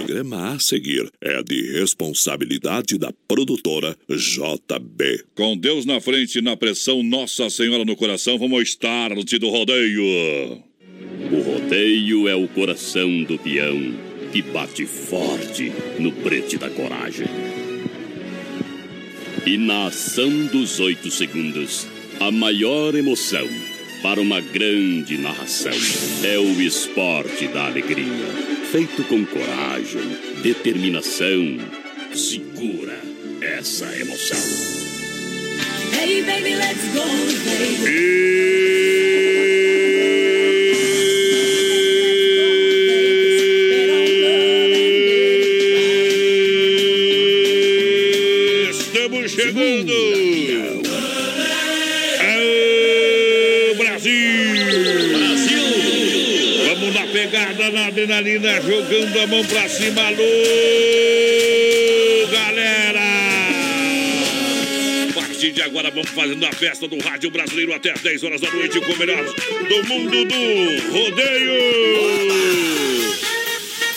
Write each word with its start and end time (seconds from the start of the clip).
O 0.00 0.02
programa 0.02 0.54
a 0.54 0.58
seguir 0.58 1.10
é 1.20 1.42
de 1.42 1.72
responsabilidade 1.72 2.96
da 2.96 3.12
produtora 3.28 3.94
JB. 4.08 5.24
Com 5.34 5.58
Deus 5.58 5.84
na 5.84 6.00
frente, 6.00 6.40
na 6.40 6.56
pressão, 6.56 7.02
Nossa 7.02 7.50
Senhora 7.50 7.84
no 7.84 7.94
coração, 7.94 8.38
vamos 8.38 8.62
estar 8.62 9.10
do 9.14 9.48
rodeio. 9.50 10.02
O 11.30 11.42
rodeio 11.42 12.26
é 12.28 12.34
o 12.34 12.48
coração 12.48 13.22
do 13.24 13.38
peão 13.38 13.94
que 14.32 14.40
bate 14.40 14.86
forte 14.86 15.70
no 15.98 16.10
prete 16.12 16.56
da 16.56 16.70
coragem. 16.70 17.26
E 19.46 19.58
na 19.58 19.88
ação 19.88 20.46
dos 20.46 20.80
oito 20.80 21.10
segundos, 21.10 21.86
a 22.18 22.30
maior 22.30 22.94
emoção 22.94 23.46
para 24.02 24.20
uma 24.20 24.40
grande 24.40 25.18
narração 25.18 25.72
é 26.24 26.38
o 26.38 26.60
esporte 26.60 27.46
da 27.48 27.66
alegria 27.66 28.60
feito 28.70 29.02
com 29.04 29.24
coragem, 29.26 30.16
determinação. 30.42 31.58
Segura 32.14 33.00
essa 33.40 33.86
emoção. 33.98 34.38
Hey 35.92 36.22
baby, 36.22 36.54
let's 36.54 36.84
go, 36.94 37.02
baby. 37.44 37.80
Estamos 37.80 39.09
jogando 58.70 59.18
a 59.18 59.26
mão 59.26 59.44
pra 59.46 59.68
cima. 59.68 60.00
Alô, 60.00 60.16
galera! 62.30 63.00
Partir 65.12 65.50
de 65.50 65.60
agora, 65.62 65.90
vamos 65.90 66.10
fazendo 66.10 66.46
a 66.46 66.52
festa 66.52 66.86
do 66.86 66.96
Rádio 67.00 67.32
Brasileiro 67.32 67.74
até 67.74 67.90
as 67.90 68.00
10 68.00 68.22
horas 68.22 68.40
da 68.40 68.48
noite 68.52 68.78
com 68.80 68.92
o 68.92 68.96
melhor 68.96 69.24
do 69.24 69.88
mundo 69.88 70.24
do 70.24 70.92
rodeio. 70.92 72.20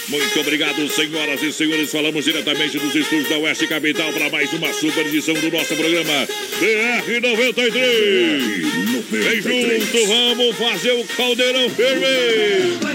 Muito 0.09 0.39
obrigado, 0.39 0.89
senhoras 0.89 1.43
e 1.43 1.53
senhores. 1.53 1.91
Falamos 1.91 2.25
diretamente 2.25 2.79
dos 2.79 2.95
estúdios 2.95 3.29
da 3.29 3.37
Oeste 3.37 3.67
Capital 3.67 4.11
para 4.11 4.29
mais 4.31 4.51
uma 4.53 4.73
super 4.73 5.05
edição 5.05 5.35
do 5.35 5.51
nosso 5.51 5.75
programa 5.75 6.27
BR 6.59 7.19
93. 7.21 8.43
Vem 9.11 9.41
junto, 9.41 10.07
vamos 10.07 10.55
fazer 10.57 10.93
o 10.93 11.03
caldeirão 11.05 11.69
ferver. 11.69 12.92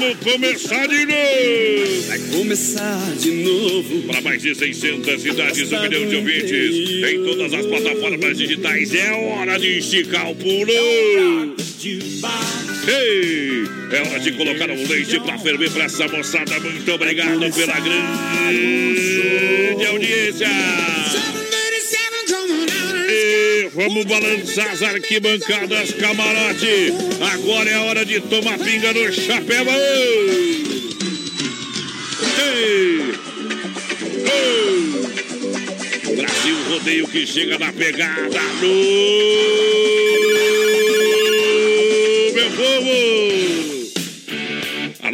Vamos 0.00 0.18
começar 0.20 0.88
de 0.88 1.04
novo. 1.04 2.02
Vai 2.08 2.18
começar 2.18 3.12
de 3.18 3.30
novo. 3.32 4.02
Para 4.06 4.22
mais 4.22 4.40
de 4.40 4.54
600 4.54 5.20
cidades, 5.20 5.70
um 5.70 5.82
milhão 5.82 6.08
de 6.08 6.16
ouvintes. 6.16 7.12
Em 7.12 7.22
todas 7.22 7.52
as 7.52 7.66
plataformas 7.66 8.38
digitais, 8.38 8.94
é 8.94 9.12
hora 9.12 9.58
de 9.58 9.78
esticar 9.78 10.30
o 10.30 10.34
pulo. 10.34 10.72
Ei, 12.88 13.64
é 13.92 14.08
hora 14.08 14.20
de 14.20 14.32
colocar 14.32 14.70
o 14.70 14.88
leite 14.88 15.20
para 15.20 15.38
ferver 15.38 15.70
para 15.70 15.84
essa 15.84 16.08
moçada. 16.08 16.58
Muito 16.60 16.90
obrigado 16.92 17.54
pela 17.54 17.78
grande 17.78 19.86
audiência. 19.86 20.48
Vamos 23.72 24.04
balançar 24.04 24.68
as 24.72 24.82
arquibancadas, 24.82 25.92
camarote. 25.94 26.92
Agora 27.32 27.70
é 27.70 27.78
hora 27.78 28.04
de 28.04 28.20
tomar 28.20 28.58
pinga 28.58 28.92
no 28.92 29.12
chapéu. 29.12 29.64
Brasil 36.16 36.56
rodeio 36.68 37.06
que 37.06 37.24
chega 37.24 37.58
na 37.58 37.72
pegada. 37.72 38.40
No 38.60 38.68
meu 42.34 42.50
povo! 42.50 43.39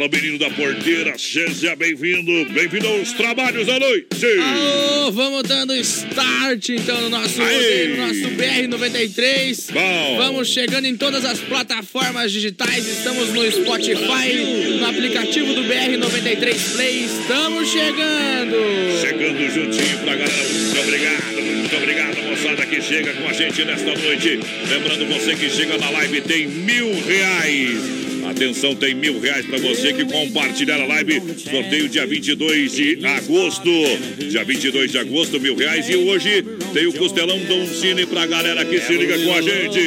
Alô, 0.07 0.09
menino 0.09 0.39
da 0.39 0.49
porteira, 0.49 1.17
seja 1.17 1.75
bem-vindo, 1.75 2.53
bem-vindo 2.53 2.87
aos 2.87 3.11
trabalhos 3.11 3.67
da 3.67 3.77
noite! 3.77 4.25
Alô, 4.41 5.11
vamos 5.11 5.43
dando 5.43 5.75
start 5.75 6.69
então 6.69 7.01
no 7.01 7.09
nosso, 7.09 7.39
no 7.39 7.97
nosso 7.97 8.35
BR-93. 8.37 9.73
Bom. 9.73 10.17
Vamos 10.17 10.47
chegando 10.47 10.85
em 10.85 10.95
todas 10.95 11.25
as 11.25 11.39
plataformas 11.39 12.31
digitais, 12.31 12.87
estamos 12.87 13.33
no 13.33 13.51
Spotify, 13.51 14.77
no 14.79 14.85
aplicativo 14.85 15.53
do 15.53 15.63
BR-93 15.63 16.73
Play, 16.73 17.03
estamos 17.03 17.69
chegando! 17.69 18.55
Chegando 19.01 19.53
juntinho 19.53 19.97
pra 20.05 20.15
galera, 20.15 20.49
muito 20.49 20.79
obrigado, 20.79 21.41
muito 21.41 21.75
obrigado, 21.75 22.17
moçada 22.29 22.65
que 22.65 22.81
chega 22.81 23.13
com 23.13 23.27
a 23.27 23.33
gente 23.33 23.65
nesta 23.65 23.93
noite. 23.93 24.39
Lembrando 24.69 25.05
você 25.07 25.35
que 25.35 25.49
chega 25.49 25.77
na 25.77 25.89
live 25.89 26.21
tem 26.21 26.47
mil 26.47 26.93
reais. 27.03 28.07
Atenção, 28.29 28.75
tem 28.75 28.93
mil 28.93 29.19
reais 29.19 29.45
para 29.45 29.57
você 29.57 29.93
que 29.93 30.05
compartilhar 30.05 30.81
a 30.81 30.85
live. 30.85 31.21
Sorteio 31.37 31.89
dia 31.89 32.05
22 32.05 32.71
de 32.71 33.05
agosto. 33.05 33.69
Dia 34.17 34.43
22 34.43 34.91
de 34.91 34.97
agosto, 34.97 35.39
mil 35.39 35.55
reais. 35.55 35.89
E 35.89 35.95
hoje 35.95 36.43
tem 36.73 36.87
o 36.87 36.93
Costelão 36.93 37.37
Dom 37.39 37.65
Cine 37.67 38.05
pra 38.05 38.25
galera 38.25 38.63
que 38.65 38.79
se 38.81 38.93
liga 38.93 39.17
com 39.17 39.33
a 39.33 39.41
gente. 39.41 39.79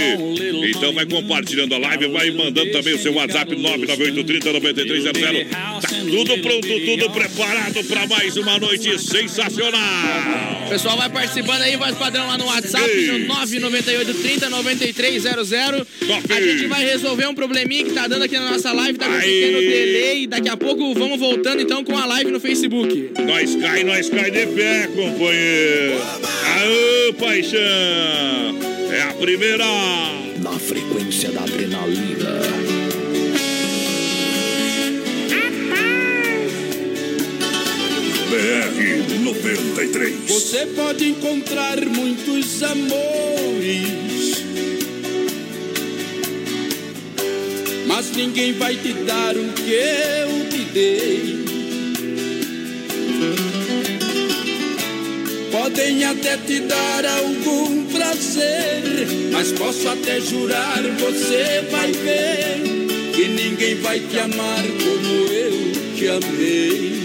Então 0.77 0.93
vai 0.93 1.07
compartilhando 1.07 1.75
a 1.75 1.79
live, 1.79 2.09
vai 2.09 2.31
mandando 2.31 2.71
também 2.73 2.95
o 2.95 2.99
seu 2.99 3.15
WhatsApp 3.15 3.55
998309300. 3.55 5.49
Tá 5.51 5.81
tudo 6.11 6.39
pronto, 6.39 6.69
tudo 6.69 7.11
preparado 7.11 7.85
para 7.85 8.07
mais 8.07 8.37
uma 8.37 8.59
noite 8.59 8.99
sensacional. 8.99 9.81
Pessoal, 10.69 10.97
vai 10.97 11.09
participando 11.09 11.63
aí, 11.63 11.77
vai 11.77 11.93
padrão 11.95 12.27
lá 12.27 12.39
no 12.39 12.47
WhatsApp, 12.47 12.89
no 13.07 13.27
998309300. 13.35 15.87
Top. 16.07 16.33
A 16.33 16.41
gente 16.41 16.67
vai 16.67 16.85
resolver 16.85 17.27
um 17.27 17.35
probleminha 17.35 17.85
que 17.85 17.93
tá 17.93 18.07
dando 18.07 18.23
aqui 18.23 18.30
na 18.39 18.53
nossa 18.53 18.73
live, 18.73 18.99
tá 18.99 19.07
com 19.07 19.13
um 19.13 19.17
Aí. 19.17 19.23
pequeno 19.23 19.61
delay. 19.61 20.27
Daqui 20.27 20.49
a 20.49 20.57
pouco 20.57 20.95
vamos 20.95 21.19
voltando 21.19 21.63
então 21.63 21.85
com 21.85 21.97
a 21.97 22.07
live 22.07 22.31
no 22.31 22.41
Facebook. 22.41 23.13
Nós 23.27 23.57
cai, 23.57 23.85
nós 23.85 24.09
cai 24.09 24.31
de 24.31 24.47
pé, 24.47 24.89
companheiro. 24.89 26.01
Aô, 26.01 27.15
paixão. 27.15 27.61
É 28.93 29.03
a 29.03 29.15
primeira. 29.15 29.65
Na 30.43 30.53
frequência 30.59 31.31
da 31.31 31.43
adrenalina. 31.43 32.41
BR 38.31 39.25
93. 39.25 40.15
Você 40.29 40.67
pode 40.67 41.09
encontrar 41.09 41.81
muitos 41.85 42.63
amores, 42.63 44.30
mas 47.91 48.13
ninguém 48.13 48.53
vai 48.53 48.77
te 48.77 48.93
dar 48.93 49.37
o 49.37 49.53
que 49.53 49.73
eu 49.73 50.49
te 50.49 50.59
dei. 50.73 51.41
Podem 55.51 56.05
até 56.05 56.37
te 56.37 56.61
dar 56.61 57.05
algum 57.05 57.85
prazer, 57.87 59.09
mas 59.33 59.51
posso 59.53 59.89
até 59.89 60.21
jurar, 60.21 60.81
você 61.01 61.65
vai 61.69 61.91
ver 61.91 62.63
que 63.13 63.29
ninguém 63.29 63.75
vai 63.81 63.99
te 63.99 64.19
amar 64.21 64.63
como 64.63 65.33
eu 65.33 65.73
te 65.97 66.09
amei. 66.09 67.01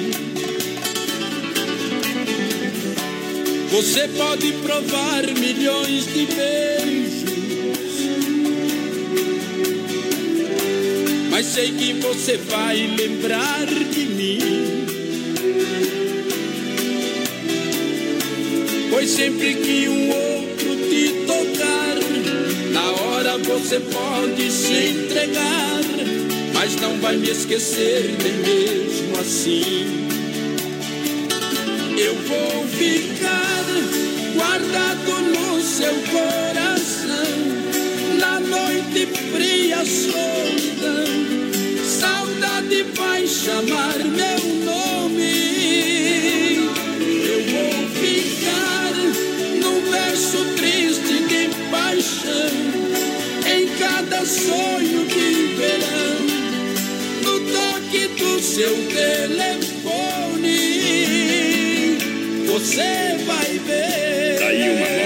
Você 3.72 4.08
pode 4.10 4.52
provar 4.64 5.24
milhões 5.38 6.06
de 6.06 6.28
beijos, 6.28 6.95
mas 11.36 11.48
sei 11.48 11.70
que 11.74 11.92
você 11.96 12.38
vai 12.38 12.78
lembrar 12.98 13.66
de 13.66 14.06
mim. 14.06 14.40
Pois 18.90 19.10
sempre 19.10 19.54
que 19.56 19.90
um 19.90 20.12
outro 20.12 20.78
te 20.90 21.26
tocar, 21.28 21.98
na 22.72 22.90
hora 23.02 23.38
você 23.40 23.82
pode 23.82 24.50
se 24.50 24.92
entregar, 24.92 25.82
mas 26.54 26.78
não 26.78 26.98
vai 27.02 27.18
me 27.18 27.30
esquecer 27.30 28.16
nem 28.24 28.32
mesmo 28.32 29.20
assim. 29.20 30.08
Eu 31.98 32.16
vou 32.16 32.66
ficar 32.70 33.66
guardado 34.38 35.22
no 35.22 35.62
seu 35.62 35.96
coração, 36.14 37.28
na 38.22 38.40
noite 38.40 39.06
fria 39.34 39.84
solidão. 39.84 41.25
Chamar 43.46 44.00
meu 44.00 44.42
nome. 44.66 45.32
Eu 47.30 47.40
vou 47.52 47.74
ficar 47.94 48.94
num 49.62 49.80
verso 49.92 50.40
triste 50.56 51.16
de 51.28 51.50
paixão, 51.70 52.56
em 53.46 53.68
cada 53.78 54.26
sonho 54.26 55.06
de 55.06 55.54
verão, 55.58 56.26
no 57.22 57.40
toque 57.54 58.08
do 58.18 58.42
seu 58.42 58.74
telefone. 58.88 59.70
Você 62.48 63.16
vai 63.28 63.60
ver. 63.60 64.40
Daí 64.40 64.58
Tá 64.58 64.72
uma 64.72 65.05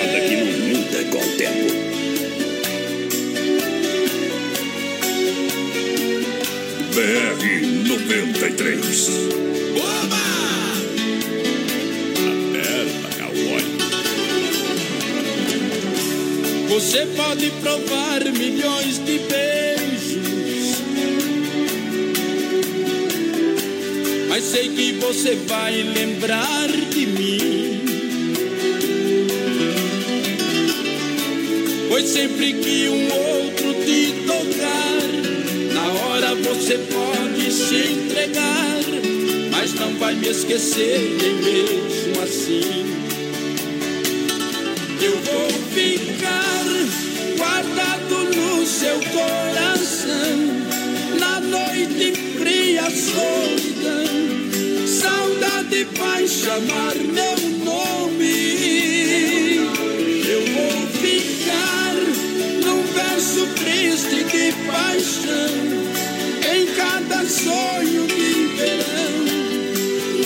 93. 8.09 9.09
Oba! 9.77 10.17
Aperta, 12.31 13.09
cowboy. 13.19 13.63
Você 16.69 17.05
pode 17.15 17.51
provar 17.61 18.25
milhões 18.33 18.97
de 19.05 19.19
beijos. 19.19 20.81
Mas 24.27 24.43
sei 24.43 24.69
que 24.69 24.93
você 24.93 25.35
vai 25.47 25.83
lembrar 25.83 26.67
de 26.67 27.05
mim. 27.05 27.59
Pois 31.89 32.09
sempre 32.09 32.53
que 32.53 32.89
um 32.89 33.13
outro 33.13 33.73
te 33.85 34.13
tocar, 34.25 34.99
na 35.73 35.87
hora 36.01 36.33
você 36.35 36.77
pode 36.77 37.19
se 37.51 37.88
entregar. 38.29 39.49
Mas 39.51 39.73
não 39.73 39.93
vai 39.95 40.15
me 40.15 40.27
esquecer 40.27 41.17
nem 41.21 41.35
mesmo 41.35 42.21
assim. 42.21 42.85
Eu 45.01 45.17
vou 45.21 45.49
ficar 45.73 46.65
guardado 47.37 48.35
no 48.35 48.65
seu 48.65 48.99
coração. 48.99 50.37
Na 51.19 51.39
noite 51.39 52.13
fria, 52.37 52.83
solidão. 52.89 54.07
Saudade 54.87 55.87
vai 55.97 56.27
chamar 56.27 56.95
meu 56.95 57.38
cada 67.19 67.27
sonho 67.27 68.07
de 68.07 68.47
verão. 68.55 69.25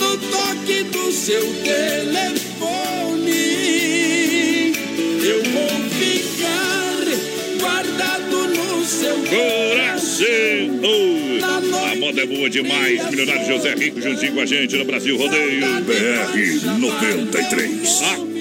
No 0.00 0.16
toque 0.30 0.84
do 0.84 1.10
seu 1.10 1.42
telefone. 1.64 1.92
Eu 5.24 5.42
vou 5.42 5.68
ficar 5.90 7.04
guardado 7.58 8.46
no 8.48 8.84
seu 8.84 9.16
Coração! 9.16 10.24
Na 11.40 11.92
a 11.92 11.96
moda 11.96 12.22
é 12.22 12.26
boa 12.26 12.48
demais. 12.48 13.10
Milionário 13.10 13.46
José 13.46 13.74
Rico 13.74 14.00
juntinho 14.00 14.34
com 14.34 14.40
a 14.40 14.46
gente 14.46 14.76
no 14.76 14.84
Brasil 14.84 15.16
Rodeio. 15.16 15.66
BR 15.82 16.78
93. 16.78 18.33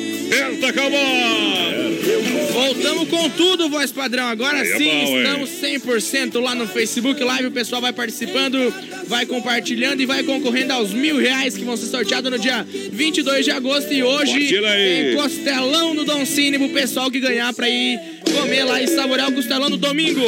Aperta, 0.64 0.74
cowboy! 0.74 2.54
Voltamos 2.54 3.10
com 3.10 3.30
tudo, 3.32 3.70
voz 3.70 3.92
padrão. 3.92 4.28
Agora 4.28 4.60
é 4.60 4.78
sim, 4.78 4.86
bom, 4.86 5.18
hein? 5.18 5.24
estamos 5.24 5.50
100% 5.50 6.40
lá 6.40 6.56
no 6.56 6.68
Facebook 6.68 7.22
Live. 7.22 7.48
O 7.48 7.52
pessoal 7.52 7.82
vai 7.82 7.92
participando, 7.92 8.74
vai 9.08 9.26
compartilhando 9.26 10.02
e 10.02 10.06
vai 10.06 10.24
concorrendo 10.24 10.72
aos 10.72 10.94
mil 10.94 11.18
reais 11.18 11.58
que 11.58 11.66
vão 11.66 11.76
ser 11.76 11.88
sorteados 11.88 12.32
no 12.32 12.40
dia 12.40 12.66
22 12.92 13.46
de 13.46 13.52
agosto. 13.52 13.94
E 13.94 14.04
hoje 14.04 14.50
tem 14.50 15.16
costelão 15.16 15.94
no 15.94 16.06
Dom 16.06 16.26
Cine 16.26 16.58
pro 16.58 16.70
pessoal 16.70 17.12
que 17.12 17.20
ganhar 17.20 17.54
pra 17.54 17.68
ir 17.68 18.00
comer 18.32 18.64
lá 18.64 18.82
e 18.82 18.88
saborear 18.88 19.30
o 19.30 19.34
costelão 19.34 19.70
no 19.70 19.78
domingo. 19.78 20.22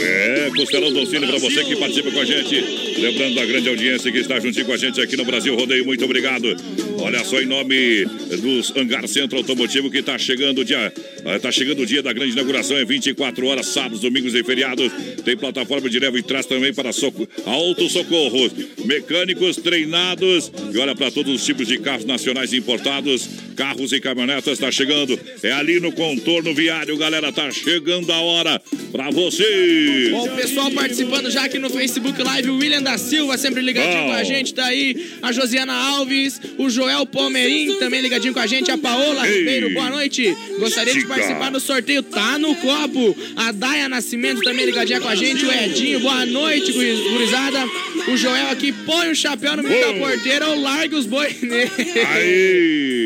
É, 0.00 0.50
Costelão 0.56 0.92
Dolcine 0.92 1.26
pra 1.26 1.38
você 1.38 1.64
que 1.64 1.76
participa 1.76 2.10
com 2.10 2.20
a 2.20 2.24
gente. 2.24 2.54
Lembrando 2.98 3.40
a 3.40 3.46
grande 3.46 3.68
audiência 3.68 4.10
que 4.10 4.18
está 4.18 4.38
juntinho 4.40 4.66
com 4.66 4.72
a 4.72 4.76
gente 4.76 5.00
aqui 5.00 5.16
no 5.16 5.24
Brasil 5.24 5.54
Rodeio. 5.54 5.84
Muito 5.84 6.04
obrigado. 6.04 6.56
Olha 7.02 7.24
só, 7.24 7.40
em 7.40 7.46
nome 7.46 8.04
dos 8.40 8.72
Hangar 8.76 9.08
Centro 9.08 9.36
Automotivo 9.36 9.90
que 9.90 9.98
está 9.98 10.16
chegando 10.16 10.60
o 10.60 10.64
dia. 10.64 10.92
Está 11.34 11.50
chegando 11.50 11.82
o 11.82 11.86
dia 11.86 12.00
da 12.00 12.12
grande 12.12 12.30
inauguração, 12.30 12.76
é 12.76 12.84
24 12.84 13.44
horas, 13.44 13.66
sábados, 13.66 14.00
domingos 14.00 14.36
e 14.36 14.44
feriados. 14.44 14.90
Tem 15.24 15.36
plataforma 15.36 15.90
de 15.90 15.98
leva 15.98 16.16
e 16.16 16.22
traz 16.22 16.46
também 16.46 16.72
para 16.72 16.92
soco, 16.92 17.28
auto 17.44 17.88
socorro. 17.88 18.48
Mecânicos 18.84 19.56
treinados. 19.56 20.52
E 20.72 20.78
olha 20.78 20.94
para 20.94 21.10
todos 21.10 21.34
os 21.34 21.44
tipos 21.44 21.66
de 21.66 21.76
carros 21.78 22.04
nacionais 22.04 22.52
importados. 22.52 23.28
Carros 23.56 23.92
e 23.92 24.00
caminhonetas 24.00 24.52
está 24.52 24.70
chegando. 24.70 25.18
É 25.42 25.50
ali 25.50 25.80
no 25.80 25.90
contorno 25.90 26.54
viário, 26.54 26.96
galera. 26.96 27.32
Tá 27.32 27.50
chegando 27.50 28.12
a 28.12 28.20
hora 28.20 28.62
para 28.92 29.10
você. 29.10 30.08
Bom, 30.10 30.26
o 30.26 30.36
pessoal 30.36 30.70
participando 30.70 31.30
já 31.30 31.44
aqui 31.44 31.58
no 31.58 31.70
Facebook 31.70 32.22
Live, 32.22 32.50
o 32.50 32.56
William 32.58 32.82
da 32.82 32.98
Silva, 32.98 33.38
sempre 33.38 33.62
ligadinho 33.62 34.02
Bom. 34.02 34.08
com 34.10 34.12
a 34.12 34.22
gente, 34.24 34.52
tá 34.52 34.66
aí. 34.66 35.10
A 35.22 35.32
Josiana 35.32 35.72
Alves, 35.72 36.40
o 36.58 36.68
Joel 36.68 37.06
Palmeirim, 37.06 37.78
também 37.78 38.00
ligadinho 38.02 38.34
com 38.34 38.40
a 38.40 38.46
gente. 38.46 38.70
A 38.70 38.76
Paola 38.78 39.26
Ei. 39.26 39.38
Ribeiro, 39.38 39.70
boa 39.70 39.88
noite. 39.90 40.36
Gostaria 40.58 40.92
de 40.92 41.06
participar 41.06 41.50
do 41.50 41.58
sorteio, 41.58 42.02
tá 42.02 42.38
no 42.38 42.54
copo. 42.56 43.16
A 43.36 43.50
Daia 43.52 43.88
Nascimento 43.88 44.42
também 44.42 44.66
ligadinha 44.66 45.00
com 45.00 45.08
a 45.08 45.14
gente. 45.14 45.44
O 45.44 45.50
Edinho, 45.52 46.00
boa 46.00 46.26
noite, 46.26 46.70
guri- 46.72 46.96
gurizada. 47.10 47.64
O 48.12 48.16
Joel 48.16 48.48
aqui, 48.50 48.72
põe 48.72 49.10
o 49.10 49.14
chapéu 49.16 49.56
no 49.56 49.62
meio 49.62 49.80
da 49.86 49.92
Bom. 49.92 49.98
porteira 50.00 50.48
ou 50.48 50.60
larga 50.60 50.96
os 50.96 51.06
boi 51.06 51.28
nele. 51.40 51.70
Aí! 52.06 53.01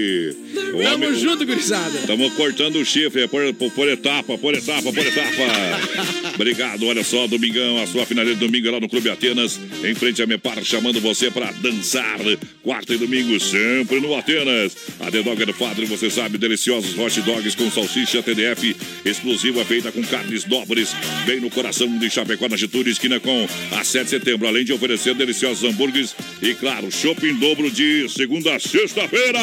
Tamo 0.82 1.14
junto, 1.14 1.44
gurizada. 1.46 1.98
Estamos 1.98 2.32
cortando 2.34 2.76
o 2.76 2.84
chifre, 2.84 3.22
é 3.22 3.26
por, 3.26 3.52
por, 3.54 3.70
por 3.72 3.88
etapa, 3.88 4.38
por 4.38 4.54
etapa, 4.54 4.92
por 4.92 4.98
etapa. 4.98 6.34
Obrigado, 6.34 6.86
olha 6.86 7.04
só, 7.04 7.26
domingão, 7.26 7.82
a 7.82 7.86
sua 7.86 8.04
finaleira 8.06 8.38
de 8.38 8.44
domingo 8.44 8.68
é 8.68 8.70
lá 8.70 8.80
no 8.80 8.88
Clube 8.88 9.10
Atenas, 9.10 9.58
em 9.84 9.94
frente 9.94 10.22
a 10.22 10.26
Mepar, 10.26 10.62
chamando 10.64 11.00
você 11.00 11.30
para 11.30 11.50
dançar. 11.52 12.18
Quarta 12.62 12.94
e 12.94 12.98
domingo, 12.98 13.38
sempre 13.40 14.00
no 14.00 14.14
Atenas. 14.14 14.76
A 15.00 15.10
The 15.10 15.22
Dog 15.22 15.44
do 15.44 15.54
Padre, 15.54 15.86
você 15.86 16.10
sabe, 16.10 16.38
deliciosos 16.38 16.96
hot 16.98 17.20
dogs 17.22 17.54
com 17.54 17.70
salsicha 17.70 18.22
TDF, 18.22 18.76
exclusiva, 19.04 19.64
feita 19.64 19.92
com 19.92 20.02
carnes 20.02 20.44
nobres, 20.46 20.94
bem 21.26 21.40
no 21.40 21.50
coração 21.50 21.98
de 21.98 22.08
Chapecó, 22.10 22.48
na 22.48 22.56
Getúlio, 22.56 22.90
esquina 22.90 23.20
com 23.20 23.46
a 23.72 23.84
7 23.84 24.04
de 24.04 24.10
setembro, 24.10 24.46
além 24.46 24.64
de 24.64 24.72
oferecer 24.72 25.14
deliciosos 25.14 25.64
hambúrgueres 25.64 26.14
e, 26.42 26.54
claro, 26.54 26.90
shopping 26.90 27.34
dobro 27.34 27.70
de 27.70 28.08
segunda 28.08 28.54
a 28.54 28.60
sexta-feira. 28.60 29.40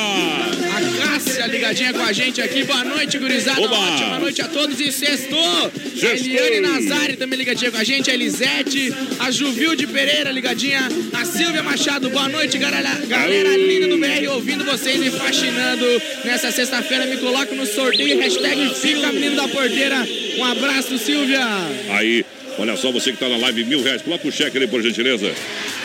Cássia 1.04 1.46
ligadinha 1.48 1.94
com 1.94 2.02
a 2.02 2.14
gente 2.14 2.42
aqui. 2.42 2.64
Boa 2.64 2.84
noite, 2.86 3.18
gurizada. 3.18 3.62
Oba! 3.62 3.78
Ótima 3.78 4.20
noite 4.20 4.42
a 4.42 4.48
todos 4.48 4.80
e 4.80 4.92
sextou. 4.92 5.40
A! 5.40 5.72
Eliane 6.06 6.62
Nazari 6.62 7.18
também 7.18 7.38
ligadinha 7.38 7.72
com 7.72 7.78
a 7.78 7.84
gente. 7.84 8.10
A 8.10 8.14
Elisete, 8.14 8.94
a 9.20 9.30
Juvilde 9.30 9.86
Pereira 9.86 10.32
ligadinha. 10.32 10.88
A 11.14 11.26
Silvia 11.26 11.62
Machado, 11.62 12.10
boa 12.10 12.30
noite, 12.30 12.58
galera, 12.58 12.90
galera 13.06 13.50
linda 13.58 13.88
do 13.88 13.98
BR, 13.98 14.28
ouvindo 14.30 14.64
vocês 14.64 15.02
e 15.06 15.12
fascinando. 15.12 15.86
Nessa 16.24 16.52
sexta-feira, 16.52 17.06
me 17.06 17.18
coloco 17.18 17.54
no 17.54 17.66
sorteio. 17.66 18.20
Hashtag 18.20 18.74
Fica 18.76 19.12
Menino 19.12 19.36
da 19.36 19.48
Porteira. 19.48 20.08
Um 20.38 20.46
abraço, 20.46 20.98
Silvia. 20.98 21.46
Aí, 21.90 22.26
olha 22.58 22.76
só, 22.78 22.92
você 22.92 23.12
que 23.12 23.18
tá 23.18 23.30
na 23.30 23.38
live, 23.38 23.66
mil 23.66 23.82
reais. 23.82 24.02
Coloca 24.02 24.28
o 24.28 24.32
cheque 24.32 24.58
ali, 24.58 24.68
por 24.68 24.82
gentileza. 24.82 25.32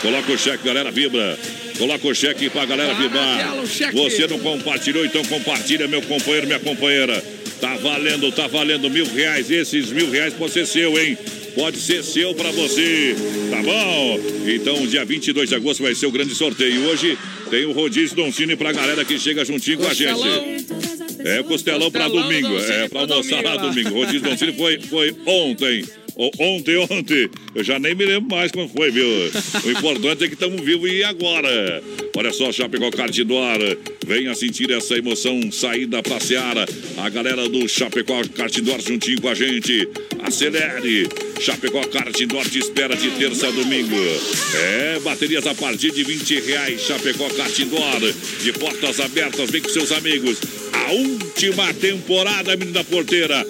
Coloca 0.01 0.31
o 0.31 0.37
cheque, 0.37 0.65
galera, 0.65 0.91
vibra. 0.91 1.37
Coloca 1.77 2.07
o 2.07 2.13
cheque 2.13 2.49
pra 2.49 2.65
galera 2.65 2.93
Tá 2.93 2.99
na 2.99 3.07
vibrar. 3.07 3.55
Você 3.93 4.27
não 4.27 4.37
compartilhou, 4.39 5.05
então 5.05 5.23
compartilha, 5.23 5.87
meu 5.87 6.01
companheiro, 6.01 6.45
minha 6.45 6.59
companheira. 6.59 7.23
Tá 7.61 7.75
valendo, 7.75 8.31
tá 8.31 8.47
valendo 8.47 8.89
mil 8.89 9.05
reais. 9.05 9.49
Esses 9.49 9.89
mil 9.91 10.09
reais 10.11 10.33
pode 10.33 10.51
ser 10.51 10.65
seu, 10.65 10.97
hein? 10.99 11.17
Pode 11.55 11.77
ser 11.77 12.03
seu 12.03 12.33
pra 12.35 12.51
você, 12.51 13.15
tá 13.49 13.61
bom? 13.61 14.19
Então, 14.45 14.85
dia 14.87 15.03
22 15.03 15.49
de 15.49 15.55
agosto 15.55 15.83
vai 15.83 15.95
ser 15.95 16.05
o 16.05 16.11
grande 16.11 16.35
sorteio. 16.35 16.85
Hoje 16.87 17.17
tem 17.49 17.65
o 17.65 17.71
rodízio 17.71 18.15
Doncini 18.15 18.55
pra 18.55 18.71
galera 18.71 19.03
que 19.03 19.17
chega 19.17 19.43
juntinho 19.43 19.77
com 19.79 19.87
a 19.87 19.93
gente. 19.93 20.13
Costelão. 20.13 20.45
É, 21.19 21.43
costelão 21.43 21.91
pra 21.91 22.05
Costelão 22.05 22.27
domingo. 22.27 22.47
Don 22.49 22.59
Cine 22.59 22.71
É, 22.71 22.87
pra 22.87 23.05
pra 23.05 23.15
almoçar 23.15 23.41
domingo 23.41 23.47
lá 23.47 23.55
domingo. 23.57 23.89
O 23.89 23.93
rodízio 23.93 24.21
Don 24.21 24.37
Cine 24.37 24.53
foi, 24.53 24.79
foi 24.79 25.15
ontem. 25.25 25.85
Ontem, 26.19 26.75
ontem. 26.75 27.29
Eu 27.55 27.63
já 27.63 27.79
nem 27.79 27.95
me 27.95 28.05
lembro 28.05 28.35
mais 28.35 28.51
quando 28.51 28.69
foi, 28.73 28.91
viu? 28.91 29.07
O 29.63 29.71
importante 29.71 30.25
é 30.25 30.27
que 30.27 30.33
estamos 30.33 30.59
vivos 30.59 30.91
e 30.91 31.01
agora. 31.01 31.81
Olha 32.17 32.33
só, 32.33 32.51
Chapecó 32.51 32.91
Cartidor. 32.91 33.57
Venha 34.05 34.35
sentir 34.35 34.69
essa 34.69 34.97
emoção 34.97 35.49
saída 35.49 36.03
pra 36.03 36.19
Seara. 36.19 36.65
A 36.97 37.09
galera 37.09 37.47
do 37.47 37.69
Chapecó 37.69 38.21
Cartidor 38.35 38.81
juntinho 38.81 39.21
com 39.21 39.29
a 39.29 39.33
gente. 39.33 39.87
Acelere. 40.21 41.07
Chapecó 41.39 41.87
Cartidor 41.87 42.43
te 42.49 42.59
espera 42.59 42.97
de 42.97 43.11
terça 43.11 43.47
a 43.47 43.51
domingo. 43.51 43.95
É, 44.55 44.99
baterias 44.99 45.47
a 45.47 45.55
partir 45.55 45.91
de 45.91 46.03
20 46.03 46.41
reais. 46.41 46.81
Chapecó 46.81 47.29
Cartidor. 47.29 48.13
De 48.43 48.51
portas 48.51 48.99
abertas, 48.99 49.49
vem 49.49 49.61
com 49.61 49.69
seus 49.69 49.93
amigos. 49.93 50.37
A 50.73 50.91
última 50.91 51.73
temporada, 51.73 52.57
menina 52.57 52.83
porteira. 52.83 53.45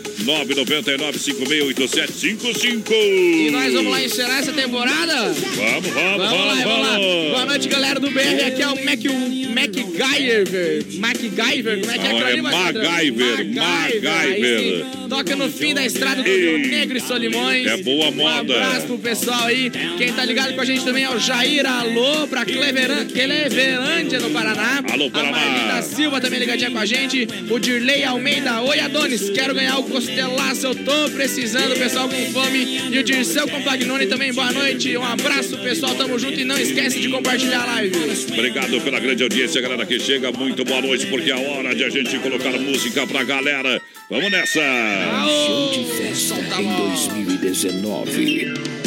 999-568755. 2.60 2.92
E 3.48 3.50
nós 3.52 3.74
vamos 3.74 3.92
lá 3.92 4.04
encerrar 4.04 4.40
essa 4.40 4.52
temporada? 4.52 5.16
Vamos, 5.16 5.36
vamos, 5.36 5.90
Vamos 5.90 6.46
lá, 6.46 6.56
vamos, 6.56 6.88
lá. 6.88 6.94
vamos. 6.98 7.30
Boa 7.32 7.46
noite, 7.46 7.68
galera 7.70 8.00
do 8.00 8.12
BR. 8.12 8.44
Aqui 8.48 8.62
é 8.62 8.68
o 8.68 8.86
Mac, 8.86 9.00
o 9.06 9.50
MacGyver. 9.54 10.86
MacGyver, 10.96 11.80
como 11.80 11.92
é 11.92 11.98
que 11.98 12.08
é 12.08 12.12
Não, 12.12 12.28
é? 12.28 12.42
MacGyver, 12.42 13.46
MacGyver. 13.56 14.86
Toca 15.10 15.36
no 15.36 15.50
fim 15.50 15.74
da 15.74 15.84
estrada 15.86 16.22
do. 16.22 16.30
Rio 16.30 16.60
Negro 16.68 16.98
e 16.98 17.02
Solimões. 17.02 17.66
É 17.66 17.78
boa 17.78 18.12
moda. 18.12 18.54
Um 18.54 18.56
abraço 18.58 18.86
pro 18.88 18.98
pessoal 19.00 19.46
aí. 19.46 19.72
Quem 19.98 20.14
tá 20.14 20.24
ligado 20.24 20.54
com 20.54 20.62
a 20.62 20.66
gente 20.66 20.84
também 20.86 21.04
é 21.04 21.10
o 21.10 21.18
Jair 21.20 21.66
Alô, 21.66 22.28
pra 22.28 22.46
Cleveran- 22.46 23.06
Cleverândia, 23.08 24.20
no 24.20 24.30
Paraná. 24.30 24.84
Alô, 24.92 25.10
Paraná. 25.10 25.30
A 25.30 25.32
Marlita 25.50 25.82
Silva 25.96 26.22
também 26.22 26.40
ligadinha 26.40 26.70
com 26.70 26.78
a 26.78 26.86
gente. 26.86 27.28
O 27.50 27.58
Dirley 27.60 28.04
Almeida. 28.04 28.62
Oi, 28.62 28.80
Adonis. 28.80 29.30
Quero 29.32 29.56
ganhar 29.56 29.80
o 29.80 29.84
costelaço. 29.84 30.68
Eu 30.68 30.76
tô 30.76 31.10
precisando. 31.10 31.76
Pessoal 31.80 32.08
com 32.08 32.16
fome. 32.32 32.49
E 32.58 32.98
o 32.98 33.04
Dirceu 33.04 33.48
Compagnoni 33.48 34.08
também. 34.08 34.34
Boa 34.34 34.52
noite. 34.52 34.98
Um 34.98 35.04
abraço, 35.04 35.58
pessoal. 35.58 35.94
Tamo 35.96 36.18
junto. 36.18 36.40
E 36.40 36.44
não 36.44 36.58
esquece 36.58 37.00
de 37.00 37.10
compartilhar 37.10 37.62
a 37.64 37.76
live. 37.76 37.96
Obrigado 38.32 38.82
pela 38.82 39.00
grande 39.00 39.24
audiência, 39.24 39.62
galera 39.62 39.86
que 39.86 40.00
chega. 40.00 40.32
Muito 40.32 40.66
boa 40.66 40.82
noite, 40.82 41.06
porque 41.08 41.32
é 41.32 41.34
a 41.34 41.40
hora 41.40 41.76
de 41.76 41.84
a 41.84 41.90
gente 41.90 42.18
colocar 42.20 42.52
música 42.52 43.06
pra 43.06 43.24
galera. 43.24 43.82
Vamos 44.10 44.32
nessa! 44.32 44.62
Show 45.46 45.72
de 45.72 45.86
festa 45.92 46.36
em 46.60 46.76
2019. 46.76 48.79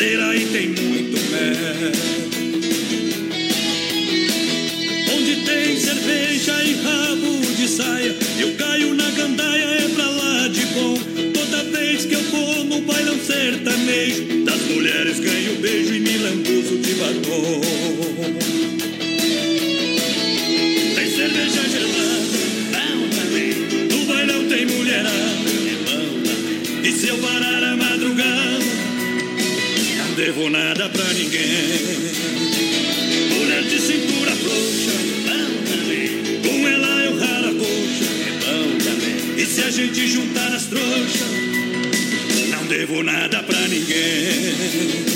E 0.00 0.46
tem 0.52 0.68
muito 0.68 1.18
pé. 1.30 1.52
Onde 5.12 5.36
tem 5.44 5.76
cerveja 5.76 6.62
e 6.62 6.74
rabo 6.74 7.40
de 7.56 7.66
saia, 7.66 8.14
eu 8.38 8.54
caio 8.54 8.94
na 8.94 9.10
gandaia, 9.10 9.64
é 9.64 9.88
pra 9.88 10.08
lá 10.08 10.48
de 10.48 10.66
bom. 10.66 10.94
Toda 11.34 11.64
vez 11.64 12.04
que 12.04 12.14
eu 12.14 12.22
vou 12.22 12.64
no 12.64 12.80
bailão 12.82 13.18
sertanejo, 13.18 14.44
das 14.44 14.60
mulheres 14.62 15.18
ganho 15.18 15.56
beijo 15.60 15.92
e 15.94 15.98
me 15.98 16.16
lambuzo 16.18 16.78
de 16.78 16.94
batom. 16.94 18.77
Pra 30.88 31.12
ninguém. 31.12 31.80
Mulher 33.36 33.62
de 33.62 33.80
cintura 33.80 34.32
frouxa, 34.32 34.92
bom 35.26 35.62
também. 35.66 36.42
Com 36.42 36.68
ela 36.68 37.04
eu 37.04 37.16
raro 37.18 37.48
a 37.48 37.54
coxa, 37.54 38.08
é 38.26 38.32
bom 38.40 38.78
também. 38.78 39.42
E 39.42 39.46
se 39.46 39.62
a 39.62 39.70
gente 39.70 40.06
juntar 40.06 40.52
as 40.54 40.66
trouxas, 40.66 41.28
não 42.50 42.66
devo 42.66 43.02
nada 43.02 43.42
pra 43.42 43.60
ninguém. 43.68 45.07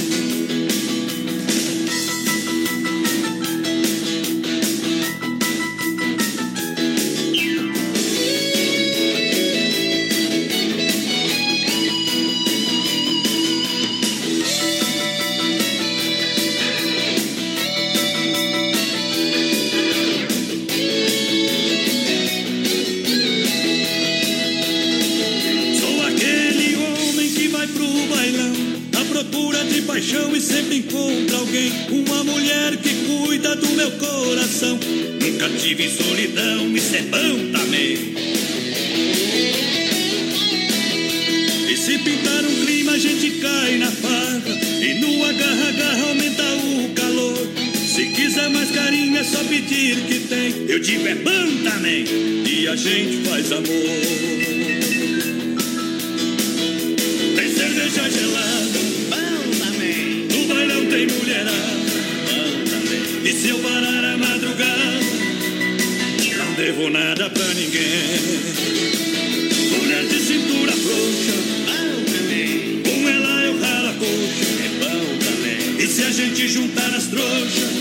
Nunca 35.42 35.58
tive 35.58 35.90
solidão, 35.90 36.76
isso 36.76 36.94
é 36.94 37.02
bom 37.02 37.50
também. 37.50 37.98
E 41.68 41.76
se 41.76 41.98
pintar 41.98 42.44
um 42.44 42.64
clima, 42.64 42.92
a 42.92 42.98
gente 42.98 43.40
cai 43.40 43.76
na 43.76 43.90
farra. 43.90 44.60
E 44.80 44.94
no 45.00 45.24
agarra-agarra 45.24 46.08
aumenta 46.10 46.44
o 46.44 46.90
calor. 46.94 47.48
Se 47.92 48.06
quiser 48.10 48.50
mais 48.50 48.70
carinho, 48.70 49.18
é 49.18 49.24
só 49.24 49.42
pedir 49.42 49.96
que 50.06 50.20
tem. 50.20 50.64
Eu 50.68 50.78
digo 50.78 51.08
é 51.08 51.14
bom 51.16 51.68
também. 51.68 52.04
E 52.46 52.68
a 52.68 52.76
gente 52.76 53.28
faz 53.28 53.50
amor. 53.50 53.66
Tem 57.34 57.52
cerveja 57.52 58.10
gelada, 58.10 58.78
bom 59.10 59.64
também. 59.64 60.28
No 60.30 60.54
bailão 60.54 60.86
tem 60.86 61.06
mulherada, 61.08 61.56
bom 62.30 62.64
também. 62.70 63.28
E 63.28 63.32
se 63.32 63.48
eu 63.48 63.58
parar 63.58 64.11
juntar 76.52 76.94
as 76.94 77.06
trouxas, 77.06 77.72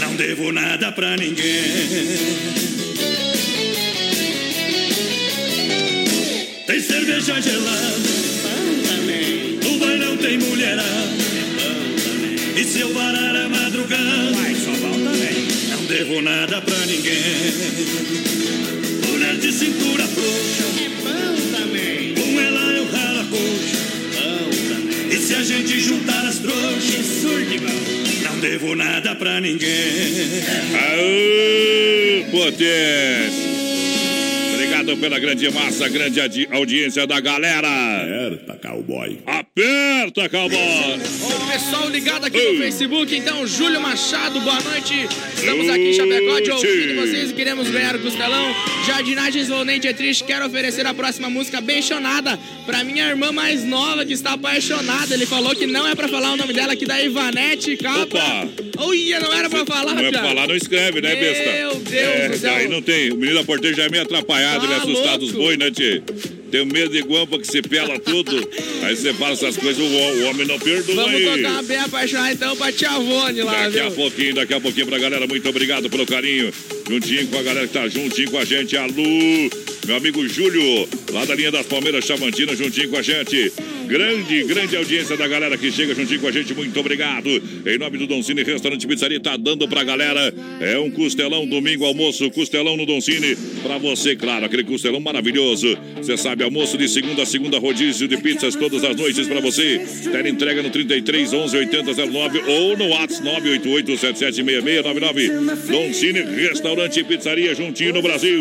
não 0.00 0.16
devo 0.16 0.50
nada 0.50 0.90
pra 0.92 1.14
ninguém. 1.14 1.62
Tem 6.66 6.80
cerveja 6.80 7.38
gelada. 7.38 8.00
No 9.62 9.78
bailão 9.78 10.16
tem 10.16 10.38
mulherada, 10.38 10.88
é. 12.56 12.60
E 12.60 12.64
se 12.64 12.80
eu 12.80 12.88
parar 12.94 13.36
a 13.36 13.48
madrugada, 13.50 14.32
vai 14.32 14.54
só 14.54 14.72
também. 14.72 15.46
Não 15.70 15.84
devo 15.84 16.22
nada 16.22 16.62
pra 16.62 16.86
ninguém. 16.86 17.52
Mulher 19.06 19.36
de 19.36 19.52
cintura 19.52 20.04
frouxa, 20.06 20.64
é 20.82 20.88
bom 21.02 21.39
se 25.30 25.36
a 25.36 25.42
gente 25.44 25.78
juntar 25.78 26.26
as 26.26 26.40
trouxas, 26.40 27.06
surge 27.06 27.58
bom. 27.58 28.28
Não 28.28 28.40
devo 28.40 28.74
nada 28.74 29.14
pra 29.14 29.40
ninguém. 29.40 30.42
Aô, 30.74 32.30
potência! 32.32 33.60
Obrigado 34.54 34.96
pela 34.96 35.20
grande 35.20 35.48
massa, 35.52 35.88
grande 35.88 36.48
audiência 36.50 37.06
da 37.06 37.20
galera. 37.20 37.68
Aperta, 37.68 38.58
cowboy. 38.60 39.18
O 40.10 41.52
pessoal 41.52 41.88
ligado 41.88 42.24
aqui 42.24 42.52
no 42.52 42.58
Facebook, 42.58 43.16
então, 43.16 43.46
Júlio 43.46 43.80
Machado, 43.80 44.40
boa 44.40 44.60
noite. 44.60 45.06
Estamos 45.36 45.68
aqui 45.68 45.90
em 45.90 45.92
Chapecó 45.92 46.56
ouvindo 46.56 47.00
vocês 47.00 47.30
e 47.30 47.34
queremos 47.34 47.70
ganhar 47.70 47.94
o 47.94 48.00
costelão. 48.00 48.52
Jardinagens 48.86 49.48
Lonente 49.48 49.86
é 49.86 49.92
triste, 49.92 50.24
quero 50.24 50.44
oferecer 50.46 50.84
a 50.84 50.92
próxima 50.92 51.30
música 51.30 51.58
Apaixonada 51.58 52.36
pra 52.66 52.82
minha 52.82 53.08
irmã 53.08 53.30
mais 53.30 53.64
nova 53.64 54.04
que 54.04 54.12
está 54.12 54.32
apaixonada. 54.32 55.14
Ele 55.14 55.26
falou 55.26 55.54
que 55.54 55.66
não 55.66 55.86
é 55.86 55.94
pra 55.94 56.08
falar 56.08 56.32
o 56.32 56.36
nome 56.36 56.52
dela, 56.52 56.74
que 56.74 56.86
da 56.86 57.00
Ivanete 57.00 57.76
Capa. 57.76 58.48
Uia, 58.80 59.20
não 59.20 59.32
era 59.32 59.48
pra 59.48 59.64
falar, 59.64 59.94
Não 59.94 60.04
é 60.04 60.10
pra 60.10 60.22
falar, 60.22 60.48
não 60.48 60.56
escreve, 60.56 61.00
né, 61.00 61.14
besta? 61.14 61.52
Meu 61.52 61.74
Deus 61.76 62.14
é, 62.14 62.28
do 62.28 62.36
céu. 62.36 62.54
Aí 62.54 62.68
não 62.68 62.82
tem. 62.82 63.12
O 63.12 63.16
menino 63.16 63.38
da 63.38 63.44
porteira 63.44 63.76
já 63.76 63.84
é 63.84 63.88
meio 63.88 64.02
atrapalhado, 64.02 64.64
ele 64.64 64.72
é 64.72 64.76
Tá 64.76 64.82
assustado 64.82 65.22
os 65.22 65.30
boi, 65.30 65.56
né, 65.56 65.70
tio? 65.70 66.02
Tem 66.50 66.64
medo 66.64 66.90
de 66.90 67.00
guampa 67.02 67.38
que 67.38 67.46
se 67.46 67.62
pela 67.62 67.98
tudo. 67.98 68.36
Aí 68.82 68.96
você 68.96 69.12
fala 69.14 69.32
essas 69.32 69.56
coisas, 69.56 69.78
o, 69.82 69.86
o 69.86 70.24
homem 70.28 70.46
não 70.46 70.58
perdoa 70.58 70.94
Vamos 70.96 71.14
aí. 71.14 71.24
tocar 71.36 71.50
uma 71.52 71.62
bem 71.62 71.76
apaixonada 71.78 72.32
então 72.32 72.56
pra 72.56 72.72
Tia 72.72 72.90
Vone 72.98 73.42
lá, 73.42 73.64
Daqui 73.64 73.78
a 73.80 73.82
viu? 73.88 73.92
pouquinho, 73.92 74.34
daqui 74.34 74.54
a 74.54 74.60
pouquinho 74.60 74.86
pra 74.86 74.98
galera, 74.98 75.26
muito 75.26 75.48
obrigado 75.48 75.88
pelo 75.88 76.06
carinho. 76.06 76.52
Juntinho 76.88 77.28
com 77.28 77.38
a 77.38 77.42
galera 77.42 77.66
que 77.66 77.72
tá 77.72 77.86
juntinho 77.88 78.30
com 78.30 78.38
a 78.38 78.44
gente, 78.44 78.76
a 78.76 78.84
Lu, 78.86 79.50
meu 79.86 79.96
amigo 79.96 80.26
Júlio, 80.28 80.88
lá 81.12 81.24
da 81.24 81.34
linha 81.36 81.52
das 81.52 81.66
Palmeiras 81.66 82.04
Chavantina, 82.04 82.54
juntinho 82.56 82.88
com 82.90 82.96
a 82.96 83.02
gente. 83.02 83.52
Grande, 83.90 84.44
grande 84.44 84.76
audiência 84.76 85.16
da 85.16 85.26
galera 85.26 85.58
que 85.58 85.72
chega 85.72 85.92
juntinho 85.96 86.20
com 86.20 86.28
a 86.28 86.30
gente. 86.30 86.54
Muito 86.54 86.78
obrigado. 86.78 87.28
Em 87.66 87.76
nome 87.76 87.98
do 87.98 88.06
Doncini 88.06 88.44
Restaurante 88.44 88.86
Pizzaria, 88.86 89.18
tá 89.18 89.36
dando 89.36 89.66
pra 89.66 89.82
galera. 89.82 90.32
É 90.60 90.78
um 90.78 90.88
costelão 90.92 91.44
domingo 91.44 91.84
almoço, 91.84 92.30
costelão 92.30 92.76
no 92.76 92.86
Doncini. 92.86 93.34
Pra 93.64 93.78
você, 93.78 94.14
claro, 94.14 94.46
aquele 94.46 94.62
costelão 94.62 95.00
maravilhoso. 95.00 95.76
Você 95.96 96.16
sabe, 96.16 96.44
almoço 96.44 96.78
de 96.78 96.88
segunda 96.88 97.24
a 97.24 97.26
segunda, 97.26 97.58
rodízio 97.58 98.06
de 98.06 98.16
pizzas 98.18 98.54
todas 98.54 98.84
as 98.84 98.94
noites 98.94 99.26
pra 99.26 99.40
você. 99.40 99.80
Tela 100.04 100.28
entrega 100.28 100.62
no 100.62 100.70
33 100.70 101.32
11 101.32 101.56
80 101.56 102.06
09 102.06 102.42
ou 102.46 102.76
no 102.76 102.90
WhatsApp 102.90 103.24
988 103.24 103.98
776699. 103.98 105.28
Doncini 105.68 106.20
Restaurante 106.20 107.02
Pizzaria 107.02 107.56
juntinho 107.56 107.92
no 107.92 108.02
Brasil. 108.02 108.40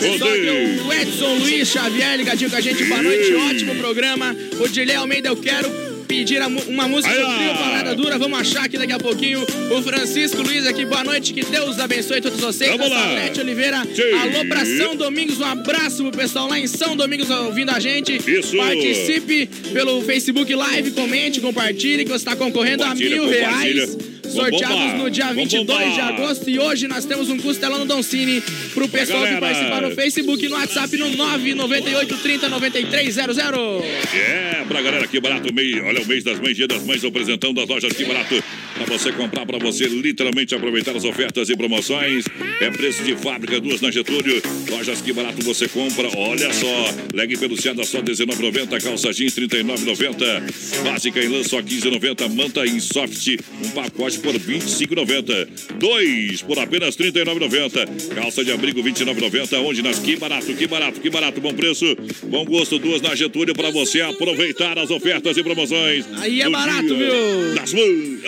Rodeio. 0.00 0.86
O 0.86 0.92
Edson 0.92 1.38
Luiz 1.38 1.68
Xavier 1.68 2.16
ligadinho 2.16 2.48
com 2.48 2.56
a 2.56 2.60
gente. 2.60 2.84
Boa 2.84 3.02
noite, 3.02 3.34
ótimo 3.34 3.74
programa. 3.74 4.27
O 4.60 4.68
Dirley 4.68 4.96
Almeida, 4.96 5.28
eu 5.28 5.36
quero 5.36 5.70
pedir 6.08 6.40
uma 6.42 6.88
música 6.88 7.14
do 7.14 7.34
trio 7.36 7.54
Parada 7.58 7.94
Dura. 7.94 8.18
Vamos 8.18 8.40
achar 8.40 8.64
aqui 8.64 8.78
daqui 8.78 8.92
a 8.92 8.98
pouquinho. 8.98 9.42
O 9.42 9.82
Francisco 9.82 10.42
Luiz 10.42 10.66
aqui, 10.66 10.86
boa 10.86 11.04
noite. 11.04 11.34
Que 11.34 11.44
Deus 11.44 11.78
abençoe 11.78 12.20
todos 12.20 12.40
vocês. 12.40 12.70
Vamos 12.70 12.90
lá. 12.90 13.02
Salete 13.02 13.40
Oliveira. 13.40 13.82
Sim. 13.84 14.12
Alô 14.18 14.44
pra 14.46 14.64
São 14.64 14.96
Domingos. 14.96 15.38
Um 15.38 15.44
abraço 15.44 16.02
pro 16.02 16.18
pessoal 16.18 16.48
lá 16.48 16.58
em 16.58 16.66
São 16.66 16.96
Domingos 16.96 17.28
ouvindo 17.28 17.70
a 17.70 17.78
gente. 17.78 18.16
Isso. 18.16 18.56
Participe 18.56 19.46
pelo 19.72 20.00
Facebook 20.02 20.52
Live, 20.54 20.92
comente, 20.92 21.40
compartilhe 21.40 22.04
que 22.04 22.10
você 22.10 22.16
está 22.16 22.34
concorrendo 22.34 22.84
a 22.84 22.94
mil 22.94 23.28
reais. 23.28 24.17
Sorteados 24.28 24.94
no 24.94 25.10
dia 25.10 25.26
Vamos 25.26 25.52
22 25.52 25.94
de 25.94 26.00
agosto. 26.00 26.50
E 26.50 26.58
hoje 26.58 26.88
nós 26.88 27.04
temos 27.04 27.28
um 27.30 27.38
costelão 27.38 27.80
no 27.80 27.86
Doncini 27.86 28.40
pro 28.74 28.88
pessoal 28.88 29.26
que 29.26 29.36
participar 29.36 29.82
no 29.82 29.90
Facebook 29.92 30.44
e 30.44 30.48
no 30.48 30.56
WhatsApp 30.56 30.96
no 30.96 31.10
998 31.16 32.16
30 32.18 32.48
9300. 32.48 33.84
É, 34.14 34.64
pra 34.66 34.80
galera 34.82 35.06
que 35.06 35.20
barato, 35.20 35.52
mês, 35.52 35.82
olha 35.84 36.02
o 36.02 36.06
mês 36.06 36.24
das 36.24 36.38
mães, 36.40 36.56
dia 36.56 36.68
das 36.68 36.82
mães, 36.84 37.04
apresentando 37.04 37.60
as 37.60 37.68
lojas 37.68 37.92
que 37.92 38.04
barato. 38.04 38.42
Pra 38.78 38.96
você 38.96 39.12
comprar, 39.12 39.44
pra 39.44 39.58
você 39.58 39.86
literalmente 39.86 40.54
aproveitar 40.54 40.96
as 40.96 41.04
ofertas 41.04 41.48
e 41.50 41.56
promoções. 41.56 42.24
É 42.60 42.70
preço 42.70 43.02
de 43.02 43.16
fábrica, 43.16 43.60
duas 43.60 43.80
na 43.80 43.90
Getúlio. 43.90 44.40
Lojas 44.70 45.00
que 45.00 45.12
barato 45.12 45.44
você 45.44 45.68
compra, 45.68 46.08
olha 46.16 46.52
só. 46.52 46.94
Leg 47.12 47.36
peluciada 47.36 47.84
só 47.84 47.98
R$19,90, 47.98 48.82
calça 48.82 49.12
jeans 49.12 49.36
R$39,90. 49.36 50.84
Básica 50.84 51.22
em 51.22 51.28
lã 51.28 51.42
só 51.42 51.58
R$15,90, 51.58 52.34
manta 52.34 52.66
em 52.66 52.80
soft, 52.80 53.36
um 53.64 53.70
pacote 53.70 54.18
por 54.20 54.32
R$25,90. 54.32 55.48
Dois 55.78 56.42
por 56.42 56.58
apenas 56.58 56.96
R$39,90. 56.96 58.14
Calça 58.14 58.44
de 58.44 58.52
abrigo 58.52 58.80
R$29,90, 58.80 59.58
onde 59.64 59.82
nas 59.82 59.98
que 59.98 60.16
barato, 60.16 60.54
que 60.54 60.66
barato, 60.66 61.00
que 61.00 61.10
barato, 61.10 61.40
bom 61.40 61.52
preço, 61.52 61.84
bom 62.24 62.44
gosto, 62.44 62.78
duas 62.78 63.02
na 63.02 63.14
Getúlio 63.14 63.54
pra 63.54 63.70
você 63.70 64.00
aproveitar 64.00 64.78
as 64.78 64.90
ofertas 64.90 65.36
e 65.36 65.42
promoções. 65.42 66.06
Aí 66.18 66.40
é 66.40 66.48
barato, 66.48 66.86
dia 66.86 66.96
viu? 66.96 67.54
Das 67.54 67.72
mães. 67.72 68.18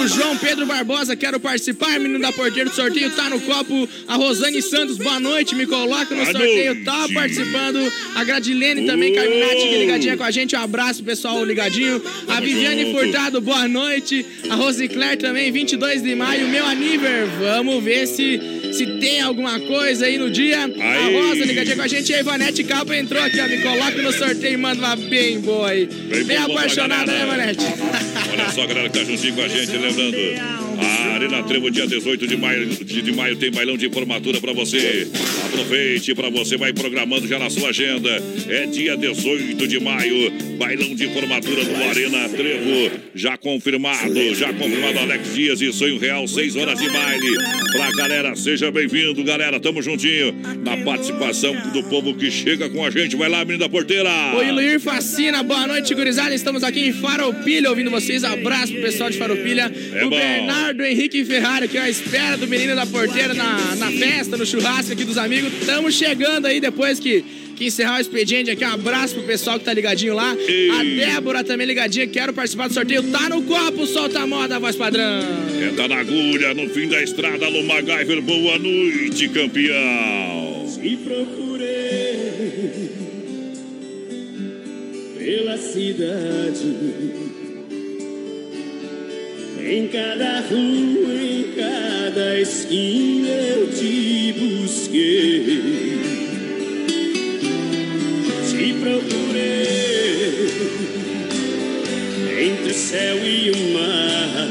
O 0.00 0.08
João 0.08 0.34
Pedro 0.38 0.64
Barbosa, 0.64 1.14
quero 1.14 1.38
participar, 1.38 2.00
menino 2.00 2.20
da 2.20 2.32
porteira 2.32 2.70
do 2.70 2.74
sorteio, 2.74 3.10
tá 3.10 3.28
no 3.28 3.38
copo. 3.38 3.86
A 4.08 4.14
Rosane 4.14 4.62
Santos, 4.62 4.96
boa 4.96 5.20
noite, 5.20 5.54
me 5.54 5.66
coloca 5.66 6.14
no 6.14 6.24
sorteio, 6.24 6.82
tá 6.84 7.06
participando. 7.12 7.92
A 8.14 8.24
Gradilene 8.24 8.86
também. 8.86 9.12
Carminati, 9.12 9.78
ligadinha 9.78 10.16
com 10.16 10.24
a 10.24 10.30
gente. 10.30 10.56
Um 10.56 10.60
abraço, 10.60 11.04
pessoal, 11.04 11.44
ligadinho. 11.44 12.02
A 12.28 12.40
Viviane. 12.40 12.94
Furtado, 12.94 13.42
boa 13.42 13.68
noite. 13.68 14.24
A 14.48 14.54
Rosicler 14.54 15.18
também, 15.18 15.52
22 15.52 16.02
de 16.02 16.14
maio, 16.14 16.48
meu 16.48 16.64
aniver. 16.64 17.26
Vamos 17.38 17.84
ver 17.84 18.06
se, 18.06 18.40
se 18.72 18.86
tem 18.98 19.20
alguma 19.20 19.58
coisa 19.60 20.06
aí 20.06 20.18
no 20.18 20.30
dia. 20.30 20.64
Aí. 20.64 20.80
A 20.80 21.22
Rosa, 21.22 21.44
ligadinha 21.44 21.76
com 21.76 21.82
a 21.82 21.88
gente. 21.88 22.10
E 22.10 22.14
a 22.14 22.20
Ivanete 22.20 22.64
Capa 22.64 22.96
entrou 22.96 23.22
aqui, 23.22 23.40
ó, 23.40 23.48
me 23.48 23.58
coloca 23.58 24.02
no 24.02 24.12
sorteio 24.12 24.54
e 24.54 24.56
manda 24.56 24.78
uma 24.78 24.96
bem 24.96 25.40
boa 25.40 25.70
aí. 25.70 25.86
Bem 25.86 26.24
Bem, 26.24 26.36
apaixonada, 26.36 27.12
né. 27.12 27.22
Ivanete? 27.22 27.64
Olha 28.32 28.50
só, 28.50 28.66
galera 28.66 28.88
que 28.88 28.98
tá 28.98 29.04
juntinho 29.04 29.34
com 29.34 29.42
a 29.42 29.48
gente, 29.48 29.72
lembrando. 29.72 30.16
A 30.80 31.14
Arena 31.14 31.42
Trevo, 31.42 31.70
dia 31.70 31.86
18 31.86 32.26
de 32.26 32.36
maio, 32.36 32.66
de, 32.66 33.02
de 33.02 33.12
maio 33.12 33.36
tem 33.36 33.50
bailão 33.50 33.76
de 33.76 33.90
formatura 33.90 34.40
pra 34.40 34.52
você. 34.52 35.06
Aproveite 35.46 36.14
pra 36.14 36.30
você, 36.30 36.56
vai 36.56 36.72
programando 36.72 37.26
já 37.28 37.38
na 37.38 37.50
sua 37.50 37.68
agenda. 37.68 38.10
É 38.48 38.66
dia 38.66 38.96
18 38.96 39.66
de 39.66 39.78
maio, 39.78 40.30
bailão 40.58 40.94
de 40.94 41.08
formatura 41.08 41.64
do 41.64 41.76
Arena 41.84 42.28
Trevo. 42.30 42.90
Já 43.14 43.36
confirmado, 43.36 44.34
já 44.34 44.52
confirmado 44.52 44.98
Alex 45.00 45.34
Dias 45.34 45.60
e 45.60 45.72
Sonho 45.72 45.98
Real, 45.98 46.26
6 46.26 46.56
horas 46.56 46.78
de 46.78 46.88
baile. 46.88 47.30
Pra 47.72 47.90
galera, 47.92 48.34
seja 48.34 48.59
bem-vindo, 48.68 49.22
galera. 49.22 49.60
Tamo 49.60 49.80
juntinho 49.80 50.34
na 50.64 50.76
participação 50.78 51.54
do 51.72 51.84
povo 51.84 52.12
que 52.14 52.32
chega 52.32 52.68
com 52.68 52.84
a 52.84 52.90
gente. 52.90 53.14
Vai 53.14 53.28
lá, 53.28 53.44
menino 53.44 53.60
da 53.60 53.68
porteira. 53.68 54.10
Oi, 54.34 54.50
Luir 54.50 54.80
Facina, 54.80 55.40
boa 55.44 55.68
noite, 55.68 55.94
gurizada. 55.94 56.34
Estamos 56.34 56.64
aqui 56.64 56.88
em 56.88 56.92
Farroupilha 56.92 57.70
ouvindo 57.70 57.90
vocês. 57.90 58.24
Abraço 58.24 58.72
pro 58.72 58.82
pessoal 58.82 59.08
de 59.08 59.18
Farroupilha. 59.18 59.72
É 59.94 60.04
o 60.04 60.10
bom. 60.10 60.16
Bernardo 60.16 60.84
Henrique 60.84 61.24
Ferrari, 61.24 61.68
que 61.68 61.78
é 61.78 61.82
a 61.82 61.88
espera 61.90 62.36
do 62.36 62.48
menino 62.48 62.74
da 62.74 62.84
porteira 62.86 63.32
na, 63.32 63.76
na 63.76 63.92
festa, 63.92 64.36
no 64.36 64.44
churrasco 64.44 64.92
aqui 64.92 65.04
dos 65.04 65.16
amigos. 65.16 65.52
Estamos 65.52 65.94
chegando 65.94 66.46
aí 66.46 66.60
depois 66.60 66.98
que, 66.98 67.24
que 67.60 67.66
encerrar 67.66 67.98
o 67.98 68.00
expediente 68.00 68.50
aqui. 68.50 68.64
Um 68.64 68.72
abraço 68.72 69.14
pro 69.14 69.22
pessoal 69.24 69.58
que 69.58 69.66
tá 69.66 69.74
ligadinho 69.74 70.14
lá. 70.14 70.34
Ei. 70.34 70.70
A 70.70 70.82
Débora 70.82 71.44
também 71.44 71.66
ligadinha, 71.66 72.06
quero 72.06 72.32
participar 72.32 72.68
do 72.68 72.74
sorteio. 72.74 73.02
Tá 73.02 73.28
no 73.28 73.42
copo, 73.42 73.86
solta 73.86 74.20
a 74.20 74.26
moda, 74.26 74.58
voz 74.58 74.76
padrão. 74.76 75.20
É, 75.62 75.70
tá 75.76 75.86
na 75.86 75.98
agulha, 75.98 76.54
no 76.54 76.70
fim 76.70 76.88
da 76.88 77.02
estrada, 77.02 77.50
no 77.50 77.62
MacGyver. 77.64 78.22
Boa 78.22 78.58
noite, 78.58 79.28
campeão. 79.28 80.66
Te 80.80 80.96
procurei 80.96 82.90
pela 85.18 85.58
cidade, 85.58 86.76
em 89.62 89.86
cada 89.88 90.40
rua, 90.40 91.14
em 91.14 91.44
cada 91.54 92.40
esquina 92.40 93.28
eu 93.28 93.68
te 93.70 94.32
busquei. 94.38 96.29
Procurei 98.80 100.48
entre 102.42 102.70
o 102.70 102.74
céu 102.74 103.16
e 103.18 103.50
o 103.50 103.56
mar. 103.74 104.50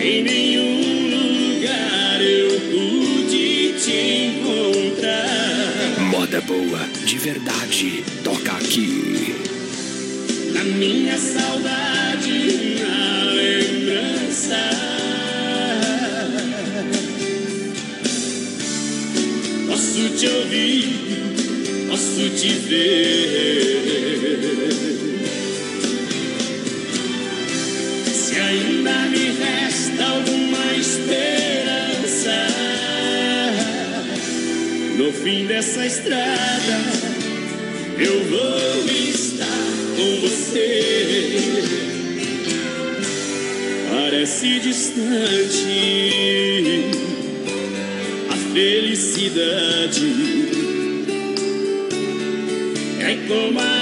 Em 0.00 0.22
nenhum 0.22 1.10
lugar 1.10 2.22
eu 2.22 2.60
pude 2.70 3.74
te 3.78 4.28
encontrar. 4.28 6.00
Moda 6.10 6.40
boa, 6.42 6.88
de 7.04 7.18
verdade, 7.18 8.04
toca 8.22 8.52
aqui. 8.52 9.34
Na 10.54 10.62
minha 10.62 11.18
saudade, 11.18 12.79
Posso 19.80 20.10
te 20.10 20.28
ouvir, 20.28 20.84
posso 21.88 22.28
te 22.36 22.52
ver. 22.68 23.80
Se 28.12 28.38
ainda 28.38 29.08
me 29.08 29.30
resta 29.30 30.04
alguma 30.04 30.76
esperança 30.76 32.46
no 34.98 35.10
fim 35.14 35.46
dessa 35.46 35.86
estrada, 35.86 36.78
eu 37.98 38.22
vou 38.24 38.84
estar 38.84 39.46
com 39.96 40.20
você. 40.20 41.32
Parece 43.88 44.60
distante 44.60 46.20
felicidade. 48.60 50.04
É 53.00 53.14
como 53.26 53.58
a 53.58 53.79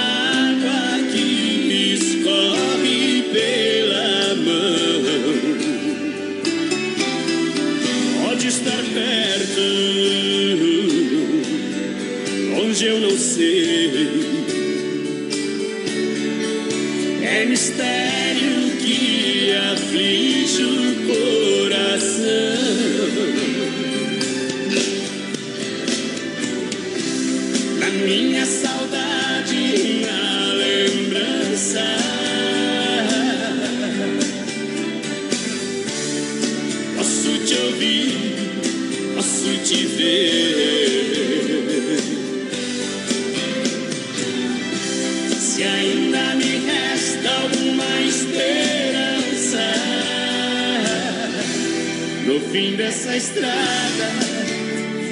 estrada, 53.19 54.07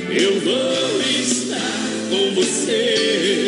eu 0.10 0.40
vou 0.40 1.02
estar 1.02 1.60
com 2.10 2.36
você. 2.36 3.47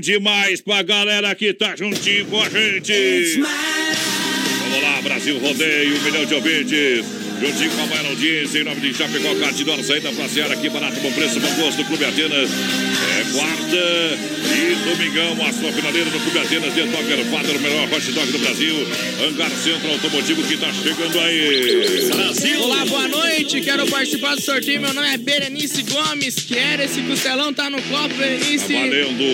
Bom 0.00 0.02
demais 0.02 0.62
pra 0.62 0.82
galera 0.82 1.34
que 1.34 1.52
tá 1.52 1.76
juntinho 1.76 2.24
com 2.26 2.40
a 2.40 2.48
gente. 2.48 3.38
Vamos 3.38 4.82
lá, 4.82 5.02
Brasil 5.02 5.38
Rodeio, 5.38 5.96
um 5.96 6.02
milhão 6.02 6.24
de 6.24 6.34
ouvintes. 6.34 7.04
Juntinho 7.40 7.70
com 7.70 7.82
a 7.82 7.86
maior 7.86 8.06
audiência, 8.06 8.58
em 8.58 8.64
nome 8.64 8.80
de 8.80 8.94
Chapecó, 8.94 9.34
Cartidora, 9.34 9.82
saída 9.82 10.10
pra 10.12 10.28
Seara, 10.28 10.54
aqui 10.54 10.68
barato, 10.68 11.00
bom 11.00 11.12
preço, 11.12 11.40
bom 11.40 11.54
gosto, 11.54 11.84
Clube 11.84 12.04
Atenas. 12.04 12.50
É 12.50 13.32
quarta 13.32 14.39
e 14.60 14.74
domingão, 14.84 15.32
a 15.46 15.52
sua 15.52 15.72
finaleira 15.72 16.10
no 16.10 16.20
Clube 16.20 16.38
Atenas, 16.38 16.74
The 16.74 16.82
Dogger 16.82 17.24
Father, 17.30 17.56
o 17.56 17.60
melhor 17.60 17.88
hot 17.90 18.12
dog 18.12 18.30
do 18.30 18.38
Brasil. 18.38 18.74
Hangar 19.22 19.50
Centro 19.50 19.90
Automotivo 19.90 20.42
que 20.42 20.56
tá 20.58 20.70
chegando 20.72 21.18
aí. 21.20 22.10
Brasil! 22.10 22.60
Olá, 22.62 22.84
boa 22.84 23.08
noite. 23.08 23.60
Quero 23.62 23.86
participar 23.86 24.34
do 24.34 24.42
sorteio. 24.42 24.80
Meu 24.80 24.92
nome 24.92 25.08
é 25.08 25.16
Berenice 25.16 25.82
Gomes. 25.82 26.34
Quero 26.36 26.82
esse 26.82 27.00
costelão, 27.02 27.54
tá 27.54 27.70
no 27.70 27.80
copo, 27.82 28.14
Berenice. 28.14 28.72
Tá 28.72 28.80
valendo. 28.80 29.24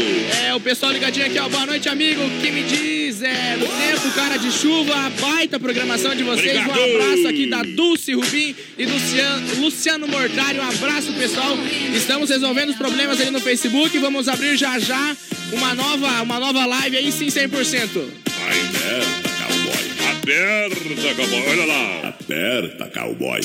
É, 0.45 0.55
o 0.55 0.61
pessoal 0.61 0.93
ligadinho 0.93 1.27
aqui, 1.27 1.39
ó. 1.39 1.49
Boa 1.49 1.67
noite, 1.67 1.89
amigo. 1.89 2.23
Que 2.41 2.53
me 2.53 2.63
diz? 2.63 2.96
É, 3.23 3.57
no 3.57 3.67
tempo, 3.67 4.15
cara 4.15 4.37
de 4.37 4.53
chuva, 4.53 5.11
baita 5.21 5.59
programação 5.59 6.15
de 6.15 6.23
vocês. 6.23 6.59
Obrigado. 6.59 6.79
Um 6.79 6.95
abraço 6.95 7.29
aqui 7.29 7.47
da 7.47 7.63
Dulce 7.63 8.13
Rubim 8.15 8.55
e 8.77 8.85
do 8.87 8.93
Luciano, 8.93 9.55
Luciano 9.61 10.09
Mortari. 10.09 10.59
Um 10.59 10.69
abraço, 10.69 11.13
pessoal. 11.15 11.57
Estamos 11.95 12.31
resolvendo 12.31 12.71
os 12.71 12.77
problemas 12.77 13.21
ali 13.21 13.31
no 13.31 13.41
Facebook. 13.41 13.97
Vamos 13.99 14.29
abrir 14.29 14.57
já 14.57 14.79
já 14.79 15.17
uma 15.53 15.75
nova, 15.75 16.23
uma 16.23 16.41
nova 16.41 16.67
live 16.67 16.97
aí, 16.97 17.13
sim, 17.13 17.27
100%. 17.27 17.47
Aperta, 18.27 19.29
cowboy. 19.39 19.87
Aperta, 20.13 21.15
cowboy. 21.15 21.49
Olha 21.49 21.65
lá. 21.65 22.09
Aperta, 22.09 22.91
cowboy. 22.91 23.41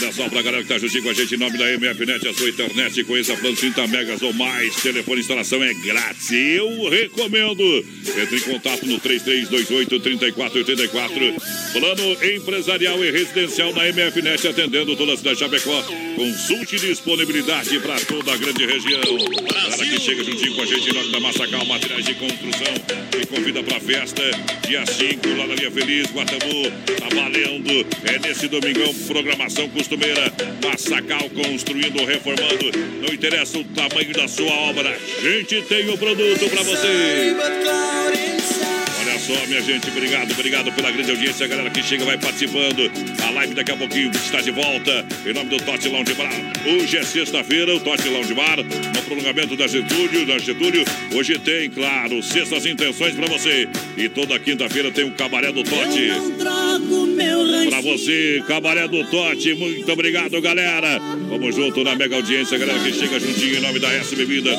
Olha 0.00 0.12
só 0.12 0.28
pra 0.28 0.42
galera 0.42 0.62
que 0.62 0.68
tá 0.68 0.78
juntinho 0.78 1.02
com 1.02 1.10
a 1.10 1.12
gente 1.12 1.34
em 1.34 1.38
nome 1.38 1.58
da 1.58 1.64
MFNet, 1.76 2.28
a 2.28 2.32
sua 2.32 2.48
internet. 2.48 3.02
Conheça 3.02 3.36
plano 3.36 3.56
30 3.56 3.84
megas 3.88 4.22
ou 4.22 4.32
mais. 4.32 4.76
Telefone 4.76 5.18
instalação 5.20 5.60
é 5.60 5.74
grátis. 5.74 6.30
Eu 6.30 6.88
recomendo. 6.88 7.84
Entre 8.16 8.36
em 8.36 8.40
contato 8.40 8.86
no 8.86 9.00
3328-3484. 9.00 11.34
Plano 11.72 12.16
empresarial 12.24 13.04
e 13.04 13.10
residencial 13.10 13.74
na 13.74 13.92
MFNet, 13.92 14.46
atendendo 14.46 14.94
toda 14.94 15.14
a 15.14 15.16
cidade 15.16 15.34
de 15.36 15.44
Chapecó. 15.44 15.82
Consulte 16.14 16.78
disponibilidade 16.78 17.80
para 17.80 17.98
toda 18.00 18.32
a 18.32 18.36
grande 18.36 18.66
região. 18.66 19.00
Galera 19.00 19.84
que 19.84 19.98
chega 20.00 20.22
juntinho 20.22 20.54
com 20.54 20.62
a 20.62 20.66
gente 20.66 20.90
em 20.90 20.92
nome 20.92 21.10
da 21.10 21.18
Massacal 21.18 21.64
Materiais 21.64 22.04
de 22.04 22.14
Construção. 22.14 22.72
E 23.20 23.26
convida 23.26 23.64
pra 23.64 23.80
festa, 23.80 24.22
dia 24.66 24.86
5, 24.86 25.28
lá 25.36 25.48
na 25.48 25.56
Linha 25.56 25.72
Feliz, 25.72 26.06
Guatamu. 26.12 26.70
Tá 26.98 27.08
valendo. 27.14 27.86
É 28.04 28.18
nesse 28.20 28.46
domingão, 28.48 28.92
programação 29.06 29.68
costumeira. 29.88 30.30
Massacal 30.62 31.30
construindo, 31.30 32.04
reformando. 32.04 32.70
Não 33.00 33.14
interessa 33.14 33.58
o 33.58 33.64
tamanho 33.64 34.12
da 34.12 34.28
sua 34.28 34.52
obra. 34.52 34.90
A 34.90 35.20
gente 35.20 35.62
tem 35.62 35.88
o 35.88 35.96
produto 35.96 36.50
pra 36.50 36.62
você. 36.62 37.34
Olha 39.00 39.18
só, 39.18 39.46
minha 39.46 39.62
gente, 39.62 39.88
obrigado, 39.88 40.32
obrigado 40.32 40.72
pela 40.72 40.90
grande 40.90 41.10
audiência. 41.10 41.46
A 41.46 41.48
galera 41.48 41.70
que 41.70 41.82
chega 41.82 42.04
vai 42.04 42.18
participando. 42.18 42.90
A 43.26 43.30
live 43.30 43.54
daqui 43.54 43.72
a 43.72 43.76
pouquinho 43.76 44.10
está 44.10 44.42
de 44.42 44.50
volta. 44.50 45.06
Em 45.24 45.32
nome 45.32 45.48
do 45.48 45.56
Tote 45.56 45.88
Lounge 45.88 46.12
Bar. 46.14 46.32
Hoje 46.66 46.98
é 46.98 47.02
sexta-feira, 47.02 47.74
o 47.74 47.80
Tote 47.80 48.08
Lounge 48.08 48.34
Bar. 48.34 48.58
No 48.58 49.02
prolongamento 49.02 49.56
da 49.56 49.66
Getúlio, 49.66 50.26
da 50.26 50.38
Getúlio. 50.38 50.84
Hoje 51.14 51.38
tem, 51.38 51.70
claro, 51.70 52.22
sextas 52.22 52.66
intenções 52.66 53.14
pra 53.14 53.26
você. 53.26 53.68
E 53.96 54.08
toda 54.10 54.38
quinta-feira 54.38 54.90
tem 54.90 55.04
o 55.04 55.12
Cabaré 55.12 55.50
do 55.50 55.64
Tote. 55.64 56.10
Pra 57.66 57.80
você, 57.80 58.42
Cabaré 58.46 58.86
do 58.88 59.04
Tote, 59.04 59.54
muito 59.54 59.90
obrigado, 59.90 60.40
galera. 60.40 60.98
Vamos 61.28 61.54
junto 61.54 61.82
na 61.84 61.94
mega 61.94 62.16
audiência, 62.16 62.58
galera 62.58 62.78
que 62.78 62.92
chega 62.92 63.18
juntinho 63.20 63.58
em 63.58 63.60
nome 63.60 63.78
da 63.78 63.92
S 63.94 64.14
Bebida, 64.14 64.50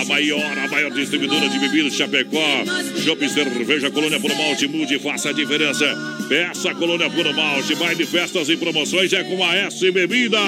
a 0.00 0.04
maior, 0.04 0.58
a 0.58 0.68
maior 0.68 0.90
distribuidora 0.90 1.48
de 1.48 1.58
bebidas 1.58 1.94
Chapecó. 1.94 2.64
Shopping 3.04 3.28
Cerveja 3.28 3.90
Colônia 3.90 4.20
Puro 4.20 4.36
Malte, 4.36 4.66
mude, 4.66 4.98
faça 4.98 5.30
a 5.30 5.32
diferença. 5.32 5.84
Peça 6.28 6.74
Colônia 6.74 7.08
Puro 7.08 7.32
Malte, 7.32 7.74
baile, 7.74 8.04
festas 8.04 8.48
e 8.48 8.56
promoções 8.56 9.12
é 9.12 9.24
com 9.24 9.42
a 9.44 9.54
S 9.54 9.90
Bebida. 9.90 10.38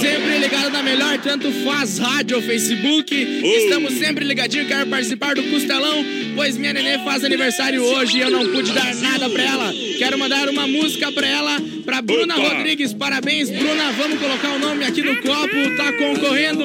Sempre 0.00 0.38
ligado 0.38 0.70
na 0.70 0.82
melhor, 0.82 1.18
tanto 1.18 1.50
faz 1.64 1.98
rádio 1.98 2.36
ou 2.36 2.42
Facebook. 2.42 3.14
Estamos 3.14 3.94
sempre 3.94 4.24
ligadinho, 4.24 4.66
quero 4.66 4.86
participar 4.88 5.34
do 5.34 5.42
Costelão, 5.44 6.04
pois 6.34 6.56
minha 6.56 6.72
nenê 6.72 6.98
faz 7.04 7.24
aniversário 7.24 7.82
hoje 7.82 8.18
e 8.18 8.20
eu 8.20 8.30
não 8.30 8.50
pude 8.52 8.72
dar 8.72 8.94
nada 8.96 9.28
pra 9.30 9.42
ela. 9.42 9.72
Quero 9.98 10.18
mandar 10.18 10.48
uma 10.48 10.66
música 10.66 11.12
pra 11.12 11.26
ela, 11.26 11.39
pra 11.84 12.02
Bruna 12.02 12.36
Opa. 12.38 12.48
Rodrigues. 12.54 12.92
Parabéns, 12.92 13.50
Bruna. 13.50 13.92
Vamos 13.92 14.18
colocar 14.18 14.50
o 14.54 14.58
nome 14.58 14.84
aqui 14.84 15.02
no 15.02 15.16
copo, 15.16 15.76
tá 15.76 15.92
concorrendo. 15.92 16.64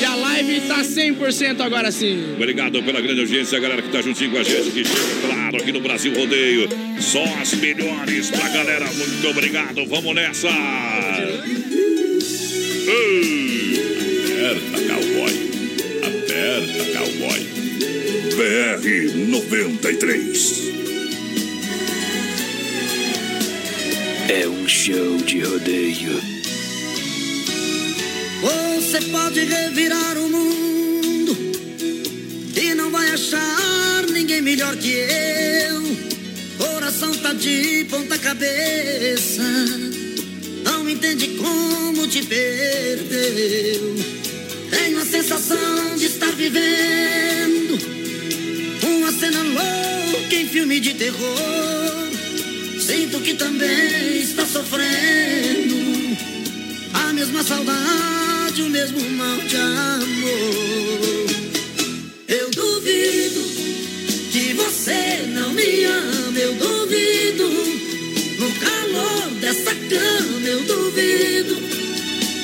E 0.00 0.04
a 0.04 0.14
live 0.14 0.60
tá 0.62 0.82
100% 0.82 1.60
agora 1.60 1.90
sim. 1.92 2.34
Obrigado 2.36 2.82
pela 2.82 3.00
grande 3.00 3.20
audiência, 3.20 3.58
galera 3.60 3.80
que 3.80 3.90
tá 3.90 4.02
juntinho 4.02 4.32
com 4.32 4.38
a 4.38 4.42
gente, 4.42 4.70
que 4.70 4.84
chega, 4.84 5.20
claro, 5.26 5.56
aqui 5.56 5.72
no 5.72 5.80
Brasil 5.80 6.12
Rodeio. 6.14 6.68
Só 7.00 7.24
as 7.40 7.54
melhores 7.54 8.30
pra 8.30 8.48
galera. 8.48 8.86
Muito 8.86 9.28
obrigado. 9.28 9.86
Vamos 9.86 10.14
nessa. 10.14 10.48
Aperta, 14.34 14.78
cowboy. 14.88 15.32
Aperta, 16.02 16.84
cowboy. 16.98 17.40
BR 18.36 18.84
93. 19.30 20.83
É 24.28 24.48
um 24.48 24.66
show 24.66 25.18
de 25.18 25.40
rodeio. 25.40 26.18
Você 28.40 29.00
pode 29.10 29.40
revirar 29.40 30.16
o 30.16 30.28
mundo 30.30 31.36
e 32.56 32.74
não 32.74 32.90
vai 32.90 33.10
achar 33.10 34.04
ninguém 34.10 34.40
melhor 34.40 34.74
que 34.76 34.92
eu. 34.92 35.82
Coração 36.56 37.12
tá 37.16 37.34
de 37.34 37.86
ponta 37.90 38.18
cabeça, 38.18 39.42
não 40.64 40.88
entende 40.88 41.36
como 41.36 42.08
te 42.08 42.22
perdeu. 42.22 43.94
Tenho 44.70 45.02
a 45.02 45.04
sensação 45.04 45.96
de 45.98 46.06
estar 46.06 46.32
vivendo 46.32 47.78
uma 48.82 49.12
cena 49.12 49.42
louca 49.42 50.34
em 50.34 50.48
filme 50.48 50.80
de 50.80 50.94
terror. 50.94 52.13
Sinto 52.86 53.18
que 53.20 53.32
também 53.32 54.20
está 54.20 54.44
sofrendo 54.44 55.74
a 56.92 57.14
mesma 57.14 57.42
saudade, 57.42 58.60
o 58.60 58.68
mesmo 58.68 59.00
mal 59.12 59.38
de 59.38 59.56
amor. 59.56 61.26
Eu 62.28 62.50
duvido 62.50 63.40
que 64.30 64.52
você 64.52 65.24
não 65.32 65.54
me 65.54 65.84
ama, 65.84 66.38
eu 66.38 66.54
duvido. 66.56 67.48
No 68.38 68.52
calor 68.60 69.30
dessa 69.40 69.74
cama, 69.74 70.46
eu 70.46 70.62
duvido. 70.64 71.56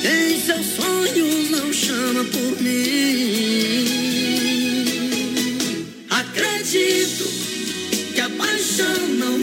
Quem 0.01 0.41
seus 0.41 0.65
sonhos 0.75 1.51
não 1.51 1.71
chama 1.71 2.23
por 2.23 2.59
mim. 2.63 3.85
Acredito 6.09 7.29
que 8.15 8.21
a 8.21 8.29
paixão 8.31 9.07
não 9.19 9.37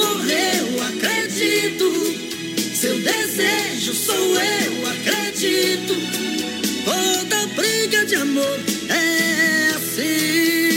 seu 2.74 2.98
desejo 3.00 3.92
sou 3.92 4.14
eu, 4.14 4.86
acredito. 4.88 5.94
Toda 6.84 7.46
briga 7.48 8.06
de 8.06 8.14
amor 8.14 8.60
é 8.88 9.70
assim. 9.76 10.67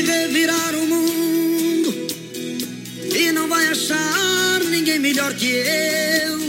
Pode 0.00 0.12
revirar 0.12 0.74
o 0.76 0.86
mundo 0.86 1.94
e 3.14 3.30
não 3.32 3.46
vai 3.46 3.66
achar 3.66 4.60
ninguém 4.70 4.98
melhor 4.98 5.34
que 5.34 5.46
eu. 5.46 6.40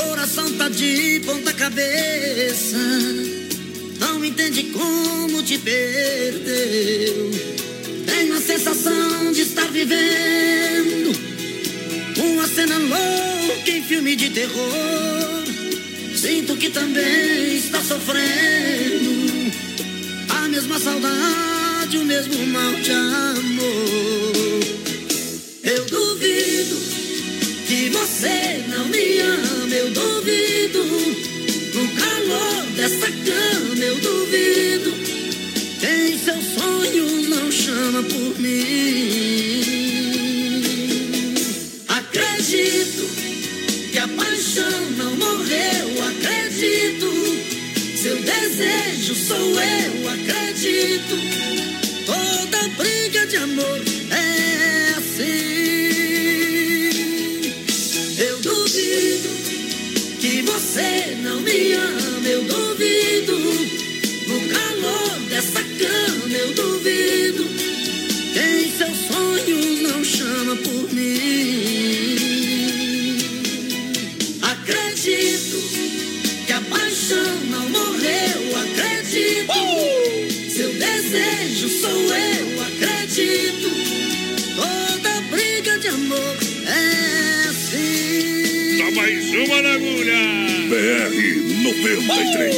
Coração 0.00 0.52
tá 0.52 0.68
de 0.68 1.20
ponta 1.26 1.52
cabeça, 1.54 2.78
não 3.98 4.24
entende 4.24 4.62
como 4.64 5.42
te 5.42 5.58
perdeu. 5.58 7.32
Tenho 8.06 8.36
a 8.36 8.40
sensação 8.40 9.32
de 9.32 9.40
estar 9.40 9.66
vivendo 9.72 11.18
uma 12.16 12.46
cena 12.46 12.78
louca 12.78 13.70
em 13.72 13.82
filme 13.82 14.14
de 14.14 14.30
terror. 14.30 15.44
Sinto 16.14 16.56
que 16.56 16.70
também 16.70 17.56
está 17.56 17.82
sofrendo 17.82 19.18
a 20.28 20.48
mesma 20.48 20.78
saudade, 20.78 21.47
o 21.96 22.04
mesmo 22.04 22.46
mal 22.48 22.74
de 22.74 22.90
amor. 22.90 24.60
Eu 25.62 25.84
duvido 25.86 26.76
que 27.66 27.88
você 27.88 28.62
não 28.68 28.84
me 28.88 29.18
ama, 29.20 29.74
eu 29.74 29.90
duvido. 29.90 30.84
No 31.74 31.88
calor 31.94 32.66
dessa 32.76 33.06
cama, 33.06 33.82
eu 33.82 33.96
duvido. 34.00 34.92
Quem 35.80 36.18
seus 36.18 36.44
sonhos 36.60 37.28
não 37.28 37.50
chama 37.50 38.02
por 38.02 38.38
mim. 38.38 39.64
Acredito 41.88 43.08
que 43.92 43.98
a 43.98 44.08
paixão 44.08 44.90
não 44.98 45.16
morreu, 45.16 46.04
acredito. 46.06 47.08
Seu 47.96 48.16
desejo 48.16 49.14
sou 49.14 49.60
eu, 49.60 50.08
acredito. 50.10 51.77
Toda 53.28 53.36
briga 53.36 53.36
de 53.36 53.36
amor 53.36 53.97
93. 91.80 92.54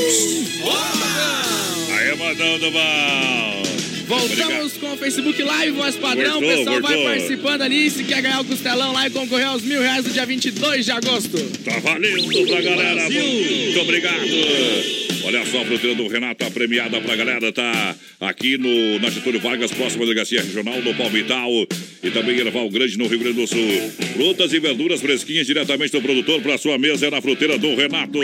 Aí, 1.93 2.17
mandando 2.17 2.73
mal. 2.73 3.63
Voltamos 4.07 4.73
com 4.73 4.93
o 4.93 4.97
Facebook 4.97 5.41
Live, 5.41 5.77
voz 5.77 5.97
padrão. 5.97 6.39
O 6.39 6.41
pessoal 6.41 6.81
vai 6.81 7.03
participando 7.05 7.63
ali. 7.63 7.89
Se 7.91 8.03
quer 8.03 8.23
ganhar 8.23 8.41
o 8.41 8.45
costelão 8.45 8.93
lá 8.93 9.07
e 9.07 9.11
concorrer 9.11 9.47
aos 9.47 9.63
mil 9.63 9.81
reais 9.81 10.05
no 10.05 10.11
dia 10.11 10.27
22 10.27 10.85
de 10.85 10.91
agosto. 10.91 11.39
Tá 11.65 11.79
valendo 11.79 12.47
pra 12.49 12.61
galera. 12.61 13.09
Muito 13.09 13.81
obrigado. 13.81 14.27
Olha 15.23 15.47
só, 15.47 15.65
fruteira 15.65 15.95
do 15.95 16.09
Renato, 16.09 16.45
a 16.45 16.51
premiada 16.51 17.01
pra 17.01 17.15
galera, 17.15 17.53
tá 17.53 17.95
aqui 18.21 18.57
no, 18.57 18.99
na 18.99 19.11
Getúlio 19.11 19.39
Vargas, 19.39 19.71
próxima 19.71 20.05
delegacia 20.05 20.43
regional 20.43 20.81
do 20.81 20.95
Palmital 20.95 21.51
e 22.03 22.11
também 22.11 22.39
Erval 22.39 22.69
Grande, 22.71 22.97
no 22.97 23.07
Rio 23.07 23.19
Grande 23.19 23.41
do 23.41 23.47
Sul. 23.47 23.59
Frutas 24.15 24.53
e 24.53 24.59
verduras 24.59 25.01
fresquinhas 25.01 25.47
diretamente 25.47 25.93
do 25.93 26.01
produtor 26.01 26.41
pra 26.41 26.57
sua 26.57 26.79
mesa 26.79 27.07
é 27.07 27.11
na 27.11 27.21
fruteira 27.21 27.59
do 27.59 27.75
Renato. 27.75 28.19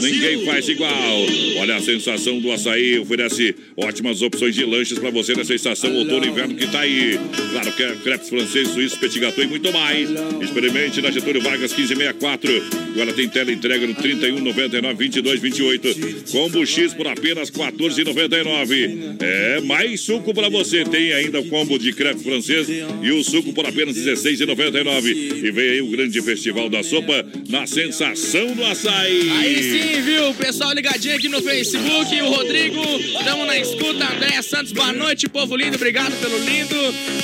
Ninguém 0.00 0.44
faz 0.44 0.68
igual. 0.68 1.26
Olha 1.58 1.76
a 1.76 1.80
sensação 1.80 2.40
do 2.40 2.50
açaí, 2.50 2.98
oferece 2.98 3.54
ótimas 3.76 4.22
opções 4.22 4.54
de 4.54 4.64
lanches 4.64 4.98
pra 4.98 5.10
você 5.10 5.34
nessa 5.34 5.54
estação 5.54 5.94
outono 5.94 6.24
e 6.24 6.28
inverno 6.28 6.54
que 6.54 6.66
tá 6.66 6.80
aí. 6.80 7.18
Claro 7.52 7.72
que 7.72 7.82
é 7.82 7.92
crepes 7.96 8.28
francês, 8.30 8.68
suíço, 8.68 8.98
petit 8.98 9.20
gâteau 9.20 9.44
e 9.44 9.46
muito 9.46 9.70
mais. 9.72 10.08
Experimente 10.40 11.02
na 11.02 11.10
Getúlio 11.10 11.42
Vargas 11.42 11.72
1564. 11.72 12.86
Agora 12.94 13.12
tem 13.12 13.28
tela 13.28 13.52
entrega 13.52 13.86
no 13.86 13.94
31 13.94 14.40
99 14.40 14.94
22 14.94 15.40
28. 15.40 16.32
Combo 16.32 16.64
X 16.64 16.94
por 16.94 17.06
apenas 17.06 17.50
14,99. 17.50 19.16
É, 19.20 19.60
mais 19.60 20.00
suco 20.00 20.32
pra 20.32 20.48
você. 20.48 20.84
Tem 20.84 21.12
ainda 21.12 21.40
o 21.40 21.46
combo 21.46 21.78
de 21.78 21.92
crepe 21.92 22.22
francês 22.22 22.85
e 23.02 23.10
o 23.12 23.22
suco 23.22 23.52
por 23.52 23.66
apenas 23.66 23.96
16,99. 23.96 25.44
E 25.44 25.50
vem 25.50 25.70
aí 25.70 25.82
o 25.82 25.88
grande 25.88 26.20
festival 26.22 26.68
da 26.68 26.82
sopa 26.82 27.24
na 27.48 27.66
sensação 27.66 28.54
do 28.54 28.64
açaí. 28.64 29.30
Aí 29.30 29.62
sim, 29.62 30.02
viu? 30.02 30.34
Pessoal 30.34 30.72
ligadinho 30.72 31.16
aqui 31.16 31.28
no 31.28 31.42
Facebook. 31.42 32.20
O 32.20 32.30
Rodrigo, 32.30 32.82
estamos 32.98 33.46
na 33.46 33.58
escuta. 33.58 34.12
Andréa 34.12 34.42
Santos, 34.42 34.72
boa 34.72 34.92
noite, 34.92 35.28
povo 35.28 35.56
lindo. 35.56 35.76
Obrigado 35.76 36.12
pelo 36.20 36.38
lindo. 36.38 36.74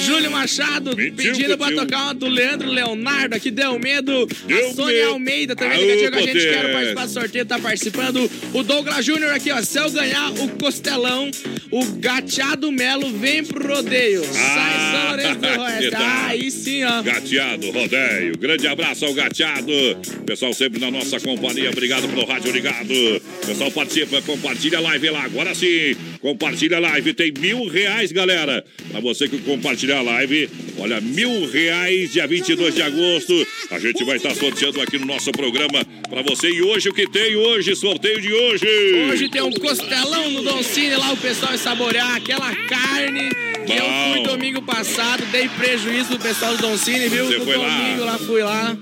Júlio 0.05 0.31
Machado, 0.31 0.97
Mentiu, 0.97 1.33
pedindo 1.33 1.57
pra 1.57 1.71
tocar 1.73 2.05
uma 2.05 2.15
do 2.15 2.27
Leandro 2.27 2.69
Leonardo, 2.69 3.37
aqui 3.37 3.51
deu 3.51 3.79
medo. 3.79 4.27
Deu 4.47 4.71
a 4.71 4.75
Sônia 4.75 4.95
medo. 4.95 5.13
Almeida 5.13 5.57
também 5.57 5.79
Aô, 5.79 5.83
ligadinho 5.83 6.11
com 6.11 6.19
a 6.19 6.23
gente. 6.23 6.39
Quero 6.39 6.73
participar 6.73 7.07
do 7.07 7.13
sorteio, 7.13 7.47
tá 7.47 7.59
participando. 7.59 8.31
O 8.53 8.63
Douglas 8.63 9.05
Júnior 9.05 9.33
aqui, 9.33 9.51
ó. 9.51 9.63
Se 9.63 9.79
eu 9.79 9.91
ganhar 9.91 10.31
o 10.33 10.49
costelão, 10.51 11.31
o 11.71 11.85
gateado 11.97 12.71
Melo 12.71 13.11
vem 13.13 13.45
pro 13.45 13.67
rodeio. 13.67 14.23
Sai 14.25 14.93
São 14.93 15.09
Lourenço 15.09 15.52
Ah, 15.95 16.27
aí 16.29 16.51
sim, 16.51 16.85
ó. 16.85 17.03
Gateado, 17.03 17.71
rodeio. 17.71 18.37
Grande 18.39 18.67
abraço 18.67 19.05
ao 19.05 19.15
Gateado. 19.15 19.73
Pessoal 20.27 20.53
sempre 20.53 20.81
na 20.81 20.91
nossa 20.91 21.21
companhia. 21.21 21.71
Obrigado 21.71 22.09
pelo 22.09 22.25
rádio 22.25 22.53
ligado. 22.53 22.93
Pessoal 23.47 23.71
participa, 23.71 24.21
compartilha 24.23 24.79
a 24.79 24.81
live 24.81 25.11
lá. 25.11 25.25
Agora 25.25 25.55
sim, 25.55 25.97
compartilha 26.21 26.77
a 26.79 26.81
live. 26.81 27.15
Tem 27.15 27.33
mil 27.33 27.67
reais, 27.69 28.13
galera. 28.13 28.65
Pra 28.91 29.01
você 29.01 29.29
que 29.29 29.39
compartilhar 29.39 29.99
a 29.99 30.03
live, 30.03 30.49
olha, 30.79 31.01
mil 31.01 31.51
reais, 31.51 32.13
dia 32.13 32.27
22 32.27 32.75
de 32.75 32.83
agosto. 32.83 33.47
A 33.71 33.79
gente 33.79 34.05
vai 34.05 34.17
estar 34.17 34.35
sorteando 34.35 34.81
aqui 34.81 34.99
no 34.99 35.07
nosso 35.07 35.31
programa 35.33 35.85
pra 36.09 36.23
você. 36.23 36.51
E 36.51 36.63
hoje, 36.63 36.89
o 36.89 36.95
que 36.95 37.09
tem 37.09 37.37
hoje? 37.37 37.75
Sorteio 37.77 38.21
de 38.21 38.33
hoje. 38.33 38.67
Hoje 39.11 39.29
tem 39.29 39.43
um 39.43 39.53
costelão 39.53 40.31
no 40.31 40.43
Don 40.43 40.63
Cine 40.63 40.97
lá, 40.97 41.13
o 41.13 41.17
pessoal 41.17 41.51
vai 41.51 41.59
saborear 41.59 42.17
aquela 42.17 42.55
carne 42.67 43.31
que 43.67 43.73
eu 43.73 43.85
Bom. 43.85 44.13
fui 44.13 44.23
domingo 44.25 44.63
passado, 44.63 45.25
dei 45.27 45.42
prejuízo 45.49 46.09
pro 46.11 46.19
pessoal 46.19 46.57
do 46.57 46.63
Don 46.63 46.77
Cine, 46.77 47.09
viu? 47.09 47.27
Você 47.27 47.39
no 47.39 47.45
foi 47.45 47.57
lá? 47.57 47.79
domingo 47.79 48.05
lá, 48.05 48.19
fui 48.19 48.43
lá. 48.43 48.77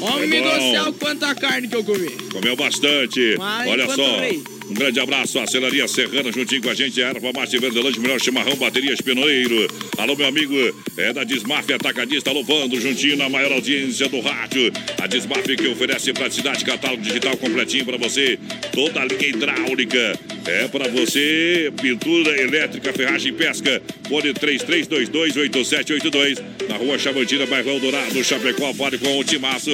Homem 0.00 0.42
do 0.42 0.50
céu, 0.72 0.92
quanta 0.94 1.34
carne 1.34 1.68
que 1.68 1.76
eu 1.76 1.84
comi. 1.84 2.10
Comeu 2.32 2.56
bastante. 2.56 3.36
Mas 3.38 3.68
Olha 3.68 3.86
só. 3.94 4.16
rei. 4.18 4.42
Um 4.70 4.74
grande 4.74 5.00
abraço 5.00 5.36
à 5.40 5.46
Celaria 5.48 5.88
Serrana, 5.88 6.30
juntinho 6.30 6.62
com 6.62 6.70
a 6.70 6.74
gente, 6.74 7.02
a 7.02 7.08
Erva 7.08 7.32
Mate 7.32 7.58
Verdelândia, 7.58 8.00
melhor 8.00 8.20
chimarrão, 8.20 8.54
baterias 8.54 9.00
Penoeiro. 9.00 9.66
Alô, 9.98 10.14
meu 10.14 10.28
amigo, 10.28 10.54
é 10.96 11.12
da 11.12 11.24
Desmaf 11.24 11.68
Atacadista, 11.72 12.30
louvando, 12.30 12.80
juntinho 12.80 13.16
na 13.16 13.28
maior 13.28 13.50
audiência 13.50 14.08
do 14.08 14.20
rádio. 14.20 14.70
A 15.02 15.08
Desmaf 15.08 15.42
que 15.42 15.66
oferece 15.66 16.12
praticidade, 16.12 16.64
catálogo 16.64 17.02
digital 17.02 17.36
completinho 17.36 17.84
pra 17.84 17.96
você, 17.96 18.38
toda 18.72 19.00
a 19.00 19.06
linha 19.06 19.26
hidráulica. 19.26 20.16
É 20.46 20.68
pra 20.68 20.86
você, 20.86 21.72
pintura 21.82 22.40
elétrica, 22.40 22.92
ferragem 22.92 23.32
e 23.32 23.34
pesca. 23.34 23.82
Fone 24.08 24.32
33228782, 24.34 26.40
na 26.68 26.76
rua 26.76 26.96
Chavantina, 26.96 27.44
bairro 27.46 27.70
Eldorado, 27.70 28.22
Chapecó, 28.22 28.72
fale 28.72 28.98
com 28.98 29.18
o 29.18 29.24
timaço 29.24 29.72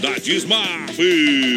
da 0.00 0.18
Desmaf. 0.18 0.98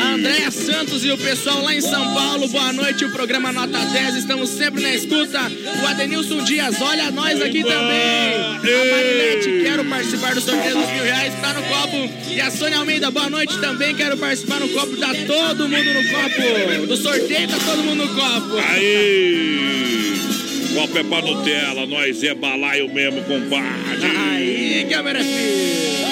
Andréa 0.02 0.52
Santos 0.52 1.04
e 1.04 1.12
o 1.12 1.17
pessoal 1.17 1.63
lá 1.63 1.74
em 1.74 1.82
São 1.82 2.13
Paulo, 2.13 2.48
boa 2.48 2.75
noite. 2.76 3.06
O 3.06 3.12
programa 3.12 3.52
Nota 3.52 3.80
10, 3.80 4.18
estamos 4.18 4.50
sempre 4.50 4.82
na 4.82 4.94
escuta. 4.94 5.40
O 5.82 5.88
Adenilson 5.88 6.44
Dias, 6.44 6.80
olha 6.82 7.10
nós 7.12 7.42
aqui 7.42 7.64
também. 7.64 8.36
A 8.36 8.92
Marinete, 8.92 9.64
quero 9.64 9.86
participar 9.86 10.36
do 10.36 10.42
sorteio 10.42 10.76
dos 10.76 10.90
mil 10.92 11.04
reais, 11.04 11.34
tá 11.42 11.54
no 11.54 11.64
copo. 11.64 12.10
E 12.30 12.42
a 12.42 12.52
Sônia 12.52 12.80
Almeida, 12.80 13.10
boa 13.10 13.30
noite 13.30 13.58
também, 13.60 13.96
quero 13.96 14.18
participar 14.18 14.60
no 14.60 14.70
copo. 14.70 14.98
Tá 14.98 15.14
todo 15.26 15.70
mundo 15.70 15.94
no 15.94 16.04
copo. 16.04 16.88
Do 16.88 16.98
sorteio, 16.98 17.48
tá 17.48 17.58
todo 17.66 17.84
mundo 17.84 18.06
no 18.06 18.14
copo. 18.14 18.58
Aí! 18.58 20.20
Copo 20.76 20.98
é 20.98 21.04
pra 21.04 21.22
Nutella, 21.22 21.86
nós 21.86 22.22
é 22.22 22.34
balaio 22.34 22.94
mesmo, 22.94 23.24
compadre. 23.24 24.18
Aí, 24.18 24.86
câmera 24.90 25.20
filha. 25.24 26.06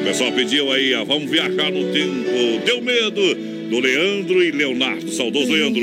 O 0.00 0.04
pessoal 0.04 0.32
pediu 0.32 0.72
aí, 0.72 0.92
ó, 0.94 1.04
vamos 1.04 1.30
viajar 1.30 1.70
no 1.70 1.92
tempo. 1.92 2.60
Deu 2.66 2.82
medo 2.82 3.53
do 3.74 3.80
Leandro 3.80 4.42
e 4.42 4.52
Leonardo. 4.52 5.10
Saudoso 5.10 5.50
Leandro. 5.50 5.82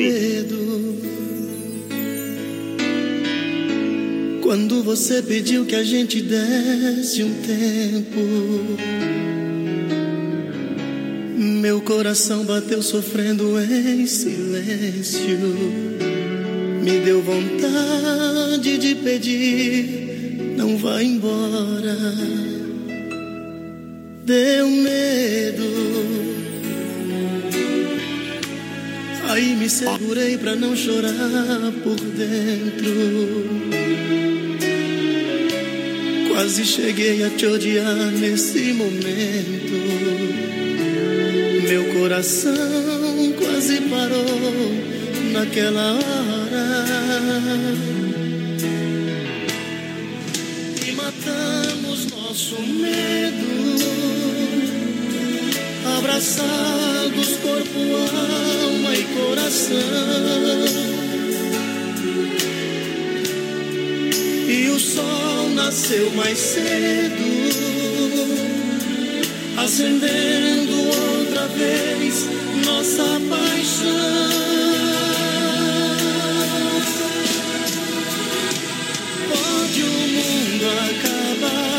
Quando 4.41 4.82
você 4.82 5.21
pediu 5.21 5.65
que 5.65 5.75
a 5.75 5.84
gente 5.84 6.21
desse 6.21 7.21
um 7.23 7.34
tempo, 7.41 8.19
meu 11.38 11.82
coração 11.82 12.45
bateu 12.45 12.82
sofrendo 12.82 13.60
em 13.60 14.06
silêncio. 14.06 15.38
Me 16.84 16.99
deu 17.04 17.21
vontade 17.21 18.77
de 18.77 18.95
pedir, 18.95 20.56
não 20.56 20.77
vá 20.77 21.04
embora. 21.04 21.97
Deu 24.23 24.67
medo. 24.67 26.40
Aí 29.31 29.55
me 29.55 29.69
segurei 29.69 30.37
pra 30.37 30.57
não 30.57 30.75
chorar 30.75 31.71
por 31.85 31.95
dentro. 31.95 33.45
Quase 36.27 36.65
cheguei 36.65 37.23
a 37.23 37.29
te 37.29 37.45
odiar 37.45 38.11
nesse 38.11 38.73
momento. 38.73 39.71
Meu 41.65 41.85
coração 41.93 43.33
quase 43.39 43.79
parou 43.83 44.25
naquela 45.31 45.93
hora. 45.93 46.85
E 50.85 50.91
matamos 50.91 52.07
nosso 52.07 52.61
medo. 52.61 54.20
Abraçados, 56.03 57.37
corpo, 57.43 57.79
alma 57.79 58.95
e 58.95 59.03
coração. 59.03 59.77
E 64.49 64.69
o 64.69 64.79
sol 64.79 65.49
nasceu 65.53 66.09
mais 66.15 66.39
cedo, 66.39 67.21
acendendo 69.63 70.73
outra 71.19 71.47
vez 71.49 72.25
nossa 72.65 73.21
paixão. 73.29 74.31
Pode 79.29 79.81
o 79.83 80.07
mundo 80.17 80.65
acabar, 80.89 81.70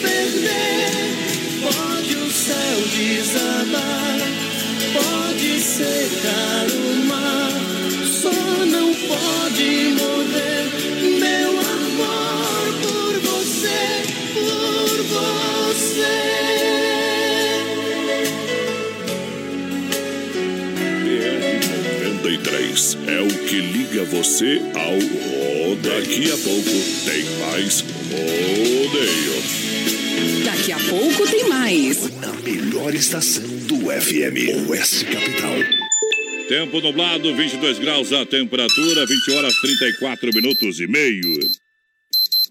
perder. 0.00 0.90
Pode 1.62 2.16
o 2.16 2.30
céu 2.30 2.80
desabar, 2.96 4.18
pode 4.94 5.60
secar 5.60 6.66
o 6.70 7.06
mar, 7.06 7.52
só 8.06 8.32
não 8.66 8.94
pode 8.94 9.94
morrer 10.00 10.40
meu 11.18 11.50
amor 11.60 12.64
por 12.82 13.12
você, 13.20 13.82
por 14.34 14.90
você. 15.04 16.16
BR-93 21.04 22.98
é 23.06 23.20
o 23.20 23.28
que 23.46 23.60
liga 23.60 24.04
você 24.04 24.62
ao. 24.74 25.30
Daqui 25.82 26.30
a 26.30 26.36
pouco 26.36 26.70
tem 27.04 27.24
mais 27.40 27.80
rodeio. 28.10 29.39
Daqui 30.70 30.86
a 30.86 30.88
pouco 30.88 31.28
tem 31.28 31.48
mais. 31.48 32.08
Na 32.20 32.32
melhor 32.32 32.94
estação 32.94 33.42
do 33.42 33.90
FM, 33.90 34.68
Oeste 34.68 35.04
Capital. 35.04 35.56
Tempo 36.48 36.80
nublado, 36.80 37.34
22 37.34 37.80
graus 37.80 38.12
a 38.12 38.24
temperatura, 38.24 39.04
20 39.04 39.32
horas 39.32 39.54
34 39.60 40.30
minutos 40.32 40.78
e 40.78 40.86
meio. 40.86 41.34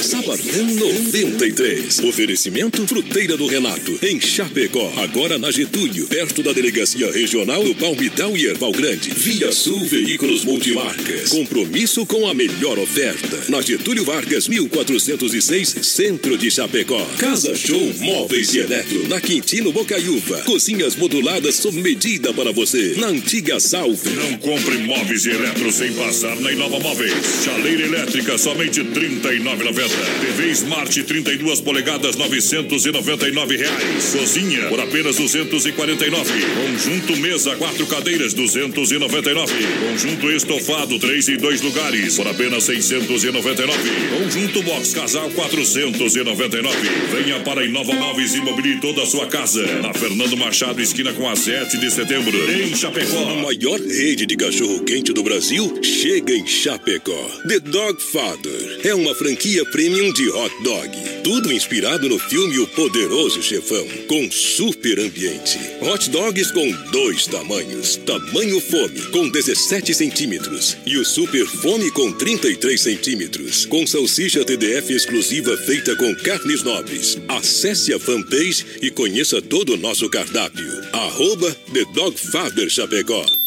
Sabadão 0.00 0.66
93. 0.66 2.00
Oferecimento 2.00 2.86
Fruteira 2.86 3.36
do 3.36 3.46
Renato, 3.46 3.98
em 4.02 4.20
Chapecó. 4.20 4.92
Agora 4.98 5.38
na 5.38 5.50
Getúlio, 5.50 6.06
perto 6.06 6.42
da 6.42 6.52
Delegacia 6.52 7.10
Regional 7.10 7.64
do 7.64 7.74
Palmitão 7.74 8.36
e 8.36 8.46
Erval 8.46 8.72
Grande. 8.72 9.10
Via 9.10 9.50
Sul 9.50 9.80
Veículos 9.86 10.44
Multimarcas. 10.44 11.30
Compromisso 11.30 12.04
com 12.04 12.28
a 12.28 12.34
melhor 12.34 12.78
oferta. 12.78 13.44
Na 13.48 13.60
Getúlio 13.62 14.04
Vargas, 14.04 14.46
1406, 14.46 15.76
Centro 15.82 16.36
de 16.36 16.50
Chapecó. 16.50 17.04
Casa 17.18 17.54
Show 17.56 17.94
Móveis 17.98 18.54
e 18.54 18.58
Eletro. 18.58 19.08
Na 19.08 19.20
Quintino 19.20 19.72
Bocaiúva. 19.72 20.42
Cozinhas 20.42 20.94
moduladas 20.94 21.56
sob 21.56 21.80
medida 21.80 22.34
para 22.34 22.52
você. 22.52 22.94
Na 22.98 23.08
Antiga 23.08 23.58
Salve. 23.58 24.10
Não 24.10 24.38
compre 24.38 24.76
móveis 24.78 25.24
e 25.24 25.30
eletro 25.30 25.72
sem 25.72 25.92
passar 25.94 26.36
na 26.40 26.52
Inova 26.52 26.78
Móveis. 26.80 27.14
Chaleira 27.44 27.82
elétrica, 27.82 28.36
somente 28.36 28.82
R$ 28.82 28.88
39,90. 28.90 29.85
TV 29.90 30.50
Smart 30.50 31.02
32 31.02 31.60
polegadas, 31.60 32.16
999 32.16 33.56
reais. 33.56 34.14
Cozinha 34.16 34.68
por 34.68 34.80
apenas 34.80 35.16
249. 35.16 36.32
Conjunto 36.54 37.16
mesa, 37.16 37.56
quatro 37.56 37.86
cadeiras, 37.86 38.34
299. 38.34 39.52
Conjunto 39.88 40.30
estofado, 40.30 40.98
três 40.98 41.28
e 41.28 41.36
dois 41.36 41.60
lugares, 41.60 42.16
por 42.16 42.26
apenas 42.26 42.64
699. 42.64 43.72
Conjunto 44.18 44.62
box 44.62 44.92
casal, 44.92 45.30
499. 45.30 46.76
Venha 47.12 47.40
para 47.40 47.64
Inova 47.64 47.92
Móveis 47.94 48.34
e 48.34 48.40
mobile 48.40 48.80
toda 48.80 49.02
a 49.02 49.06
sua 49.06 49.26
casa. 49.26 49.64
Na 49.80 49.92
Fernando 49.92 50.36
Machado, 50.36 50.80
esquina 50.80 51.12
com 51.12 51.28
a 51.28 51.36
7 51.36 51.78
de 51.78 51.90
setembro, 51.90 52.36
em 52.50 52.74
Chapecó. 52.74 53.30
A 53.30 53.34
maior 53.42 53.80
rede 53.80 54.26
de 54.26 54.36
cachorro 54.36 54.84
quente 54.84 55.12
do 55.12 55.22
Brasil 55.22 55.78
chega 55.82 56.34
em 56.34 56.46
Chapecó. 56.46 57.30
The 57.48 57.60
Dog 57.60 58.02
Father 58.02 58.80
é 58.84 58.94
uma 58.94 59.14
franquia 59.14 59.64
premium 59.76 60.10
de 60.10 60.30
hot 60.30 60.62
dog. 60.62 60.88
Tudo 61.22 61.52
inspirado 61.52 62.08
no 62.08 62.18
filme 62.18 62.58
O 62.58 62.66
Poderoso 62.68 63.42
Chefão, 63.42 63.86
com 64.08 64.30
super 64.30 64.98
ambiente. 64.98 65.58
Hot 65.82 66.08
dogs 66.08 66.50
com 66.50 66.72
dois 66.90 67.26
tamanhos: 67.26 67.96
tamanho 67.96 68.58
fome, 68.58 69.02
com 69.12 69.28
17 69.28 69.92
centímetros, 69.92 70.78
e 70.86 70.96
o 70.96 71.04
super 71.04 71.44
fome 71.44 71.90
com 71.90 72.10
33 72.10 72.80
centímetros. 72.80 73.66
Com 73.66 73.86
salsicha 73.86 74.42
TDF 74.46 74.94
exclusiva 74.94 75.54
feita 75.58 75.94
com 75.94 76.14
carnes 76.14 76.62
nobres. 76.62 77.18
Acesse 77.28 77.92
a 77.92 78.00
fanpage 78.00 78.64
e 78.80 78.90
conheça 78.90 79.42
todo 79.42 79.74
o 79.74 79.76
nosso 79.76 80.08
cardápio. 80.08 80.72
Arroba 80.94 81.54
The 81.74 81.84
Dog 81.92 82.18
Father 82.18 82.70
Chapecó. 82.70 83.45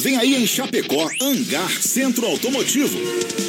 Vem 0.00 0.16
aí 0.16 0.34
em 0.36 0.46
Chapecó, 0.46 1.10
Hangar 1.20 1.70
Centro 1.82 2.24
Automotivo. 2.26 2.96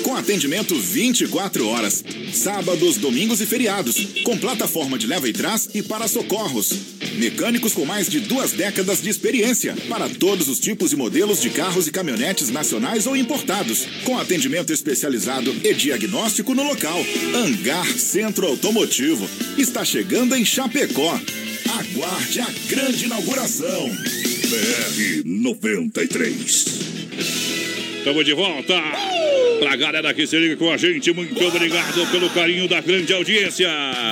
Com 0.04 0.16
atendimento 0.16 0.76
24 0.76 1.68
horas, 1.68 2.04
sábados, 2.34 2.98
domingos 2.98 3.40
e 3.40 3.46
feriados, 3.46 3.96
com 4.24 4.38
plataforma 4.38 4.98
de 4.98 5.06
leva 5.06 5.30
e 5.30 5.34
trás 5.34 5.70
e 5.74 5.84
para 5.84 6.08
socorros. 6.08 6.74
Mecânicos 7.18 7.74
com 7.74 7.86
mais 7.86 8.10
de 8.10 8.20
duas 8.20 8.52
décadas 8.52 9.02
de 9.02 9.10
experiência 9.10 9.76
para 9.88 10.10
todos 10.10 10.48
os 10.48 10.60
tipos 10.60 10.92
e 10.92 10.96
modelos 10.96 11.40
de 11.42 11.50
carros 11.50 11.88
e 11.88 11.92
caminhonetes 11.92 12.50
nacionais 12.50 13.06
ou 13.06 13.16
importados, 13.16 13.86
com 14.04 14.18
atendimento 14.18 14.74
especializado 14.74 15.56
e 15.64 15.74
diagnóstico 15.74 16.56
no 16.56 16.64
local. 16.64 17.00
Hangar 17.36 17.88
Centro 17.98 18.48
Automotivo 18.48 19.30
está 19.58 19.86
chegando 19.86 20.36
em 20.36 20.44
Chapecó. 20.44 21.20
Aguarde 21.68 22.40
a 22.40 22.48
grande 22.70 23.06
inauguração. 23.06 23.90
BR 23.90 25.24
93. 25.26 27.69
Estamos 28.00 28.26
de 28.26 28.34
volta. 28.34 28.82
Pra 29.60 29.76
galera 29.76 30.14
que 30.14 30.26
se 30.26 30.38
liga 30.40 30.56
com 30.56 30.72
a 30.72 30.78
gente, 30.78 31.12
muito 31.12 31.44
obrigado 31.46 32.10
pelo 32.12 32.30
carinho 32.30 32.66
da 32.66 32.80
grande 32.80 33.12
audiência. 33.14 33.68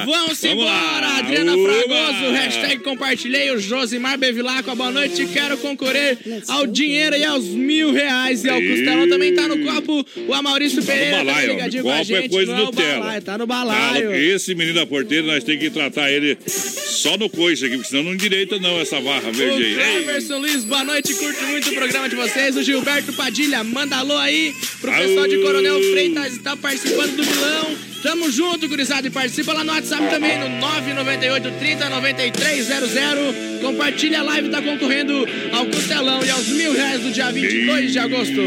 Vamos, 0.06 0.42
Vamos 0.42 0.44
embora, 0.44 0.70
lá. 1.08 1.18
Adriana 1.20 1.56
Uba. 1.56 1.72
Fragoso, 1.74 2.32
hashtag 2.34 2.84
compartilhei, 2.84 3.52
o 3.52 3.58
Josimar 3.58 4.18
Bevilacqua, 4.18 4.76
boa 4.76 4.92
noite, 4.92 5.26
quero 5.28 5.58
concorrer 5.60 6.18
ao 6.50 6.68
dinheiro 6.68 7.16
e 7.16 7.24
aos 7.24 7.46
mil 7.46 7.94
reais 7.94 8.44
e 8.44 8.50
ao. 8.50 8.62
Costelão 8.62 9.08
também 9.08 9.34
tá 9.34 9.48
no 9.48 9.58
copo, 9.60 10.06
o 10.28 10.34
Amaurício 10.34 10.82
Tá 10.82 10.82
no 10.82 10.88
Pereira 11.00 11.18
tá 11.20 11.24
balaio, 11.24 11.52
ligadinho 11.52 11.84
ó. 11.84 11.86
com 11.86 11.92
a 11.94 11.98
Copo 11.98 12.12
é 12.12 12.22
gente, 12.22 12.30
coisa 12.30 12.52
não 12.52 12.60
é 12.60 12.62
o 12.62 12.66
Nutella. 12.66 13.00
balaio, 13.00 13.22
tá 13.22 13.38
no 13.38 13.48
balaio. 13.48 14.14
Esse 14.16 14.54
menino 14.54 14.76
da 14.76 14.86
porteira, 14.86 15.26
nós 15.28 15.46
temos 15.46 15.64
que 15.64 15.70
tratar 15.70 16.12
ele 16.12 16.38
só 16.46 17.18
no 17.18 17.30
coice 17.30 17.66
aqui, 17.66 17.76
porque 17.76 17.90
senão 17.90 18.04
não 18.04 18.14
endireita 18.16 18.60
não 18.60 18.82
essa 18.82 19.00
barra 19.00 19.30
O 19.30 19.34
verde 19.34 19.64
aí. 19.64 19.70
Ei. 19.72 19.76
Cleverson 20.04 20.40
Luiz, 20.40 20.66
boa 20.66 20.84
noite, 20.84 21.14
curto 21.14 21.42
muito 21.46 21.70
o 21.70 21.74
programa 21.74 22.10
de 22.10 22.16
vocês. 22.18 22.58
O 22.58 22.64
Gilberto 22.64 23.14
Padilha, 23.14 23.64
manda 23.78 23.98
alô 23.98 24.18
aí 24.18 24.56
pro 24.82 24.92
pessoal 24.92 25.28
de 25.28 25.38
Coronel 25.38 25.80
Freitas, 25.92 26.34
está 26.34 26.58
participando 26.58 27.16
do 27.16 27.24
Milão. 27.24 27.78
Tamo 28.02 28.32
junto, 28.32 28.68
gurizada, 28.68 29.06
e 29.06 29.12
participa 29.12 29.54
lá 29.54 29.64
no 29.64 29.72
WhatsApp 29.72 30.10
também, 30.10 30.40
no 30.40 30.50
998 30.50 31.52
30 31.60 31.90
9300. 31.90 33.62
Compartilha 33.62 34.22
a 34.22 34.24
live, 34.24 34.50
tá 34.50 34.64
concorrendo 34.64 35.28
ao 35.52 35.68
Costelão 35.68 36.24
e 36.26 36.30
aos 36.32 36.48
mil 36.48 36.74
reais 36.74 37.02
do 37.02 37.12
dia 37.12 37.32
22 37.32 37.92
de 37.92 38.00
agosto. 38.00 38.42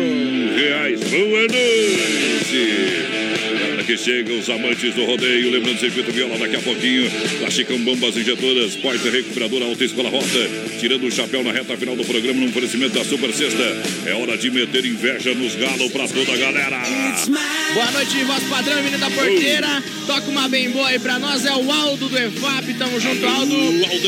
reais. 0.56 0.98
Boa 0.98 1.42
noite. 1.42 3.29
Que 3.90 3.98
chega, 3.98 4.32
os 4.32 4.48
amantes 4.48 4.94
do 4.94 5.04
rodeio, 5.04 5.50
lembrando 5.50 5.74
do 5.74 5.80
circuito 5.80 6.12
viola 6.12 6.38
daqui 6.38 6.54
a 6.54 6.60
pouquinho. 6.60 7.10
Plasticam 7.40 7.76
bombas 7.78 8.16
injetoras, 8.16 8.76
porta 8.76 9.10
recuperadora, 9.10 9.64
alta 9.64 9.84
escola 9.84 10.08
rota. 10.08 10.48
Tirando 10.78 11.08
o 11.08 11.10
chapéu 11.10 11.42
na 11.42 11.50
reta 11.50 11.76
final 11.76 11.96
do 11.96 12.04
programa, 12.04 12.40
no 12.40 12.50
oferecimento 12.50 12.96
da 12.96 13.04
Super 13.04 13.32
Sexta. 13.32 13.82
É 14.06 14.14
hora 14.14 14.38
de 14.38 14.48
meter 14.48 14.86
inveja 14.86 15.34
nos 15.34 15.56
galos 15.56 15.90
pra 15.90 16.06
toda 16.06 16.32
a 16.32 16.36
galera. 16.36 16.82
Boa 17.74 17.90
noite, 17.90 18.22
voz 18.22 18.44
padrão, 18.44 18.76
menino 18.80 18.98
da 18.98 19.10
porteira. 19.10 19.82
Toca 20.06 20.30
uma 20.30 20.48
bem 20.48 20.70
boa 20.70 20.86
aí 20.86 20.98
pra 21.00 21.18
nós, 21.18 21.44
é 21.44 21.52
o 21.52 21.72
Aldo 21.72 22.08
do 22.08 22.16
EFAP. 22.16 22.74
Tamo 22.78 23.00
junto, 23.00 23.26
Aldo. 23.26 23.56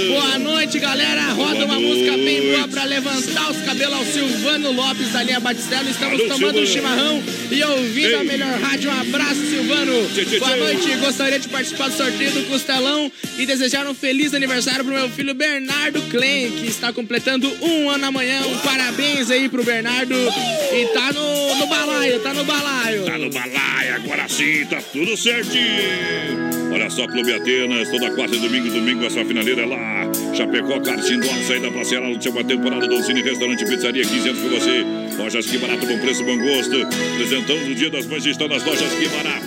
Boa 0.09 0.39
noite, 0.39 0.79
galera. 0.79 1.33
Roda 1.33 1.65
uma 1.65 1.81
música 1.81 2.17
bem 2.19 2.53
boa 2.53 2.69
pra 2.69 2.85
levantar 2.85 3.51
os 3.51 3.61
cabelos 3.63 3.95
ao 3.95 4.05
Silvano 4.05 4.71
Lopes 4.71 5.11
da 5.13 5.25
linha 5.25 5.41
Batistela. 5.41 5.91
Estamos 5.91 6.21
Alô, 6.21 6.29
tomando 6.29 6.61
um 6.61 6.67
Silvano. 6.67 6.67
chimarrão 6.67 7.23
e 7.51 7.65
ouvindo 7.65 8.17
a 8.17 8.21
Ei. 8.21 8.25
melhor 8.29 8.61
rádio. 8.61 8.91
Um 8.91 9.01
abraço, 9.01 9.41
Silvano. 9.51 9.72
Tchê, 9.73 10.39
Boa 10.39 10.57
noite, 10.57 10.97
gostaria 10.97 11.39
de 11.39 11.49
participar 11.49 11.89
do 11.89 11.97
sorteio 11.97 12.31
do 12.33 12.45
Costelão 12.45 13.11
e 13.39 13.47
desejar 13.47 13.87
um 13.87 13.95
feliz 13.95 14.35
aniversário 14.35 14.85
pro 14.85 14.93
meu 14.93 15.09
filho 15.09 15.35
Bernardo 15.35 16.01
Klein, 16.11 16.51
que 16.53 16.67
está 16.67 16.93
completando 16.93 17.51
um 17.63 17.89
ano 17.89 18.05
amanhã. 18.05 18.43
Um 18.47 18.59
parabéns 18.59 19.31
aí 19.31 19.49
pro 19.49 19.65
Bernardo. 19.65 20.15
E 20.15 20.87
tá 20.93 21.13
no, 21.13 21.57
no 21.57 21.67
balaio, 21.67 22.21
tá 22.21 22.35
no 22.35 22.45
balaio. 22.45 23.05
Tá 23.07 23.17
no 23.17 23.31
balaio, 23.31 23.95
agora 23.95 24.29
sim, 24.29 24.67
tá 24.67 24.81
tudo 24.93 25.17
certinho. 25.17 26.62
Olha 26.73 26.89
só, 26.89 27.07
Clube 27.07 27.33
Atenas, 27.33 27.89
toda 27.91 28.11
quarta 28.13 28.35
e 28.35 28.39
domingo, 28.39 28.71
domingo, 28.71 29.05
essa 29.05 29.23
finaleira 29.25 29.63
é 29.63 29.67
lá. 29.67 30.11
Chapecó, 30.35 30.81
Karting 30.81 31.21
do 31.21 31.31
Ar, 31.31 31.43
saída 31.45 31.71
pra 31.71 31.85
Ceará, 31.85 32.09
última 32.09 32.43
temporada 32.43 32.89
do 32.89 33.03
Cine 33.03 33.21
Restaurante 33.21 33.65
Pizzaria, 33.67 34.03
15 34.03 34.29
anos 34.31 34.41
com 34.41 34.49
você. 34.49 34.85
Lojas 35.19 35.47
Que 35.47 35.59
Barato, 35.59 35.87
bom 35.87 35.99
preço, 35.99 36.25
bom 36.25 36.39
gosto. 36.39 36.83
Apresentamos 37.15 37.69
o 37.69 37.75
Dia 37.75 37.91
das 37.91 38.07
Mães, 38.07 38.25
está 38.25 38.49
nas 38.49 38.65
lojas 38.65 38.91
Que 38.95 39.07
Barato. 39.09 39.47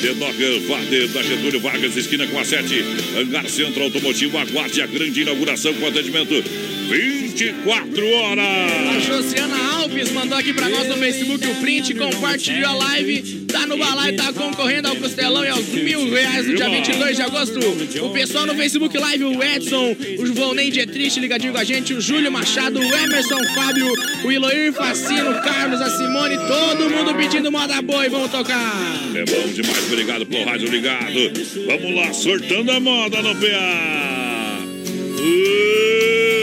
The 0.00 0.14
Dogger, 0.14 0.60
Vader, 0.60 1.08
da 1.08 1.22
Getúlio 1.22 1.60
Vargas, 1.60 1.96
esquina 1.96 2.26
com 2.28 2.38
a 2.38 2.44
7. 2.44 2.84
Hangar 3.18 3.48
Centro 3.48 3.82
Automotivo, 3.82 4.38
aguarde 4.38 4.80
a 4.80 4.86
grande 4.86 5.22
inauguração 5.22 5.74
com 5.74 5.86
atendimento 5.88 6.34
24 7.30 8.04
A 8.04 8.18
horas. 8.18 9.04
Josiana 9.04 9.56
Alves 9.74 10.10
mandou 10.10 10.36
aqui 10.36 10.52
pra 10.52 10.68
nós 10.68 10.88
no 10.88 10.96
Facebook 10.96 11.46
o 11.46 11.54
print, 11.56 11.94
compartilhou 11.94 12.70
a 12.70 12.74
live, 12.74 13.46
tá 13.46 13.66
no 13.66 13.76
balaio, 13.76 14.16
tá 14.16 14.32
concorrendo 14.32 14.88
ao 14.88 14.96
Costelão 14.96 15.44
e 15.44 15.48
aos 15.48 15.66
mil 15.68 16.10
reais 16.10 16.46
no 16.46 16.56
dia 16.56 16.68
22 16.68 17.16
de 17.16 17.22
agosto. 17.22 17.58
O 18.02 18.10
pessoal 18.10 18.46
no 18.46 18.54
Facebook 18.54 18.96
Live, 18.96 19.24
o 19.24 19.42
Edson, 19.42 19.96
o 20.18 20.34
Volney 20.34 20.70
Dietrich 20.70 21.20
ligadinho 21.20 21.52
com 21.52 21.58
a 21.58 21.64
gente, 21.64 21.94
o 21.94 22.00
Júlio 22.00 22.30
Machado, 22.32 22.80
o 22.80 22.82
Emerson 22.82 23.38
Fábio, 23.54 23.86
o 24.24 24.32
Iloir 24.32 24.72
Facino, 24.72 25.30
o 25.30 25.42
Carlos, 25.42 25.80
a 25.80 25.90
Simone, 25.90 26.36
todo 26.36 26.90
mundo 26.90 27.14
pedindo 27.14 27.50
moda 27.52 27.80
boa 27.80 28.04
e 28.04 28.08
vamos 28.08 28.30
tocar. 28.30 28.72
É 29.14 29.24
bom 29.24 29.52
demais, 29.52 29.86
obrigado 29.86 30.26
pelo 30.26 30.44
rádio 30.44 30.68
ligado. 30.68 31.32
Vamos 31.66 31.94
lá, 31.94 32.12
sortando 32.12 32.72
a 32.72 32.80
moda 32.80 33.22
no 33.22 33.34
PA. 33.36 34.00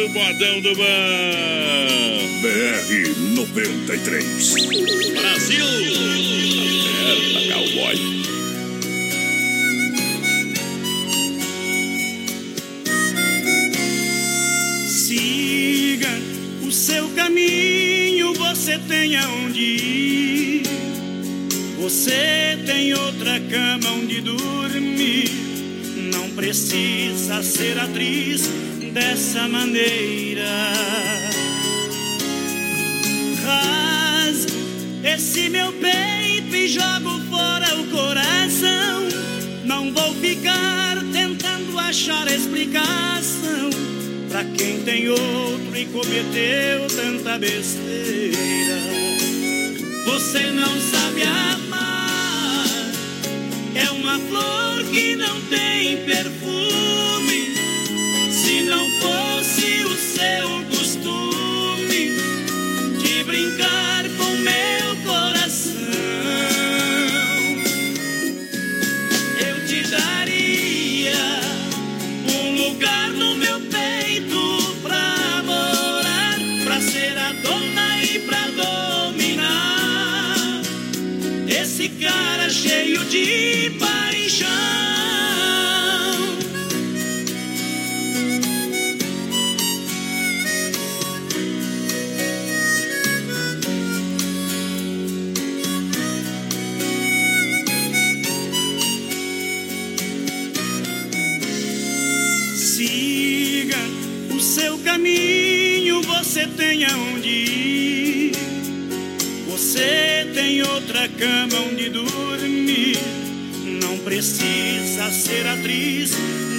O 0.07 0.09
modão 0.09 0.61
do 0.61 0.73
ban. 0.73 0.85
BR 2.41 3.19
93. 3.35 4.53
Brasil! 5.11 5.65
Aperta, 7.01 7.41
cowboy. 7.51 7.97
Siga 14.87 16.07
o 16.65 16.71
seu 16.71 17.09
caminho, 17.09 18.33
você 18.35 18.79
tem 18.87 19.17
aonde 19.17 19.59
ir. 19.59 20.63
Você 21.81 22.57
tem 22.65 22.93
outra 22.93 23.41
cama 23.41 23.91
onde 23.91 24.21
dormir. 24.21 25.29
Não 26.13 26.29
precisa 26.29 27.43
ser 27.43 27.77
atriz 27.77 28.66
dessa 28.99 29.47
maneira. 29.47 30.49
Rasgue 33.45 34.53
esse 35.03 35.49
meu 35.49 35.71
peito 35.73 36.55
e 36.55 36.67
jogo 36.67 37.19
fora 37.29 37.75
o 37.75 37.85
coração. 37.91 39.07
Não 39.65 39.93
vou 39.93 40.15
ficar 40.15 40.97
tentando 41.13 41.77
achar 41.77 42.27
explicação 42.27 43.69
pra 44.29 44.43
quem 44.43 44.81
tem 44.81 45.09
outro 45.09 45.75
e 45.75 45.85
cometeu 45.85 46.87
tanta 46.87 47.37
besteira. 47.37 48.79
Você 50.05 50.49
não 50.49 50.73
sabe 50.91 51.21
amar, 51.21 52.65
é 53.75 53.91
uma 53.91 54.17
flor 54.17 54.83
que 54.91 55.15
não 55.15 55.39
tem 55.41 55.97
perfume. 55.97 56.36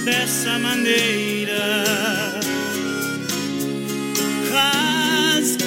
Dessa 0.09 0.57
maneira. 0.57 1.83
Rasgue 4.51 5.63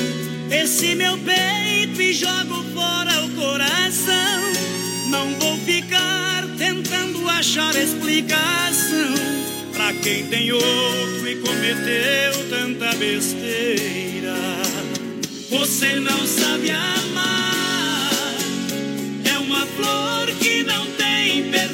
esse 0.51 0.95
meu 0.97 1.16
peito 1.18 2.03
e 2.03 2.12
jogo 2.12 2.64
fora 2.74 3.24
o 3.24 3.30
coração. 3.30 4.43
Não 5.09 5.30
vou 5.38 5.57
ficar 5.59 6.45
tentando 6.59 7.28
achar 7.28 7.74
explicação 7.76 9.14
pra 9.72 9.93
quem 10.03 10.26
tem 10.26 10.51
outro 10.51 11.28
e 11.28 11.36
cometeu 11.36 12.32
tanta 12.51 12.97
besteira. 12.97 14.34
Você 15.51 16.01
não 16.01 16.26
sabe 16.26 16.70
amar, 16.70 18.11
é 19.24 19.38
uma 19.38 19.66
flor 19.66 20.26
que 20.40 20.64
não 20.64 20.84
tem 20.97 21.51
perfume. 21.51 21.72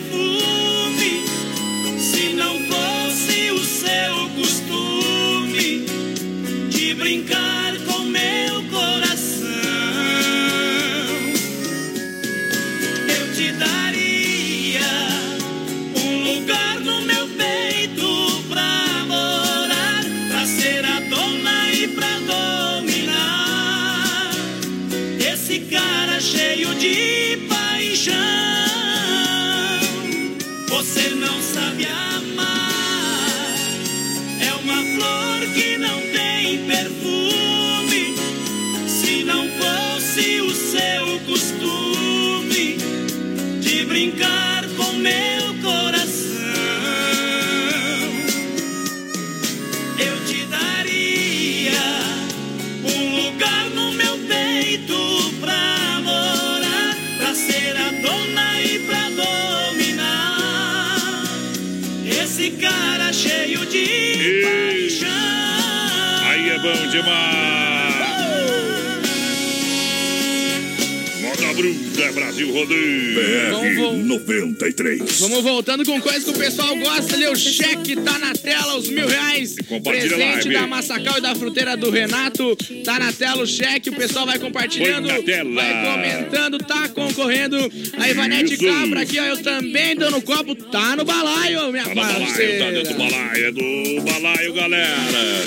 Moda 71.20 71.52
Bruta 71.52 72.00
é 72.02 72.12
Brasil 72.12 72.52
Rodeio. 72.52 73.50
Vamos, 73.50 73.76
vamos. 73.76 74.06
93. 74.06 75.20
Vamos 75.20 75.42
voltando 75.42 75.84
com 75.84 76.00
coisas 76.00 76.24
que 76.24 76.30
o 76.30 76.34
pessoal 76.34 76.76
gosta 76.76 77.14
ali. 77.14 77.26
O 77.26 77.34
cheque 77.36 77.96
tá 77.96 78.18
na 78.18 78.32
tela, 78.34 78.76
os 78.76 78.88
mil 78.88 79.06
reais. 79.06 79.56
Presente 79.82 80.48
da 80.50 80.66
Massacal 80.66 81.18
e 81.18 81.20
da 81.20 81.34
fruteira 81.34 81.76
do 81.76 81.90
Renato. 81.90 82.56
Tá 82.84 82.98
na 83.00 83.12
tela 83.12 83.42
o 83.42 83.46
cheque, 83.46 83.90
o 83.90 83.94
pessoal 83.96 84.26
vai 84.26 84.38
compartilhando. 84.38 85.08
Põe 85.08 85.18
na 85.18 85.22
tela. 85.24 85.54
Vai 85.54 85.94
comentando, 85.96 86.58
tá 86.58 86.88
concorrendo. 86.88 87.56
A 87.98 88.08
Ivanete 88.08 88.54
Isso. 88.54 88.64
Cabra 88.64 89.00
aqui, 89.02 89.18
ó. 89.18 89.24
Eu 89.24 89.42
também 89.42 89.96
tô 89.96 90.08
no 90.10 90.22
copo, 90.22 90.54
tá 90.54 90.94
no 90.94 91.04
balaio, 91.04 91.72
minha 91.72 91.82
Tá 91.84 91.88
no 91.90 91.94
balaio, 91.96 92.18
tá 92.20 92.26
parceira. 92.26 92.72
dentro 92.72 92.92
do 92.92 92.98
balaio, 92.98 93.44
é 93.44 93.52
do 93.52 94.02
balaio, 94.02 94.52
galera. 94.54 95.44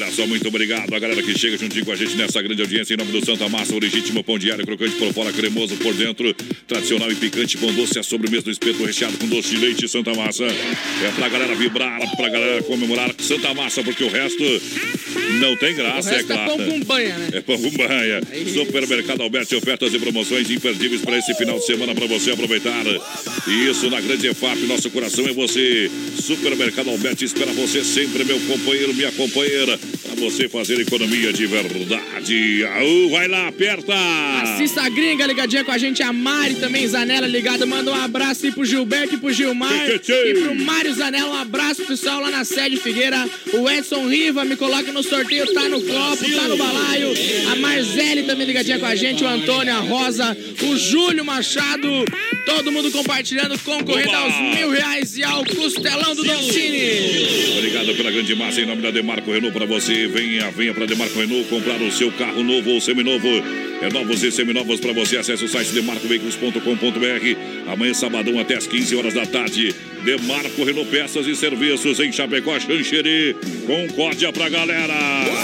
Olha 0.00 0.10
só, 0.12 0.26
muito 0.26 0.48
obrigado 0.48 0.94
a 0.94 0.98
galera 0.98 1.22
que 1.22 1.38
chega 1.38 1.58
juntinho 1.58 1.84
com 1.84 1.92
a 1.92 1.96
gente 1.96 2.16
nessa 2.16 2.40
grande 2.40 2.62
audiência 2.62 2.94
em 2.94 2.96
nome 2.96 3.12
do 3.12 3.22
Santa 3.22 3.46
Massa, 3.50 3.74
o 3.74 3.78
legítimo 3.78 4.24
pão 4.24 4.38
diário, 4.38 4.64
crocante 4.64 4.96
por 4.96 5.12
fora, 5.12 5.30
cremoso 5.30 5.76
por 5.76 5.92
dentro, 5.92 6.32
tradicional 6.66 7.12
e 7.12 7.14
picante, 7.14 7.58
pão 7.58 7.70
doce, 7.74 7.98
a 7.98 8.02
sobremesa 8.02 8.44
do 8.44 8.50
espeto 8.50 8.82
recheado 8.82 9.18
com 9.18 9.26
doce 9.26 9.50
de 9.50 9.58
leite 9.58 9.86
Santa 9.86 10.14
Massa. 10.14 10.44
É 10.44 11.12
pra 11.14 11.28
galera 11.28 11.54
vibrar, 11.54 12.00
pra 12.16 12.30
galera 12.30 12.62
comemorar 12.62 13.14
Santa 13.18 13.52
Massa, 13.52 13.82
porque 13.82 14.02
o 14.02 14.08
resto 14.08 14.42
não 15.38 15.54
tem 15.56 15.74
graça, 15.74 16.10
é 16.10 16.16
resto 16.16 16.32
é 16.32 16.34
claro. 16.34 16.56
pão 16.56 16.66
com 16.66 16.80
banha, 16.80 17.18
né? 17.18 17.28
É 17.34 17.40
pão 17.42 17.60
com 17.60 17.70
banha. 17.70 18.20
Supermercado 18.54 19.20
Alberti, 19.20 19.54
ofertas 19.54 19.92
e 19.92 19.98
promoções 19.98 20.50
imperdíveis 20.50 21.02
para 21.02 21.18
esse 21.18 21.34
final 21.34 21.58
de 21.58 21.66
semana 21.66 21.94
para 21.94 22.06
você 22.06 22.30
aproveitar. 22.30 22.86
Isso 23.68 23.90
na 23.90 24.00
Grande 24.00 24.28
EFAP, 24.28 24.60
nosso 24.60 24.88
coração 24.90 25.26
é 25.26 25.32
você. 25.34 25.90
Supermercado 26.18 26.88
Alberti 26.88 27.26
espera 27.26 27.52
você 27.52 27.84
sempre, 27.84 28.24
meu 28.24 28.40
companheiro, 28.40 28.94
minha 28.94 29.12
companheira, 29.12 29.78
para 29.98 30.14
você 30.16 30.48
fazer 30.48 30.80
economia 30.80 31.32
de 31.32 31.46
verdade. 31.46 32.64
Aú, 32.64 33.10
vai 33.10 33.28
lá, 33.28 33.48
aperta! 33.48 33.94
Assista 34.42 34.82
a 34.82 34.88
gringa 34.88 35.26
ligadinha 35.26 35.64
com 35.64 35.72
a 35.72 35.78
gente, 35.78 36.02
a 36.02 36.12
Mari 36.12 36.56
também, 36.56 36.86
Zanella 36.86 37.26
ligada. 37.26 37.66
Manda 37.66 37.90
um 37.90 37.94
abraço 37.94 38.46
aí 38.46 38.52
pro 38.52 38.64
Gilberto 38.64 39.14
e 39.14 39.18
pro 39.18 39.32
Gilmar. 39.32 39.86
Tchê, 39.86 39.98
tchê. 39.98 40.30
E 40.30 40.34
pro 40.42 40.54
Mário 40.54 40.94
Zanella, 40.94 41.30
um 41.30 41.38
abraço 41.38 41.76
pro 41.76 41.86
pessoal 41.86 42.20
lá 42.20 42.30
na 42.30 42.44
sede 42.44 42.76
Figueira. 42.76 43.28
O 43.52 43.68
Edson 43.70 44.08
Riva 44.08 44.44
me 44.44 44.56
coloca 44.56 44.92
no 44.92 45.02
sorteio, 45.02 45.52
tá 45.52 45.68
no 45.68 45.80
copo, 45.80 46.30
tá 46.30 46.48
no 46.48 46.56
balaio. 46.56 47.08
A 47.52 47.56
Marcele 47.56 48.22
também 48.24 48.46
ligadinha 48.46 48.78
com 48.78 48.86
a 48.86 48.94
gente, 48.94 49.24
o 49.24 49.26
Antônio, 49.28 49.74
a 49.74 49.80
Rosa, 49.80 50.36
o 50.62 50.76
Júlio 50.76 51.24
Machado. 51.24 51.88
Todo 52.46 52.72
mundo 52.72 52.90
compartilhando, 52.90 53.58
concorrendo 53.60 54.08
Oba! 54.08 54.18
aos 54.18 54.56
mil 54.56 54.70
reais 54.70 55.16
e 55.16 55.24
ao 55.24 55.44
costelão 55.44 56.14
do 56.14 56.24
Don. 56.24 56.40
Obrigado 57.58 57.94
pela 57.96 58.10
grande 58.10 58.34
massa 58.34 58.60
em 58.60 58.66
nome 58.66 58.82
da 58.82 58.90
Demarco 58.90 59.30
Renault 59.30 59.52
para 59.52 59.66
você. 59.66 59.79
Venha, 59.80 60.50
venha 60.50 60.74
para 60.74 60.84
Demarco 60.84 61.18
Renault 61.18 61.48
comprar 61.48 61.80
o 61.80 61.90
seu 61.90 62.12
carro 62.12 62.42
novo 62.42 62.70
ou 62.70 62.80
seminovo. 62.82 63.26
É 63.80 63.90
novos 63.90 64.22
e 64.22 64.30
seminovos 64.30 64.78
para 64.78 64.92
você. 64.92 65.16
Acesse 65.16 65.42
o 65.42 65.48
site 65.48 65.72
demarcoveículos.com.br. 65.72 67.72
Amanhã, 67.72 67.94
sabadão, 67.94 68.38
até 68.38 68.56
às 68.56 68.66
15 68.66 68.96
horas 68.96 69.14
da 69.14 69.24
tarde. 69.24 69.74
Demarco 70.04 70.64
Renault 70.64 70.90
Peças 70.90 71.26
e 71.26 71.36
Serviços 71.36 72.00
em 72.00 72.10
Chapecó, 72.10 72.58
Xanxerê. 72.58 73.36
Concórdia 73.66 74.32
pra 74.32 74.48
galera. 74.48 74.94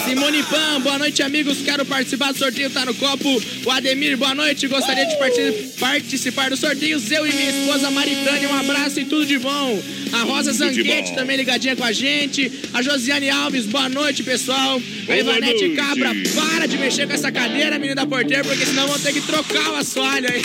Simone 0.09 0.43
Pan, 0.45 0.81
boa 0.81 0.99
noite, 0.99 1.23
amigos. 1.23 1.59
Quero 1.63 1.85
participar 1.85 2.33
do 2.33 2.39
sorteio, 2.39 2.71
tá 2.71 2.85
no 2.85 2.95
copo. 2.95 3.43
O 3.65 3.71
Ademir, 3.71 4.17
boa 4.17 4.35
noite. 4.35 4.67
Gostaria 4.67 5.05
de 5.05 5.17
parti- 5.19 5.53
participar 5.79 6.51
do 6.51 6.57
sorteio. 6.57 7.01
Eu 7.11 7.27
e 7.27 7.33
minha 7.33 7.51
esposa 7.51 7.91
Maritânia, 7.91 8.49
um 8.49 8.59
abraço 8.59 8.99
e 9.01 9.05
tudo 9.05 9.27
de 9.27 9.39
bom. 9.39 9.83
A 10.13 10.23
Rosa 10.23 10.53
Tudo 10.53 10.59
Zanquete 10.75 11.15
também 11.15 11.37
ligadinha 11.37 11.77
com 11.77 11.85
a 11.85 11.93
gente. 11.93 12.51
A 12.73 12.81
Josiane 12.81 13.29
Alves, 13.29 13.67
boa 13.67 13.89
noite, 13.89 14.23
pessoal. 14.23 14.77
A 14.77 15.07
Boa 15.07 15.19
Ivanete 15.19 15.67
noite. 15.67 15.77
Cabra, 15.77 16.13
para 16.35 16.67
de 16.67 16.79
mexer 16.79 17.07
com 17.07 17.13
essa 17.13 17.31
cadeira, 17.31 17.77
menina 17.79 17.97
da 17.97 18.07
porteira, 18.07 18.43
porque 18.45 18.65
senão 18.65 18.87
vão 18.89 18.99
ter 18.99 19.13
que 19.13 19.21
trocar 19.21 19.71
o 19.73 19.77
assoalho 19.77 20.27
aí. 20.33 20.43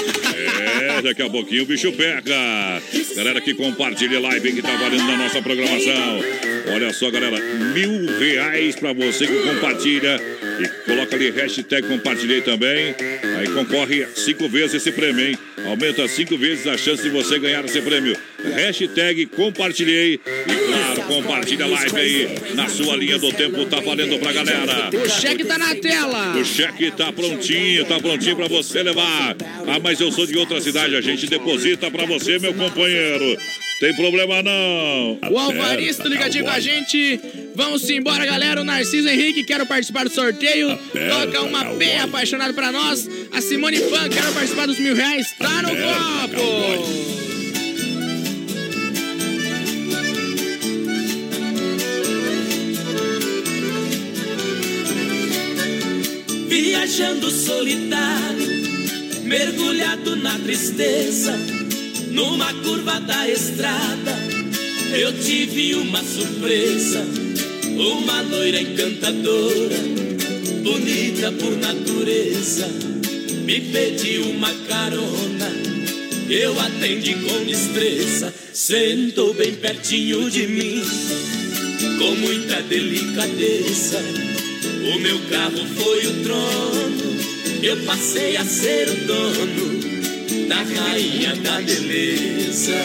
É, 0.97 1.01
daqui 1.01 1.22
a 1.22 1.30
pouquinho 1.30 1.64
o 1.64 1.66
bicho 1.66 1.91
pega. 1.93 2.82
Galera 3.16 3.39
que 3.39 3.53
compartilha 3.53 4.00
a 4.07 4.19
live 4.19 4.53
que 4.53 4.61
tá 4.61 4.75
valendo 4.75 5.05
na 5.05 5.17
nossa 5.17 5.41
programação. 5.41 6.19
Olha 6.73 6.91
só, 6.91 7.11
galera, 7.11 7.37
mil 7.73 8.19
reais 8.19 8.75
pra 8.75 8.93
você 8.93 9.27
que 9.27 9.35
compartilha 9.43 10.19
e 10.59 10.67
coloca 10.85 11.15
ali 11.15 11.29
hashtag 11.29 11.87
compartilhei 11.87 12.41
também. 12.41 12.95
Aí 13.37 13.47
concorre 13.49 14.07
cinco 14.15 14.49
vezes 14.49 14.75
esse 14.75 14.91
prêmio, 14.91 15.27
hein? 15.27 15.37
Aumenta 15.65 16.07
cinco 16.07 16.37
vezes 16.37 16.65
a 16.67 16.77
chance 16.77 17.03
de 17.03 17.09
você 17.09 17.37
ganhar 17.37 17.63
esse 17.63 17.79
prêmio. 17.81 18.17
Hashtag 18.55 19.27
compartilhei 19.27 20.15
e 20.15 20.19
claro, 20.67 21.01
compartilha 21.03 21.65
a 21.65 21.67
live 21.67 21.97
aí 21.97 22.29
na 22.55 22.67
sua 22.67 22.95
linha 22.95 23.19
do 23.19 23.31
tempo, 23.31 23.65
tá 23.65 23.79
valendo 23.79 24.17
pra 24.19 24.33
galera. 24.33 24.89
O 24.93 25.09
cheque 25.09 25.43
tá 25.43 25.57
na 25.57 25.75
tela. 25.75 26.37
O 26.37 26.45
cheque 26.45 26.91
tá 26.91 27.11
prontinho, 27.13 27.85
tá 27.85 27.99
prontinho 27.99 28.35
pra 28.35 28.47
você 28.47 28.81
levar. 28.81 29.35
Ah, 29.67 29.79
mas 29.81 29.99
eu 29.99 30.11
sou 30.11 30.25
de 30.25 30.37
outra 30.37 30.59
cidade, 30.59 30.95
a 30.95 31.01
gente 31.01 31.27
deposita 31.27 31.91
pra 31.91 32.05
você, 32.05 32.39
meu 32.39 32.53
companheiro. 32.53 33.37
Tem 33.82 33.95
problema 33.95 34.43
não. 34.43 35.17
O 35.32 35.39
Alvaristo 35.39 36.07
ligadinho 36.07 36.43
com 36.43 36.51
a 36.51 36.59
gente. 36.59 37.19
Vamos 37.55 37.89
embora, 37.89 38.23
galera. 38.27 38.61
O 38.61 38.63
Narciso 38.63 39.09
Henrique, 39.09 39.43
quero 39.43 39.65
participar 39.65 40.03
do 40.03 40.11
sorteio. 40.11 40.77
Toca 41.09 41.41
uma 41.41 41.63
bem 41.73 41.99
apaixonada 41.99 42.53
pra 42.53 42.71
nós. 42.71 43.09
A 43.34 43.41
Simone 43.41 43.79
Pan, 43.79 44.07
quero 44.07 44.32
participar 44.34 44.67
dos 44.67 44.77
mil 44.77 44.95
reais. 44.95 45.34
Tá 45.36 45.63
no 45.63 45.69
copo. 45.69 47.21
Viajando 56.47 57.32
solitário, 57.32 58.47
mergulhado 59.23 60.15
na 60.17 60.38
tristeza, 60.38 61.36
numa 62.12 62.53
curva 62.53 62.99
da 62.99 63.28
estrada, 63.28 64.18
eu 64.93 65.14
tive 65.20 65.76
uma 65.76 66.03
surpresa. 66.03 67.05
Uma 67.78 68.22
loira 68.22 68.62
encantadora, 68.62 69.78
bonita 70.62 71.32
por 71.32 71.57
natureza, 71.57 72.68
me 73.43 73.59
pediu 73.59 74.30
uma 74.30 74.53
carona. 74.68 75.49
Eu 76.30 76.59
atendi 76.59 77.16
com 77.16 77.45
destreza, 77.45 78.32
sentou 78.53 79.34
bem 79.34 79.53
pertinho 79.53 80.30
de 80.30 80.45
mim, 80.47 80.84
com 81.97 82.16
muita 82.18 82.62
delicadeza. 82.62 83.99
O 84.93 84.99
meu 84.99 85.20
carro 85.30 85.66
foi 85.76 86.05
o 86.05 86.24
trono, 86.24 87.64
eu 87.64 87.78
passei 87.86 88.38
a 88.38 88.45
ser 88.45 88.89
o 88.89 89.07
dono 89.07 89.90
da 90.51 90.63
rainha 90.63 91.33
da 91.37 91.61
beleza. 91.61 92.75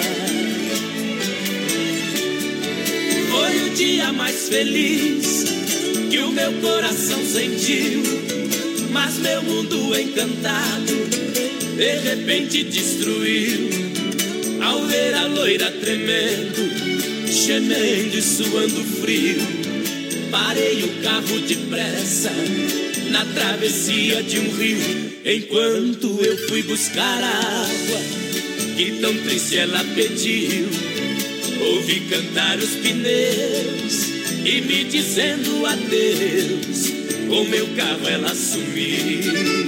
Foi 3.29 3.63
o 3.67 3.71
dia 3.75 4.13
mais 4.13 4.49
feliz 4.49 5.45
que 6.09 6.19
o 6.21 6.31
meu 6.31 6.53
coração 6.61 7.19
sentiu, 7.27 8.05
mas 8.93 9.19
meu 9.19 9.43
mundo 9.43 9.99
encantado 9.99 10.95
de 11.77 11.99
repente 12.09 12.63
destruiu. 12.63 13.69
Ao 14.63 14.87
ver 14.87 15.15
a 15.15 15.27
loira 15.27 15.69
tremendo, 15.73 17.27
gemendo 17.27 18.17
e 18.17 18.23
suando 18.23 18.85
frio, 19.01 19.41
parei 20.31 20.85
o 20.85 21.03
carro 21.03 21.41
depressa 21.41 22.31
na 23.11 23.25
travessia 23.25 24.23
de 24.23 24.39
um 24.39 24.51
rio, 24.57 25.06
enquanto 25.27 26.25
eu 26.25 26.39
fui 26.47 26.63
buscar 26.63 27.21
a 27.21 27.39
água 27.65 28.01
que 28.77 28.93
tão 29.01 29.13
triste 29.25 29.59
ela 29.59 29.83
pediu. 29.95 30.69
Ouvi 31.61 32.01
cantar 32.09 32.59
os 32.59 32.77
pneus 32.77 34.07
e 34.45 34.61
me 34.61 34.85
dizendo 34.85 35.67
adeus. 35.67 36.93
Com 37.29 37.45
meu 37.45 37.67
carro 37.75 38.09
ela 38.09 38.33
sumiu. 38.35 39.66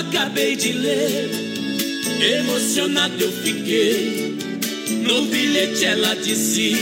Acabei 0.00 0.56
de 0.56 0.72
ler, 0.72 1.30
emocionado 2.38 3.22
eu 3.22 3.32
fiquei. 3.32 4.36
No 5.02 5.26
bilhete 5.26 5.84
ela 5.84 6.14
dizia: 6.14 6.78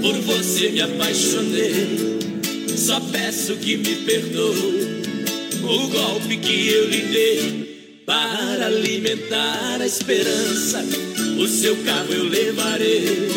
Por 0.00 0.14
você 0.20 0.70
me 0.70 0.80
apaixonei. 0.80 2.14
Só 2.76 3.00
peço 3.00 3.56
que 3.56 3.76
me 3.76 3.94
perdoe 4.06 5.02
o 5.62 5.88
golpe 5.88 6.36
que 6.36 6.68
eu 6.68 6.88
lhe 6.88 7.00
dei 7.02 8.02
para 8.04 8.66
alimentar 8.66 9.78
a 9.80 9.86
esperança. 9.86 10.84
O 11.38 11.46
seu 11.48 11.76
carro 11.84 12.12
eu 12.12 12.24
levarei. 12.24 13.28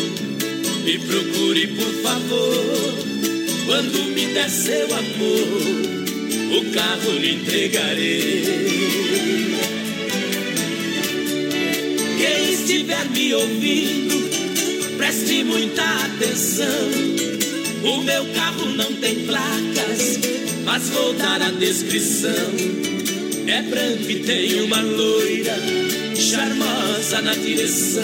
Me 0.84 0.98
procure, 0.98 1.66
por 1.68 1.92
favor. 2.02 2.94
Quando 3.66 4.14
me 4.14 4.26
der 4.34 4.50
seu 4.50 4.86
amor, 4.86 5.97
o 6.50 6.72
carro 6.72 7.12
lhe 7.18 7.34
entregarei. 7.34 8.44
Quem 12.16 12.52
estiver 12.52 13.04
me 13.10 13.34
ouvindo, 13.34 14.96
preste 14.96 15.44
muita 15.44 15.82
atenção. 15.82 16.90
O 17.84 18.02
meu 18.02 18.24
carro 18.34 18.66
não 18.70 18.92
tem 18.94 19.26
placas, 19.26 20.18
mas 20.64 20.88
vou 20.88 21.14
dar 21.14 21.42
a 21.42 21.50
descrição. 21.50 22.78
É 23.46 23.62
branco 23.62 24.10
e 24.10 24.20
tem 24.20 24.60
uma 24.62 24.80
loira 24.80 25.56
charmosa 26.14 27.22
na 27.22 27.34
direção. 27.34 28.02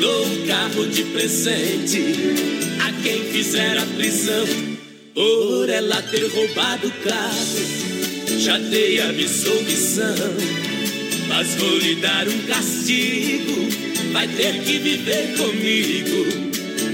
Dou 0.00 0.26
um 0.26 0.46
carro 0.46 0.86
de 0.86 1.04
presente 1.04 2.02
a 2.80 2.92
quem 3.02 3.24
fizer 3.24 3.78
a 3.78 3.86
prisão. 3.86 4.67
Por 5.18 5.68
ela 5.68 6.00
ter 6.00 6.28
roubado 6.28 6.86
o 6.86 6.90
carro, 6.92 8.38
já 8.38 8.56
dei 8.56 9.00
a 9.00 9.12
missão. 9.12 9.52
Mas 11.26 11.56
vou 11.56 11.76
lhe 11.76 11.96
dar 11.96 12.28
um 12.28 12.38
castigo, 12.46 13.68
vai 14.12 14.28
ter 14.28 14.62
que 14.62 14.78
viver 14.78 15.36
comigo 15.36 16.24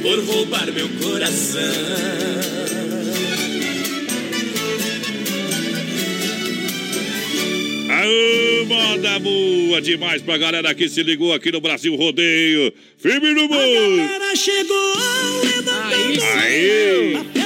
por 0.00 0.24
roubar 0.24 0.72
meu 0.72 0.88
coração. 0.88 1.60
Aô, 7.90 8.64
moda 8.64 9.18
boa 9.18 9.82
demais 9.82 10.22
pra 10.22 10.38
galera 10.38 10.74
que 10.74 10.88
se 10.88 11.02
ligou 11.02 11.34
aqui 11.34 11.52
no 11.52 11.60
Brasil 11.60 11.94
Rodeio. 11.94 12.72
Firme 12.96 13.34
no 13.34 13.42
mundo. 13.42 14.34
chegou, 14.34 14.94
Aí 15.92 16.18
sim. 16.18 16.26
Aí. 16.38 17.43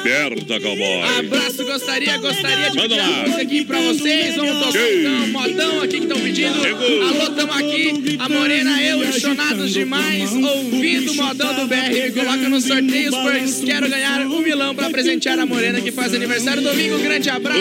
Aperta, 0.00 0.58
cowboy. 0.60 1.02
Abraço, 1.18 1.62
gostaria, 1.64 2.16
gostaria 2.16 2.70
de 2.70 2.76
Manda 2.76 2.88
pedir 2.96 3.10
lá. 3.10 3.22
música 3.22 3.42
aqui 3.42 3.64
pra 3.66 3.80
vocês. 3.82 4.34
Vamos 4.36 4.66
tocar 4.66 4.92
então, 4.92 5.26
modão 5.28 5.82
aqui 5.82 5.96
que 5.98 6.04
estão 6.04 6.20
pedindo. 6.20 6.60
Chegou. 6.62 7.02
Alô, 7.06 7.30
tamo 7.30 7.52
aqui. 7.52 8.16
A 8.18 8.28
Morena, 8.28 8.82
eu, 8.82 9.12
chonados 9.12 9.72
demais, 9.72 10.32
ouvindo 10.32 11.12
o 11.12 11.14
modão 11.16 11.54
do 11.54 11.66
BR. 11.66 12.12
Coloca 12.14 12.48
nos 12.48 12.64
sorteios, 12.64 13.14
pois 13.14 13.62
quero 13.62 13.90
ganhar 13.90 14.26
um 14.26 14.40
milão 14.40 14.74
pra 14.74 14.88
presentear 14.88 15.38
a 15.38 15.44
Morena 15.44 15.80
que 15.82 15.92
faz 15.92 16.14
aniversário 16.14 16.62
domingo. 16.62 16.96
Um 16.96 17.02
grande 17.02 17.28
abraço. 17.28 17.60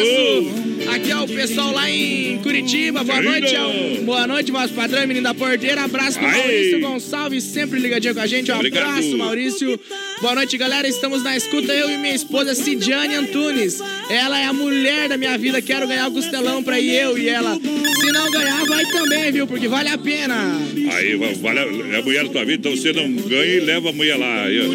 Aqui 0.87 1.11
é 1.11 1.17
o 1.17 1.27
pessoal 1.27 1.71
lá 1.71 1.89
em 1.89 2.37
Curitiba. 2.39 3.03
Boa 3.03 3.21
noite, 3.21 3.55
ao, 3.55 3.71
boa 4.03 4.27
noite, 4.27 4.51
vosso 4.51 4.73
padrão, 4.73 5.01
menino 5.07 5.23
da 5.23 5.33
porteira. 5.33 5.83
Abraço 5.83 6.17
pro 6.19 6.27
Aí. 6.27 6.37
Maurício 6.37 6.79
Gonçalves, 6.79 7.43
sempre 7.43 7.79
ligadinho 7.79 8.13
com 8.15 8.21
a 8.21 8.27
gente. 8.27 8.51
Um 8.51 8.55
Obrigado. 8.55 8.87
abraço, 8.89 9.17
Maurício. 9.17 9.79
Boa 10.21 10.35
noite, 10.35 10.57
galera. 10.57 10.87
Estamos 10.87 11.23
na 11.23 11.35
escuta, 11.37 11.71
eu 11.73 11.89
e 11.89 11.97
minha 11.97 12.15
esposa 12.15 12.55
Cidiane 12.55 13.15
Antunes. 13.15 13.79
Ela 14.09 14.39
é 14.39 14.45
a 14.45 14.53
mulher 14.53 15.07
da 15.09 15.17
minha 15.17 15.37
vida. 15.37 15.61
Quero 15.61 15.87
ganhar 15.87 16.07
o 16.07 16.11
costelão 16.11 16.63
pra 16.63 16.79
ir 16.79 16.93
eu 16.95 17.17
e 17.17 17.29
ela. 17.29 17.55
Se 17.55 18.11
não 18.11 18.31
ganhar, 18.31 18.65
vai 18.65 18.85
também, 18.85 19.31
viu? 19.31 19.45
Porque 19.47 19.67
vale 19.67 19.89
a 19.89 19.97
pena. 19.97 20.35
Aí, 20.93 21.15
va- 21.15 21.27
vale, 21.53 21.59
é 21.93 21.97
a 21.97 22.01
mulher 22.01 22.23
da 22.25 22.29
tua 22.31 22.45
vida, 22.45 22.67
então 22.67 22.71
você 22.81 22.91
não 22.93 23.11
ganha 23.27 23.45
e 23.55 23.59
leva 23.59 23.89
a 23.89 23.93
mulher 23.93 24.17
lá. 24.17 24.49
Eu, 24.49 24.73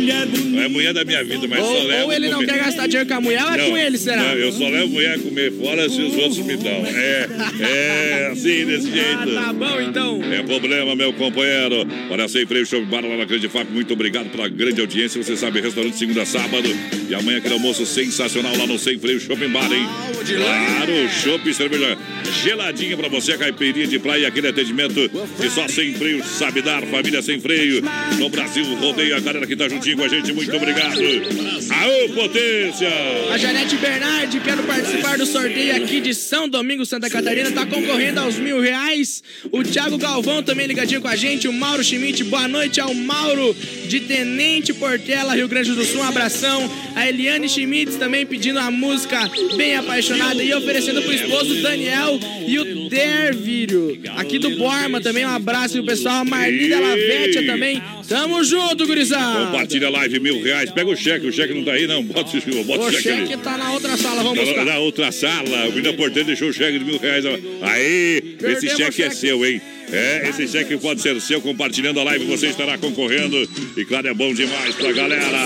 é 0.60 0.64
a 0.66 0.68
mulher 0.68 0.92
da 0.94 1.04
minha 1.04 1.24
vida, 1.24 1.46
mas 1.48 1.58
só 1.58 1.64
Ou, 1.66 1.82
leva. 1.84 2.04
ou 2.04 2.12
ele 2.12 2.28
não 2.28 2.44
quer 2.44 2.58
gastar 2.58 2.86
dinheiro 2.86 3.08
com 3.08 3.14
a 3.14 3.20
mulher, 3.20 3.42
ou 3.44 3.50
é 3.50 3.56
Não, 3.56 3.70
com 3.70 3.76
ele, 3.78 3.98
será? 3.98 4.22
não, 4.22 4.32
eu 4.34 4.52
só 4.52 4.68
levo 4.68 4.88
mulher 4.88 5.14
a 5.16 5.18
comer 5.18 5.52
fora 5.52 5.88
se 5.94 6.02
os 6.02 6.14
outros 6.16 6.38
me 6.38 6.56
dão. 6.56 6.84
É, 6.86 7.28
é 7.60 8.28
assim, 8.32 8.64
desse 8.66 8.90
jeito. 8.90 9.38
Ah, 9.38 9.44
tá 9.46 9.52
bom 9.52 9.80
então. 9.80 10.20
É 10.32 10.42
problema, 10.42 10.96
meu 10.96 11.12
companheiro. 11.12 11.86
Olha, 12.10 12.28
sem 12.28 12.46
freio, 12.46 12.66
show 12.66 12.84
bar 12.86 13.04
lá 13.04 13.16
na 13.16 13.24
Grande 13.24 13.48
FAP. 13.48 13.68
Muito 13.70 13.92
obrigado 13.92 14.30
pela 14.30 14.48
grande 14.48 14.80
audiência. 14.80 15.22
Você 15.22 15.36
sabe, 15.36 15.60
restaurante 15.60 15.96
segunda 15.96 16.22
a 16.22 16.26
sábado. 16.26 16.68
E 17.08 17.14
amanhã 17.14 17.38
aquele 17.38 17.54
almoço 17.54 17.84
sensacional 17.84 18.56
lá 18.56 18.66
no 18.66 18.78
Sem 18.78 18.98
Freio 18.98 19.20
Shopping 19.20 19.48
Bar, 19.50 19.70
hein? 19.72 19.86
Claro, 20.26 21.10
chopp 21.22 21.48
e 21.48 21.54
cerveja 21.54 21.98
geladinha 22.42 22.96
pra 22.96 23.08
você, 23.08 23.36
caipirinha 23.36 23.86
de 23.86 23.98
praia, 23.98 24.28
aquele 24.28 24.48
atendimento 24.48 25.10
que 25.40 25.50
só 25.50 25.68
Sem 25.68 25.94
Freio 25.94 26.24
sabe 26.24 26.62
dar. 26.62 26.82
Família 26.86 27.22
Sem 27.22 27.40
Freio 27.40 27.82
no 28.18 28.28
Brasil. 28.28 28.64
Rodeio 28.76 29.16
a 29.16 29.20
galera 29.20 29.46
que 29.46 29.56
tá 29.56 29.68
juntinho 29.68 29.96
com 29.96 30.04
a 30.04 30.08
gente. 30.08 30.32
Muito 30.32 30.54
obrigado. 30.56 30.98
Aô, 30.98 32.08
potência! 32.14 32.88
A 33.32 33.38
Janete 33.38 33.76
Bernardi, 33.76 34.40
quero 34.40 34.62
participar 34.64 35.18
do 35.18 35.26
sorteio 35.26 35.76
aqui 35.76 36.00
de 36.00 36.14
São 36.14 36.48
Domingo, 36.48 36.84
Santa 36.84 37.08
Catarina, 37.08 37.50
tá 37.50 37.66
concorrendo 37.66 38.20
aos 38.20 38.36
mil 38.36 38.60
reais. 38.60 39.22
O 39.50 39.62
Thiago 39.62 39.98
Galvão 39.98 40.42
também 40.42 40.66
ligadinho 40.66 41.00
com 41.00 41.08
a 41.08 41.16
gente. 41.16 41.48
O 41.48 41.52
Mauro 41.52 41.82
Schmidt, 41.82 42.24
boa 42.24 42.48
noite 42.48 42.80
ao 42.80 42.94
Mauro 42.94 43.54
de 43.86 44.00
Tenente 44.00 44.72
Portela, 44.72 45.34
Rio 45.34 45.48
Grande 45.48 45.72
do 45.72 45.84
Sul, 45.84 46.00
um 46.00 46.04
abração. 46.04 46.70
A 46.94 47.08
Eliane 47.08 47.48
Schmitz 47.48 47.96
também 47.96 48.24
pedindo 48.24 48.58
a 48.58 48.70
música 48.70 49.28
Bem 49.56 49.76
Apaixonada 49.76 50.42
e 50.42 50.54
oferecendo 50.54 51.02
pro 51.02 51.12
esposo 51.12 51.60
Daniel 51.60 52.18
e 52.46 52.58
o 52.58 52.88
Dervírio, 52.88 53.98
aqui 54.16 54.38
do 54.38 54.50
Borma 54.56 55.00
também, 55.00 55.24
um 55.26 55.30
abraço. 55.30 55.76
E 55.76 55.80
o 55.80 55.84
pessoal, 55.84 56.20
a 56.20 56.24
Marli 56.24 56.68
Della 56.68 56.94
Vecchia 56.94 57.46
também. 57.46 57.82
Tamo 58.08 58.44
junto, 58.44 58.86
gurizada. 58.86 59.46
Compartilha 59.46 59.88
a 59.88 59.90
live, 59.90 60.20
mil 60.20 60.40
reais. 60.42 60.70
Pega 60.70 60.88
o 60.90 60.96
cheque, 60.96 61.26
o 61.26 61.32
cheque 61.32 61.52
não 61.54 61.64
tá 61.64 61.72
aí, 61.72 61.86
não. 61.86 62.02
Bota, 62.02 62.30
o- 62.36 62.64
bota 62.64 62.82
o, 62.84 62.86
O 62.86 62.92
cheque, 62.92 63.08
ali. 63.08 63.26
cheque 63.26 63.42
tá 63.42 63.56
na 63.58 63.72
outra 63.72 63.96
sala, 63.96 64.22
vamos 64.22 64.38
buscar. 64.44 64.64
na 64.64 64.78
outra 64.78 65.10
sala, 65.10 65.68
o 65.68 65.72
menino 65.72 65.94
porteiro 65.94 66.26
deixou 66.26 66.48
o 66.48 66.52
cheque 66.52 66.78
de 66.78 66.84
mil 66.84 66.98
reais. 66.98 67.24
Aí, 67.62 68.16
esse 68.16 68.36
Perdemos 68.38 68.76
cheque, 68.76 68.82
o 68.82 68.86
é 68.86 68.92
cheque. 68.92 69.16
seu, 69.16 69.44
hein? 69.44 69.60
É, 69.92 70.28
esse 70.28 70.48
cheque 70.48 70.76
pode 70.76 71.00
ser 71.00 71.20
seu. 71.20 71.40
Compartilhando 71.40 72.00
a 72.00 72.04
live, 72.04 72.24
você 72.24 72.48
estará 72.48 72.76
concorrendo. 72.78 73.36
E 73.76 73.84
claro, 73.84 74.08
é 74.08 74.14
bom 74.14 74.32
demais 74.34 74.74
pra 74.74 74.92
galera. 74.92 75.38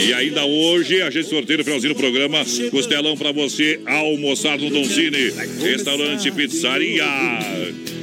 E 0.00 0.12
ainda 0.14 0.44
hoje, 0.44 1.02
a 1.02 1.10
gente 1.10 1.28
sorteia 1.28 1.58
no 1.58 1.64
finalzinho 1.64 1.94
do 1.94 1.98
programa 1.98 2.44
costelão 2.70 3.16
pra 3.16 3.32
você 3.32 3.80
almoçar 3.86 4.58
no 4.58 4.70
Don 4.70 4.84
Cine, 4.84 5.32
restaurante 5.60 6.30
pizzaria. 6.30 7.04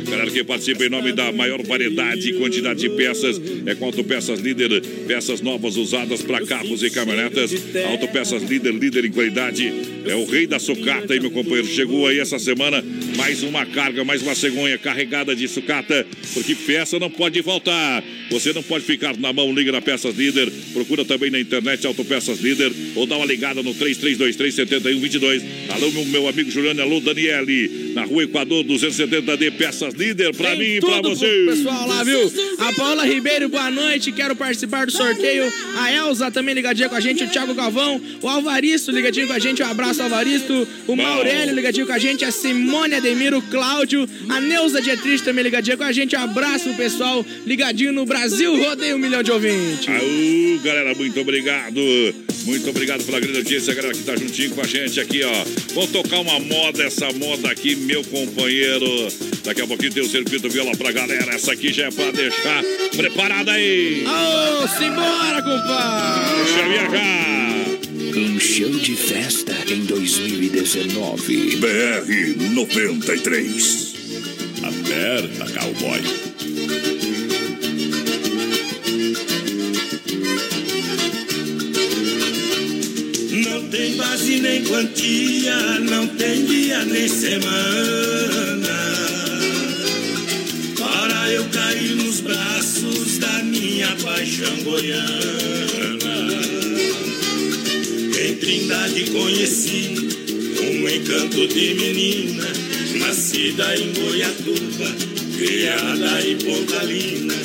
Galera 0.09 0.31
que 0.31 0.43
participa 0.43 0.85
em 0.85 0.89
nome 0.89 1.11
da 1.13 1.31
maior 1.31 1.61
variedade 1.61 2.29
e 2.29 2.33
quantidade 2.33 2.79
de 2.79 2.89
peças 2.89 3.39
é 3.65 3.75
com 3.75 3.85
Autopeças 3.85 4.39
Líder, 4.39 4.81
peças 5.07 5.39
novas 5.39 5.77
usadas 5.77 6.23
para 6.23 6.43
carros 6.45 6.81
e 6.81 6.89
caminhonetas. 6.89 7.51
Autopeças 7.91 8.41
Líder, 8.43 8.73
líder 8.73 9.05
em 9.05 9.11
qualidade. 9.11 9.71
É 10.05 10.15
o 10.15 10.25
rei 10.25 10.47
da 10.47 10.57
sucata 10.57 11.13
aí, 11.13 11.19
meu 11.19 11.29
companheiro. 11.29 11.67
Chegou 11.67 12.07
aí 12.07 12.19
essa 12.19 12.39
semana 12.39 12.83
mais 13.15 13.43
uma 13.43 13.65
carga, 13.65 14.03
mais 14.03 14.21
uma 14.23 14.33
cegonha 14.33 14.77
carregada 14.77 15.35
de 15.35 15.47
sucata, 15.47 16.07
porque 16.33 16.55
peça 16.55 16.97
não 16.97 17.09
pode 17.09 17.43
faltar. 17.43 18.03
Você 18.31 18.53
não 18.53 18.63
pode 18.63 18.85
ficar 18.85 19.17
na 19.17 19.33
mão, 19.33 19.53
liga 19.53 19.71
na 19.71 19.81
Peças 19.81 20.15
Líder. 20.15 20.51
Procura 20.73 21.03
também 21.05 21.29
na 21.29 21.39
internet 21.39 21.85
Autopeças 21.85 22.39
Líder 22.39 22.71
ou 22.95 23.05
dá 23.05 23.17
uma 23.17 23.25
ligada 23.25 23.61
no 23.61 23.75
3323-7122. 23.75 25.43
Alô, 25.69 25.91
meu, 26.05 26.27
amigo 26.27 26.49
Juliano, 26.49 26.81
alô, 26.81 26.99
Daniele, 26.99 27.91
na 27.93 28.05
rua 28.05 28.23
Equador 28.23 28.63
270D, 28.63 29.51
Peças 29.51 29.93
Líder, 29.99 30.33
pra 30.33 30.51
Tem 30.51 30.59
mim 30.59 30.65
e 30.75 30.79
pra 30.79 31.01
você. 31.01 31.25
pro 31.25 31.55
pessoal 31.57 31.85
lá, 31.85 32.05
viu? 32.05 32.31
A 32.57 32.71
Paula 32.71 33.05
Ribeiro, 33.05 33.49
boa 33.49 33.69
noite. 33.69 34.13
Quero 34.13 34.33
participar 34.33 34.85
do 34.85 34.93
sorteio. 34.93 35.51
A 35.77 35.91
Elza 35.93 36.31
também 36.31 36.55
ligadinha 36.55 36.87
com 36.87 36.95
a 36.95 37.01
gente. 37.01 37.25
O 37.25 37.27
Thiago 37.27 37.53
Galvão. 37.53 37.99
O 38.21 38.29
Alvaristo 38.29 38.91
ligadinho 38.91 39.27
com 39.27 39.33
a 39.33 39.39
gente. 39.39 39.61
Um 39.61 39.65
abraço, 39.65 40.01
Alvaristo. 40.01 40.65
O 40.87 40.95
Maurélio 40.95 41.53
ligadinho 41.53 41.85
com 41.85 41.91
a 41.91 41.99
gente. 41.99 42.23
A 42.23 42.31
Simone 42.31 42.95
Ademiro, 42.95 43.39
o 43.39 43.41
Cláudio. 43.41 44.07
A 44.29 44.39
Neuza 44.39 44.81
Dietrich 44.81 45.21
também 45.21 45.43
ligadinha 45.43 45.75
com 45.75 45.83
a 45.83 45.91
gente. 45.91 46.15
Um 46.15 46.19
abraço, 46.21 46.73
pessoal. 46.75 47.25
Ligadinho 47.45 47.91
no 47.91 48.05
Brasil. 48.05 48.55
Rodeio 48.57 48.95
um 48.95 48.99
milhão 48.99 49.21
de 49.21 49.31
ouvintes. 49.33 49.89
Aú, 49.89 50.59
galera, 50.63 50.95
muito 50.95 51.19
obrigado. 51.19 51.81
Muito 52.45 52.69
obrigado 52.69 53.03
pela 53.03 53.19
grande 53.19 53.39
audiência, 53.39 53.73
galera 53.73 53.93
que 53.93 54.03
tá 54.03 54.15
juntinho 54.15 54.51
com 54.51 54.61
a 54.61 54.65
gente 54.65 54.97
aqui, 54.99 55.23
ó. 55.23 55.45
Vou 55.73 55.85
tocar 55.87 56.19
uma 56.19 56.39
moda, 56.39 56.83
essa 56.83 57.11
moda 57.11 57.51
aqui, 57.51 57.75
meu 57.75 58.01
companheiro. 58.05 58.87
Daqui 59.43 59.61
a 59.61 59.67
pouquinho 59.67 59.88
tem 59.89 60.03
o 60.03 60.09
circuito 60.09 60.49
viola 60.49 60.75
pra 60.75 60.91
galera. 60.91 61.33
Essa 61.33 61.53
aqui 61.53 61.73
já 61.73 61.85
é 61.85 61.91
pra 61.91 62.11
deixar 62.11 62.63
preparada 62.95 63.51
aí. 63.51 64.03
Ô, 64.05 64.67
simbora, 64.67 65.41
compadre. 65.41 66.43
Deixa 66.43 66.59
eu 66.59 66.69
viajar. 66.69 67.49
Um 68.15 68.39
show 68.39 68.69
de 68.71 68.95
festa 68.95 69.55
em 69.67 69.85
2019. 69.85 71.57
BR 71.57 72.53
93. 72.53 73.95
Aperta, 74.63 75.45
cowboy. 75.59 76.01
Não 83.45 83.67
tem 83.69 83.95
base 83.95 84.39
nem 84.39 84.63
quantia, 84.63 85.79
não 85.79 86.07
tem 86.07 86.45
dia 86.45 86.83
nem 86.85 87.07
semana. 87.07 88.98
Eu 91.31 91.45
cair 91.45 91.95
nos 91.95 92.21
braços 92.21 93.19
da 93.19 93.43
minha 93.43 93.95
paixão 93.97 94.55
goiana. 94.63 96.41
Em 98.19 98.35
Trindade 98.35 99.03
conheci 99.11 99.95
um 100.59 100.89
encanto 100.89 101.47
de 101.47 101.73
menina, 101.75 102.47
nascida 102.95 103.77
em 103.77 103.93
Goiatuba, 103.93 104.95
criada 105.37 106.27
em 106.27 106.35
Pontalina. 106.37 107.35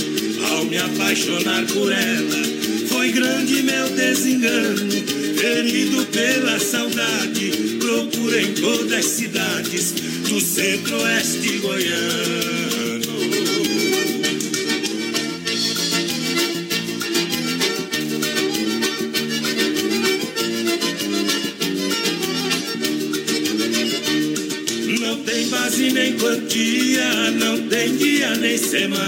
Ao 0.49 0.65
me 0.65 0.79
apaixonar 0.79 1.67
por 1.67 1.93
ela, 1.93 2.43
foi 2.89 3.13
grande 3.13 3.63
meu 3.63 3.91
desengano, 3.91 4.91
ferido 5.37 6.07
pela 6.07 6.59
saudade. 6.59 7.77
Procura 7.79 8.41
em 8.41 8.55
todas 8.55 8.93
as 8.95 9.05
cidades 9.05 9.93
do 10.27 10.41
centro-oeste 10.41 11.59
goiano. 11.59 12.64
Nem 25.95 26.13
quantia, 26.15 27.31
não 27.31 27.69
tem 27.69 27.97
dia 27.97 28.35
nem 28.35 28.59
semana. 28.59 28.99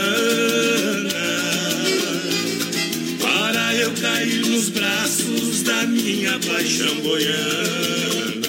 Para 3.20 3.74
eu 3.74 3.90
cair 4.00 4.46
nos 4.46 4.68
braços 4.68 5.62
da 5.64 5.84
minha 5.84 6.38
paixão 6.38 6.94
goiana. 7.00 8.46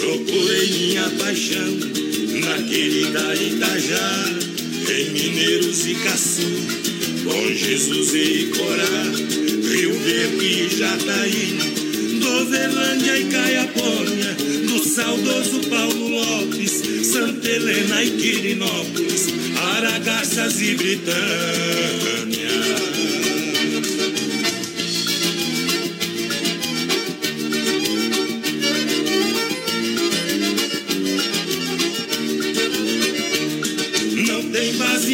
Procurei 0.00 0.68
minha 0.68 1.08
paixão 1.10 1.78
na 2.40 2.62
querida 2.68 3.34
Itajá, 3.36 4.24
em 4.98 5.10
Mineiros 5.10 5.86
e 5.86 5.94
Caçu, 5.94 6.50
com 7.22 7.54
Jesus 7.54 8.14
e 8.14 8.42
Icorá, 8.42 9.02
Rio 9.70 9.94
Verde 10.00 10.44
e 10.44 10.76
Jataí. 10.76 11.85
Doverlândia 12.36 13.18
e 13.18 13.24
Caiapônia, 13.30 14.36
do 14.68 14.78
saudoso 14.86 15.58
Paulo 15.70 16.08
Lopes, 16.08 16.82
Santa 17.10 17.48
Helena 17.48 18.04
e 18.04 18.10
Quirinópolis, 18.10 19.28
Aragarças 19.74 20.60
e 20.60 20.74
Britânia. 20.74 21.16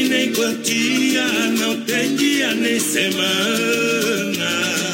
Nem 0.09 0.33
quantia, 0.33 1.25
não 1.59 1.81
tem 1.83 2.15
dia 2.17 2.55
nem 2.55 2.79
semana. 2.79 4.92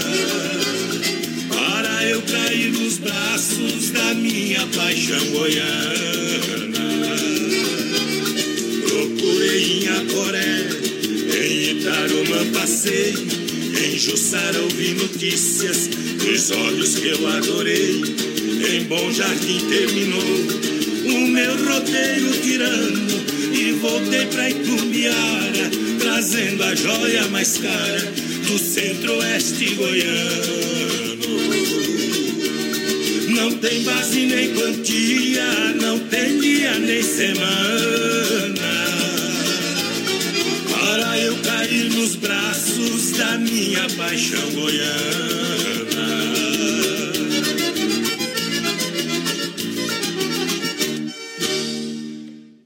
Cair 2.30 2.72
nos 2.72 2.98
braços 2.98 3.90
da 3.90 4.12
minha 4.14 4.66
paixão 4.66 5.24
goiana. 5.30 6.76
Procurei 8.86 9.80
em 9.80 9.88
Acoré, 9.88 10.68
em 11.34 11.70
Itarumã 11.70 12.52
passei, 12.52 13.14
em 13.14 13.98
Jussara 13.98 14.60
ouvi 14.60 14.94
notícias 14.94 15.88
dos 16.18 16.50
olhos 16.50 16.96
que 16.96 17.08
eu 17.08 17.26
adorei. 17.28 18.02
Em 18.72 18.84
Bom 18.84 19.10
Jardim 19.10 19.60
terminou 19.70 20.68
o 21.06 21.28
meu 21.28 21.56
roteiro 21.64 22.30
tirano 22.42 23.08
e 23.54 23.72
voltei 23.72 24.26
pra 24.26 24.50
Itumbiara, 24.50 25.70
trazendo 25.98 26.62
a 26.62 26.74
joia 26.74 27.26
mais 27.28 27.56
cara 27.56 28.12
do 28.46 28.58
centro-oeste 28.58 29.74
goiano. 29.76 30.77
Não 33.38 33.52
tem 33.52 33.82
base 33.84 34.26
nem 34.26 34.52
quantia, 34.52 35.44
não 35.80 35.96
tem 36.00 36.40
dia 36.40 36.76
nem 36.80 37.00
semana. 37.00 37.38
Para 40.68 41.18
eu 41.20 41.36
cair 41.36 41.88
nos 41.90 42.16
braços 42.16 43.12
da 43.12 43.38
minha 43.38 43.86
paixão 43.96 44.50
goiana. 44.50 45.78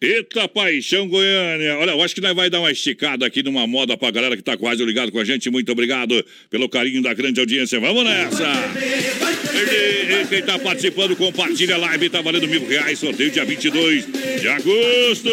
Eita 0.02 0.48
paixão 0.48 1.06
Goiânia. 1.06 1.78
Olha, 1.78 1.92
eu 1.92 2.02
acho 2.02 2.12
que 2.12 2.20
nós 2.20 2.34
vai 2.34 2.50
dar 2.50 2.58
uma 2.58 2.72
esticada 2.72 3.24
aqui 3.24 3.40
numa 3.40 3.68
moda 3.68 3.96
pra 3.96 4.10
galera 4.10 4.36
que 4.36 4.42
tá 4.42 4.56
quase 4.56 4.84
ligado 4.84 5.12
com 5.12 5.20
a 5.20 5.24
gente. 5.24 5.48
Muito 5.48 5.70
obrigado 5.70 6.24
pelo 6.50 6.68
carinho 6.68 7.00
da 7.00 7.14
grande 7.14 7.38
audiência. 7.38 7.78
Vamos 7.78 8.02
nessa! 8.02 9.21
E 9.54 10.26
quem 10.26 10.42
tá 10.42 10.58
participando, 10.58 11.14
compartilha 11.16 11.74
a 11.74 11.78
live. 11.78 12.08
Tá 12.08 12.20
valendo 12.20 12.48
mil 12.48 12.66
reais. 12.66 12.98
Sorteio 12.98 13.30
dia 13.30 13.44
22 13.44 14.06
de 14.40 14.48
agosto. 14.48 15.30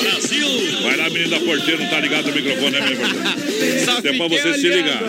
Brasil! 0.00 0.48
Vai 0.82 0.96
lá, 0.96 1.10
menina 1.10 1.38
porteira. 1.40 1.80
Não 1.82 1.88
tá 1.90 2.00
ligado 2.00 2.26
no 2.28 2.34
microfone, 2.34 2.70
né? 2.72 2.80
Só 3.84 3.98
É 3.98 4.12
pra 4.16 4.28
você 4.28 4.54
se 4.54 4.66
olhando. 4.68 4.76
ligar. 4.76 5.02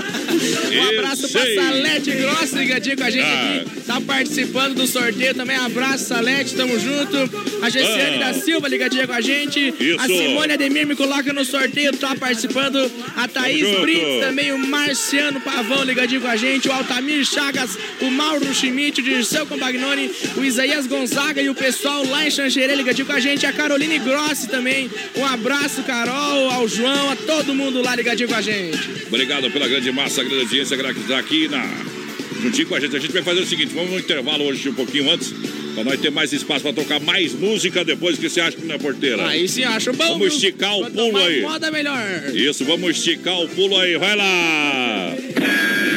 Um 0.73 0.89
abraço 0.99 1.29
pra. 1.29 1.41
Salete 1.41 2.11
Grossa, 2.11 2.57
ligadinho 2.59 2.97
com 2.97 3.03
a 3.03 3.09
gente 3.09 3.23
Ah. 3.25 3.61
aqui. 3.65 3.81
Tá 3.81 4.01
participando 4.01 4.75
do 4.75 4.87
sorteio 4.87 5.33
também. 5.35 5.55
Abraço, 5.57 6.05
Salete, 6.05 6.55
tamo 6.55 6.79
junto. 6.79 7.17
A 7.61 7.69
Gessiane 7.69 8.15
Ah. 8.23 8.31
da 8.31 8.33
Silva, 8.33 8.67
ligadinha 8.67 9.05
com 9.07 9.13
a 9.13 9.21
gente. 9.21 9.73
Isso. 9.79 9.99
A 9.99 10.07
Simone 10.07 10.53
Ademir 10.53 10.85
me 10.87 10.95
coloca 10.95 11.31
no 11.33 11.43
sorteio, 11.45 11.95
tá 11.97 12.15
participando. 12.15 12.91
A 13.15 13.27
Thaís. 13.27 13.61
Brits 13.81 14.19
também, 14.21 14.51
o 14.51 14.57
Marciano 14.57 15.39
Pavão 15.41 15.83
ligadinho 15.83 16.21
com 16.21 16.27
a 16.27 16.35
gente. 16.35 16.67
O 16.67 16.71
Altamir 16.71 17.25
Chagas, 17.51 17.77
o 18.01 18.09
Mauro 18.09 18.53
Schmidt, 18.53 19.01
o 19.01 19.03
Dirceu 19.03 19.45
Compagnoni, 19.45 20.09
o 20.37 20.43
Isaías 20.43 20.87
Gonzaga 20.87 21.41
e 21.41 21.49
o 21.49 21.55
pessoal 21.55 22.03
lá 22.05 22.25
em 22.25 22.31
Xanxerê 22.31 22.73
ligadinho 22.75 23.05
com 23.05 23.13
a 23.13 23.19
gente. 23.19 23.45
A 23.45 23.51
Caroline 23.51 23.99
Grossi 23.99 24.47
também. 24.47 24.89
Um 25.15 25.25
abraço, 25.25 25.83
Carol, 25.83 26.49
ao 26.49 26.67
João, 26.67 27.11
a 27.11 27.15
todo 27.15 27.53
mundo 27.53 27.81
lá 27.81 27.95
ligadinho 27.95 28.29
com 28.29 28.35
a 28.35 28.41
gente. 28.41 29.05
Obrigado 29.07 29.51
pela 29.51 29.67
grande 29.67 29.91
massa, 29.91 30.23
grande 30.23 30.43
audiência 30.43 30.77
que 30.77 30.99
está 30.99 31.19
aqui 31.19 31.47
na... 31.47 32.00
juntinho 32.41 32.67
com 32.67 32.75
a 32.75 32.79
gente. 32.79 32.95
A 32.95 32.99
gente 32.99 33.11
vai 33.11 33.23
fazer 33.23 33.41
o 33.41 33.45
seguinte: 33.45 33.73
vamos 33.73 33.91
no 33.91 33.99
intervalo 33.99 34.43
hoje 34.45 34.69
um 34.69 34.73
pouquinho 34.73 35.09
antes. 35.09 35.33
Pra 35.73 35.85
nós 35.85 36.01
ter 36.01 36.11
mais 36.11 36.33
espaço 36.33 36.61
pra 36.61 36.73
tocar 36.73 36.99
mais 36.99 37.33
música 37.33 37.85
depois 37.85 38.17
que 38.17 38.29
você 38.29 38.41
acha 38.41 38.57
que 38.57 38.65
não 38.65 38.75
é 38.75 38.77
porteira. 38.77 39.25
Aí 39.25 39.47
sim, 39.47 39.63
acho 39.63 39.93
bom. 39.93 40.19
Vamos 40.19 40.33
esticar 40.33 40.77
o 40.77 40.91
pulo 40.91 41.17
aí. 41.17 41.41
Moda 41.41 41.71
melhor. 41.71 42.35
Isso, 42.35 42.65
vamos 42.65 42.97
esticar 42.97 43.39
o 43.39 43.47
pulo 43.47 43.77
aí. 43.79 43.97
Vai 43.97 44.15
lá! 44.15 45.15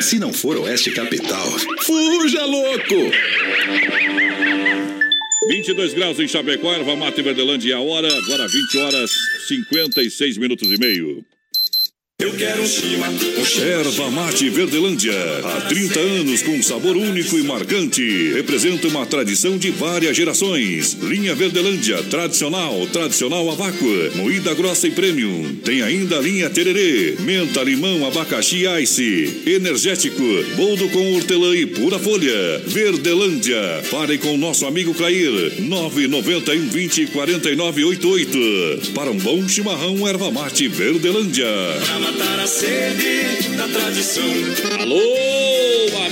Se 0.00 0.18
não 0.18 0.32
for 0.32 0.56
Oeste 0.58 0.90
Capital, 0.92 1.50
fuja 1.82 2.44
louco! 2.44 3.10
22 5.48 5.94
graus 5.94 6.18
em 6.20 6.28
Chapecó, 6.28 6.72
Erva 6.72 6.96
Mata 6.96 7.20
e 7.20 7.22
Verdelândia 7.22 7.76
a 7.76 7.80
hora, 7.80 8.08
agora 8.18 8.48
20 8.48 8.78
horas 8.78 9.10
56 9.48 10.38
minutos 10.38 10.70
e 10.70 10.78
meio. 10.78 11.24
Eu 12.20 12.32
quero 12.34 12.62
um 12.62 12.66
chima, 12.66 13.08
um. 13.08 13.60
Erva 13.60 14.08
Mate 14.08 14.48
Verdelândia. 14.48 15.12
Há 15.42 15.62
30 15.62 15.98
anos 15.98 16.42
com 16.42 16.52
um 16.52 16.62
sabor 16.62 16.96
único 16.96 17.36
e 17.36 17.42
marcante. 17.42 18.32
Representa 18.34 18.86
uma 18.86 19.04
tradição 19.04 19.58
de 19.58 19.72
várias 19.72 20.16
gerações. 20.16 20.96
Linha 21.02 21.34
Verdelândia, 21.34 22.00
tradicional, 22.04 22.86
tradicional 22.92 23.50
a 23.50 24.16
moída 24.16 24.54
grossa 24.54 24.86
e 24.86 24.92
premium. 24.92 25.56
Tem 25.64 25.82
ainda 25.82 26.18
a 26.18 26.20
linha 26.20 26.48
Tererê, 26.48 27.16
menta, 27.18 27.64
limão, 27.64 28.06
abacaxi 28.06 28.64
ice. 28.80 29.42
Energético, 29.44 30.22
boldo 30.54 30.88
com 30.90 31.16
hortelã 31.16 31.56
e 31.56 31.66
pura 31.66 31.98
folha. 31.98 32.60
Verdelândia. 32.64 33.82
Fale 33.90 34.18
com 34.18 34.34
o 34.34 34.38
nosso 34.38 34.64
amigo 34.66 34.94
Clair. 34.94 35.60
991 35.60 36.68
20 36.68 37.06
49 37.08 37.84
88. 37.84 38.92
Para 38.94 39.10
um 39.10 39.18
bom 39.18 39.48
chimarrão, 39.48 40.06
Erva 40.06 40.30
Mate 40.30 40.68
Verdelândia. 40.68 41.48
Matar 42.04 42.38
a 42.38 42.46
sede 42.46 43.48
da 43.56 43.66
tradição. 43.66 44.22
Alô, 44.78 45.00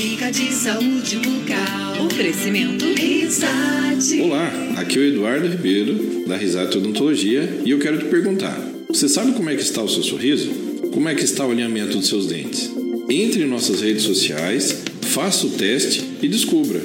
De 0.00 0.50
saúde 0.50 1.18
bucal. 1.18 2.06
Oferecimento 2.06 2.86
Risate. 2.94 4.18
Olá, 4.22 4.50
aqui 4.78 4.96
é 4.96 5.00
o 5.02 5.04
Eduardo 5.04 5.46
Ribeiro, 5.46 6.24
da 6.26 6.38
Risate 6.38 6.78
Odontologia, 6.78 7.60
e 7.66 7.70
eu 7.70 7.78
quero 7.78 7.98
te 7.98 8.06
perguntar: 8.06 8.58
você 8.88 9.10
sabe 9.10 9.32
como 9.32 9.50
é 9.50 9.54
que 9.54 9.60
está 9.60 9.82
o 9.82 9.88
seu 9.90 10.02
sorriso? 10.02 10.48
Como 10.94 11.06
é 11.06 11.14
que 11.14 11.22
está 11.22 11.46
o 11.46 11.50
alinhamento 11.50 11.98
dos 11.98 12.08
seus 12.08 12.28
dentes? 12.28 12.70
Entre 13.10 13.42
em 13.42 13.46
nossas 13.46 13.82
redes 13.82 14.04
sociais, 14.04 14.74
faça 15.02 15.46
o 15.46 15.50
teste 15.50 16.02
e 16.22 16.28
descubra. 16.28 16.80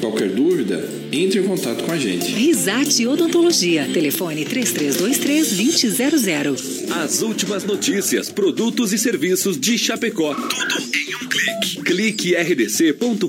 Qualquer 0.00 0.30
dúvida, 0.30 0.84
entre 1.12 1.38
em 1.38 1.44
contato 1.44 1.84
com 1.84 1.92
a 1.92 1.96
gente. 1.96 2.32
Risate 2.32 3.06
Odontologia. 3.06 3.88
Telefone 3.94 4.44
3323-2000. 4.44 6.90
As 6.90 7.22
últimas 7.22 7.62
notícias, 7.62 8.28
produtos 8.28 8.92
e 8.92 8.98
serviços 8.98 9.56
de 9.56 9.78
Chapecó. 9.78 10.34
Tudo 10.34 10.88
em 10.96 11.07
clique. 11.28 11.82
Clique 11.82 12.34
rdc.com.br. 12.34 13.28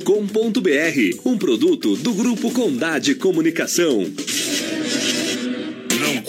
Um 1.26 1.38
produto 1.38 1.95
do 1.97 2.14
Grupo 2.14 2.52
Condade 2.52 3.16
Comunicação. 3.16 4.06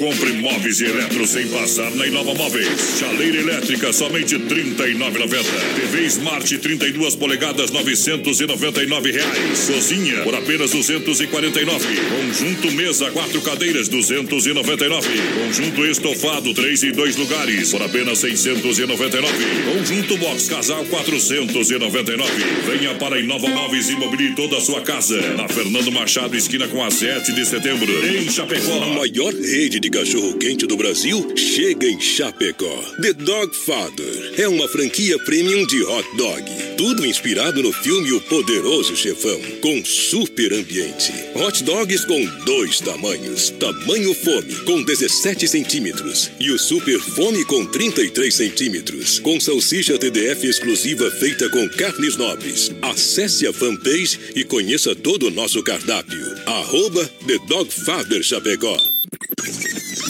Compre 0.00 0.32
móveis 0.32 0.80
e 0.80 0.86
eletro 0.86 1.26
sem 1.26 1.46
passar 1.48 1.90
na 1.90 2.06
Inova 2.06 2.32
Móveis. 2.32 2.98
Chaleira 2.98 3.36
elétrica, 3.36 3.92
somente 3.92 4.34
R$ 4.34 4.44
39,90. 4.44 5.44
TV 5.76 6.06
Smart 6.06 6.56
32 6.56 7.16
polegadas, 7.16 7.70
999 7.70 9.10
reais. 9.10 9.70
Cozinha, 9.70 10.22
por 10.22 10.34
apenas 10.34 10.72
R$ 10.72 10.78
249. 10.78 11.86
Conjunto 12.16 12.72
mesa, 12.72 13.10
quatro 13.10 13.42
cadeiras, 13.42 13.88
R$ 13.88 13.96
299. 13.96 15.06
Conjunto 15.44 15.84
estofado, 15.84 16.54
três 16.54 16.82
e 16.82 16.92
dois 16.92 17.16
lugares, 17.16 17.70
por 17.70 17.82
apenas 17.82 18.22
R$ 18.22 18.30
699. 18.30 19.28
Conjunto 19.70 20.16
box 20.16 20.48
casal, 20.48 20.82
R$ 20.82 20.88
499. 20.88 22.32
Venha 22.64 22.94
para 22.94 23.16
a 23.16 23.20
Inova 23.20 23.48
Móveis 23.48 23.90
e 23.90 23.96
mobile 23.96 24.34
toda 24.34 24.56
a 24.56 24.60
sua 24.62 24.80
casa. 24.80 25.20
Na 25.36 25.46
Fernando 25.46 25.92
Machado, 25.92 26.34
esquina 26.34 26.66
com 26.68 26.82
a 26.82 26.90
7 26.90 27.34
de 27.34 27.44
setembro, 27.44 27.92
em 28.06 28.30
Chapecó. 28.30 28.82
A 28.82 28.86
maior 28.86 29.34
rede 29.34 29.78
de 29.78 29.89
cachorro-quente 29.90 30.66
do 30.66 30.76
Brasil 30.76 31.32
chega 31.36 31.86
em 31.86 32.00
Chapecó. 32.00 32.82
The 33.02 33.12
Dog 33.12 33.54
Father 33.54 34.34
é 34.38 34.48
uma 34.48 34.68
franquia 34.68 35.18
premium 35.24 35.66
de 35.66 35.82
hot 35.82 36.16
dog. 36.16 36.42
Tudo 36.76 37.04
inspirado 37.04 37.62
no 37.62 37.72
filme 37.72 38.12
O 38.12 38.20
Poderoso 38.22 38.96
Chefão, 38.96 39.40
com 39.60 39.84
super 39.84 40.52
ambiente. 40.52 41.12
Hot 41.34 41.62
dogs 41.64 42.06
com 42.06 42.24
dois 42.44 42.80
tamanhos. 42.80 43.50
Tamanho 43.50 44.14
fome, 44.14 44.54
com 44.64 44.82
17 44.82 45.48
centímetros. 45.48 46.30
E 46.38 46.50
o 46.50 46.58
super 46.58 46.98
fome 47.00 47.44
com 47.44 47.66
33 47.66 48.32
centímetros. 48.32 49.18
Com 49.18 49.40
salsicha 49.40 49.98
TDF 49.98 50.46
exclusiva 50.46 51.10
feita 51.10 51.48
com 51.50 51.68
carnes 51.70 52.16
nobres. 52.16 52.70
Acesse 52.80 53.46
a 53.46 53.52
fanpage 53.52 54.18
e 54.34 54.44
conheça 54.44 54.94
todo 54.94 55.26
o 55.26 55.30
nosso 55.30 55.62
cardápio. 55.62 56.20
Arroba 56.46 57.04
The 57.26 57.38
Dog 57.48 57.70
Father 57.72 58.22
Chapecó. 58.22 58.99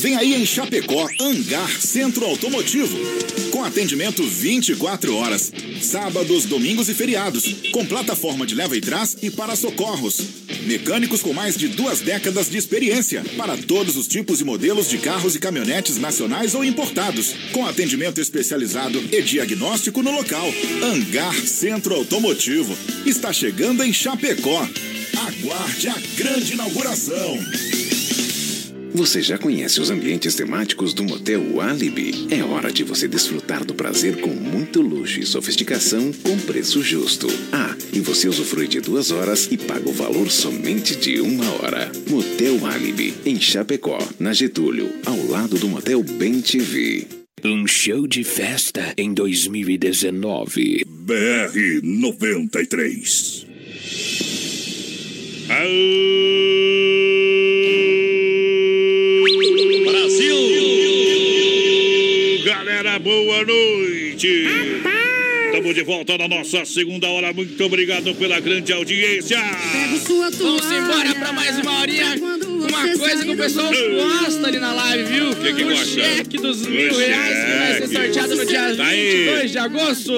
Vem 0.01 0.17
aí 0.17 0.35
em 0.35 0.47
Chapecó, 0.47 1.07
Hangar 1.21 1.71
Centro 1.79 2.25
Automotivo. 2.25 2.97
Com 3.51 3.63
atendimento 3.63 4.27
24 4.27 5.15
horas. 5.15 5.53
Sábados, 5.83 6.47
domingos 6.47 6.89
e 6.89 6.95
feriados. 6.95 7.45
Com 7.71 7.85
plataforma 7.85 8.47
de 8.47 8.55
leva 8.55 8.75
e 8.75 8.81
trás 8.81 9.17
e 9.21 9.31
para 9.31 9.55
socorros. 9.55 10.21
Mecânicos 10.67 11.21
com 11.21 11.35
mais 11.35 11.55
de 11.55 11.69
duas 11.69 12.01
décadas 12.01 12.49
de 12.49 12.57
experiência. 12.57 13.23
Para 13.37 13.59
todos 13.59 13.95
os 13.97 14.09
tipos 14.09 14.41
e 14.41 14.45
modelos 14.45 14.89
de 14.89 14.97
carros 14.97 15.35
e 15.35 15.39
caminhonetes 15.39 15.99
nacionais 15.99 16.55
ou 16.55 16.65
importados. 16.65 17.35
Com 17.53 17.67
atendimento 17.67 18.23
especializado 18.23 18.99
e 19.13 19.21
diagnóstico 19.21 20.03
no 20.03 20.13
local. 20.13 20.51
Hangar 20.83 21.35
Centro 21.35 21.95
Automotivo. 21.95 22.75
Está 23.05 23.35
chegando 23.35 23.85
em 23.85 23.93
Chapecó. 23.93 24.67
Aguarde 25.15 25.89
a 25.89 25.97
grande 26.17 26.55
inauguração. 26.55 27.39
Você 28.93 29.23
já 29.23 29.39
conhece 29.39 29.81
os 29.81 29.91
ambientes 29.91 30.35
temáticos 30.35 30.93
do 30.93 31.05
Motel 31.05 31.61
Alibi? 31.61 32.27
É 32.31 32.43
hora 32.43 32.73
de 32.73 32.83
você 32.83 33.07
desfrutar 33.07 33.65
do 33.65 33.75
prazer 33.75 34.21
com 34.21 34.31
muito 34.31 34.81
luxo 34.81 35.21
e 35.21 35.27
sofisticação 35.27 36.13
com 36.23 36.37
preço 36.39 36.83
justo. 36.83 37.27
Ah, 37.53 37.77
e 37.93 38.01
você 38.01 38.29
usufrui 38.29 38.67
de 38.67 38.81
duas 38.81 39.11
horas 39.11 39.49
e 39.51 39.57
paga 39.57 39.89
o 39.89 39.93
valor 39.93 40.31
somente 40.31 40.97
de 40.97 41.21
uma 41.21 41.49
hora. 41.55 41.91
Motel 42.09 42.67
Alibi, 42.67 43.15
em 43.25 43.41
Chapecó, 43.41 43.99
na 44.19 44.33
Getúlio, 44.33 44.91
ao 45.07 45.27
lado 45.29 45.57
do 45.57 45.69
Motel 45.69 46.03
Bem 46.03 46.41
TV. 46.41 47.07
Um 47.45 47.67
show 47.67 48.07
de 48.07 48.25
festa 48.25 48.93
em 48.99 49.15
2019. 49.15 50.85
BR 50.87 51.81
93. 51.83 53.47
Brasil! 55.47 56.90
Boa 63.25 63.45
noite! 63.45 64.47
Estamos 65.47 65.75
de 65.75 65.83
volta 65.83 66.17
na 66.17 66.27
nossa 66.27 66.65
segunda 66.65 67.07
hora. 67.09 67.33
Muito 67.33 67.63
obrigado 67.65 68.15
pela 68.15 68.41
grande 68.41 68.73
audiência. 68.73 69.39
Vamos 70.39 70.73
embora 70.73 71.15
pra 71.15 71.33
mais 71.33 71.59
uma 71.59 71.81
horinha. 71.81 72.17
Uma 72.71 72.99
coisa 72.99 73.25
que 73.25 73.31
o 73.31 73.37
pessoal 73.37 73.71
gosta 73.73 74.47
ali 74.47 74.59
na 74.59 74.73
live, 74.73 75.05
viu? 75.13 75.31
O 75.31 75.37
que 75.37 75.53
que 75.53 75.63
o 75.65 75.69
gosta? 75.71 75.85
cheque 75.87 76.37
dos 76.39 76.67
mil 76.67 76.97
reais 76.97 77.45
que 77.45 77.57
vai 77.59 77.75
ser 77.75 77.89
sorteado 77.89 78.37
no 78.37 78.47
dia 78.47 78.77
Tá 78.77 78.87
aí. 78.87 79.11
22 79.25 79.51
de 79.51 79.59
agosto. 79.59 80.13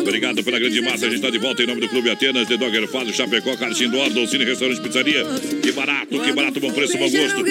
Obrigado 0.00 0.44
pela 0.44 0.58
grande 0.58 0.80
massa. 0.82 1.06
A 1.06 1.08
gente 1.08 1.16
está 1.16 1.30
de 1.30 1.38
volta 1.38 1.62
em 1.62 1.66
nome 1.66 1.80
do 1.80 1.88
Clube 1.88 2.10
Atenas, 2.10 2.46
The 2.48 2.56
Dogger 2.56 2.86
Fado, 2.88 3.12
Chapecó, 3.12 3.56
Cartinho 3.56 3.90
do 3.90 3.98
Ordo, 3.98 4.26
Cine 4.26 4.44
Restaurante 4.44 4.80
Pizzaria. 4.80 5.24
Que 5.62 5.72
barato, 5.72 6.18
que 6.20 6.32
barato, 6.32 6.60
bom 6.60 6.72
preço, 6.72 6.98
bom 6.98 7.08
gosto. 7.10 7.44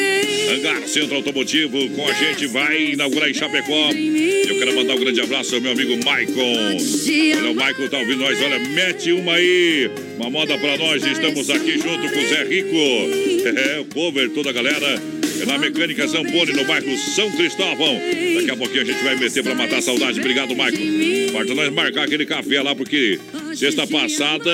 Hangar 0.52 0.88
Centro 0.88 1.16
Automotivo, 1.16 1.90
com 1.90 2.08
a 2.08 2.14
gente 2.14 2.48
vai 2.48 2.92
inaugurar 2.94 3.30
em 3.30 3.34
Chapecó. 3.34 3.90
Eu 3.92 4.60
quero 4.60 4.76
mandar 4.76 4.96
um 4.96 5.00
grande 5.00 5.22
abraço 5.22 5.56
ao 5.56 5.62
meu 5.62 5.72
amigo 5.72 5.98
Maicon. 6.06 6.56
Olha, 6.56 7.52
o 7.52 7.56
Maicon 7.56 7.88
tá 7.88 7.98
ouvindo 7.98 8.20
nós. 8.20 8.40
Olha, 8.42 8.60
mete 8.60 9.12
uma 9.12 9.34
aí. 9.34 9.90
Uma 10.18 10.30
moda 10.30 10.58
pra 10.58 10.78
nós. 10.78 11.04
Estamos 11.04 11.50
aqui 11.50 11.74
junto 11.74 12.12
com 12.12 12.20
o 12.20 12.28
Zé 12.28 12.44
Rico. 12.44 12.76
É, 13.46 13.80
o 13.80 13.86
cover, 13.86 14.32
toda 14.32 14.50
a 14.50 14.54
galera. 14.54 15.00
É 15.40 15.46
na 15.46 15.60
Mecânica 15.60 16.08
Zampone, 16.08 16.52
no 16.52 16.66
bairro 16.66 16.98
São 16.98 17.30
Cristóvão. 17.30 17.94
Daqui 18.36 18.50
a 18.50 18.58
pouquinho 18.58 18.82
a 18.82 18.86
gente 18.86 19.04
vai 19.04 19.16
meter 19.16 19.44
pra 19.44 19.54
matar 19.54 19.78
a 19.78 19.82
saudade. 19.84 20.20
Obrigado, 20.20 20.56
Maicon. 20.56 21.32
Falta 21.32 21.54
nós 21.54 21.72
marcar 21.72 22.06
aquele 22.06 22.26
café 22.26 22.62
lá, 22.64 22.74
porque 22.74 23.20
sexta 23.54 23.86
passada, 23.86 24.52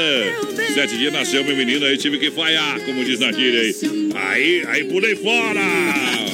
sete 0.74 0.98
dias 0.98 1.14
nasceu 1.14 1.46
meu 1.46 1.56
menino, 1.56 1.86
aí 1.86 1.98
tive 1.98 2.18
que 2.20 2.32
falhar, 2.32 2.82
como 2.82 3.06
diz 3.06 3.20
na 3.20 3.32
gíria 3.32 3.62
aí. 3.62 3.76
Aí, 4.14 4.64
aí 4.68 4.84
pulei 4.84 5.16
fora! 5.16 6.31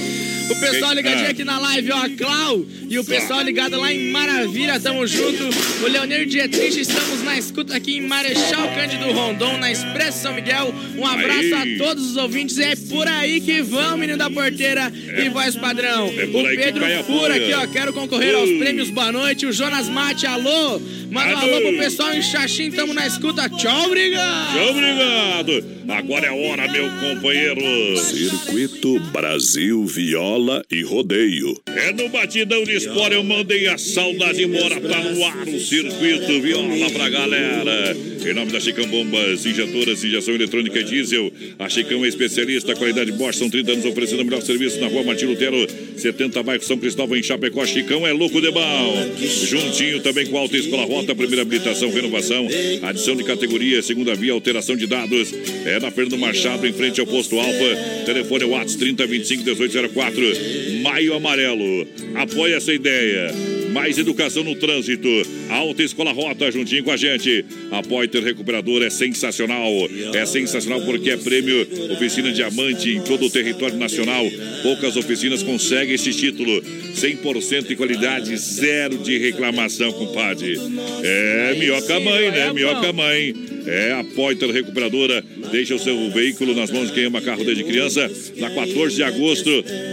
O 0.49 0.55
pessoal 0.59 0.93
ligadinho 0.93 1.29
aqui 1.29 1.43
na 1.43 1.59
live, 1.59 1.91
ó, 1.91 1.97
a 2.05 2.09
Clau 2.09 2.65
e 2.89 2.97
o 2.97 3.03
pessoal 3.03 3.41
ligado 3.41 3.79
lá 3.79 3.93
em 3.93 4.09
Maravilha, 4.11 4.79
tamo 4.79 5.05
junto. 5.05 5.43
O 5.83 5.87
Leonir 5.87 6.25
Dietrich, 6.25 6.79
estamos 6.79 7.23
na 7.23 7.37
escuta 7.37 7.75
aqui 7.75 7.97
em 7.97 8.01
Marechal 8.01 8.67
Cândido 8.75 9.11
Rondon, 9.11 9.57
na 9.57 9.71
Expresso 9.71 10.21
São 10.23 10.33
Miguel. 10.33 10.73
Um 10.97 11.05
abraço 11.05 11.53
Aí. 11.55 11.75
a 11.75 11.77
todos 11.77 12.11
os 12.11 12.17
ouvintes. 12.17 12.57
É 12.59 12.75
por 12.75 13.07
aí 13.07 13.41
que 13.41 13.61
vão, 13.61 13.97
menino 13.97 14.17
da 14.17 14.29
porteira 14.29 14.91
e 14.93 15.29
voz 15.29 15.55
padrão. 15.55 16.07
É 16.07 16.25
o 16.25 16.55
Pedro 16.55 16.85
Fura 17.05 17.35
aqui, 17.35 17.53
ó, 17.53 17.67
quero 17.67 17.93
concorrer 17.93 18.35
aos 18.35 18.49
Uh. 18.49 18.57
prêmios 18.59 18.89
Boa 18.89 19.11
Noite. 19.11 19.45
O 19.45 19.51
Jonas 19.53 19.87
Mate, 19.89 20.25
alô. 20.25 20.79
Manda 21.11 21.35
um 21.35 21.37
Alô. 21.37 21.55
alô 21.55 21.61
pro 21.69 21.77
pessoal 21.77 22.13
em 22.13 22.21
Xaxim, 22.21 22.71
tamo 22.71 22.93
na 22.93 23.05
escuta. 23.05 23.49
Tchau, 23.49 23.85
obrigado. 23.85 24.53
Tchau, 24.53 24.69
obrigado! 24.71 25.76
Agora 25.89 26.25
é 26.25 26.29
a 26.29 26.33
hora, 26.33 26.69
meu 26.69 26.89
companheiro. 26.99 27.61
Circuito 27.97 28.99
Brasil 29.11 29.85
Viola 29.85 30.61
e 30.69 30.83
Rodeio. 30.83 31.55
É 31.67 31.93
no 31.93 32.09
batidão 32.09 32.63
de 32.65 32.73
espora, 32.73 33.13
eu 33.13 33.23
mandei 33.23 33.67
a 33.67 33.77
saudade 33.77 34.43
embora. 34.43 34.81
Tá 34.81 34.99
no 35.01 35.25
ar 35.25 35.47
o 35.47 35.59
circuito 35.59 36.41
viola 36.41 36.89
pra 36.91 37.09
galera. 37.09 37.95
Em 38.25 38.33
nome 38.33 38.51
da 38.51 38.59
Chicão 38.59 38.85
Bombas, 38.87 39.45
injetoras, 39.45 40.03
injeção 40.03 40.33
eletrônica 40.33 40.77
e 40.77 40.83
diesel. 40.83 41.31
A 41.57 41.69
Chicão 41.69 42.03
é 42.03 42.09
especialista, 42.09 42.75
qualidade 42.75 43.13
Bosch, 43.13 43.37
são 43.37 43.49
30 43.49 43.71
anos 43.71 43.85
oferecendo 43.85 44.23
o 44.23 44.25
melhor 44.25 44.41
serviço 44.41 44.81
na 44.81 44.87
rua 44.87 45.03
Martim 45.03 45.25
Lutero, 45.25 45.65
70 45.95 46.43
bairro 46.43 46.63
São 46.63 46.77
Cristóvão, 46.77 47.15
em 47.15 47.23
Chapecó. 47.23 47.65
Chicão 47.65 48.05
é 48.05 48.11
louco 48.11 48.41
de 48.41 48.51
bom. 48.51 49.15
Juntinho 49.17 50.01
também 50.01 50.25
com 50.25 50.37
a 50.37 50.41
Alta 50.41 50.57
Escola 50.57 50.83
Rota, 50.83 51.15
primeira 51.15 51.43
habilitação, 51.43 51.89
renovação, 51.89 52.45
adição 52.83 53.15
de 53.15 53.23
categoria, 53.23 53.81
segunda 53.81 54.13
via, 54.13 54.33
alteração 54.33 54.75
de 54.75 54.85
dados. 54.85 55.33
É 55.65 55.76
na 55.79 55.91
Fernando 55.91 56.17
Machado, 56.17 56.65
em 56.65 56.73
frente 56.73 56.99
ao 56.99 57.07
posto 57.07 57.39
Alfa. 57.39 58.03
Telefone 58.05 58.43
é 58.43 58.47
WhatsApp 58.47 58.79
3025 58.79 59.43
1804. 59.43 60.81
Maio 60.81 61.13
Amarelo. 61.13 61.87
Apoia 62.15 62.55
essa 62.55 62.73
ideia. 62.73 63.33
Mais 63.71 63.97
educação 63.97 64.43
no 64.43 64.55
trânsito. 64.55 65.07
Alta 65.49 65.83
Escola 65.83 66.11
Rota 66.11 66.51
juntinho 66.51 66.83
com 66.83 66.91
a 66.91 66.97
gente. 66.97 67.45
A 67.71 67.81
Poiter 67.83 68.23
Recuperador 68.23 68.81
é 68.81 68.89
sensacional. 68.89 69.71
É 70.13 70.25
sensacional 70.25 70.81
porque 70.81 71.11
é 71.11 71.17
prêmio 71.17 71.67
Oficina 71.91 72.31
Diamante 72.31 72.89
em 72.89 73.01
todo 73.01 73.25
o 73.25 73.29
território 73.29 73.77
nacional. 73.77 74.25
Poucas 74.63 74.95
oficinas 74.95 75.43
conseguem 75.43 75.95
esse 75.95 76.11
título. 76.11 76.61
100% 76.95 77.67
de 77.67 77.75
qualidade, 77.75 78.35
zero 78.37 78.97
de 78.97 79.17
reclamação, 79.17 79.91
compadre. 79.91 80.57
É, 81.03 81.55
minhoca 81.59 81.99
mãe, 81.99 82.31
né? 82.31 82.51
Minhoca 82.53 82.91
mãe. 82.91 83.56
É 83.67 83.91
a 83.91 84.03
Pointer 84.15 84.49
Recuperadora. 84.49 85.23
Deixa 85.51 85.75
o 85.75 85.79
seu 85.79 86.09
veículo 86.11 86.55
nas 86.55 86.71
mãos 86.71 86.87
de 86.87 86.93
quem 86.93 87.05
ama 87.05 87.21
carro 87.21 87.43
desde 87.43 87.63
criança. 87.63 88.09
Na 88.37 88.49
14 88.49 88.95
de 88.95 89.03
agosto, 89.03 89.49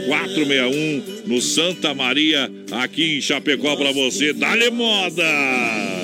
461, 0.07 1.27
no 1.27 1.41
Santa 1.41 1.93
Maria, 1.93 2.51
aqui 2.71 3.19
em 3.19 3.21
Chapecó, 3.21 3.77
para 3.77 3.93
você. 3.93 4.33
Dale 4.33 4.71
moda! 4.71 6.04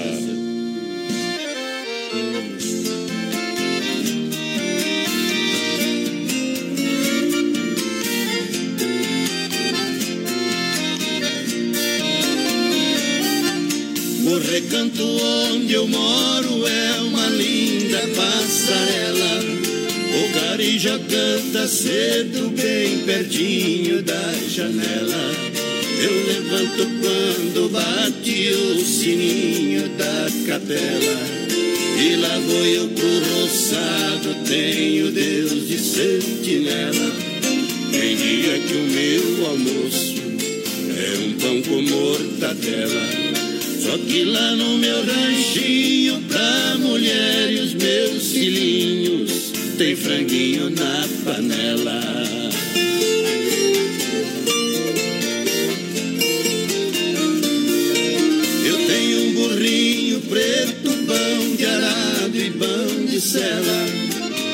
Recanto 14.51 15.05
onde 15.53 15.75
eu 15.75 15.87
moro 15.87 16.67
é 16.67 17.01
uma 17.03 17.27
linda 17.29 18.01
passarela. 18.17 19.45
O 20.13 20.33
cari 20.35 20.77
já 20.77 20.99
canta 20.99 21.69
cedo, 21.69 22.51
bem 22.51 22.99
pertinho 22.99 24.03
da 24.03 24.33
janela. 24.49 25.33
Eu 26.03 26.27
levanto 26.27 26.85
quando 27.01 27.71
bate 27.71 28.53
o 28.53 28.85
sininho 28.85 29.89
da 29.91 30.27
capela. 30.49 31.41
E 31.97 32.17
lá 32.17 32.39
vou 32.41 32.67
eu 32.67 32.89
pro 32.89 33.43
roçado, 33.43 34.35
tenho 34.49 35.13
Deus 35.13 35.69
de 35.69 35.79
sentinela. 35.79 37.13
Tem 37.93 38.17
dia 38.17 38.59
que 38.59 38.75
o 38.75 38.83
meu 38.83 39.47
almoço 39.47 40.15
é 40.97 41.19
um 41.19 41.33
pão 41.35 41.63
com 41.63 41.83
mortadela. 41.83 43.20
Só 43.83 43.97
que 43.97 44.25
lá 44.25 44.55
no 44.57 44.77
meu 44.77 45.03
ranchinho, 45.07 46.21
pra 46.29 46.77
mulher 46.79 47.51
e 47.51 47.61
os 47.61 47.73
meus 47.73 48.31
filhinhos, 48.31 49.53
tem 49.79 49.97
franguinho 49.97 50.69
na 50.69 51.09
panela. 51.25 52.03
Eu 58.67 58.87
tenho 58.87 59.21
um 59.23 59.33
burrinho 59.33 60.21
preto, 60.29 60.91
pão 61.07 61.57
de 61.57 61.65
arado 61.65 62.37
e 62.37 62.51
pão 62.51 63.07
de 63.07 63.19
sela. 63.19 63.87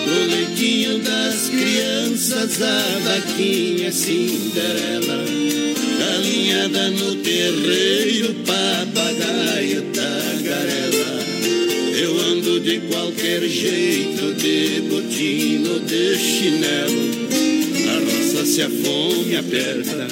Pro 0.04 0.30
leitinho 0.30 1.00
das 1.00 1.48
crianças, 1.48 2.62
a 2.62 2.98
vaquinha 3.00 3.90
Cinderela. 3.90 5.75
Galinhada 6.06 6.88
no 6.90 7.16
terreiro, 7.16 8.32
papagaio, 8.46 9.82
tagarela. 9.92 11.20
Eu 12.00 12.20
ando 12.30 12.60
de 12.60 12.78
qualquer 12.82 13.42
jeito, 13.48 14.32
de 14.34 14.82
botino, 14.82 15.80
de 15.80 16.16
chinelo. 16.16 17.10
Na 17.84 17.98
roça 17.98 18.46
se 18.46 18.62
a 18.62 18.70
fome 18.70 19.36
aperta, 19.36 20.06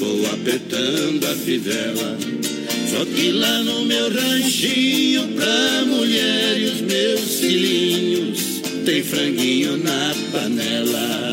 vou 0.00 0.26
apertando 0.26 1.24
a 1.24 1.36
fivela. 1.36 2.18
Só 2.90 3.04
que 3.04 3.30
lá 3.30 3.62
no 3.62 3.84
meu 3.84 4.12
ranchinho, 4.12 5.28
pra 5.36 5.84
mulher 5.86 6.58
e 6.58 6.64
os 6.64 6.80
meus 6.80 7.36
filhinhos, 7.38 8.40
tem 8.84 9.04
franguinho 9.04 9.76
na 9.76 10.14
panela. 10.32 11.32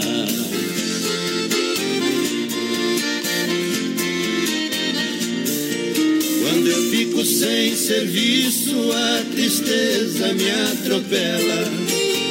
Sem 7.39 7.73
serviço, 7.73 8.91
a 8.91 9.23
tristeza 9.33 10.33
me 10.33 10.49
atropela. 10.49 11.71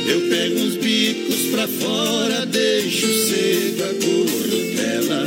Eu 0.06 0.20
pego 0.28 0.60
uns 0.60 0.76
bicos 0.76 1.50
pra 1.50 1.66
fora, 1.66 2.44
deixo 2.44 3.06
cedo 3.06 3.84
a 3.84 3.94
corrupela. 4.04 5.24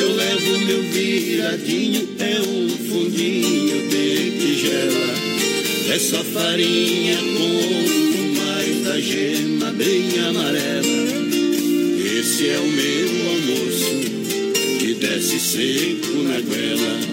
Eu 0.00 0.16
levo 0.16 0.58
meu 0.60 0.82
viradinho, 0.84 2.08
é 2.18 2.40
um 2.48 2.68
fundinho 2.88 3.90
de 3.90 4.30
tigela. 4.40 5.14
É 5.92 5.98
só 5.98 6.24
farinha 6.24 7.18
com 7.18 8.40
mais 8.40 8.84
da 8.84 8.98
gema 8.98 9.70
bem 9.72 10.18
amarela. 10.18 11.04
Esse 12.18 12.48
é 12.48 12.58
o 12.58 12.66
meu 12.68 13.08
almoço, 13.32 14.80
que 14.80 14.94
desce 14.94 15.38
seco 15.38 16.22
na 16.22 16.40
goela. 16.40 17.03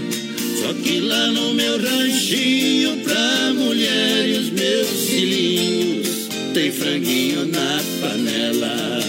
Só 0.61 0.73
que 0.73 0.99
lá 0.99 1.25
no 1.31 1.55
meu 1.55 1.81
ranchinho, 1.81 2.97
pra 2.97 3.51
mulher 3.53 4.29
e 4.29 4.33
os 4.33 4.51
meus 4.51 4.89
filhinhos, 5.09 6.07
tem 6.53 6.71
franguinho 6.71 7.47
na 7.47 7.81
panela. 7.99 8.99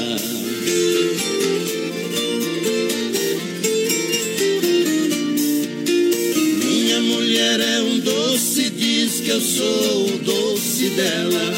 Minha 6.64 7.00
mulher 7.02 7.60
é 7.60 7.82
um 7.82 7.98
doce, 7.98 8.70
diz 8.70 9.20
que 9.20 9.28
eu 9.28 9.40
sou 9.42 10.06
o 10.06 10.18
doce 10.24 10.88
dela. 10.96 11.54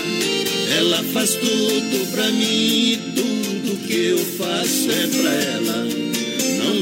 Ela 0.76 1.04
faz 1.12 1.34
tudo 1.34 2.10
pra 2.10 2.28
mim 2.32 2.94
e 2.94 2.98
tudo 3.14 3.86
que 3.86 4.06
eu 4.06 4.18
faço 4.18 4.90
é 4.90 5.06
pra 5.06 5.30
ela. 5.30 6.13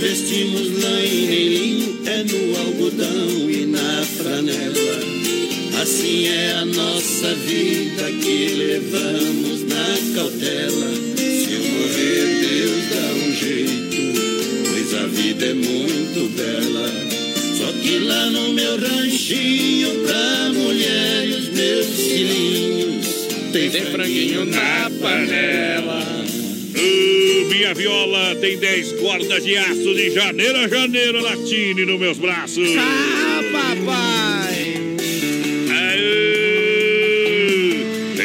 Vestimos 0.03 0.83
lã 0.83 1.01
e 1.01 1.27
nem 1.29 1.49
linho, 1.49 2.01
é 2.07 2.25
no 2.25 2.59
algodão 2.59 3.49
e 3.49 3.67
na 3.67 4.05
franela. 4.05 5.81
Assim 5.81 6.27
é 6.27 6.55
a 6.55 6.65
nossa 6.65 7.33
vida 7.37 8.11
que 8.21 8.49
levamos 8.49 9.63
na 9.63 10.17
cautela. 10.17 10.93
Se 11.17 11.53
eu 11.53 11.63
morrer, 11.63 12.25
Deus 12.41 12.83
dá 12.91 13.07
um 13.15 13.33
jeito, 13.33 14.19
pois 14.73 14.95
a 14.95 15.07
vida 15.07 15.45
é 15.47 15.55
muito 15.55 16.37
bela. 16.37 16.91
Só 17.59 17.73
que 17.81 17.99
lá 18.01 18.27
no 18.31 18.55
meu 18.55 18.81
ranchinho, 18.81 20.01
pra 20.05 20.53
mulher 20.53 21.29
e 21.29 21.33
os 21.33 21.49
meus 21.51 21.87
filhinhos, 21.87 23.07
tem, 23.53 23.71
franguinho 23.71 24.47
na 24.47 24.91
panela. 25.01 26.12
Minha 27.53 27.75
viola 27.75 28.35
tem 28.37 28.57
10 28.57 28.93
cordas 28.93 29.45
de 29.45 29.55
aço 29.59 29.95
de 29.95 30.09
janeiro 30.11 30.57
a 30.57 30.67
janeiro, 30.67 31.21
latine 31.21 31.85
nos 31.85 32.01
meus 32.01 32.17
braços. 32.17 32.67
Ah, 32.79 33.43
papai! 33.53 34.75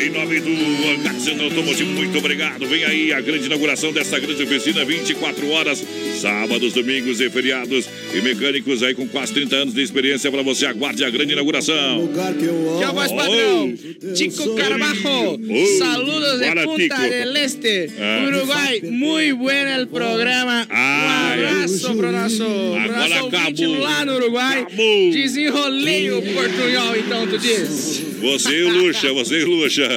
Em 0.02 0.10
nome 0.12 0.40
do 0.40 0.87
Centro 1.28 1.44
Automotivo, 1.44 1.92
muito 1.92 2.18
obrigado. 2.20 2.66
Vem 2.66 2.86
aí 2.86 3.12
a 3.12 3.20
grande 3.20 3.48
inauguração 3.48 3.92
desta 3.92 4.18
grande 4.18 4.42
oficina, 4.44 4.86
24 4.86 5.50
horas, 5.50 5.84
sábados, 6.22 6.72
domingos 6.72 7.20
e 7.20 7.30
feriados. 7.30 7.86
E 8.14 8.22
mecânicos 8.22 8.82
aí 8.82 8.96
com 8.96 9.06
quase 9.10 9.34
30 9.34 9.56
anos 9.58 9.74
de 9.74 9.82
experiência 9.82 10.32
para 10.32 10.42
você. 10.42 10.68
Aguarde 10.68 11.04
a 11.04 11.10
grande 11.10 11.34
inauguração. 11.34 12.08
Que 12.40 12.46
é 12.82 12.90
o 12.90 12.94
voz 12.94 13.12
padrão, 13.12 13.74
Chico 14.16 14.56
Carbajo. 14.56 15.38
Saludos 15.78 16.40
de 16.40 16.64
Punta 16.64 17.10
del 17.10 17.36
Este, 17.36 17.90
Ah. 18.00 18.26
Uruguay. 18.26 18.82
Muy 18.90 19.34
bueno 19.34 19.70
el 19.72 19.88
programa. 19.88 20.66
Ai, 20.70 21.44
um 21.44 21.48
abraço 21.48 21.94
pro 21.94 22.12
nosso, 22.14 22.38
pro 22.38 22.94
Agora 22.96 23.10
nosso 23.10 23.80
lá 23.80 24.06
no 24.06 24.16
Uruguai. 24.16 24.62
Acabou. 24.62 25.12
Desenrolei 25.12 26.10
o 26.10 26.22
portunhol, 26.22 26.96
então, 26.96 27.28
tu 27.28 27.38
diz. 27.38 28.07
Você 28.22 28.60
e 28.60 28.64
o 28.64 28.70
Luxa, 28.70 29.14
você 29.14 29.40
e 29.40 29.44
o 29.44 29.50
Luxa. 29.50 29.88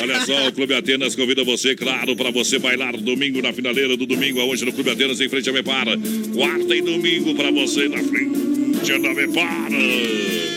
Olha 0.00 0.24
só, 0.26 0.48
o 0.48 0.52
Clube 0.52 0.74
Atenas 0.74 1.14
convida 1.16 1.44
você, 1.44 1.74
claro, 1.74 2.14
para 2.14 2.30
você 2.30 2.58
bailar 2.58 2.96
domingo 2.96 3.40
na 3.42 3.52
finaleira 3.52 3.96
do 3.96 4.06
domingo, 4.06 4.40
aonde 4.40 4.64
no 4.64 4.72
Clube 4.72 4.90
Atenas, 4.90 5.20
em 5.20 5.28
frente 5.28 5.48
a 5.48 5.52
Mepar. 5.52 5.86
Quarta 6.34 6.76
e 6.76 6.80
domingo 6.80 7.34
para 7.34 7.50
você 7.50 7.88
na 7.88 8.02
frente 8.02 8.53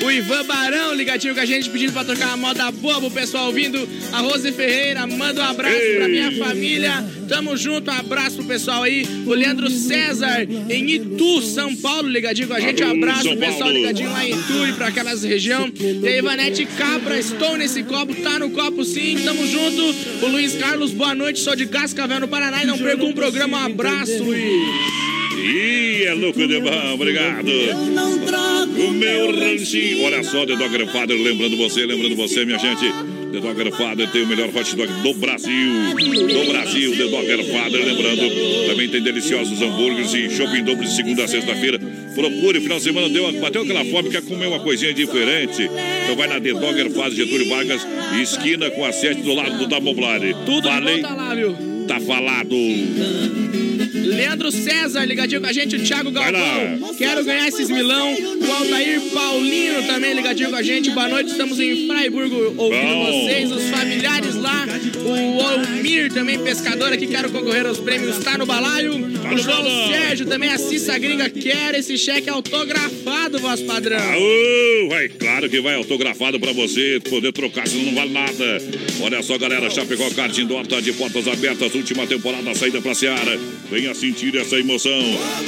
O 0.04 0.12
Ivan 0.12 0.46
Barão 0.46 0.94
ligadinho 0.94 1.34
com 1.34 1.40
a 1.40 1.46
gente, 1.46 1.70
pedindo 1.70 1.94
pra 1.94 2.04
tocar 2.04 2.28
uma 2.28 2.38
moda 2.38 2.72
boa 2.72 3.00
pro 3.00 3.12
pessoal 3.12 3.48
ouvindo. 3.48 3.88
A 4.12 4.20
Rose 4.20 4.52
Ferreira, 4.52 5.08
manda 5.08 5.42
um 5.42 5.46
abraço 5.46 5.76
pra 5.98 6.08
minha 6.08 6.32
família. 6.34 7.06
Tamo 7.28 7.58
junto, 7.58 7.90
um 7.90 7.94
abraço 7.94 8.38
pro 8.38 8.46
pessoal 8.46 8.84
aí. 8.84 9.06
O 9.26 9.34
Leandro 9.34 9.70
César, 9.70 10.44
em 10.70 10.92
Itu, 10.92 11.42
São 11.42 11.76
Paulo, 11.76 12.08
ligadinho 12.08 12.48
com 12.48 12.54
a 12.54 12.60
gente. 12.60 12.84
Um 12.84 12.92
abraço 12.92 13.24
São 13.24 13.32
pro 13.32 13.40
pessoal 13.40 13.60
Paulo. 13.60 13.74
ligadinho 13.74 14.12
lá 14.12 14.26
em 14.26 14.32
Itu 14.32 14.68
e 14.68 14.74
pra 14.74 14.88
aquelas 14.88 15.24
região. 15.24 15.72
E 15.78 16.08
a 16.08 16.18
Ivanete 16.18 16.66
Cabra, 16.66 17.18
estou 17.18 17.58
nesse 17.58 17.84
copo, 17.84 18.14
tá 18.16 18.40
no 18.40 18.50
copo 18.52 18.84
sim, 18.84 19.18
tamo 19.24 19.48
junto. 19.48 20.26
O 20.26 20.28
Luiz 20.28 20.54
Carlos, 20.56 20.92
boa 20.92 21.16
noite, 21.16 21.40
sou 21.40 21.56
de 21.56 21.66
Cascavel, 21.66 22.20
no 22.20 22.28
Paraná. 22.28 22.64
E 22.64 22.66
não 22.66 22.78
perca 22.78 23.04
um 23.04 23.14
programa, 23.14 23.60
um 23.60 23.66
abraço, 23.66 24.24
Luiz. 24.24 25.07
Ih, 25.48 26.04
é 26.04 26.14
louco 26.14 26.46
de 26.46 26.60
bom, 26.60 26.94
obrigado. 26.94 27.48
O 28.78 28.92
meu 28.92 29.34
ranchinho. 29.34 30.04
Olha 30.04 30.22
só, 30.22 30.46
The 30.46 30.58
Dogger 30.58 30.88
Father, 30.88 31.18
lembrando 31.18 31.56
você, 31.56 31.86
lembrando 31.86 32.18
você, 32.18 32.44
minha 32.44 32.60
gente. 32.60 32.84
The 33.32 33.40
Dogger 33.40 33.72
Father 33.72 34.10
tem 34.12 34.24
o 34.24 34.28
melhor 34.28 34.50
hot 34.54 34.76
dog 34.76 34.92
do 35.02 35.14
Brasil. 35.14 35.96
Do 35.96 36.52
Brasil, 36.52 36.92
The 36.98 37.04
Dogger 37.06 37.46
Father, 37.46 37.86
lembrando. 37.86 38.68
Também 38.68 38.90
tem 38.90 39.02
deliciosos 39.02 39.62
hambúrgueres 39.62 40.14
e 40.14 40.30
shopping 40.30 40.64
dobro 40.64 40.84
de 40.84 40.94
segunda 40.94 41.24
a 41.24 41.28
sexta-feira. 41.28 41.80
Procure, 42.14 42.60
final 42.60 42.78
de 42.78 42.84
semana 42.84 43.08
deu, 43.08 43.32
bateu 43.40 43.62
aquela 43.62 43.86
fome, 43.86 44.10
quer 44.10 44.24
comer 44.24 44.48
uma 44.48 44.60
coisinha 44.60 44.94
diferente. 44.94 45.64
Então 45.64 46.16
vai 46.18 46.28
na 46.28 46.42
The 46.42 46.54
Dogger, 46.54 46.92
faz 46.92 47.14
Getúlio 47.14 47.48
Vargas, 47.48 47.88
esquina 48.22 48.70
com 48.72 48.84
a 48.84 48.92
7 48.92 49.22
do 49.22 49.34
lado 49.34 49.58
do 49.58 49.68
Damoblare. 49.68 50.36
Tudo 50.46 50.68
Falei, 50.68 50.96
de 50.96 51.02
volta 51.02 51.16
lá, 51.16 51.36
viu? 51.36 51.67
Tá 51.88 52.00
falado. 52.00 52.56
Leandro 53.94 54.52
César, 54.52 55.06
ligadinho 55.06 55.42
com 55.42 55.48
a 55.48 55.54
gente, 55.54 55.76
o 55.76 55.84
Thiago 55.84 56.12
Galvão. 56.12 56.94
Quero 56.98 57.24
ganhar 57.24 57.48
esses 57.48 57.70
milão. 57.70 58.14
O 58.14 58.52
Altair 58.52 59.02
Paulino 59.14 59.84
também 59.84 60.14
ligadinho 60.14 60.50
com 60.50 60.56
a 60.56 60.64
gente. 60.64 60.90
Boa 60.92 61.08
noite, 61.08 61.32
estamos 61.32 61.60
em 61.60 61.88
Freiburgo 61.88 62.54
ouvindo 62.58 62.94
Bom. 62.94 63.26
vocês, 63.26 63.52
os 63.52 63.64
familiares 63.70 64.36
lá. 64.36 64.66
O 65.06 65.42
Almir 65.42 66.12
também, 66.12 66.40
pescador 66.40 66.92
aqui, 66.92 67.08
quero 67.08 67.32
concorrer 67.32 67.66
aos 67.66 67.80
prêmios, 67.80 68.18
tá 68.20 68.38
no 68.38 68.46
balaio. 68.46 69.17
O 69.34 69.38
João. 69.38 69.88
Sérgio 69.88 70.26
também, 70.26 70.50
a 70.50 70.58
Cissa 70.58 70.98
Gringa, 70.98 71.30
quer 71.30 71.76
esse 71.76 71.98
cheque 71.98 72.30
autografado, 72.30 73.40
voz 73.40 73.62
padrão. 73.62 73.98
Aô, 73.98 74.90
vai, 74.90 75.10
claro 75.10 75.50
que 75.50 75.60
vai 75.60 75.76
autografado 75.76 76.40
pra 76.40 76.54
você 76.54 77.00
poder 77.10 77.32
trocar, 77.34 77.68
senão 77.68 77.86
não 77.86 77.96
vale 77.96 78.12
nada. 78.12 78.62
Olha 79.02 79.22
só, 79.22 79.38
galera, 79.38 79.70
Chapecó 79.70 80.10
Kart 80.12 80.36
Indoor 80.38 80.66
tá 80.66 80.80
de 80.80 80.94
portas 80.94 81.28
abertas, 81.28 81.74
última 81.76 82.08
temporada, 82.08 82.54
saída 82.56 82.82
pra 82.82 82.94
Seara. 82.94 83.38
Venha 83.70 83.94
sentir 83.94 84.36
essa 84.38 84.58
emoção. 84.58 85.00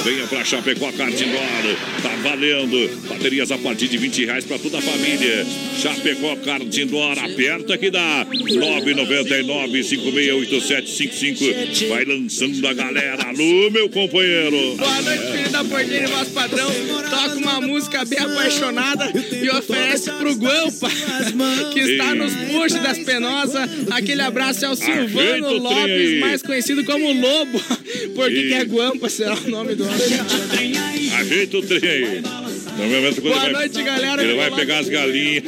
Venha 0.04 0.26
pra 0.26 0.44
Chapecó 0.44 0.92
Kart 0.92 1.14
Indoor. 1.14 1.76
Tá 2.02 2.10
valendo. 2.22 2.90
Baterias 3.08 3.50
a 3.50 3.58
partir 3.58 3.88
de 3.88 3.96
20 3.96 4.26
reais 4.26 4.44
pra 4.44 4.58
toda 4.58 4.78
a 4.78 4.82
família. 4.82 5.46
Chapecó 5.80 6.36
Kart 6.36 6.76
Indoor, 6.76 7.18
aperta 7.18 7.78
que 7.78 7.90
dá. 7.90 8.26
999 8.28 9.84
568755 9.84 11.88
Vai 11.88 12.04
lançando 12.04 12.66
a 12.66 12.74
galera. 12.74 13.22
Alô, 13.24 13.69
meu 13.70 13.88
companheiro. 13.88 14.76
Boa 14.76 15.02
noite, 15.02 15.32
filho 15.32 15.50
da 15.50 15.64
porteira 15.64 16.04
e 16.04 16.10
voz 16.10 16.28
padrão. 16.28 16.70
Toca 17.08 17.36
uma 17.36 17.60
música 17.60 18.04
bem 18.04 18.18
apaixonada 18.18 19.12
e 19.32 19.48
oferece 19.50 20.10
pro 20.12 20.34
Guampa, 20.34 20.88
que 21.72 21.80
está 21.80 22.14
nos 22.14 22.34
puxos 22.34 22.80
das 22.82 22.98
penosas. 22.98 23.68
Aquele 23.90 24.22
abraço 24.22 24.64
é 24.64 24.68
o 24.70 24.76
Silvano. 24.76 25.52
Lopes, 25.58 26.20
mais 26.20 26.42
conhecido 26.42 26.84
como 26.84 27.12
Lobo. 27.12 27.60
Por 28.14 28.28
que, 28.28 28.48
que 28.48 28.54
é 28.54 28.64
Guampa? 28.64 29.08
Será 29.08 29.34
o 29.34 29.50
nome 29.50 29.74
do 29.74 29.84
homem? 29.84 29.98
Ajeita 31.18 31.58
o 31.58 31.62
trem 31.62 31.88
aí. 31.88 32.22
No 32.80 32.88
momento, 32.88 33.20
quando 33.22 33.34
Boa 33.34 33.44
ele 33.44 33.52
vai- 33.52 33.68
noite, 33.68 33.82
galera. 33.82 34.22
Ele 34.22 34.34
vai 34.34 34.50
pegar 34.52 34.78
as 34.78 34.88
galinhas, 34.88 35.44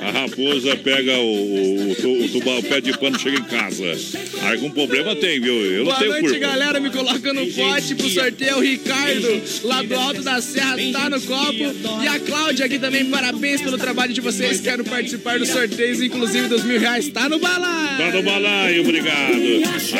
a 0.00 0.10
raposa 0.10 0.76
pega 0.76 1.18
o, 1.18 1.90
o, 1.90 1.94
tu- 1.96 2.24
o 2.24 2.28
tubarão, 2.28 2.58
o 2.58 2.62
pé 2.62 2.80
de 2.80 2.96
pano 2.98 3.18
chega 3.18 3.38
em 3.38 3.44
casa. 3.44 3.84
Algum 4.50 4.70
problema 4.70 5.14
tem, 5.16 5.40
viu? 5.40 5.54
Eu 5.54 5.78
não 5.78 5.84
Boa 5.86 5.96
tenho 5.98 6.10
noite, 6.12 6.24
culpa. 6.28 6.38
galera. 6.38 6.80
Me 6.80 6.90
coloca 6.90 7.32
no 7.32 7.46
pote 7.46 7.94
pro 7.94 8.08
sorteio. 8.08 8.56
O 8.58 8.60
Ricardo, 8.60 9.42
lá 9.64 9.82
do 9.82 9.94
Alto 9.94 10.22
da 10.22 10.40
Serra, 10.40 10.76
tá 10.92 11.10
no 11.10 11.20
copo. 11.20 11.74
E 12.02 12.06
a 12.06 12.18
Cláudia 12.20 12.66
aqui 12.66 12.78
também. 12.78 13.04
Parabéns 13.06 13.60
pelo 13.60 13.78
trabalho 13.78 14.12
de 14.12 14.20
vocês. 14.20 14.60
Quero 14.60 14.84
participar 14.84 15.38
dos 15.38 15.48
sorteios, 15.48 16.00
inclusive 16.02 16.48
dos 16.48 16.64
mil 16.64 16.78
reais. 16.78 17.08
Tá 17.08 17.28
no 17.28 17.38
balaio. 17.38 17.98
Tá 17.98 18.10
no 18.12 18.22
balaio, 18.22 18.80
obrigado. 18.82 19.34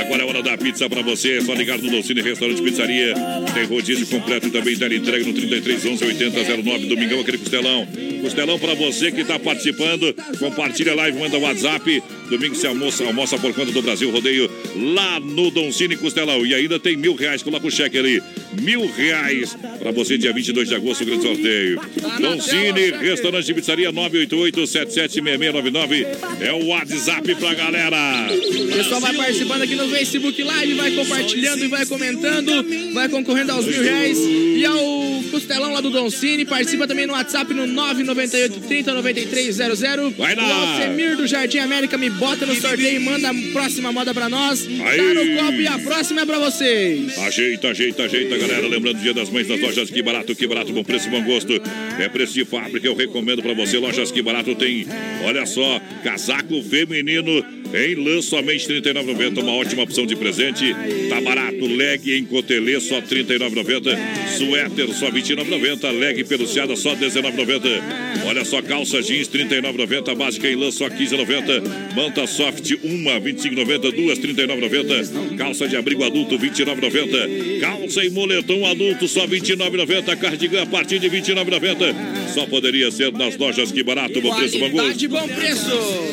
Agora 0.01 0.23
é 0.23 0.27
hora 0.27 0.43
da 0.43 0.57
pizza 0.59 0.89
pra 0.89 1.03
você. 1.03 1.39
É 1.39 1.41
só 1.41 1.55
ligar 1.55 1.79
no 1.79 1.91
Dolcine 1.91 2.21
Restaurante 2.23 2.61
Pizzaria. 2.63 3.15
Tem 3.55 3.65
rodízio 3.65 4.07
completo 4.07 4.49
e 4.49 4.51
também 4.51 4.77
tem 4.77 4.95
entrega 4.95 5.25
no 5.25 5.33
33 5.33 5.87
11 5.87 6.05
80 6.05 6.44
09. 6.49 6.87
Domingão, 6.87 7.21
aquele 7.21 7.39
costelão. 7.39 7.87
Costelão 8.23 8.59
pra 8.59 8.75
você 8.75 9.11
que 9.11 9.25
tá 9.25 9.39
participando. 9.39 10.15
Compartilha 10.39 10.93
a 10.93 10.97
live, 10.97 11.19
manda 11.19 11.39
WhatsApp. 11.39 12.03
Domingo 12.29 12.55
se 12.55 12.67
almoça, 12.67 13.05
almoça 13.05 13.39
por 13.39 13.53
conta 13.55 13.73
do 13.73 13.83
Brasil 13.83 14.11
Rodeio 14.11 14.51
lá 14.77 15.21
no 15.21 15.51
Doncini 15.51 15.97
Costelão. 15.97 16.45
E 16.47 16.55
ainda 16.55 16.79
tem 16.79 16.97
mil 16.97 17.15
reais. 17.15 17.43
Coloca 17.43 17.67
o 17.67 17.71
cheque 17.71 17.99
ali. 17.99 18.23
Mil 18.61 18.87
reais 18.87 19.57
pra 19.79 19.91
você, 19.91 20.17
dia 20.17 20.33
22 20.33 20.69
de 20.69 20.75
agosto, 20.75 21.03
o 21.03 21.07
grande 21.07 21.23
sorteio. 21.23 21.81
Doncini, 22.21 22.91
restaurante 23.01 23.47
de 23.47 23.55
pizzaria 23.55 23.93
988-776699. 23.93 26.07
É 26.41 26.53
o 26.53 26.67
WhatsApp 26.67 27.35
pra 27.35 27.55
galera. 27.55 28.29
O 28.33 28.67
pessoal 28.69 29.01
vai 29.01 29.15
participando 29.15 29.63
aqui 29.63 29.75
no 29.75 29.89
Facebook 29.89 30.43
Live, 30.43 30.75
vai 30.75 30.91
compartilhando 30.93 31.65
e 31.65 31.69
vai 31.69 31.87
comentando, 31.87 32.93
vai 32.93 33.09
concorrendo 33.09 33.53
aos 33.53 33.67
mil 33.67 33.83
reais 33.83 34.19
e 34.19 34.65
ao 34.65 35.25
costelão 35.31 35.73
lá 35.73 35.81
do 35.81 35.91
Don 35.91 36.09
Cine. 36.11 36.45
Participa 36.45 36.87
também 36.87 37.07
no 37.07 37.13
WhatsApp 37.13 37.53
no 37.53 37.67
998 37.67 38.61
30 38.61 38.95
9300. 38.95 40.15
Vai 40.17 40.35
lá. 40.35 40.45
O 40.45 40.53
Alcemir 40.53 41.17
do 41.17 41.27
Jardim 41.27 41.59
América 41.59 41.99
me 41.99 42.11
bota 42.19 42.47
no 42.47 42.55
sorteio 42.55 42.97
e 42.97 42.99
manda 42.99 43.31
a 43.31 43.35
próxima 43.53 43.93
moda 43.93 44.13
pra 44.15 44.29
nós. 44.29 44.67
Aí. 44.67 44.97
Tá 44.97 45.15
no 45.15 45.37
copo 45.37 45.61
e 45.61 45.67
a 45.67 45.79
próxima 45.79 46.23
é 46.23 46.27
pra 46.27 46.39
vocês. 46.39 47.19
Ajeita, 47.19 47.69
ajeita, 47.69 48.05
ajeita, 48.05 48.39
galera. 48.39 48.67
Lembrando, 48.67 49.01
dia 49.01 49.15
das 49.15 49.31
mães 49.31 49.47
das 49.47 49.61
lojas 49.61 49.91
Que 49.91 50.03
Barato, 50.03 50.35
Que 50.35 50.47
Barato, 50.47 50.73
bom 50.73 50.85
preço, 50.85 51.11
bom 51.11 51.23
gosto. 51.23 51.53
É 51.99 52.09
preço 52.09 52.35
de 52.35 52.45
fábrica, 52.45 52.87
eu 52.87 52.95
recomendo 52.95 53.43
pra 53.43 53.55
você. 53.55 53.79
Lojas 53.79 54.11
Que 54.11 54.23
Barato 54.23 54.55
tem, 54.55 54.87
olha 55.25 55.47
só, 55.47 55.81
casaco 56.03 56.63
feminino 56.63 57.45
em 57.75 57.95
lã 57.97 58.23
somente 58.23 58.69
R$ 58.69 58.81
39,90. 58.81 59.43
Uma 59.43 59.53
ótima 59.53 59.83
opção 59.83 60.07
de 60.07 60.15
presente. 60.15 60.75
Tá 61.09 61.21
barato. 61.21 61.67
Leg 61.67 62.17
em 62.17 62.25
cotelê 62.25 62.79
só 62.81 62.97
R$ 62.97 63.03
39,90. 63.03 63.99
Suéter 64.39 64.89
só 64.95 65.07
R$ 65.07 65.21
29,90. 65.21 65.99
Leg 65.99 66.25
peluciada 66.25 66.77
só 66.77 66.95
R$ 66.95 67.07
19,90. 67.07 67.83
Olha 68.27 68.45
só, 68.45 68.63
calça 68.63 69.03
jeans 69.03 69.29
R$ 69.29 69.45
39,90. 69.45 70.15
Básica 70.15 70.49
em 70.49 70.55
lã 70.55 70.71
só 70.71 70.87
R$ 70.87 70.95
15,90. 70.95 71.95
Manta 71.97 72.27
soft, 72.27 72.71
uma 72.83 73.15
R$ 73.15 73.33
25,90. 73.33 73.93
Duas 73.93 74.19
R$ 74.19 74.35
39,90. 74.35 75.37
Calça 75.37 75.69
de 75.69 75.77
abrigo 75.77 76.05
adulto 76.05 76.37
R$ 76.37 76.49
29,90. 76.51 77.61
Calça 77.61 78.05
e 78.05 78.11
moletom 78.11 78.67
adulto 78.67 79.09
só 79.09 79.27
R$ 79.27 79.41
29,90. 79.41 80.17
Cardigan 80.17 80.63
a 80.63 80.67
partir 80.67 80.99
de 80.99 81.09
R$ 81.09 81.21
29,90. 81.21 81.95
Só 82.33 82.47
poderia 82.47 82.91
ser 82.91 83.13
nas 83.13 83.37
lojas 83.37 83.73
Que 83.73 83.83
Barato. 83.83 84.21
Bom 84.21 84.35
preço. 84.35 84.59
Qualidade, 84.59 85.09
bom 85.09 85.29
preço. 85.29 85.71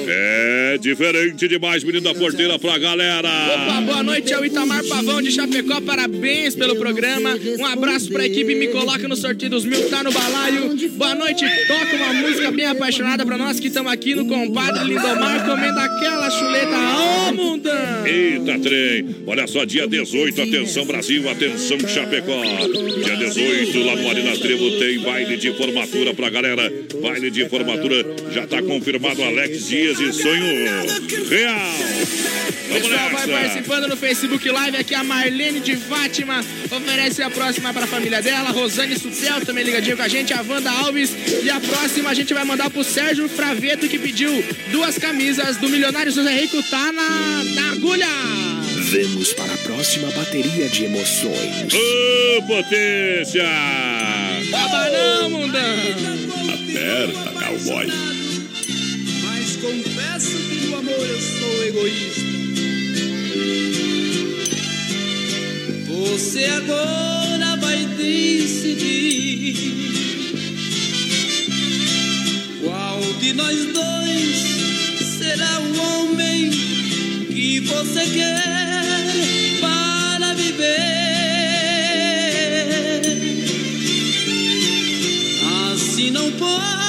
É 0.07 0.78
diferente 0.80 1.47
demais, 1.52 1.84
menino 1.84 2.02
da 2.02 2.15
porteira 2.15 2.57
pra 2.57 2.78
galera. 2.78 3.28
Opa, 3.28 3.82
boa 3.82 4.03
noite 4.03 4.34
ao 4.34 4.45
Itamar 4.45 4.86
Pavão 4.86 5.22
de 5.22 5.32
Chapecó, 5.32 5.82
parabéns 5.82 6.56
pelo 6.56 6.78
programa. 6.78 7.38
Um 7.60 7.65
abraço 7.65 8.10
pra 8.10 8.26
equipe, 8.26 8.56
me 8.56 8.69
coloca 8.69 9.06
no 9.06 9.18
sorteio 9.18 9.52
dos 9.52 9.65
mil, 9.65 9.90
tá 9.90 10.02
no 10.02 10.14
balaio. 10.14 10.78
Boa 10.91 11.14
noite, 11.14 11.45
toca 11.68 11.95
uma 11.98 12.14
música 12.14 12.52
bem 12.52 12.68
apaixonada 12.68 13.26
pra 13.26 13.38
nós 13.38 13.60
que 13.60 13.68
estamos 13.68 13.91
aqui 13.91 14.15
no 14.15 14.26
compadre 14.28 14.86
Lindomar, 14.86 15.45
comendo 15.45 15.78
aquela 15.78 16.30
chuleta. 16.30 16.78
Ô, 17.30 17.34
mundão! 17.34 18.07
Eita, 18.07 18.57
trem. 18.60 19.15
Olha 19.28 19.45
só, 19.45 19.65
dia 19.65 19.86
18, 19.86 20.41
atenção 20.44 20.86
Brasil, 20.86 21.30
atenção 21.30 21.80
Chapecó. 21.80 22.41
Dia 23.03 23.18
18, 23.18 23.78
lá 23.84 23.95
no 23.98 24.10
Arena 24.10 24.38
Trevo 24.38 24.72
tem 24.80 24.99
baile 24.99 25.36
de 25.36 25.52
formatura 25.52 26.14
pra 26.14 26.30
galera. 26.30 26.72
Baile 27.02 27.30
de 27.30 27.49
formatura, 27.49 28.06
já 28.32 28.48
tá 28.48 28.61
confirmado 28.61 29.22
Alex 29.22 29.68
Dias 29.68 29.99
e 29.99 30.14
sonho 30.14 31.31
real. 31.32 31.60
Vamos 32.68 32.88
Pessoal, 32.88 33.10
vai 33.10 33.28
nessa. 33.28 33.41
participando 33.41 33.88
no 33.88 33.98
Facebook 33.98 34.49
Live. 34.49 34.78
Aqui 34.78 34.94
a 34.94 35.03
Marlene 35.03 35.60
de 35.60 35.76
Fátima 35.76 36.44
oferece 36.70 37.22
a 37.24 37.30
próxima 37.30 37.74
para 37.74 37.86
a 37.86 37.88
família 37.88 38.22
dela. 38.22 38.52
Rosane 38.52 38.98
Sutel 38.99 39.45
também 39.45 39.64
ligadinho 39.64 39.95
com 39.98 40.03
a 40.03 40.08
gente. 40.08 40.34
A 40.34 40.41
Wanda 40.41 40.70
Alves. 40.72 41.12
E 41.44 41.49
a 41.49 41.60
próxima 41.60 42.10
a 42.10 42.14
gente 42.14 42.34
vai 42.34 42.44
mandar 42.44 42.70
pro 42.70 42.84
Sérgio 42.84 43.28
Fraveto, 43.30 43.88
que 43.88 43.98
pediu 43.98 44.44
duas 44.72 44.98
camisas 44.98 45.58
do 45.58 45.70
Milionário 45.70 46.12
José 46.12 46.32
Rico. 46.34 46.62
Tá 46.70 46.91
na, 46.91 47.44
na 47.44 47.72
agulha. 47.72 48.08
Vamos 48.91 49.34
para 49.34 49.53
a 49.53 49.58
próxima 49.58 50.10
bateria 50.12 50.68
de 50.70 50.86
emoções. 50.86 51.74
Ô, 51.74 52.41
potência! 52.44 53.44
Baba 54.49 54.90
não, 54.90 55.30
mundão! 55.30 55.62
Aperta, 56.53 57.32
cowboy. 57.45 57.88
Mas 59.24 59.56
confesso 59.58 60.38
que 60.49 60.61
amor 60.82 61.06
eu 61.08 61.22
sou 61.22 61.64
egoísta. 61.66 62.22
Você 65.88 66.45
agora 66.45 67.56
vai 67.58 67.86
decidir 67.98 69.56
qual 72.64 72.99
de 73.20 73.34
nós 73.34 73.58
dois 73.74 74.38
será 75.20 75.60
o 75.60 75.78
homem 75.82 76.49
que 76.49 77.60
você 77.60 78.06
quer 78.08 78.41
para 79.60 80.34
viver. 80.34 80.72
Assim 85.74 86.10
não 86.10 86.32
posso 86.32 86.81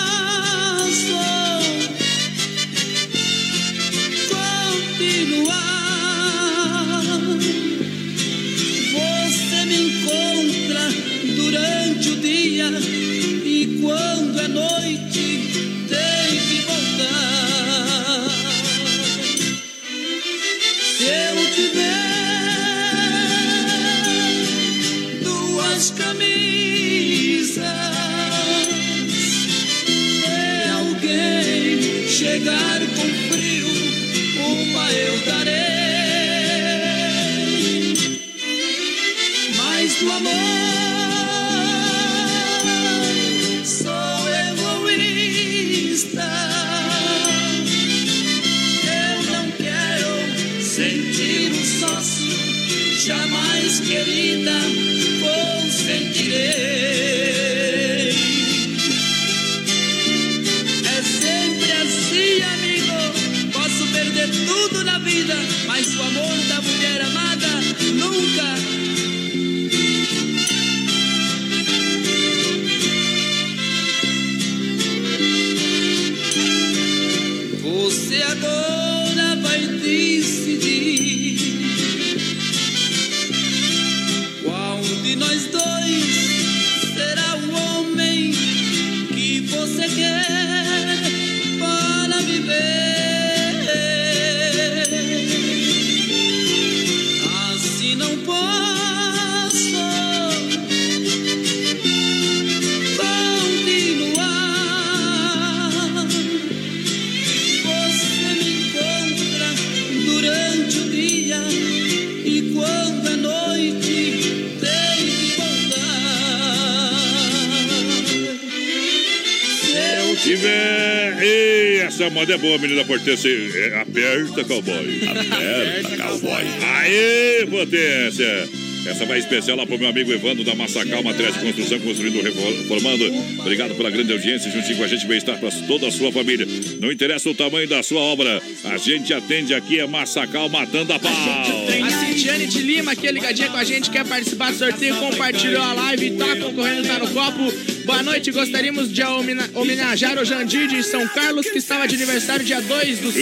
boa, 122.43 122.59
menina 122.59 122.85
Potência. 122.85 123.31
É, 123.31 123.81
aperta, 123.81 124.45
cowboy. 124.45 125.01
Aperta, 125.09 125.97
cowboy. 125.97 126.45
Aê, 126.61 127.47
potência! 127.47 128.62
Essa 128.85 129.07
vai 129.07 129.19
especial 129.21 129.57
lá 129.57 129.65
pro 129.65 129.79
meu 129.79 129.89
amigo 129.89 130.13
Evandro 130.13 130.43
da 130.45 130.55
Massacal, 130.57 131.03
materiais 131.05 131.35
de 131.35 131.41
construção, 131.41 131.79
construindo, 131.81 132.21
reformando. 132.21 133.05
Obrigado 133.39 133.75
pela 133.77 133.89
grande 133.91 134.13
audiência, 134.13 134.51
juntinho 134.51 134.77
com 134.77 134.85
a 134.85 134.89
gente, 134.89 135.07
bem-estar 135.07 135.39
para 135.39 135.51
toda 135.69 135.87
a 135.87 135.91
sua 135.93 136.11
família. 136.11 136.47
Não 136.81 136.91
interessa 136.91 137.31
o 137.31 137.35
tamanho 137.35 137.69
da 137.69 137.81
sua 137.83 138.01
obra, 138.01 138.43
a 138.65 138.77
gente 138.77 139.15
atende 139.15 139.55
aqui, 139.55 139.79
é 139.79 139.87
Massacal 139.87 140.49
matando 140.49 140.93
a 140.93 140.99
pau. 140.99 141.11
A 141.13 142.07
Cintiane 142.07 142.47
de 142.47 142.59
Lima 142.61 142.93
aqui 142.93 143.11
ligadinha 143.11 143.49
com 143.51 143.57
a 143.57 143.65
gente, 143.65 143.89
quer 143.89 144.05
participar 144.05 144.51
do 144.51 144.59
sorteio, 144.59 144.97
compartilhou 144.97 145.63
a 145.63 145.73
live, 145.75 146.11
tá 146.13 146.37
concorrendo, 146.37 146.87
tá 146.89 146.99
no 146.99 147.09
copo. 147.11 147.53
Boa 147.85 148.03
noite, 148.03 148.31
gostaríamos 148.31 148.93
de 148.93 149.03
homena- 149.03 149.49
homenagear 149.55 150.17
o 150.19 150.25
Jandir 150.25 150.69
de 150.69 150.83
São 150.85 151.07
Carlos, 151.09 151.49
que 151.49 151.59
estava 151.59 151.87
de 151.89 151.95
aniversário 151.97 152.45
dia 152.45 152.61
2 152.61 152.99
do 153.01 153.11
5. 153.11 153.19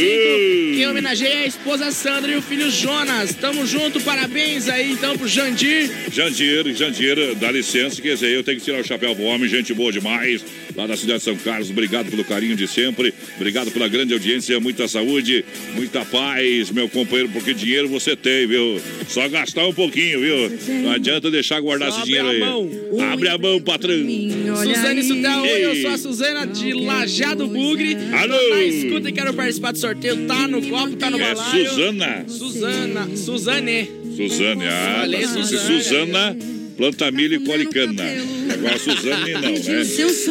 Quem 0.76 0.86
homenageia 0.86 1.32
é 1.34 1.42
a 1.44 1.46
esposa 1.46 1.90
Sandra 1.90 2.30
e 2.32 2.36
o 2.36 2.42
filho 2.42 2.70
Jonas. 2.70 3.34
Tamo 3.34 3.66
junto, 3.66 4.00
parabéns 4.00 4.68
aí 4.68 4.92
então 4.92 5.16
pro 5.16 5.28
Jandir. 5.28 5.49
Jandir, 5.50 6.74
Jandir, 6.76 7.34
dá 7.36 7.50
licença, 7.50 8.00
quer 8.00 8.14
dizer, 8.14 8.30
eu 8.30 8.42
tenho 8.42 8.58
que 8.58 8.64
tirar 8.64 8.80
o 8.80 8.84
chapéu 8.84 9.14
pro 9.14 9.24
homem, 9.24 9.48
gente 9.48 9.74
boa 9.74 9.90
demais, 9.90 10.44
lá 10.76 10.86
da 10.86 10.96
cidade 10.96 11.18
de 11.18 11.24
São 11.24 11.36
Carlos. 11.36 11.70
Obrigado 11.70 12.10
pelo 12.10 12.24
carinho 12.24 12.54
de 12.54 12.68
sempre, 12.68 13.12
obrigado 13.36 13.70
pela 13.70 13.88
grande 13.88 14.12
audiência, 14.12 14.58
muita 14.60 14.86
saúde, 14.86 15.44
muita 15.74 16.04
paz, 16.04 16.70
meu 16.70 16.88
companheiro, 16.88 17.30
porque 17.32 17.52
dinheiro 17.52 17.88
você 17.88 18.14
tem, 18.14 18.46
viu? 18.46 18.80
Só 19.08 19.28
gastar 19.28 19.66
um 19.66 19.72
pouquinho, 19.72 20.20
viu? 20.20 20.58
Não 20.82 20.92
adianta 20.92 21.30
deixar 21.30 21.60
guardar 21.60 21.88
esse 21.88 22.04
dinheiro 22.04 22.28
aí. 22.28 22.42
Abre 23.12 23.28
a 23.28 23.38
mão, 23.38 23.60
patrão. 23.60 23.96
Suzane 24.64 25.02
Sudel, 25.02 25.40
oi, 25.42 25.64
eu 25.64 25.76
sou 25.82 25.90
a 25.90 25.98
Suzana 25.98 26.46
de 26.46 26.72
Lajado 26.72 27.46
Bugre. 27.46 27.96
Alô. 28.12 28.50
Na 28.50 28.62
escuta 28.62 29.08
e 29.08 29.12
quero 29.12 29.34
participar 29.34 29.72
do 29.72 29.78
sorteio. 29.78 30.26
Tá 30.26 30.46
no 30.46 30.62
copo, 30.62 30.96
tá 30.96 31.10
no 31.10 31.20
É 31.20 31.34
balaio. 31.34 31.68
Suzana. 31.68 32.24
Suzana. 32.28 33.16
Suzane. 33.16 33.99
Suzane, 34.28 34.66
ah, 34.68 34.98
Falei, 35.00 35.22
tá. 35.22 35.28
Se 35.28 35.42
Suzane. 35.44 35.82
Suzana, 35.82 36.36
planta 36.80 37.10
milho 37.10 37.34
e 37.34 37.40
colhe 37.40 37.66
cana. 37.66 38.02
Agora 38.54 38.78
Suzane 38.78 39.32
não, 39.34 39.40
né? 39.40 39.82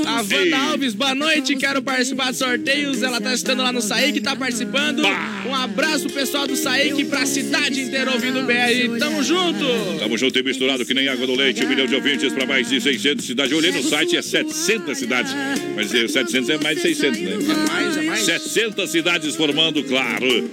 A 0.08 0.16
Wanda 0.22 0.58
Alves, 0.58 0.96
boa 0.96 1.14
noite. 1.14 1.56
Quero 1.56 1.80
participar 1.80 2.32
de 2.32 2.38
sorteios. 2.38 3.04
Ela 3.04 3.22
tá 3.22 3.36
estando 3.36 3.62
lá 3.62 3.72
no 3.72 3.82
SAIC, 3.82 4.20
tá 4.20 4.36
participando. 4.36 5.04
Um 5.48 5.54
abraço, 5.54 6.10
pessoal 6.10 6.48
do 6.48 6.56
SAIC, 6.56 7.06
pra 7.06 7.28
cidade 7.28 7.82
inteira 7.82 8.12
ouvindo 8.12 8.40
o 8.40 8.44
BR. 8.44 8.98
Tamo 8.98 9.22
junto. 9.24 9.64
Tamo 10.00 10.18
junto 10.18 10.40
e 10.40 10.44
misturado 10.44 10.84
que 10.86 10.94
nem 10.94 11.08
água 11.08 11.28
do 11.28 11.36
leite. 11.36 11.64
Um 11.64 11.70
milhão 11.70 11.86
de 11.86 11.94
ouvintes 11.94 12.34
para 12.34 12.48
mais 12.48 12.68
de 12.68 12.82
600 12.82 13.24
cidades. 13.24 13.52
Eu 13.52 13.60
olhei 13.60 13.72
no 13.72 13.84
site, 13.84 14.18
é 14.18 14.22
700 14.22 14.98
cidades. 14.98 15.32
Mas 15.76 15.94
é, 15.94 16.08
700 16.08 16.50
é 16.50 16.58
mais 16.58 16.78
de 16.78 16.82
600, 16.82 17.22
né? 17.22 17.32
É 17.32 17.72
mais, 17.72 17.98
é 17.98 18.02
mais. 18.02 18.20
700 18.22 18.90
cidades 18.90 19.36
formando, 19.36 19.84
claro, 19.84 20.50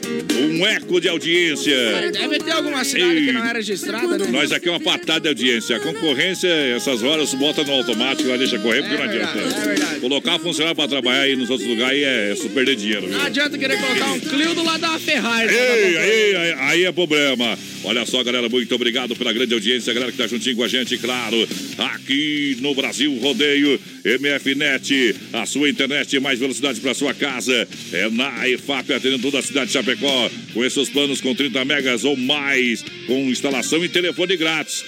um 0.53 0.67
eco 0.67 1.01
de 1.01 1.09
audiência. 1.09 1.75
Deve 2.13 2.39
ter 2.39 2.53
alguma 2.53 2.85
cidade 2.85 3.25
que 3.25 3.33
não 3.33 3.47
era 3.47 3.59
registrada, 3.59 4.19
né? 4.19 4.27
Nós 4.31 4.53
aqui 4.53 4.69
é 4.69 4.71
uma 4.71 4.81
patada 4.81 5.21
de 5.21 5.29
audiência. 5.29 5.86
Concorrência, 5.93 6.49
essas 6.49 7.03
horas, 7.03 7.33
bota 7.35 7.63
no 7.63 7.73
automático, 7.73 8.29
lá 8.29 8.37
deixa 8.37 8.59
correr, 8.59 8.83
porque 8.83 8.97
não 8.97 9.05
adianta. 9.05 9.39
é 9.39 9.65
verdade. 9.67 10.01
Colocar 10.01 10.39
funcionário 10.39 10.77
para 10.77 10.89
trabalhar 10.89 11.23
aí 11.23 11.37
nos 11.37 11.49
outros 11.49 11.69
lugares 11.69 12.03
é, 12.03 12.33
é 12.33 12.49
perder 12.49 12.77
dinheiro, 12.77 13.07
viu? 13.07 13.17
Não 13.17 13.25
adianta 13.25 13.57
querer 13.57 13.79
colocar 13.79 14.13
um 14.13 14.21
Clio 14.21 14.55
do 14.55 14.65
lado 14.65 14.81
da 14.81 14.99
Ferrari. 14.99 15.55
Ei, 15.55 15.97
aí, 15.97 16.37
aí, 16.37 16.53
aí 16.59 16.85
é 16.85 16.93
problema. 16.93 17.57
Olha 17.85 18.05
só, 18.05 18.23
galera, 18.25 18.49
muito 18.49 18.75
obrigado 18.75 19.15
pela 19.15 19.33
grande 19.33 19.55
audiência, 19.55 19.95
galera 19.95 20.11
que 20.11 20.19
tá 20.19 20.27
juntinho 20.27 20.57
com 20.57 20.65
a 20.65 20.69
gente, 20.69 20.99
claro. 20.99 21.37
Aqui 21.79 22.57
no 22.61 22.75
Brasil 22.75 23.17
Rodeio, 23.21 23.79
MFNet, 24.05 25.15
a 25.33 25.47
sua 25.47 25.69
internet 25.69 26.19
mais 26.19 26.39
velocidade 26.39 26.81
para 26.81 26.95
sua 26.95 27.15
casa. 27.15 27.69
É 27.93 28.09
na 28.11 28.49
EFAP, 28.49 28.93
atendendo 28.93 29.23
toda 29.23 29.39
a 29.39 29.43
cidade 29.43 29.67
de 29.69 29.73
Chapecó. 29.73 30.31
Com 30.53 30.65
esses 30.65 30.89
planos 30.89 31.21
com 31.21 31.35
30 31.35 31.65
megas 31.65 32.05
ou 32.05 32.17
mais, 32.17 32.85
com 33.07 33.31
instalação 33.31 33.85
e 33.85 33.89
telefone 33.89 34.37
grátis. 34.37 34.85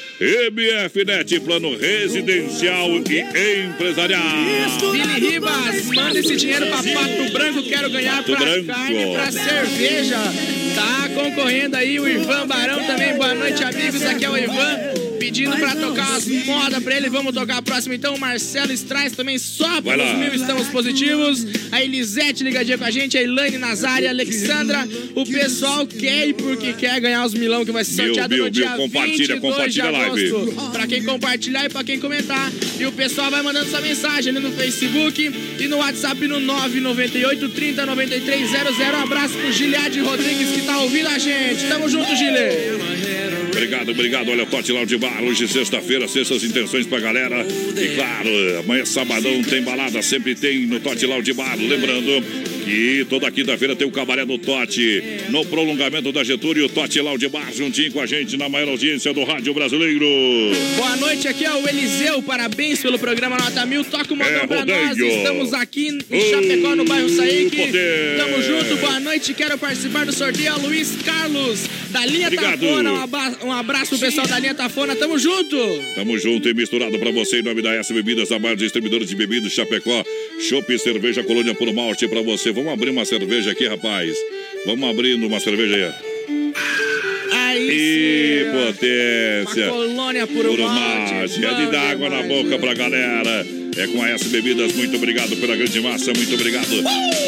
MFNet, 0.89 1.41
plano 1.41 1.77
residencial 1.77 2.89
e 3.11 3.67
empresarial. 3.67 4.23
Billy 4.91 5.33
Ribas, 5.33 5.85
manda 5.87 6.19
esse 6.19 6.35
dinheiro 6.37 6.67
pra 6.67 6.77
Pato 6.79 7.33
Branco, 7.33 7.63
quero 7.65 7.91
ganhar 7.91 8.17
Pato 8.17 8.33
pra 8.33 8.41
Branco. 8.41 8.67
carne, 8.67 9.13
pra 9.13 9.31
cerveja. 9.31 10.17
Tá 10.75 11.11
concorrendo 11.15 11.77
aí 11.77 12.01
o 12.01 12.09
Ivan 12.09 12.47
Barão 12.47 12.83
também. 12.87 13.15
Boa 13.15 13.35
noite, 13.35 13.63
amigos. 13.63 14.03
Aqui 14.03 14.25
é 14.25 14.31
o 14.31 14.37
Ivan. 14.39 15.08
Pedindo 15.19 15.57
pra 15.57 15.75
tocar 15.75 16.17
as 16.17 16.27
modas 16.27 16.83
pra 16.83 16.97
ele. 16.97 17.09
Vamos 17.09 17.35
tocar 17.35 17.59
a 17.59 17.63
próxima 17.63 17.95
então. 17.95 18.15
O 18.15 18.21
Marcelo 18.21 18.73
Strais 18.73 19.13
também 19.13 19.39
só 19.39 19.81
pelos 19.81 20.07
lá. 20.07 20.15
mil 20.15 20.35
estamos 20.35 20.69
positivos. 20.69 21.47
A 21.73 21.83
Elisete 21.83 22.45
ligadinha 22.45 22.79
com 22.79 22.85
a 22.85 22.91
gente. 22.91 23.17
A 23.17 23.23
Elaine 23.23 23.59
Nazária, 23.59 24.09
a 24.09 24.13
Alexandra. 24.13 24.89
O 25.15 25.25
pessoal 25.25 25.87
quer 25.87 26.29
ir 26.29 26.35
porque 26.35 26.73
quer 26.73 27.01
ganhar 27.01 27.25
os 27.25 27.35
milão 27.35 27.65
que 27.65 27.73
vai 27.73 27.85
ser 27.85 28.07
sorteado 28.07 28.35
mil, 28.35 28.45
no 28.45 28.51
dia 28.51 28.69
mil. 28.71 28.79
Compartilha, 28.79 29.35
22 29.35 29.35
de 29.35 29.41
compartilha 29.41 29.85
a 29.85 29.91
live. 29.91 30.27
agosto. 30.29 30.71
Pra 30.71 30.87
quem 30.87 31.03
compartilhar 31.03 31.65
e 31.65 31.69
pra 31.69 31.85
quem 31.85 31.99
comentar. 31.99 32.53
E 32.79 32.87
o 32.87 32.93
pessoal 32.93 33.31
vai 33.31 33.43
mandando 33.43 33.69
sua 33.69 33.81
mensagem 33.81 34.35
ali 34.35 34.41
no 34.41 34.53
Facebook 34.53 35.33
e 35.59 35.69
no 35.69 35.79
WhatsApp 35.79 36.27
no 36.27 36.41
998 36.41 37.49
30 37.51 37.87
93 37.87 38.51
00. 38.51 38.97
Um 38.99 39.03
abraço 39.03 39.35
pro 39.35 39.53
Giliade 39.53 40.01
Rodrigues 40.01 40.51
que 40.51 40.63
tá 40.63 40.79
ouvindo 40.79 41.09
a 41.09 41.19
gente. 41.19 41.67
Tamo 41.69 41.89
junto, 41.89 42.15
Gile. 42.15 43.38
Obrigado, 43.59 43.91
obrigado. 43.91 44.31
Olha, 44.31 44.47
Tote 44.47 44.73
Bar, 44.99 45.21
hoje 45.25 45.49
sexta-feira, 45.49 46.07
sextas 46.07 46.45
intenções 46.45 46.87
pra 46.87 47.01
galera. 47.01 47.45
E 47.45 47.97
claro, 47.97 48.61
amanhã 48.61 48.85
sabadão 48.85 49.43
tem 49.43 49.61
balada, 49.63 50.01
sempre 50.01 50.37
tem 50.37 50.65
no 50.65 50.79
Tote 50.79 51.05
Bar. 51.33 51.57
Lembrando 51.59 52.23
que 52.69 53.07
toda 53.09 53.31
quinta-feira 53.31 53.75
tem 53.75 53.87
o 53.89 53.91
Cabaré 53.91 54.27
do 54.27 54.37
Tote, 54.37 55.03
no 55.31 55.43
prolongamento 55.47 56.13
da 56.13 56.23
Getúlio, 56.23 56.69
Tote 56.69 57.01
Lounge 57.01 57.27
Bar, 57.29 57.51
juntinho 57.55 57.91
com 57.93 58.01
a 58.01 58.07
gente 58.07 58.37
na 58.37 58.47
maior 58.49 58.69
audiência 58.69 59.13
do 59.15 59.25
rádio 59.25 59.55
brasileiro. 59.55 60.05
Boa 60.77 60.97
noite, 60.97 61.27
aqui 61.27 61.45
é 61.47 61.51
o 61.55 61.67
Eliseu. 61.67 62.23
Parabéns 62.23 62.81
pelo 62.81 62.99
programa 62.99 63.39
Nota 63.39 63.65
Mil. 63.65 63.83
Toca 63.85 64.13
o 64.13 64.17
modão 64.17 64.33
É, 64.43 64.47
pra 64.47 64.67
nós. 64.67 64.89
rodeio. 64.91 65.09
Estamos 65.17 65.55
aqui 65.55 65.89
em 66.11 66.31
Chapecó, 66.31 66.77
no 66.77 66.85
bairro 66.85 67.09
Saíque. 67.09 67.57
poder. 67.57 68.17
Tamo 68.19 68.43
junto, 68.43 68.77
boa 68.77 69.01
noite. 69.01 69.33
Quero 69.33 69.57
participar 69.57 70.05
do 70.05 70.13
sorteio. 70.13 70.59
Luiz 70.61 70.97
Carlos, 71.05 71.61
da 71.91 72.05
linha 72.05 72.27
Obrigado. 72.27 72.61
Tafona. 72.61 72.93
Um, 72.93 73.03
aba- 73.03 73.39
um 73.45 73.53
abraço 73.53 73.91
pro 73.91 73.99
pessoal 73.99 74.27
da 74.27 74.39
linha 74.39 74.55
Tafona. 74.55 74.95
Tamo 74.95 75.19
junto. 75.19 75.57
Tamo 75.95 76.19
junto 76.19 76.47
e 76.49 76.55
misturado 76.55 76.99
pra 76.99 77.11
você 77.11 77.41
em 77.41 77.43
nome 77.43 77.63
da 77.63 77.75
S 77.75 77.93
Bebidas, 77.95 78.31
a 78.31 78.39
maior 78.39 78.57
distribuidora 78.57 79.05
de 79.07 79.15
bebidas 79.17 79.53
Chapecó. 79.53 80.05
Chopp 80.49 80.79
cerveja 80.79 81.23
Colônia 81.25 81.55
por 81.55 81.73
Malte 81.73 82.07
pra 82.09 82.21
você. 82.21 82.53
Vamos 82.59 82.73
abrir 82.73 82.91
uma 82.91 83.05
cerveja 83.05 83.53
aqui, 83.53 83.69
rapaz. 83.69 84.17
Vamos 84.67 84.91
abrindo 84.91 85.25
uma 85.29 85.39
cerveja 85.39 85.77
aí. 85.77 85.93
Aí 87.33 87.71
sim. 87.71 88.51
potência. 88.51 89.73
Uma 89.73 89.87
colônia 89.87 90.27
Puro 90.27 90.59
malte. 90.59 91.15
malte. 91.15 91.45
É 91.45 91.55
de 91.55 91.71
dar 91.71 91.91
água 91.93 92.11
na 92.11 92.25
boca 92.25 92.59
pra 92.59 92.75
galera. 92.75 93.47
É 93.79 93.87
com 93.87 94.03
a 94.03 94.11
S 94.11 94.29
Bebidas. 94.29 94.73
Muito 94.73 94.97
obrigado 94.97 95.37
pela 95.37 95.57
grande 95.57 95.81
massa. 95.81 96.13
Muito 96.13 96.35
obrigado 96.35 96.69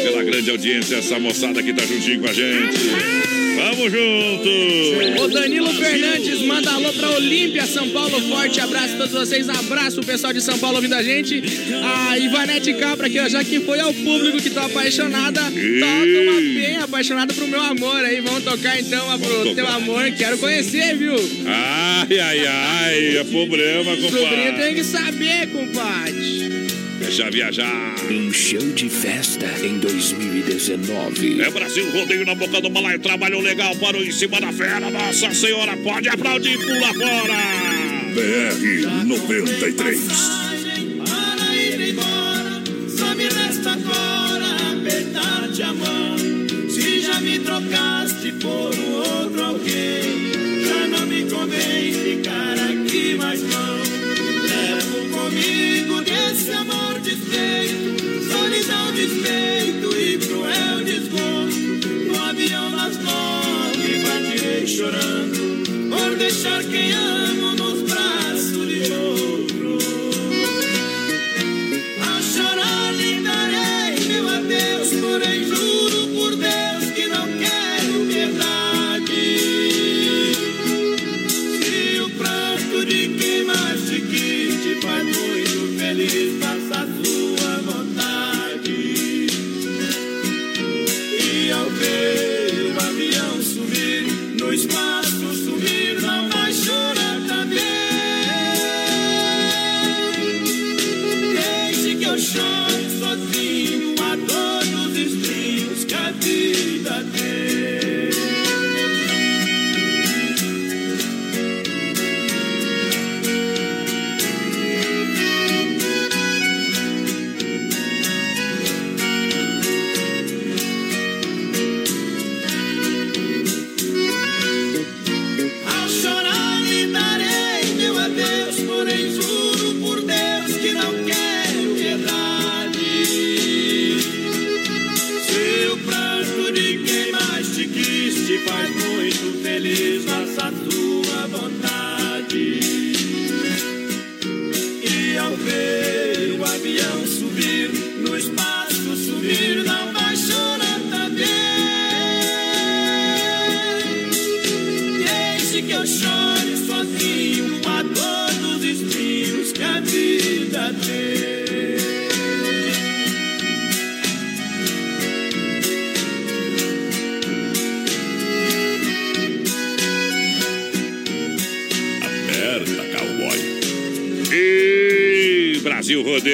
pela 0.03 0.23
grande 0.23 0.49
audiência. 0.51 0.97
Essa 0.97 1.17
moçada 1.19 1.63
que 1.63 1.73
tá 1.73 1.85
juntinho 1.85 2.19
com 2.19 2.27
a 2.27 2.33
gente. 2.33 2.77
Vamos 3.55 3.91
junto. 3.91 5.23
O 5.23 5.27
Danilo 5.27 5.73
Fernandes 5.73 6.41
manda 6.41 6.71
alô 6.71 6.91
pra 6.93 7.11
Olímpia, 7.11 7.65
São 7.65 7.87
Paulo. 7.89 8.19
Forte 8.27 8.59
abraço 8.59 8.95
a 8.95 8.97
todos 8.97 9.11
vocês. 9.13 9.47
Abraço 9.47 10.01
o 10.01 10.05
pessoal 10.05 10.33
de 10.33 10.41
São 10.41 10.57
Paulo 10.57 10.77
ouvindo 10.77 10.93
a 10.95 11.03
gente. 11.03 11.41
A 12.09 12.17
Ivanete 12.17 12.73
Capra, 12.73 13.09
que 13.09 13.29
já 13.29 13.43
que 13.43 13.59
foi 13.61 13.79
ao 13.79 13.93
público 13.93 14.41
que 14.41 14.49
tô 14.49 14.59
apaixonada. 14.59 15.41
Toca 15.41 15.51
uma 15.53 16.41
bem 16.41 16.77
apaixonada 16.77 17.33
pro 17.33 17.47
meu 17.47 17.61
amor 17.61 18.03
aí. 18.03 18.19
Vamos 18.19 18.43
tocar 18.43 18.79
então 18.79 19.05
pro 19.19 19.29
Vamos 19.29 19.53
teu 19.53 19.65
tocar. 19.65 19.75
amor. 19.77 20.11
Quero 20.17 20.37
conhecer, 20.37 20.97
viu? 20.97 21.15
Ai, 21.45 22.19
ai, 22.19 22.45
ai. 22.47 23.17
É 23.17 23.23
problema, 23.23 23.95
Sobrinho 23.95 24.11
compadre. 24.27 24.63
tem 24.63 24.75
que 24.75 24.83
saber, 24.83 25.47
compadre. 25.51 26.40
Deixa 26.99 27.29
viajar. 27.29 27.95
Um 28.09 28.31
show 28.31 28.59
de 28.73 28.89
festa 28.89 29.45
em 29.63 29.79
2019. 29.79 31.41
É 31.41 31.49
Brasil 31.49 31.91
rodeio 31.91 32.25
na 32.25 32.35
boca 32.35 32.61
do 32.61 32.69
balaio. 32.69 32.99
Trabalhou 32.99 33.41
legal, 33.41 33.75
parou 33.75 34.03
em 34.03 34.11
cima 34.11 34.39
da 34.39 34.51
fera. 34.51 34.89
Nossa 34.89 35.33
Senhora, 35.33 35.75
pode 35.77 36.09
aplaudir, 36.09 36.57
pula 36.57 36.93
fora. 36.93 37.81
BR 38.13 39.05
93. 39.05 39.99
Para 41.05 41.55
ir 41.55 41.89
embora, 41.89 42.63
só 42.87 43.15
me 43.15 43.23
resta 43.23 43.71
agora 43.71 44.45
apertar-te 44.73 45.63
a 45.63 45.73
mão. 45.73 46.17
Se 46.69 47.01
já 47.01 47.19
me 47.19 47.39
trocaste 47.39 48.31
por 48.33 48.80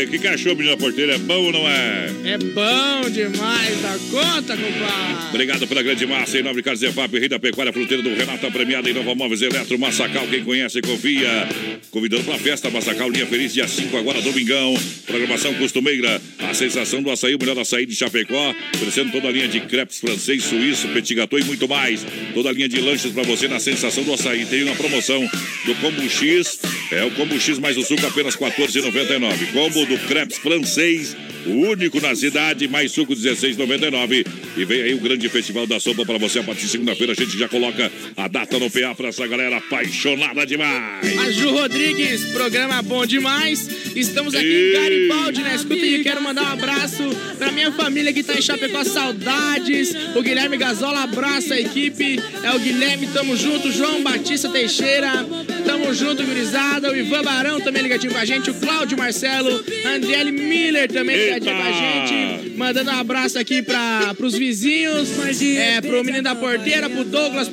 Que 0.10 0.20
cachorro 0.20 0.56
menina 0.56 0.78
porteira 0.78 1.16
é 1.16 1.18
bom 1.18 1.44
ou 1.44 1.52
não 1.52 1.68
é? 1.68 2.10
É 2.24 2.38
bom 2.38 3.10
demais 3.10 3.82
da 3.82 3.98
conta, 4.10 4.56
compadre. 4.56 5.28
Obrigado 5.30 5.68
pela 5.68 5.84
grande 5.84 6.06
massa. 6.06 6.40
Em 6.40 6.44
nome 6.44 6.56
de 6.56 6.64
Carlos 6.64 6.80
Zefap, 6.80 7.20
Rei 7.20 7.28
da 7.28 7.38
Pecuária 7.38 7.74
Fruteira 7.74 8.02
do 8.02 8.16
Renata 8.16 8.50
Premiada 8.50 8.90
em 8.90 8.94
Nova 8.94 9.14
Móveis 9.14 9.42
Eletro, 9.42 9.78
Massacal. 9.78 10.26
Quem 10.28 10.44
conhece, 10.44 10.82
confia. 10.82 11.48
Convidando 11.92 12.24
para 12.24 12.36
a 12.36 12.40
festa 12.40 12.70
Massacal, 12.70 13.10
linha 13.10 13.26
feliz, 13.26 13.54
dia 13.54 13.68
5, 13.68 13.98
agora 13.98 14.22
domingão. 14.22 14.76
Programação 15.06 15.54
costumeira. 15.56 16.22
A 16.40 16.54
sensação 16.54 17.02
do 17.02 17.12
açaí, 17.12 17.36
o 17.36 17.40
melhor 17.40 17.60
açaí 17.60 17.86
de 17.86 17.94
Chapecó. 17.94 18.56
Oferecendo 18.76 19.12
toda 19.12 19.28
a 19.28 19.32
linha 19.32 19.48
de 19.48 19.60
crepes 19.62 20.00
francês, 20.00 20.44
suíço, 20.44 20.88
petit 20.90 21.16
gâteau 21.16 21.40
e 21.40 21.44
muito 21.44 21.68
mais. 21.68 22.06
Toda 22.34 22.50
a 22.50 22.54
linha 22.54 22.70
de 22.70 22.80
lanches 22.80 23.12
para 23.12 23.24
você 23.24 23.48
na 23.50 23.60
sensação 23.60 24.04
do 24.04 24.14
açaí. 24.14 24.46
Tem 24.46 24.64
uma 24.64 24.76
promoção 24.76 25.20
do 25.66 25.76
Combo 25.76 26.10
X. 26.10 26.60
É 26.92 27.04
o 27.04 27.12
Combo 27.12 27.38
X 27.40 27.60
mais 27.60 27.78
o 27.78 27.84
suco, 27.84 28.06
apenas 28.06 28.36
R$ 28.36 28.50
14,99. 28.50 29.52
Combo 29.52 29.86
do 29.86 29.98
crepes 30.08 30.38
francês. 30.38 31.18
O 31.48 31.72
único 31.72 32.02
na 32.02 32.14
cidade, 32.14 32.68
mais 32.68 32.92
suco 32.92 33.16
16,99. 33.16 34.26
E 34.58 34.66
vem 34.66 34.82
aí 34.82 34.94
o 34.94 35.00
grande 35.00 35.30
festival 35.30 35.66
da 35.66 35.80
sopa 35.80 36.06
para 36.06 36.18
você 36.18 36.40
a 36.40 36.44
partir 36.44 36.66
de 36.66 36.72
segunda-feira. 36.72 37.14
A 37.14 37.16
gente 37.16 37.38
já 37.38 37.48
coloca 37.48 37.90
a 38.18 38.28
data 38.28 38.60
no 38.60 38.70
PA 38.70 38.94
para 38.96 39.08
essa 39.10 39.26
galera 39.26 39.58
apaixonada 39.58 40.46
demais. 40.46 41.18
A 41.20 41.32
Ju 41.32 41.52
Rodrigues, 41.52 42.26
programa 42.26 42.82
bom 42.82 43.06
demais. 43.06 43.70
Estamos 43.96 44.36
aqui 44.36 44.46
em 44.46 44.74
Garibaldi, 44.74 45.42
na 45.42 45.56
escuta 45.56 45.76
e 45.76 46.04
quero 46.04 46.22
mandar 46.22 46.44
um 46.44 46.54
abraço 46.54 47.04
pra 47.38 47.52
minha 47.52 47.72
família 47.72 48.12
que 48.12 48.24
tá 48.24 48.34
em 48.34 48.42
Chapecó, 48.42 48.84
saudades. 48.84 49.94
O 50.16 50.22
Guilherme 50.22 50.58
Gazola, 50.58 51.04
abraço 51.04 51.54
a 51.54 51.60
equipe. 51.60 52.20
É 52.44 52.52
o 52.52 52.60
Guilherme, 52.60 53.08
tamo 53.08 53.38
junto. 53.38 53.72
João 53.72 54.04
Batista 54.04 54.50
Teixeira, 54.50 55.26
tamo 55.66 55.94
junto, 55.94 56.24
gurizada. 56.24 56.92
O 56.92 56.96
Ivan 56.96 57.24
Barão 57.24 57.62
também 57.62 57.84
ligadinho 57.84 58.12
com 58.12 58.20
a 58.20 58.26
gente. 58.26 58.50
O 58.50 58.54
Cláudio 58.56 58.98
Marcelo, 58.98 59.64
Andriele 59.86 60.32
Miller 60.32 60.92
também 60.92 61.37
com 61.46 61.62
a 61.62 61.72
gente. 61.72 62.58
Mandando 62.58 62.92
um 62.92 63.00
abraço 63.00 63.38
aqui 63.38 63.62
pra, 63.62 64.14
pros 64.16 64.36
vizinhos, 64.36 65.10
é, 65.58 65.82
pro 65.82 66.04
menino 66.04 66.24
da 66.24 66.36
porteira, 66.36 66.90
pro 66.90 67.04
Douglas. 67.04 67.50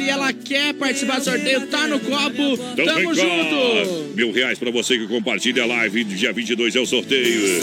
E 0.00 0.08
ela 0.08 0.32
quer 0.32 0.74
participar 0.74 1.18
do 1.18 1.24
sorteio, 1.24 1.66
tá 1.66 1.86
no 1.86 2.00
copo. 2.00 2.58
Então 2.72 2.84
Tamo 2.84 3.14
junto. 3.14 4.14
Mil 4.14 4.32
reais 4.32 4.58
pra 4.58 4.70
você 4.70 4.98
que 4.98 5.06
compartilha 5.06 5.62
a 5.62 5.66
live. 5.66 6.04
Dia 6.04 6.32
22 6.32 6.76
é 6.76 6.80
o 6.80 6.86
sorteio. 6.86 7.62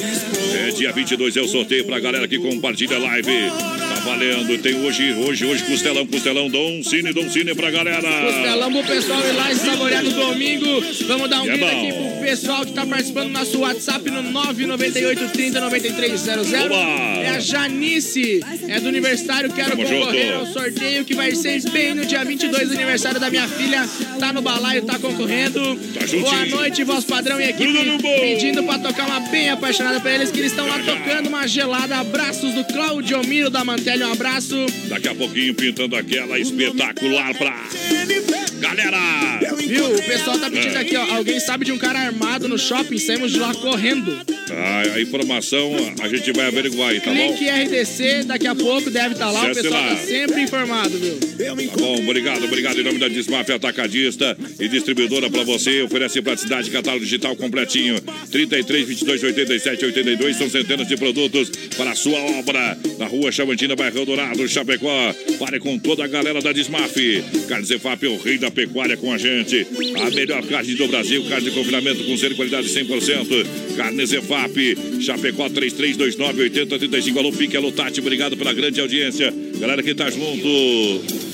É, 0.68 0.72
dia 0.72 0.92
22 0.92 1.38
é 1.38 1.42
o 1.42 1.48
sorteio 1.48 1.86
pra 1.86 2.00
galera 2.00 2.28
que 2.28 2.38
compartilha 2.38 2.98
a 2.98 3.00
live. 3.00 3.85
Tá 4.06 4.12
valendo. 4.12 4.58
Tem 4.62 4.76
hoje, 4.76 5.14
hoje, 5.14 5.46
hoje, 5.46 5.64
costelão, 5.64 6.06
costelão, 6.06 6.48
Dom 6.48 6.84
Cine, 6.84 7.12
Dom 7.12 7.28
Cine 7.28 7.56
pra 7.56 7.72
galera. 7.72 8.02
Costelão 8.02 8.72
pro 8.72 8.84
pessoal 8.84 9.20
ir 9.28 9.32
lá 9.32 9.52
e 9.52 9.56
saborear 9.56 10.04
no 10.04 10.12
domingo. 10.12 10.84
Vamos 11.08 11.28
dar 11.30 11.42
um 11.42 11.46
É 11.50 11.58
grito 11.58 11.66
bom. 11.66 11.80
aqui 11.90 11.94
pro 12.12 12.22
pessoal 12.22 12.66
que 12.66 12.72
tá 12.74 12.86
participando 12.86 13.28
do 13.28 13.34
nosso 13.34 13.60
WhatsApp 13.60 14.10
no 14.12 14.22
998 14.22 15.30
30 15.30 15.60
9300. 15.60 16.54
Oba! 16.54 16.76
É 16.76 17.30
a 17.30 17.40
Janice, 17.40 18.42
é 18.68 18.80
do 18.80 18.90
aniversário. 18.90 19.52
Quero 19.52 19.72
Tamo 19.72 19.84
concorrer 19.84 20.34
junto. 20.34 20.40
ao 20.40 20.54
sorteio 20.54 21.04
que 21.04 21.16
vai 21.16 21.34
ser 21.34 21.60
bem 21.72 21.96
no 21.96 22.06
dia 22.06 22.24
22, 22.24 22.72
aniversário 22.72 23.20
da 23.20 23.30
minha 23.32 23.48
filha. 23.48 23.88
Tá 24.20 24.32
no 24.32 24.42
balaio, 24.42 24.84
tá 24.84 25.00
concorrendo. 25.00 25.60
juntinho. 26.06 26.22
Boa 26.22 26.46
noite, 26.46 26.84
voz 26.84 27.04
padrão 27.06 27.42
e 27.42 27.50
equipe. 27.50 27.74
Pedindo 28.22 28.64
pra 28.64 28.78
tocar 28.78 29.08
uma 29.08 29.20
bem 29.32 29.50
apaixonada 29.50 30.00
pra 30.00 30.14
eles, 30.14 30.30
que 30.30 30.38
eles 30.40 30.52
estão 30.52 30.68
lá 30.68 30.78
tocando 30.80 31.28
uma 31.28 31.48
gelada. 31.48 31.98
Abraços 31.98 32.54
do 32.54 32.64
Claudio 32.66 33.20
Miro 33.26 33.50
da 33.50 33.64
Mantec 33.64 33.95
Um 34.04 34.12
abraço. 34.12 34.56
Daqui 34.88 35.08
a 35.08 35.16
pouquinho 35.16 35.54
pintando 35.54 35.96
aquela 35.96 36.38
espetacular 36.40 37.34
pra 37.36 37.56
galera. 38.60 39.40
Viu? 39.68 39.86
O 39.96 40.04
pessoal 40.04 40.38
tá 40.40 40.50
pedindo 40.50 40.76
É. 40.78 40.82
aqui, 40.82 40.96
ó. 40.96 41.16
Alguém 41.16 41.40
sabe 41.40 41.66
de 41.66 41.72
um 41.72 41.78
cara 41.78 42.00
armado 42.00 42.48
no 42.48 42.58
shopping? 42.58 42.98
Saímos 42.98 43.32
de 43.32 43.40
lá 43.40 43.54
correndo. 43.56 44.18
A, 44.52 44.96
a 44.96 45.02
informação 45.02 45.74
a 46.02 46.08
gente 46.08 46.32
vai 46.32 46.48
averiguar 46.48 46.90
aí, 46.92 47.00
tá 47.00 47.12
bom? 47.12 47.34
Clique 47.36 47.50
RDC, 47.50 48.24
daqui 48.26 48.48
a 48.48 48.56
pouco 48.56 48.90
deve 48.90 49.14
estar 49.14 49.32
lá. 49.32 49.44
O 49.52 49.54
pessoal 49.54 49.74
lá. 49.74 49.96
tá 49.96 49.98
sempre 49.98 50.42
informado, 50.42 50.98
viu? 50.98 51.18
Tá 51.20 51.78
bom, 51.78 52.00
obrigado, 52.00 52.44
obrigado. 52.46 52.80
Em 52.80 52.84
nome 52.84 53.00
da 53.00 53.08
Desmaf 53.08 53.50
Atacadista 53.52 54.38
e 54.60 54.68
distribuidora 54.68 55.30
pra 55.30 55.44
você, 55.44 55.82
oferece 55.82 56.22
praticidade, 56.22 56.70
catálogo 56.70 57.04
digital 57.04 57.36
completinho. 57.36 58.00
33, 58.32 58.88
22, 58.88 59.24
87, 59.24 59.86
82. 59.86 60.38
São 60.38 60.50
centenas 60.50 60.88
de 60.88 60.96
produtos 60.96 61.50
para 61.76 61.92
a 61.92 61.96
sua 61.96 62.20
obra. 62.40 62.78
Na 63.00 63.08
rua 63.08 63.32
Chavantina, 63.32 63.76
bairro 63.86 64.06
Dourado, 64.06 64.48
Chapecó. 64.48 65.14
Pare 65.38 65.60
com 65.60 65.78
toda 65.78 66.04
a 66.04 66.08
galera 66.08 66.42
da 66.42 66.52
Desmaf. 66.52 66.96
Carne 67.48 67.66
Zefap 67.66 68.04
é 68.04 68.10
o 68.10 68.18
rei 68.18 68.38
da 68.38 68.50
pecuária 68.50 68.98
com 68.98 69.14
a 69.14 69.18
gente. 69.18 69.66
A 70.02 70.10
melhor 70.10 70.44
carne 70.48 70.74
do 70.74 70.88
Brasil, 70.88 71.24
carne 71.30 71.50
de 71.50 71.52
confinamento 71.52 72.04
com 72.04 72.18
ser 72.18 72.36
qualidade 72.36 72.68
100%. 72.68 73.46
Carne 73.78 74.06
Zefap, 74.06 74.78
Chapecó 75.02 75.50
3329 75.50 76.42
8035. 76.42 77.20
Alô, 77.20 77.32
Pique, 77.32 77.58
alô, 77.58 77.72
Tati, 77.72 78.00
obrigado 78.00 78.36
pela 78.36 78.54
grande 78.54 78.82
audiência. 78.82 79.32
Galera 79.60 79.84
que 79.84 79.94
tá 79.94 80.10
junto. 80.10 80.48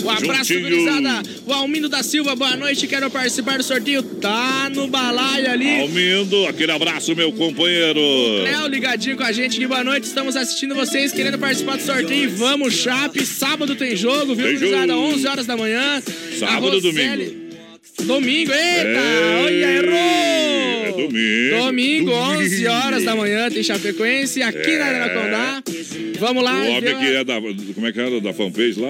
Um 0.04 0.10
abraço, 0.10 0.60
gurizada. 0.60 1.24
O 1.46 1.54
Almindo 1.54 1.88
da 1.88 2.04
Silva, 2.04 2.36
boa 2.36 2.56
noite. 2.56 2.88
Quero 2.88 3.10
participar 3.10 3.58
do 3.58 3.64
sorteio. 3.64 4.04
Tá 4.04 4.70
no 4.74 4.88
balaio 4.88 5.50
ali. 5.50 5.82
Almindo, 5.82 6.46
aquele 6.48 6.72
abraço, 6.72 7.16
meu 7.16 7.32
companheiro. 7.32 8.00
Léo 8.44 8.68
ligadinho 8.68 9.16
com 9.16 9.24
a 9.24 9.32
gente 9.32 9.58
aqui, 9.58 9.68
boa 9.68 9.84
noite. 9.84 10.04
Estamos 10.06 10.36
assistindo 10.36 10.76
vocês, 10.76 11.12
querendo 11.12 11.40
participar 11.40 11.78
do 11.78 11.84
sorteio. 11.84 12.30
Vamos, 12.42 12.74
Chape. 12.74 13.24
Sábado 13.24 13.76
tem 13.76 13.96
jogo, 13.96 14.34
viu, 14.34 14.48
Tem 14.48 14.58
gurizada? 14.58 14.94
jogo. 14.94 15.14
11 15.14 15.28
horas 15.28 15.46
da 15.46 15.56
manhã. 15.56 16.02
Sábado 16.40 16.82
domingo? 16.82 17.52
Domingo, 18.04 18.52
eita! 18.52 18.88
É, 19.00 19.42
Olha, 19.46 19.72
errou! 19.78 20.86
É 20.88 20.92
domingo. 20.92 21.66
Domingo, 21.66 22.12
11 22.12 22.66
horas 22.68 23.04
da 23.04 23.16
manhã, 23.16 23.50
tem 23.52 23.62
Chapecoense 23.62 24.42
aqui 24.42 24.76
na 24.78 24.86
Arena 24.86 25.10
Condá. 25.10 25.64
Vamos 26.20 26.44
lá, 26.44 26.56
O 26.56 26.72
homem 26.72 26.82
viu? 26.82 26.98
que 27.00 27.06
é 27.16 27.24
da. 27.24 27.36
Como 27.76 27.88
é 27.88 27.92
que 27.92 28.00
era 28.00 28.20
da 28.20 28.34
fanpage 28.34 28.80
lá? 28.80 28.90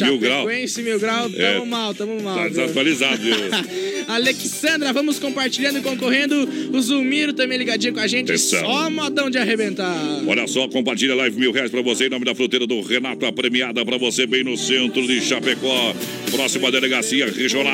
Mil 0.00 0.18
grau. 0.18 0.46
Mil 0.46 0.98
grau, 0.98 1.30
tamo 1.30 1.42
É. 1.42 1.64
mal, 1.66 1.94
tamo 1.94 2.20
mal. 2.22 2.36
Tá 2.36 2.48
desatualizado, 2.48 3.18
viu? 3.22 3.34
Alexandra, 4.08 4.92
vamos 4.92 5.18
compartilhando 5.18 5.78
e 5.78 5.82
concorrendo. 5.82 6.48
O 6.72 6.80
Zulmiro 6.80 7.32
também 7.32 7.58
ligadinho 7.58 7.92
com 7.94 8.00
a 8.00 8.06
gente. 8.06 8.30
Atenção. 8.30 8.60
Só 8.60 8.90
modão 8.90 9.30
de 9.30 9.38
arrebentar. 9.38 9.94
Olha 10.26 10.46
só, 10.46 10.66
compartilha 10.68 11.14
live 11.14 11.38
mil 11.38 11.52
reais 11.52 11.70
pra 11.70 11.80
você 11.82 12.06
em 12.06 12.10
nome 12.10 12.24
da 12.24 12.34
fruteira 12.34 12.66
do 12.66 12.80
Renato, 12.80 13.24
a 13.26 13.32
premiada 13.32 13.84
pra 13.84 13.96
você 13.98 14.26
bem 14.26 14.42
no 14.42 14.56
centro 14.56 15.06
de 15.06 15.20
Chapecó. 15.20 15.94
Próxima 16.30 16.70
delegacia 16.70 17.26
regional. 17.30 17.70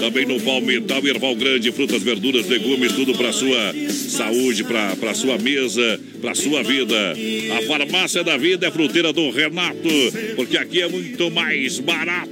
Também 0.00 0.26
no 0.26 0.40
Palmital, 0.40 1.06
Erval 1.06 1.34
Grande, 1.36 1.72
frutas, 1.72 2.02
verduras, 2.02 2.46
legumes, 2.48 2.92
tudo 2.92 3.14
pra 3.14 3.32
sua 3.32 3.74
saúde, 3.90 4.64
pra, 4.64 4.94
pra 4.96 5.14
sua 5.14 5.38
mesa, 5.38 6.00
pra 6.20 6.34
sua 6.34 6.62
vida. 6.62 7.14
A 7.58 7.62
farmácia 7.66 8.22
da 8.22 8.36
vida 8.36 8.66
é 8.66 8.70
fruteira 8.70 9.12
do 9.12 9.30
Renato, 9.30 9.88
porque 10.36 10.56
aqui 10.56 10.80
é 10.82 10.88
muito 10.88 11.30
mais 11.32 11.78
barato. 11.80 12.30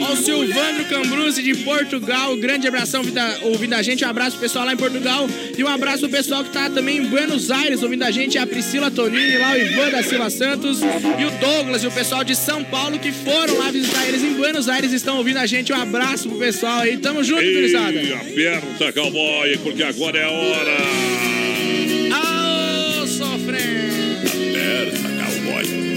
Ó, 0.00 0.12
o 0.12 0.16
Silvano 0.16 0.84
Cambruzzi 0.88 1.42
de 1.42 1.54
Portugal. 1.56 2.36
Grande 2.36 2.66
abração 2.68 3.02
vida- 3.02 3.38
ouvindo 3.42 3.74
a 3.74 3.82
gente. 3.82 4.04
Um 4.04 4.08
abraço 4.08 4.32
pro 4.32 4.40
pessoal 4.40 4.64
lá 4.64 4.72
em 4.72 4.76
Portugal. 4.76 5.28
E 5.56 5.62
um 5.62 5.68
abraço 5.68 6.00
pro 6.00 6.10
pessoal 6.10 6.44
que 6.44 6.50
tá 6.50 6.70
também 6.70 6.98
em 6.98 7.04
Buenos 7.06 7.50
Aires 7.50 7.82
ouvindo 7.82 8.02
a 8.04 8.10
gente. 8.10 8.38
A 8.38 8.46
Priscila 8.46 8.90
Tonini, 8.90 9.36
lá 9.38 9.52
o 9.52 9.56
Ivan 9.58 9.90
da 9.90 10.02
Silva 10.02 10.30
Santos. 10.30 10.80
E 10.82 11.24
o 11.24 11.30
Douglas 11.40 11.82
e 11.82 11.86
o 11.86 11.90
pessoal 11.92 12.24
de 12.24 12.34
São 12.34 12.62
Paulo 12.64 12.98
que 12.98 13.12
foram 13.12 13.58
lá 13.58 13.70
visitar 13.70 14.06
eles 14.08 14.22
em 14.22 14.34
Buenos 14.34 14.68
Aires 14.68 14.92
estão 14.92 15.18
ouvindo 15.18 15.38
a 15.38 15.46
gente. 15.46 15.72
Um 15.72 15.80
abraço 15.80 16.28
pro 16.28 16.38
pessoal 16.38 16.80
aí. 16.80 16.96
Tamo 16.98 17.22
junto, 17.24 17.42
gurizada. 17.42 17.92
Ei, 17.92 18.12
aperta, 18.14 18.92
cowboy, 18.92 19.58
porque 19.62 19.82
agora 19.82 20.18
é 20.18 20.24
a 20.24 20.30
hora. 20.30 21.41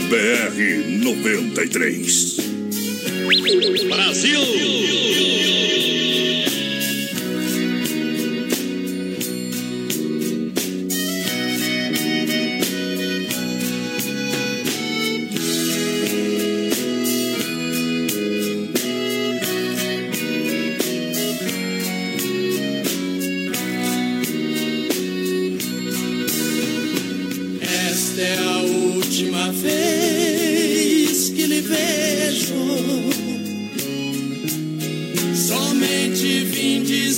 BR 0.10 0.54
93. 1.02 2.38
Brasil! 3.90 5.65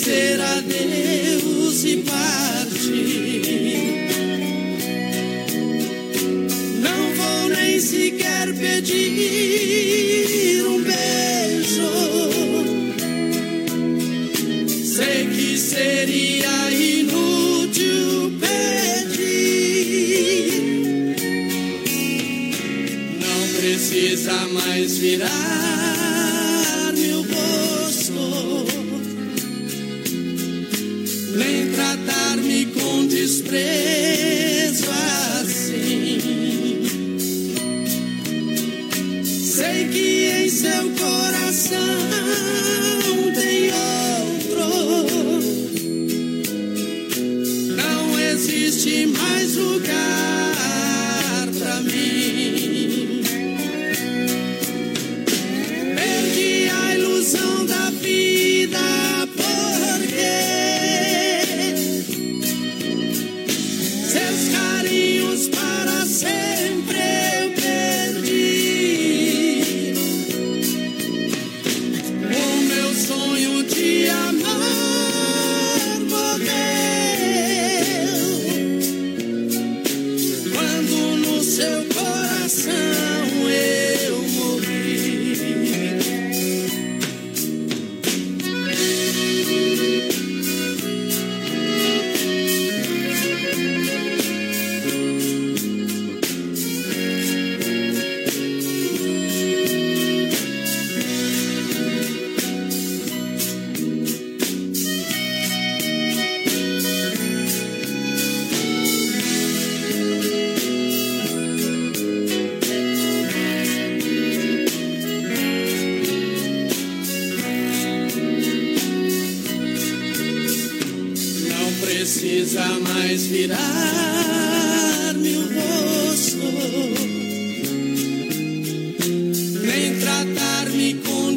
Dizer 0.07 0.39
adeus 0.39 1.83
e 1.83 1.97
partir. 1.97 3.43
Não 6.79 7.13
vou 7.13 7.49
nem 7.49 7.77
sequer 7.77 8.53
pedir 8.55 9.03
um 10.65 10.81
beijo. 10.81 11.91
Sei 14.95 15.27
que 15.27 15.57
seria 15.57 16.71
inútil 16.71 18.31
pedir. 18.39 19.27
Não 23.19 23.47
precisa 23.59 24.47
mais 24.53 24.97
virar 24.99 25.56
desprezo 33.63 33.96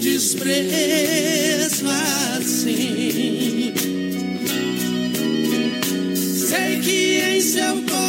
desprezo 0.01 1.87
assim. 2.39 3.73
Sei 6.17 6.81
que 6.81 7.21
em 7.21 7.41
seu 7.41 7.75
coração 7.83 8.00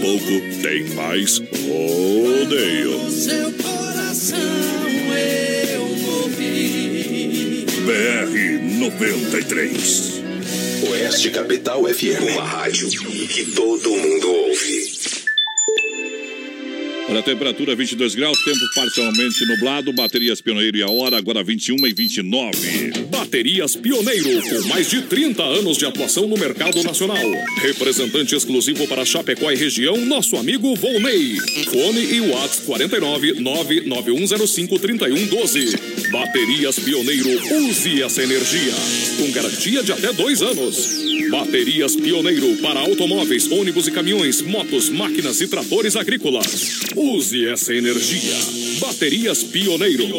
pouco 0.00 0.40
tem 0.62 0.84
mais 0.94 1.38
rodeio. 1.38 2.98
No 2.98 3.10
seu 3.10 3.52
coração 3.52 4.38
eu. 5.14 5.88
BR 7.84 8.34
93. 8.78 10.22
Oeste 10.90 11.30
Capital 11.30 11.84
FM. 11.84 12.32
Uma 12.34 12.44
rádio 12.44 12.88
que 12.88 13.44
todo 13.52 13.90
mundo 13.90 14.28
ouve. 14.28 14.47
Olha 17.08 17.20
a 17.20 17.22
temperatura 17.22 17.74
22 17.74 18.14
graus, 18.14 18.38
tempo 18.44 18.60
parcialmente 18.74 19.46
nublado, 19.46 19.90
baterias 19.94 20.42
Pioneiro 20.42 20.76
e 20.76 20.82
a 20.82 20.90
hora 20.90 21.16
agora 21.16 21.42
21 21.42 21.86
e 21.86 21.94
29. 21.94 22.90
Baterias 23.10 23.74
Pioneiro, 23.74 24.42
com 24.42 24.68
mais 24.68 24.90
de 24.90 25.00
30 25.00 25.42
anos 25.42 25.78
de 25.78 25.86
atuação 25.86 26.28
no 26.28 26.36
mercado 26.36 26.82
nacional. 26.82 27.16
Representante 27.62 28.34
exclusivo 28.34 28.86
para 28.86 29.06
Chapecó 29.06 29.50
e 29.50 29.56
região, 29.56 29.96
nosso 30.04 30.36
amigo 30.36 30.74
Volney. 30.74 31.36
Fone 31.64 32.14
e 32.14 32.20
WhatsApp 32.20 32.66
49 32.66 33.40
99105 33.40 34.78
3112. 34.78 35.97
Baterias 36.10 36.78
Pioneiro, 36.78 37.28
use 37.66 38.02
essa 38.02 38.22
energia. 38.22 38.72
Com 39.18 39.30
garantia 39.30 39.82
de 39.82 39.92
até 39.92 40.12
dois 40.12 40.40
anos. 40.40 40.88
Baterias 41.30 41.96
Pioneiro 41.96 42.56
para 42.62 42.80
automóveis, 42.80 43.50
ônibus 43.50 43.86
e 43.88 43.90
caminhões, 43.90 44.40
motos, 44.40 44.88
máquinas 44.88 45.40
e 45.42 45.48
tratores 45.48 45.96
agrícolas. 45.96 46.80
Use 46.96 47.46
essa 47.46 47.74
energia. 47.74 48.34
Baterias 48.80 49.42
Pioneiro. 49.42 50.18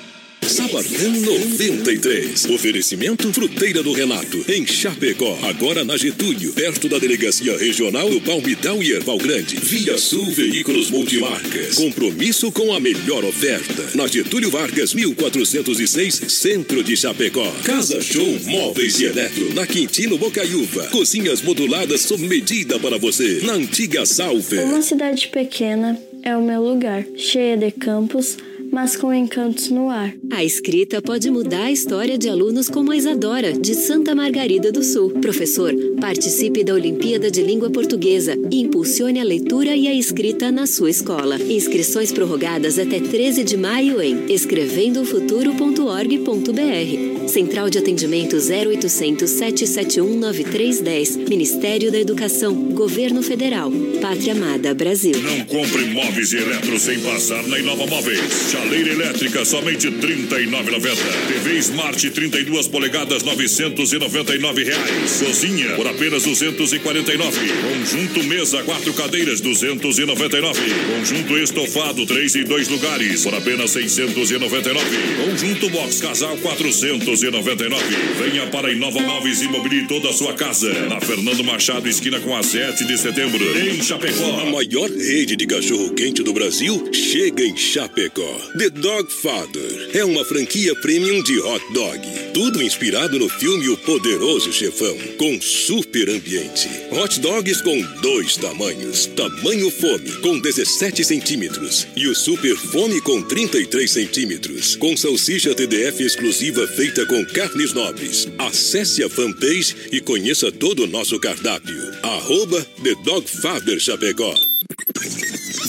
Sabarcão 0.51 1.11
93. 1.11 2.45
Oferecimento 2.49 3.31
Fruteira 3.31 3.81
do 3.81 3.93
Renato, 3.93 4.43
em 4.51 4.67
Chapecó. 4.67 5.39
Agora 5.43 5.85
na 5.85 5.95
Getúlio, 5.95 6.51
perto 6.51 6.89
da 6.89 6.99
Delegacia 6.99 7.57
Regional 7.57 8.09
do 8.09 8.19
Palmital 8.19 8.83
e 8.83 8.91
Erval 8.91 9.17
Grande. 9.17 9.55
Via 9.55 9.97
Sul 9.97 10.25
Veículos 10.25 10.91
Multimarcas. 10.91 11.75
Compromisso 11.75 12.51
com 12.51 12.73
a 12.73 12.81
melhor 12.81 13.23
oferta. 13.23 13.91
Na 13.95 14.05
Getúlio 14.07 14.51
Vargas, 14.51 14.93
1406, 14.93 16.21
Centro 16.27 16.83
de 16.83 16.97
Chapecó. 16.97 17.49
Casa 17.63 18.01
Show 18.01 18.37
Móveis 18.43 18.99
e 18.99 19.05
Eletro. 19.05 19.53
Na 19.53 19.65
Quintino 19.65 20.17
Bocaiúva. 20.17 20.87
Cozinhas 20.87 21.41
moduladas 21.41 22.01
sob 22.01 22.27
medida 22.27 22.77
para 22.77 22.97
você. 22.97 23.39
Na 23.43 23.53
antiga 23.53 24.05
Salver. 24.05 24.65
Uma 24.65 24.81
cidade 24.81 25.29
pequena 25.29 25.97
é 26.23 26.35
o 26.35 26.41
meu 26.41 26.61
lugar, 26.61 27.05
cheia 27.15 27.57
de 27.57 27.71
campos, 27.71 28.37
mas 28.71 28.95
com 28.95 29.13
encantos 29.13 29.69
no 29.69 29.89
ar. 29.89 30.13
A 30.31 30.43
escrita 30.43 30.99
pode 31.01 31.29
mudar 31.29 31.65
a 31.65 31.71
história 31.71 32.17
de 32.17 32.29
alunos 32.29 32.69
como 32.69 32.91
a 32.91 32.97
Isadora, 32.97 33.53
de 33.53 33.75
Santa 33.75 34.15
Margarida 34.15 34.71
do 34.71 34.83
Sul. 34.83 35.11
Professor, 35.21 35.73
participe 35.99 36.63
da 36.63 36.73
Olimpíada 36.73 37.29
de 37.29 37.41
Língua 37.41 37.69
Portuguesa 37.69 38.35
e 38.49 38.61
impulsione 38.61 39.19
a 39.19 39.23
leitura 39.23 39.75
e 39.75 39.87
a 39.87 39.93
escrita 39.93 40.51
na 40.51 40.65
sua 40.65 40.89
escola. 40.89 41.37
Inscrições 41.41 42.11
prorrogadas 42.11 42.79
até 42.79 42.99
13 42.99 43.43
de 43.43 43.57
maio 43.57 44.01
em 44.01 44.31
escrevendofuturo.org.br. 44.31 47.27
Central 47.27 47.69
de 47.69 47.77
Atendimento 47.77 48.37
0800 48.37 49.29
771 49.29 50.17
9310. 50.17 51.17
Ministério 51.29 51.91
da 51.91 51.99
Educação. 51.99 52.55
Governo 52.71 53.21
Federal. 53.21 53.71
Pátria 54.01 54.33
Amada 54.33 54.73
Brasil. 54.73 55.13
Não 55.21 55.45
compre 55.45 55.85
móveis 55.85 56.33
e 56.33 56.37
eletro 56.37 56.79
sem 56.79 56.99
passar 56.99 57.47
na 57.47 57.59
Inova 57.59 57.85
Móveis. 57.85 58.19
Chaleira 58.61 58.91
elétrica, 58.91 59.43
somente 59.43 59.87
R$ 59.87 59.95
39,90. 59.97 60.95
TV 61.27 61.57
Smart 61.57 62.09
32 62.11 62.67
polegadas, 62.67 63.23
999 63.23 64.63
reais. 64.63 65.23
Cozinha, 65.25 65.75
por 65.75 65.87
apenas 65.87 66.23
249. 66.23 67.39
Conjunto 67.61 68.23
mesa, 68.23 68.61
quatro 68.61 68.93
cadeiras, 68.93 69.41
299. 69.41 70.59
Conjunto 70.95 71.37
estofado, 71.39 72.05
três 72.05 72.35
e 72.35 72.43
dois 72.43 72.67
lugares, 72.67 73.23
por 73.23 73.33
apenas 73.33 73.71
699. 73.71 74.85
Conjunto 75.25 75.69
box 75.69 75.99
casal, 75.99 76.37
499. 76.37 77.83
Venha 78.23 78.45
para 78.47 78.67
a 78.67 78.71
Inova 78.71 79.01
Móveis 79.01 79.41
e 79.41 79.47
mobile 79.47 79.87
toda 79.87 80.09
a 80.09 80.13
sua 80.13 80.33
casa. 80.33 80.71
Na 80.87 81.01
Fernando 81.01 81.43
Machado, 81.43 81.89
esquina 81.89 82.19
com 82.19 82.35
a 82.37 82.43
7 82.43 82.85
de 82.85 82.97
setembro, 82.97 83.43
em 83.59 83.81
Chapecó. 83.81 84.39
A 84.41 84.45
maior 84.45 84.89
rede 84.89 85.35
de 85.35 85.47
cachorro-quente 85.47 86.21
do 86.21 86.31
Brasil 86.31 86.87
chega 86.93 87.43
em 87.43 87.57
Chapecó. 87.57 88.50
The 88.57 88.69
Dog 88.69 89.09
Father 89.09 89.91
é 89.93 90.03
uma 90.03 90.25
franquia 90.25 90.75
premium 90.81 91.23
de 91.23 91.39
hot 91.39 91.63
dog. 91.73 91.99
Tudo 92.33 92.61
inspirado 92.61 93.17
no 93.17 93.29
filme 93.29 93.69
O 93.69 93.77
Poderoso 93.77 94.51
Chefão, 94.51 94.97
com 95.17 95.39
super 95.39 96.09
ambiente. 96.09 96.67
Hot 96.91 97.17
dogs 97.21 97.61
com 97.61 97.81
dois 98.01 98.35
tamanhos. 98.35 99.05
Tamanho 99.05 99.71
fome, 99.71 100.11
com 100.21 100.37
17 100.37 101.01
centímetros. 101.05 101.87
E 101.95 102.07
o 102.07 102.13
super 102.13 102.57
fome 102.57 102.99
com 102.99 103.21
33 103.21 103.89
centímetros. 103.89 104.75
Com 104.75 104.97
salsicha 104.97 105.55
TDF 105.55 106.03
exclusiva 106.03 106.67
feita 106.67 107.05
com 107.05 107.25
carnes 107.27 107.71
nobres. 107.71 108.27
Acesse 108.37 109.01
a 109.01 109.09
fanpage 109.09 109.75
e 109.93 110.01
conheça 110.01 110.51
todo 110.51 110.83
o 110.83 110.87
nosso 110.87 111.17
cardápio. 111.21 111.81
Arroba 112.03 112.61
The 112.83 112.95
Dog 113.05 113.29
Father 113.29 113.79
Chapecó. 113.79 114.50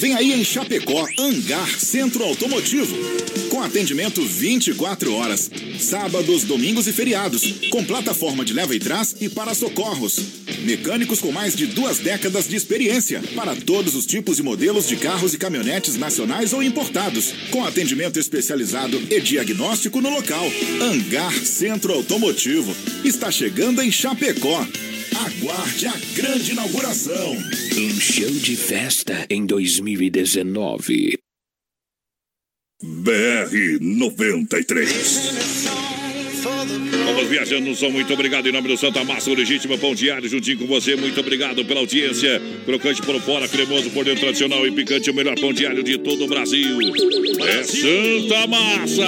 Vem 0.03 0.15
aí 0.15 0.33
em 0.33 0.45
Chapecó, 0.45 1.07
Hangar 1.17 1.79
Centro 1.79 2.25
Automotivo. 2.25 2.93
Com 3.49 3.63
atendimento 3.63 4.21
24 4.21 5.15
horas. 5.15 5.49
Sábados, 5.79 6.43
domingos 6.43 6.89
e 6.89 6.93
feriados. 6.93 7.69
Com 7.71 7.85
plataforma 7.85 8.45
de 8.45 8.53
leva 8.53 8.75
e 8.75 8.81
trás 8.81 9.15
e 9.21 9.29
para 9.29 9.55
socorros. 9.55 10.19
Mecânicos 10.65 11.21
com 11.21 11.31
mais 11.31 11.55
de 11.55 11.67
duas 11.67 11.99
décadas 11.99 12.49
de 12.49 12.57
experiência. 12.57 13.23
Para 13.37 13.55
todos 13.55 13.95
os 13.95 14.05
tipos 14.05 14.41
e 14.41 14.43
modelos 14.43 14.89
de 14.89 14.97
carros 14.97 15.35
e 15.35 15.39
caminhonetes 15.39 15.97
nacionais 15.97 16.53
ou 16.53 16.63
importados. 16.63 17.33
Com 17.51 17.65
atendimento 17.65 18.19
especializado 18.19 19.01
e 19.09 19.21
diagnóstico 19.21 20.01
no 20.01 20.11
local. 20.11 20.51
Hangar 20.81 21.33
Centro 21.33 21.93
Automotivo. 21.93 22.75
Está 23.05 23.31
chegando 23.31 23.81
em 23.81 23.93
Chapecó. 23.93 24.67
Aguarde 25.15 25.87
a 25.87 25.93
grande 26.17 26.53
inauguração. 26.53 27.33
Um 27.33 28.01
show 28.01 28.31
de 28.31 28.57
festa 28.57 29.27
em 29.29 29.45
2019. 29.45 31.19
BR 32.83 33.79
93. 33.81 36.02
Vamos 36.43 37.29
viajando 37.29 37.69
no 37.69 37.77
som, 37.77 37.91
muito 37.91 38.13
obrigado 38.13 38.49
em 38.49 38.53
nome 38.53 38.67
do 38.67 38.77
Santa 38.77 39.05
Massa, 39.05 39.31
o 39.31 39.35
legítimo 39.35 39.79
pão 39.79 39.95
diário, 39.95 40.29
juntinho 40.29 40.59
com 40.59 40.67
você. 40.67 40.97
Muito 40.97 41.19
obrigado 41.21 41.65
pela 41.65 41.81
audiência. 41.81 42.43
Crocante 42.65 43.01
por 43.03 43.21
fora, 43.21 43.47
cremoso 43.47 43.91
por 43.91 44.05
dentro, 44.05 44.21
tradicional 44.23 44.67
e 44.67 44.73
picante, 44.73 45.09
o 45.11 45.15
melhor 45.15 45.39
pão 45.39 45.53
diário 45.53 45.83
de 45.83 45.99
todo 45.99 46.25
o 46.25 46.27
Brasil. 46.27 46.79
É 47.47 47.63
Santa 47.63 48.47
Massa! 48.49 49.07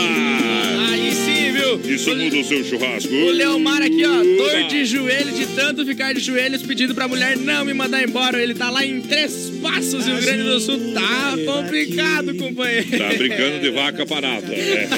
Aí 0.91 1.13
sim, 1.13 1.53
viu? 1.53 1.95
Isso 1.95 2.15
muda 2.15 2.37
o 2.37 2.45
seu 2.45 2.65
churrasco. 2.65 3.13
O 3.13 3.31
Leomar 3.31 3.83
aqui, 3.83 4.05
ó, 4.05 4.23
dor 4.23 4.61
Opa. 4.61 4.69
de 4.69 4.85
joelho, 4.85 5.33
de 5.33 5.47
tanto 5.47 5.85
ficar 5.85 6.13
de 6.15 6.21
joelhos, 6.21 6.63
pedindo 6.63 6.95
pra 6.95 7.09
mulher 7.09 7.37
não 7.37 7.65
me 7.65 7.75
mandar 7.75 8.03
embora. 8.03 8.41
Ele 8.41 8.55
tá 8.55 8.71
lá 8.71 8.85
em 8.85 9.01
Três 9.01 9.53
Passos, 9.61 10.07
Rio 10.07 10.21
Grande 10.21 10.43
do 10.45 10.61
Sul. 10.61 10.93
Tá 10.93 11.35
complicado, 11.45 12.35
companheiro. 12.37 12.97
Tá 12.97 13.09
brincando 13.15 13.61
de 13.61 13.71
vaca 13.71 14.07
parada. 14.07 14.55
É. 14.55 14.89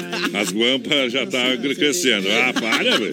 As 0.34 0.50
guampas 0.52 1.12
já 1.12 1.26
tá 1.26 1.56
crescendo. 1.56 2.26
Ah, 2.30 2.52
para, 2.52 2.98
velho. 2.98 3.10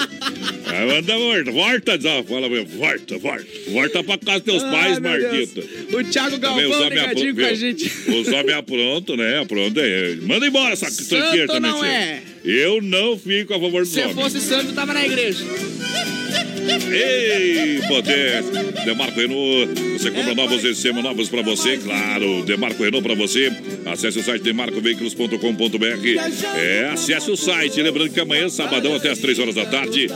Ah, 0.66 0.86
Manda 0.88 1.18
volta. 1.52 2.00
Fala, 2.28 2.50
velho, 2.50 2.66
volta, 2.66 3.18
volta. 3.18 3.46
Volta 3.70 4.04
pra 4.04 4.18
casa 4.18 4.40
dos 4.40 4.46
teus 4.46 4.64
Ai, 4.64 4.72
pais. 4.72 5.00
Marquita. 5.00 5.62
O 5.98 6.04
Thiago 6.04 6.38
Galvão 6.40 6.90
ligadinho 6.90 7.36
com 7.36 7.46
a 7.46 7.54
gente. 7.54 7.86
Os 8.08 8.28
homens 8.28 8.54
aprontam, 8.58 9.16
né? 9.18 9.40
Aprontam. 9.40 9.84
é. 9.84 10.16
Manda 10.22 10.48
embora 10.48 10.74
essa 10.74 10.88
tranqueira 11.08 11.48
também. 11.48 11.72
não 11.72 11.86
é? 11.86 12.22
Eu 12.44 12.82
não 12.82 13.18
fico 13.20 13.54
a 13.54 13.60
favor 13.60 13.84
dos 13.84 13.94
Se 13.94 14.00
homens. 14.02 14.16
fosse 14.16 14.40
santo, 14.42 14.74
tava 14.74 14.94
na 14.94 15.06
igreja. 15.06 15.44
Ei, 16.92 17.82
potência! 17.88 18.44
Demarco 18.86 19.20
Renault, 19.20 19.91
você 20.02 20.10
compra 20.10 20.34
novos 20.34 20.64
e 20.64 20.94
novos 20.94 21.30
pra 21.30 21.44
você, 21.44 21.78
claro. 21.78 22.44
Demarco 22.44 22.84
Renault 22.84 23.06
pra 23.06 23.14
você. 23.14 23.52
Acesse 23.86 24.18
o 24.18 24.24
site 24.24 24.42
demarcoveículos.com.br. 24.42 26.58
É, 26.58 26.90
acesse 26.92 27.30
o 27.30 27.38
site. 27.38 27.80
Lembrando 27.80 28.10
que 28.10 28.20
amanhã, 28.20 28.50
sabadão, 28.50 28.96
até 28.96 29.12
as 29.12 29.20
3 29.20 29.38
horas 29.38 29.54
da 29.54 29.66
tarde, 29.66 30.08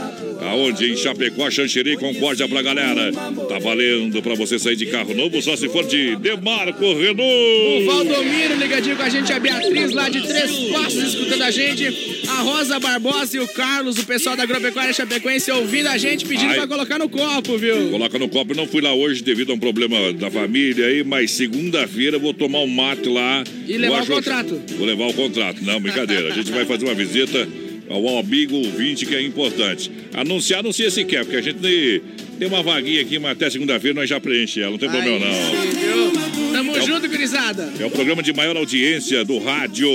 aonde 0.41 0.91
em 0.91 0.97
Chapecó, 0.97 1.51
Xanxerê 1.51 1.97
Concórdia 1.97 2.47
pra 2.47 2.63
galera. 2.63 3.11
Tá 3.47 3.59
valendo 3.59 4.23
pra 4.23 4.33
você 4.33 4.57
sair 4.57 4.75
de 4.75 4.87
carro 4.87 5.13
novo, 5.13 5.39
só 5.39 5.55
se 5.55 5.69
for 5.69 5.85
de 5.85 6.15
Demarco 6.15 6.83
O 6.83 6.99
Renault. 6.99 7.85
Valdomiro 7.85 8.55
ligadinho 8.55 8.97
com 8.97 9.03
a 9.03 9.09
gente, 9.09 9.31
a 9.31 9.39
Beatriz 9.39 9.91
lá 9.91 10.09
de 10.09 10.27
Três 10.27 10.51
Passos 10.71 11.13
escutando 11.13 11.43
a 11.43 11.51
gente, 11.51 12.23
a 12.27 12.41
Rosa 12.41 12.79
Barbosa 12.79 13.37
e 13.37 13.39
o 13.39 13.47
Carlos, 13.49 13.99
o 13.99 14.05
pessoal 14.05 14.35
da 14.35 14.43
Agropecuária 14.43 14.93
Chapecoense 14.93 15.51
ouvindo 15.51 15.89
a 15.89 15.97
gente, 15.97 16.25
pedindo 16.25 16.55
pra 16.55 16.65
colocar 16.65 16.97
no 16.97 17.07
copo, 17.07 17.55
viu? 17.55 17.91
Coloca 17.91 18.17
no 18.17 18.27
copo. 18.27 18.55
Não 18.55 18.65
fui 18.65 18.81
lá 18.81 18.93
hoje 18.93 19.21
devido 19.21 19.51
a 19.51 19.55
um 19.55 19.59
problema 19.59 19.74
da 20.17 20.31
família 20.31 20.85
aí, 20.87 21.03
mas 21.03 21.31
segunda-feira 21.31 22.17
vou 22.17 22.33
tomar 22.33 22.59
um 22.61 22.67
mate 22.67 23.09
lá. 23.09 23.43
E 23.67 23.77
levar 23.77 24.03
o 24.03 24.05
contrato. 24.05 24.61
Vou 24.77 24.87
levar 24.87 25.07
o 25.07 25.13
contrato. 25.13 25.63
Não, 25.63 25.79
brincadeira. 25.79 26.31
A 26.31 26.35
gente 26.35 26.51
vai 26.51 26.65
fazer 26.65 26.85
uma 26.85 26.93
visita 26.93 27.47
ao 27.89 28.17
amigo 28.17 28.55
ouvinte 28.55 29.05
que 29.05 29.13
é 29.13 29.21
importante. 29.21 29.91
Anunciar, 30.13 30.63
não 30.63 30.71
sei 30.71 30.89
se 30.89 31.03
quer, 31.03 31.23
porque 31.23 31.37
a 31.37 31.41
gente 31.41 31.59
tem, 31.59 32.01
tem 32.39 32.47
uma 32.47 32.63
vaguinha 32.63 33.01
aqui, 33.01 33.19
mas 33.19 33.31
até 33.33 33.49
segunda-feira 33.49 33.99
nós 33.99 34.09
já 34.09 34.19
preenche 34.19 34.61
ela. 34.61 34.71
Não 34.71 34.77
tem 34.77 34.89
problema, 34.89 35.19
não. 35.19 36.51
Tamo 36.53 36.75
É 36.75 36.81
junto, 36.81 37.07
gurizada. 37.07 37.71
É 37.79 37.85
o 37.85 37.91
programa 37.91 38.23
de 38.23 38.33
maior 38.33 38.55
audiência 38.57 39.23
do 39.23 39.37
rádio. 39.37 39.89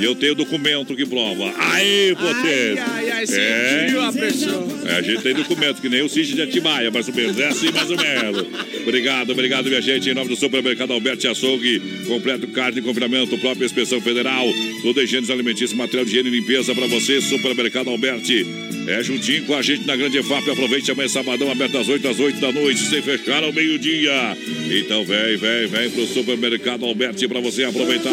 E 0.00 0.04
eu 0.04 0.14
tenho 0.14 0.34
documento 0.34 0.94
que 0.96 1.04
prova. 1.04 1.52
Aê, 1.58 2.14
potência! 2.14 2.84
Ai, 2.88 3.10
ai, 3.10 3.22
É. 3.24 3.26
sentiu 3.26 4.00
a 4.02 4.12
pressão. 4.12 4.66
É, 4.86 4.92
a 4.94 5.02
gente 5.02 5.22
tem 5.22 5.34
documento, 5.34 5.80
que 5.80 5.88
nem 5.88 6.02
o 6.02 6.08
Cid 6.08 6.34
de 6.34 6.42
Atibaia, 6.42 6.90
mais 6.90 7.06
ou 7.06 7.14
menos. 7.14 7.38
É 7.38 7.48
assim, 7.48 7.70
mais 7.70 7.90
ou 7.90 7.96
menos. 7.96 8.46
Obrigado, 8.82 9.30
obrigado, 9.30 9.66
minha 9.66 9.82
gente. 9.82 10.08
Em 10.08 10.14
nome 10.14 10.28
do 10.28 10.36
Supermercado 10.36 10.92
Alberti 10.92 11.28
Açougue, 11.28 11.80
completo 12.06 12.46
carne 12.48 12.76
de 12.76 12.82
confinamento, 12.82 13.36
própria 13.38 13.66
inspeção 13.66 14.00
federal, 14.00 14.46
toda 14.82 15.02
higiene 15.02 15.30
alimentícia, 15.30 15.76
material 15.76 16.04
de 16.04 16.10
higiene 16.12 16.28
e 16.28 16.40
limpeza 16.40 16.74
para 16.74 16.86
você. 16.86 17.20
Supermercado 17.20 17.90
Alberti. 17.90 18.46
É 18.90 19.04
juntinho 19.04 19.44
com 19.44 19.54
a 19.54 19.62
gente 19.62 19.86
na 19.86 19.94
Grande 19.94 20.18
EFAP. 20.18 20.50
Aproveite 20.50 20.90
amanhã, 20.90 21.08
sabadão, 21.08 21.48
aberto 21.48 21.72
das 21.72 21.88
8 21.88 22.08
às 22.08 22.18
8 22.18 22.40
da 22.40 22.50
noite, 22.50 22.80
sem 22.80 23.00
fechar 23.00 23.44
ao 23.44 23.52
meio-dia. 23.52 24.36
Então 24.68 25.04
vem, 25.04 25.36
vem, 25.36 25.66
vem 25.68 25.90
pro 25.90 26.04
Supermercado 26.08 26.84
Alberti 26.84 27.28
para 27.28 27.40
você 27.40 27.62
aproveitar. 27.62 28.10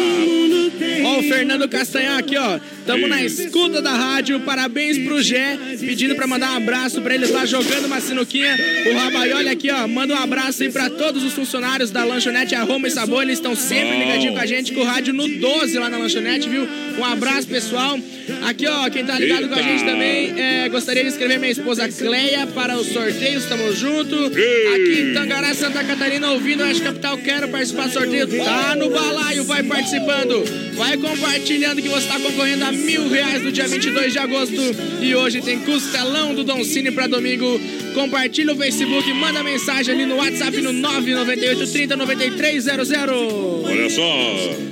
Ó, 1.04 1.18
o 1.18 1.22
Fernando 1.24 1.68
Castanhar 1.68 2.18
aqui, 2.18 2.36
ó. 2.36 2.60
Tamo 2.86 3.08
na 3.08 3.22
escuta 3.24 3.82
da 3.82 3.90
rádio. 3.90 4.38
Parabéns 4.40 4.98
pro 4.98 5.20
Gé, 5.20 5.58
pedindo 5.80 6.14
pra 6.14 6.26
mandar 6.26 6.52
um 6.52 6.56
abraço 6.56 7.00
pra 7.02 7.14
eles 7.14 7.30
lá 7.30 7.44
jogando 7.44 7.86
uma 7.86 8.00
sinuquinha. 8.00 8.56
O 8.86 8.94
Rabaioli 8.94 9.48
aqui, 9.48 9.70
ó. 9.70 9.88
Manda 9.88 10.14
um 10.14 10.18
abraço 10.18 10.62
aí 10.62 10.70
pra 10.70 10.88
todos 10.88 11.24
os 11.24 11.32
funcionários 11.32 11.90
da 11.90 12.04
lanchonete 12.04 12.54
Arroma 12.54 12.86
e 12.86 12.90
Sabor. 12.90 13.22
Eles 13.22 13.38
estão 13.38 13.56
sempre 13.56 13.94
Bom. 13.94 13.98
ligadinhos 14.00 14.34
com 14.34 14.40
a 14.40 14.46
gente, 14.46 14.72
com 14.72 14.80
o 14.80 14.84
rádio 14.84 15.12
no 15.12 15.26
12 15.28 15.78
lá 15.78 15.90
na 15.90 15.98
lanchonete, 15.98 16.48
viu? 16.48 16.68
Um 16.98 17.04
abraço, 17.04 17.48
pessoal. 17.48 17.98
Aqui, 18.46 18.66
ó, 18.66 18.88
quem 18.90 19.04
tá 19.04 19.18
ligado 19.18 19.48
com 19.48 19.54
a 19.54 19.58
Eita. 19.58 19.70
gente 19.70 19.84
também, 19.84 20.34
é, 20.38 20.67
gostaria 20.68 21.02
de 21.02 21.08
inscrever 21.08 21.38
minha 21.38 21.52
esposa 21.52 21.88
Cleia 21.88 22.46
para 22.46 22.76
os 22.76 22.88
sorteios. 22.88 23.44
Tamo 23.46 23.72
junto. 23.72 24.14
Aqui 24.26 25.00
em 25.00 25.14
Tangará, 25.14 25.54
Santa 25.54 25.82
Catarina, 25.84 26.30
ouvindo 26.32 26.62
Oeste 26.62 26.82
Capital, 26.82 27.16
quero 27.18 27.48
participar 27.48 27.86
do 27.86 27.92
sorteio. 27.92 28.26
Tá 28.44 28.76
no 28.76 28.90
balaio, 28.90 29.44
vai 29.44 29.62
participando. 29.62 30.44
Vai 30.74 30.96
compartilhando 30.96 31.82
que 31.82 31.88
você 31.88 32.06
tá 32.06 32.18
concorrendo 32.20 32.64
a 32.64 32.72
mil 32.72 33.08
reais 33.08 33.42
no 33.42 33.50
dia 33.50 33.66
22 33.66 34.12
de 34.12 34.18
agosto. 34.18 34.60
E 35.00 35.14
hoje 35.14 35.40
tem 35.40 35.58
costelão 35.60 36.34
do 36.34 36.44
Don 36.44 36.62
Cine 36.64 36.90
pra 36.90 37.06
domingo. 37.06 37.60
Compartilha 37.94 38.52
o 38.52 38.56
Facebook, 38.56 39.12
manda 39.14 39.42
mensagem 39.42 39.94
ali 39.94 40.06
no 40.06 40.16
WhatsApp 40.16 40.60
no 40.60 40.72
998 40.72 41.66
30 41.72 41.96
9300. 41.96 43.18
Olha 43.64 43.90
só. 43.90 44.68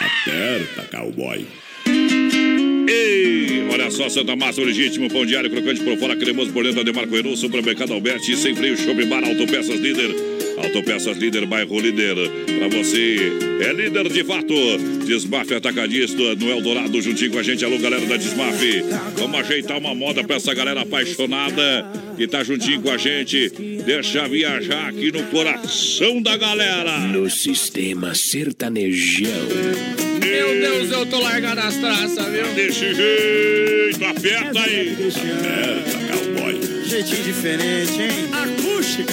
Aperta, 0.00 0.82
cowboy. 0.90 1.46
Ei, 2.88 3.31
olha 3.72 3.90
só, 3.90 4.08
Santa 4.08 4.36
Massa, 4.36 4.60
legítimo 4.60 5.08
pão 5.08 5.24
diário, 5.24 5.50
crocante 5.50 5.82
por 5.82 5.96
fora, 5.96 6.14
cremoso 6.14 6.52
por 6.52 6.62
dentro, 6.62 6.84
Demarco 6.84 7.14
Renault, 7.14 7.38
Supermercado 7.38 7.92
Alberti, 7.92 8.36
sem 8.36 8.54
freio, 8.54 8.76
shopping 8.76 9.06
bar, 9.06 9.24
autopeças 9.24 9.80
líder, 9.80 10.14
autopeças 10.58 11.16
líder, 11.16 11.46
bairro 11.46 11.80
líder, 11.80 12.14
pra 12.58 12.68
você, 12.68 13.32
é 13.60 13.72
líder 13.72 14.08
de 14.10 14.24
fato, 14.24 14.54
Desmaf 15.06 15.50
Atacadista, 15.52 16.34
no 16.34 16.50
Eldorado, 16.50 17.00
juntinho 17.00 17.32
com 17.32 17.38
a 17.38 17.42
gente, 17.42 17.64
alô, 17.64 17.78
galera 17.78 18.04
da 18.04 18.16
Desmaf, 18.16 18.60
vamos 19.16 19.40
ajeitar 19.40 19.78
uma 19.78 19.94
moda 19.94 20.22
pra 20.22 20.36
essa 20.36 20.52
galera 20.52 20.82
apaixonada, 20.82 21.86
que 22.16 22.26
tá 22.28 22.44
juntinho 22.44 22.82
com 22.82 22.90
a 22.90 22.98
gente, 22.98 23.48
deixa 23.84 24.28
viajar 24.28 24.88
aqui 24.88 25.10
no 25.10 25.22
coração 25.24 26.20
da 26.20 26.36
galera. 26.36 26.98
No 26.98 27.30
sistema 27.30 28.14
sertanejão. 28.14 30.11
Meu 30.22 30.60
Deus, 30.60 30.90
eu 30.90 31.04
tô 31.06 31.20
largado 31.20 31.60
as 31.60 31.76
traças, 31.76 32.26
viu? 32.26 32.46
Desse 32.54 32.94
jeito, 32.94 34.04
aperta 34.04 34.60
aí. 34.60 34.92
Aperta, 34.92 35.98
cowboy. 36.12 36.84
Jeitinho 36.84 37.24
diferente, 37.24 38.00
hein? 38.00 38.30
Acústica. 38.32 39.12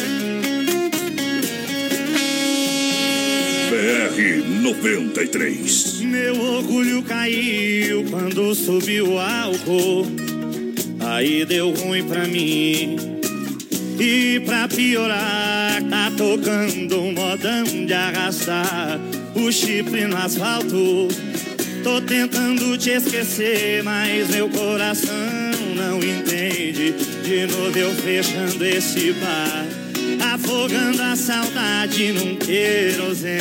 BR 3.69 4.61
93. 4.61 6.01
Meu 6.01 6.39
orgulho 6.39 7.01
caiu 7.03 8.05
quando 8.09 8.53
subiu 8.53 9.13
o 9.13 9.19
álcool. 9.19 10.05
Aí 10.99 11.45
deu 11.45 11.71
ruim 11.71 12.03
pra 12.03 12.25
mim. 12.25 12.97
E 13.99 14.39
pra 14.45 14.67
piorar, 14.67 15.83
tá 15.89 16.11
tocando 16.15 17.01
um 17.01 17.13
modão 17.13 17.63
de 17.63 17.93
arrastar 17.93 18.99
o 19.35 19.51
chifre 19.51 20.05
no 20.05 20.17
asfalto. 20.17 21.07
Tô 21.83 22.01
tentando 22.01 22.77
te 22.77 22.91
esquecer, 22.91 23.83
mas 23.83 24.29
meu 24.29 24.49
coração 24.49 25.15
não 25.75 25.97
entende. 25.97 26.93
De 27.23 27.47
novo 27.47 27.77
eu 27.77 27.91
fechando 27.95 28.65
esse 28.65 29.13
bar, 29.13 29.65
afogando 30.33 31.01
a 31.01 31.15
saudade 31.15 32.11
num 32.11 32.35
querosene. 32.35 33.39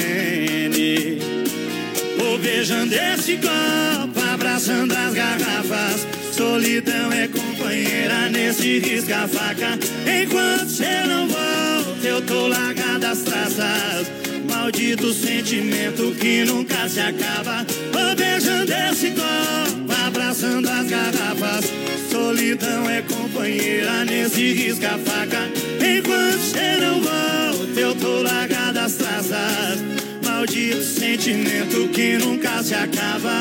Vou 2.17 2.39
beijando 2.39 2.95
esse 2.95 3.37
copo, 3.39 4.21
abraçando 4.33 4.93
as 4.93 5.15
garrafas. 5.15 6.07
Solidão 6.33 7.13
é 7.13 7.27
companheira 7.27 8.29
nesse 8.31 8.79
risca-faca. 8.79 9.79
Enquanto 10.07 10.69
cê 10.69 11.05
não 11.07 11.27
volta, 11.27 12.07
eu 12.07 12.23
tô 12.23 12.47
largado 12.47 13.07
as 13.07 13.23
traças. 13.23 14.28
Maldito 14.61 15.13
sentimento 15.13 16.13
que 16.19 16.45
nunca 16.45 16.89
se 16.89 16.99
acaba. 16.99 17.65
Vou 17.93 18.17
beijando 18.17 18.73
esse 18.91 19.13
copo, 19.13 19.93
abraçando 20.07 20.69
as 20.69 20.89
garrafas. 20.89 21.73
Solidão 22.11 22.91
é 22.91 23.01
companheira 23.03 24.05
nesse 24.05 24.53
risca-faca. 24.53 25.49
Enquanto 25.79 26.41
cê 26.41 26.77
não 26.81 27.01
volta, 27.01 27.81
eu 27.81 27.95
tô 27.95 28.21
largado 28.21 28.81
as 28.81 28.95
traças. 28.95 29.79
Maldito 30.25 30.83
sentimento 30.83 31.89
que 31.91 32.19
nunca 32.19 32.61
se 32.61 32.75
acaba. 32.75 33.41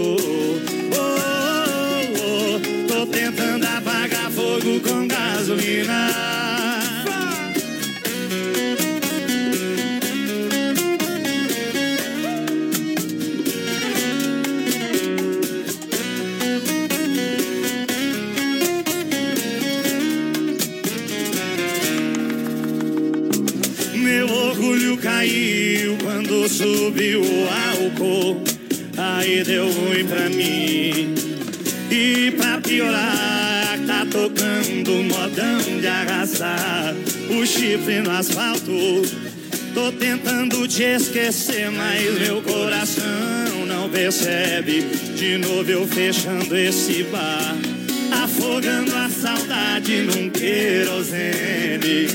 tentando 3.11 3.67
apagar 3.67 4.31
fogo 4.31 4.81
com 4.81 5.07
gasolina. 5.07 6.11
Meu 23.95 24.29
orgulho 24.29 24.97
caiu 24.99 25.97
quando 26.03 26.49
subiu 26.49 27.21
o 27.21 27.49
álcool. 27.71 28.43
Aí 28.97 29.43
deu 29.45 29.71
ruim 29.71 30.07
pra 30.07 30.29
mim. 30.29 31.20
E 31.91 32.31
pra 32.31 32.61
piorar, 32.61 33.79
tá 33.85 34.07
tocando 34.11 35.03
modão 35.03 35.81
de 35.81 35.87
arrasar 35.87 36.95
o 37.29 37.45
chifre 37.45 38.01
no 38.01 38.13
asfalto. 38.13 39.03
Tô 39.75 39.91
tentando 39.93 40.69
te 40.69 40.85
esquecer, 40.85 41.71
mas 41.71 42.19
meu 42.21 42.41
coração 42.43 43.67
não 43.67 43.89
percebe. 43.89 44.83
De 45.17 45.37
novo 45.39 45.69
eu 45.69 45.87
fechando 45.87 46.57
esse 46.57 47.03
bar, 47.05 47.57
afogando 48.23 48.95
a 48.95 49.09
saudade 49.09 50.03
num 50.03 50.31
querosene. 50.31 52.07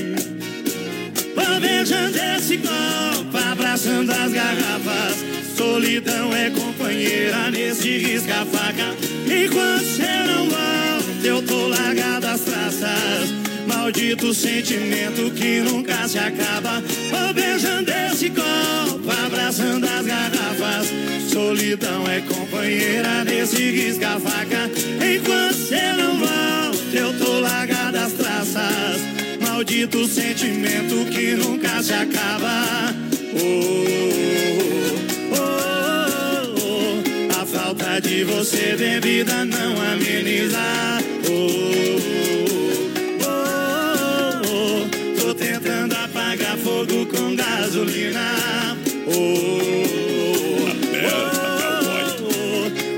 Planejando 1.34 2.18
esse 2.36 2.58
copo, 2.58 3.25
abraçando 3.56 4.10
as 4.10 4.32
garrafas. 4.32 5.24
Solidão 5.56 6.34
é 6.36 6.50
companheira 6.50 7.50
nesse 7.50 7.96
risca-faca. 7.96 8.94
Enquanto 9.24 9.84
cê 9.84 10.24
não 10.26 10.44
volta, 10.44 11.26
eu 11.26 11.42
tô 11.42 11.68
largado 11.68 12.26
as 12.26 12.40
traças. 12.42 13.34
Maldito 13.66 14.34
sentimento 14.34 15.30
que 15.34 15.60
nunca 15.60 16.06
se 16.06 16.18
acaba. 16.18 16.82
Vou 17.10 17.32
beijando 17.32 17.90
esse 17.90 18.28
copo, 18.28 19.10
abraçando 19.24 19.86
as 19.86 20.04
garrafas. 20.04 20.88
Solidão 21.32 22.06
é 22.08 22.20
companheira 22.20 23.24
nesse 23.24 23.70
risca-faca. 23.70 24.70
Enquanto 25.00 25.54
cê 25.54 25.92
não 25.94 26.18
volta, 26.18 26.96
eu 26.96 27.18
tô 27.18 27.40
largado 27.40 27.96
as 27.96 28.12
traças. 28.12 29.00
Maldito 29.40 30.06
sentimento 30.06 31.10
que 31.10 31.34
nunca 31.34 31.82
se 31.82 31.94
acaba. 31.94 33.05
Oh, 33.38 35.32
oh. 36.58 37.40
A 37.40 37.46
falta 37.46 38.00
de 38.00 38.24
você 38.24 38.76
bebida 38.76 39.44
não 39.44 39.80
ameniza. 39.92 40.58
Oh. 41.28 41.96
Tô 45.20 45.34
tentando 45.34 45.94
apagar 45.94 46.56
fogo 46.58 47.06
com 47.06 47.36
gasolina. 47.36 48.36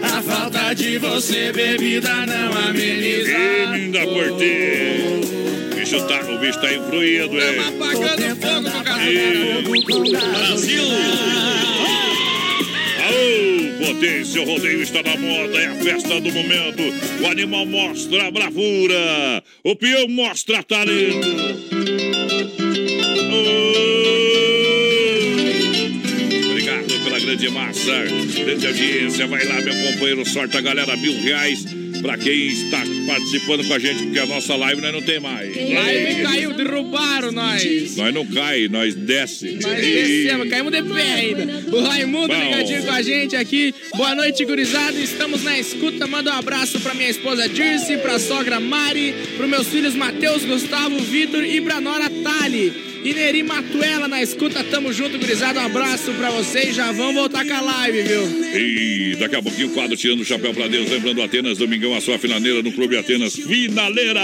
A 0.02 0.23
falta 0.23 0.74
de 0.74 0.98
você 0.98 1.52
bebida 1.52 2.27
não 2.27 2.52
ameniza. 2.69 3.39
Linda 3.74 4.01
porteira. 4.06 5.38
O 5.89 5.90
bicho 5.90 6.06
tá, 6.06 6.20
o 6.20 6.39
bicho 6.39 6.60
tá 6.60 6.74
influído, 6.74 7.40
é. 7.40 7.59
Apagando 7.60 8.36
fogo 8.36 8.60
no 9.98 10.10
Brasil! 10.10 10.82
Aô, 13.06 13.86
potência, 13.86 14.43
o 14.43 14.44
rodeio 14.44 14.82
está 14.82 15.02
na 15.02 15.16
moda, 15.16 15.59
é 15.59 15.66
a 15.69 15.74
festa 15.77 16.20
do 16.20 16.31
momento. 16.31 16.82
O 17.23 17.27
animal 17.27 17.65
mostra 17.65 18.31
bravura, 18.31 19.43
o 19.65 19.74
peão 19.77 20.09
mostra 20.09 20.62
talento. 20.62 21.27
Obrigado 26.51 27.02
pela 27.02 27.19
grande 27.19 27.48
massa, 27.48 28.05
grande 28.44 28.66
audiência. 28.66 29.27
Vai 29.27 29.43
lá, 29.47 29.59
meu 29.62 29.74
companheiro, 29.74 30.27
sorta 30.27 30.59
a 30.59 30.60
galera, 30.60 30.94
mil 30.98 31.19
reais. 31.19 31.65
Pra 32.02 32.19
quem 32.19 32.48
está 32.48 32.85
participando 33.09 33.66
com 33.66 33.72
a 33.72 33.78
gente, 33.78 34.02
porque 34.05 34.18
a 34.18 34.26
nossa 34.26 34.55
live 34.55 34.82
nós 34.82 34.93
não 34.93 35.01
tem 35.01 35.18
mais. 35.18 35.56
Live 35.56 36.22
caiu, 36.22 36.52
derrubaram 36.52 37.32
nós. 37.32 37.97
Nós 37.97 38.12
não 38.12 38.26
cai, 38.26 38.68
nós 38.68 38.94
desce. 38.94 39.59
Nós 39.62 39.80
descemos, 39.80 40.48
caímos 40.51 40.70
de 40.70 40.82
pé 40.82 41.12
ainda. 41.14 41.64
O 41.74 41.80
Raimundo 41.80 42.28
Bom. 42.28 42.40
ligadinho 42.40 42.82
com 42.85 42.90
a 42.90 43.01
gente 43.02 43.35
aqui. 43.35 43.74
Boa 43.97 44.14
noite, 44.14 44.44
gurizada. 44.44 44.98
Estamos 44.98 45.43
na 45.43 45.59
escuta. 45.59 46.06
Manda 46.06 46.30
um 46.30 46.39
abraço 46.39 46.78
pra 46.80 46.93
minha 46.93 47.09
esposa 47.09 47.48
Dirce, 47.48 47.97
pra 47.97 48.18
sogra 48.18 48.60
Mari, 48.60 49.14
pros 49.36 49.48
meus 49.48 49.66
filhos 49.68 49.94
Matheus, 49.94 50.44
Gustavo, 50.44 50.98
Vitor 50.98 51.43
e 51.44 51.60
pra 51.62 51.80
nora 51.80 52.10
Tali. 52.10 52.88
E 53.05 53.15
Neri 53.15 53.43
Matuela 53.43 54.09
na 54.09 54.23
escuta. 54.23 54.65
Tamo 54.65 54.93
junto, 54.93 55.19
gurizada. 55.19 55.61
Um 55.61 55.66
abraço 55.66 56.12
pra 56.12 56.31
vocês. 56.31 56.75
Já 56.75 56.93
vão 56.93 57.12
voltar 57.12 57.45
com 57.45 57.55
a 57.55 57.61
live, 57.61 58.03
viu? 58.03 58.23
E 58.55 59.16
daqui 59.19 59.37
a 59.37 59.43
pouquinho 59.43 59.69
o 59.69 59.70
quadro 59.70 59.97
tirando 59.97 60.20
o 60.20 60.25
chapéu 60.25 60.53
pra 60.55 60.69
Deus, 60.69 60.91
lembrando 60.91 61.23
Atenas, 61.23 61.59
Domingão, 61.59 61.95
a 61.95 62.01
sua 62.01 62.19
finaleira 62.19 62.62
no 62.62 62.73
Clube 62.73 62.97
Atenas, 62.97 63.35
finaleira! 63.35 64.20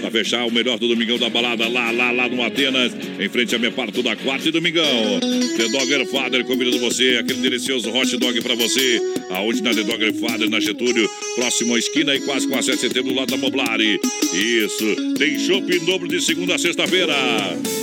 Pra 0.00 0.10
fechar 0.10 0.44
o 0.46 0.52
melhor 0.52 0.78
do 0.78 0.88
Domingão 0.88 1.18
da 1.18 1.28
balada, 1.28 1.68
lá, 1.68 1.90
lá, 1.90 2.12
lá 2.12 2.28
no 2.28 2.42
Atenas, 2.42 2.92
em 3.18 3.28
frente 3.28 3.54
a 3.54 3.58
Mepar, 3.58 3.90
toda 3.90 4.14
quarta 4.16 4.48
e 4.48 4.52
Domingão. 4.52 5.20
The 5.56 5.68
Dogger 5.68 6.06
Father 6.06 6.44
convidando 6.44 6.78
você, 6.78 7.18
aquele 7.20 7.40
delicioso 7.40 7.90
hot 7.90 8.16
dog 8.16 8.40
pra 8.42 8.54
você, 8.54 9.00
aonde 9.30 9.62
na 9.62 9.74
The 9.74 9.82
Dogger 9.84 10.14
Father, 10.14 10.50
na 10.50 10.60
Getúlio, 10.60 11.08
próximo 11.34 11.74
à 11.74 11.78
esquina 11.78 12.14
e 12.14 12.20
quase 12.20 12.46
com 12.46 12.58
a 12.58 12.62
7 12.62 12.74
de 12.74 12.80
setembro, 12.80 13.14
lá 13.14 13.24
da 13.24 13.36
Moblari. 13.36 13.98
Isso, 14.32 15.14
tem 15.18 15.38
shopping 15.38 15.84
dobro 15.84 16.08
de 16.08 16.20
segunda 16.20 16.54
a 16.54 16.58
sexta-feira. 16.58 17.14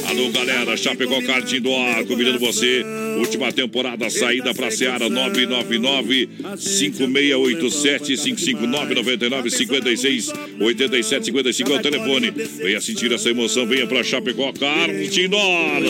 Alô, 0.07 0.22
galera, 0.31 0.77
Chapecó 0.77 1.21
Kart 1.25 1.51
Indoor, 1.51 2.05
convidando 2.05 2.39
você. 2.39 2.83
Última 3.17 3.51
temporada, 3.51 4.09
saída 4.09 4.53
pra 4.53 4.71
Seara 4.71 5.09
999 5.09 6.29
5687 6.57 8.17
559 8.17 8.95
99 8.95 9.49
56 9.49 10.31
87 10.59 11.25
55 11.25 11.71
é 11.71 11.75
o 11.75 11.81
telefone. 11.81 12.31
Venha 12.31 12.81
sentir 12.81 13.11
essa 13.11 13.29
emoção, 13.29 13.65
venha 13.67 13.87
pra 13.87 14.03
Chapecó 14.03 14.51
Kart 14.53 15.17
Indoor. 15.17 15.81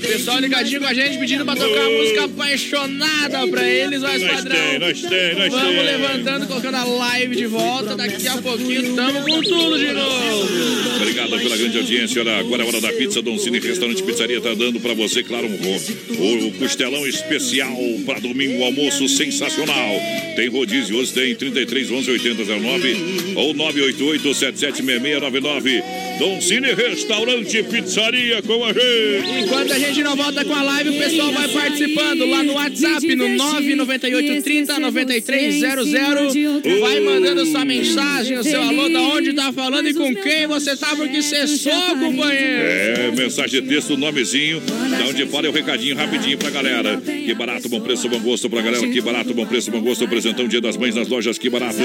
Pessoal 0.00 0.38
ligadinho 0.40 0.80
com 0.80 0.86
a 0.86 0.94
gente, 0.94 1.18
pedindo 1.18 1.44
pra 1.44 1.54
tocar 1.56 1.84
a 1.86 1.90
música 1.90 2.24
apaixonada 2.24 3.46
pra 3.48 3.68
eles, 3.68 4.00
Nós 4.02 4.22
padrão. 4.22 4.56
tem, 4.56 4.78
nós 4.78 5.00
tem, 5.02 5.34
nós 5.36 5.52
Vamos 5.52 5.74
tem. 5.76 5.84
levantando, 5.84 6.46
colocando 6.46 6.74
a 6.76 6.84
live 6.84 7.36
de 7.36 7.46
volta. 7.46 7.96
Daqui 7.96 8.26
a 8.28 8.36
pouquinho 8.38 8.94
tamo 8.94 9.20
com 9.22 9.42
tudo 9.42 9.78
de 9.78 9.92
novo. 9.92 10.48
Obrigado 10.96 11.30
pela 11.30 11.56
grande 11.56 11.78
audiência. 11.78 12.20
Olha, 12.22 12.38
agora 12.38 12.62
é 12.64 12.66
hora 12.66 12.80
da 12.80 12.92
pizza. 12.92 13.22
Dom 13.22 13.38
Cine 13.38 13.58
Restaurante 13.58 14.02
Pizzaria 14.02 14.40
tá 14.40 14.54
dando 14.54 14.80
pra 14.80 14.94
você, 14.94 15.22
claro, 15.22 15.46
um, 15.46 15.50
o, 15.52 16.39
o 16.46 16.52
costelão 16.52 17.06
especial 17.06 17.76
pra 18.04 18.18
domingo, 18.18 18.62
almoço 18.64 19.08
sensacional. 19.08 20.00
Tem 20.36 20.48
rodízio, 20.48 20.96
hoje 20.96 21.12
tem 21.12 21.34
33 21.34 21.90
11 21.90 22.10
80 22.10 22.44
09 22.44 22.96
ou 23.36 23.54
988 23.54 24.34
776699. 24.34 25.82
Dom 26.18 26.40
Cine 26.40 26.74
Restaurante 26.74 27.62
Pizzaria 27.62 28.42
com 28.42 28.64
a 28.64 28.72
gente. 28.72 29.44
Enquanto 29.44 29.72
a 29.72 29.78
gente 29.78 30.02
não 30.02 30.16
volta 30.16 30.44
com 30.44 30.54
a 30.54 30.62
live, 30.62 30.90
o 30.90 30.98
pessoal 30.98 31.32
vai 31.32 31.48
participando 31.48 32.26
lá 32.26 32.42
no 32.42 32.54
WhatsApp, 32.54 33.14
no 33.14 33.28
99830 33.28 34.78
9300. 34.78 36.34
Vai 36.80 37.00
mandando 37.00 37.46
sua 37.46 37.64
mensagem, 37.64 38.38
o 38.38 38.44
seu 38.44 38.62
alô, 38.62 38.88
da 38.88 39.00
onde 39.00 39.32
tá 39.32 39.52
falando 39.52 39.88
e 39.88 39.94
com 39.94 40.14
quem 40.14 40.46
você 40.46 40.76
tá, 40.76 40.94
porque 40.94 41.22
cessou, 41.22 41.72
companheiro. 41.98 42.62
É, 42.62 43.12
mensagem 43.16 43.62
de 43.62 43.68
texto, 43.68 43.96
nomezinho, 43.96 44.60
da 44.60 45.06
onde 45.08 45.26
fala 45.26 45.46
é 45.46 45.50
o 45.50 45.52
recadinho 45.52 45.96
rapidinho 45.96 46.29
pra 46.36 46.50
galera. 46.50 47.00
Que 47.00 47.34
barato, 47.34 47.68
bom 47.68 47.80
preço, 47.80 48.08
bom 48.08 48.20
gosto 48.20 48.48
pra 48.48 48.62
galera. 48.62 48.86
Que 48.88 49.00
barato, 49.00 49.34
bom 49.34 49.46
preço, 49.46 49.70
bom 49.70 49.80
gosto. 49.80 50.04
Apresentão 50.04 50.46
Dia 50.48 50.60
das 50.60 50.76
Mães 50.76 50.94
nas 50.94 51.08
lojas 51.08 51.38
Que 51.38 51.48
Barato. 51.48 51.78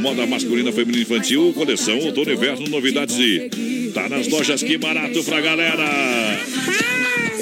Moda 0.00 0.26
masculina, 0.26 0.72
feminina, 0.72 1.02
infantil, 1.02 1.52
coleção, 1.54 1.98
outono 1.98 2.32
inverno, 2.32 2.68
novidades 2.68 3.16
e 3.18 3.90
tá 3.94 4.08
nas 4.08 4.28
lojas 4.28 4.62
Que 4.62 4.76
Barato 4.76 5.22
pra 5.24 5.40
galera. 5.40 5.84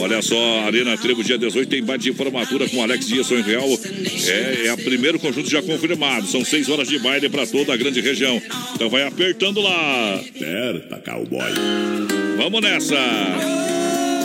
Olha 0.01 0.23
só, 0.23 0.61
Arena 0.61 0.97
Trevo, 0.97 1.23
dia 1.23 1.37
18, 1.37 1.69
tem 1.69 1.85
baile 1.85 2.03
de 2.03 2.13
formatura 2.15 2.67
com 2.69 2.83
Alex 2.83 3.07
Dias, 3.07 3.27
Sonho 3.27 3.45
Real. 3.45 3.69
É, 4.27 4.67
é 4.69 4.73
o 4.73 4.79
primeiro 4.79 5.19
conjunto 5.19 5.51
já 5.51 5.61
confirmado. 5.63 6.27
São 6.27 6.43
seis 6.43 6.71
horas 6.71 6.89
de 6.89 6.99
baile 6.99 7.29
para 7.29 7.47
toda 7.47 7.75
a 7.75 7.77
grande 7.77 8.01
região. 8.01 8.41
Então 8.75 8.89
vai 8.89 9.03
apertando 9.03 9.61
lá. 9.61 10.15
Aperta, 10.15 11.03
cowboy. 11.05 11.53
Vamos 12.39 12.63
nessa. 12.63 13.80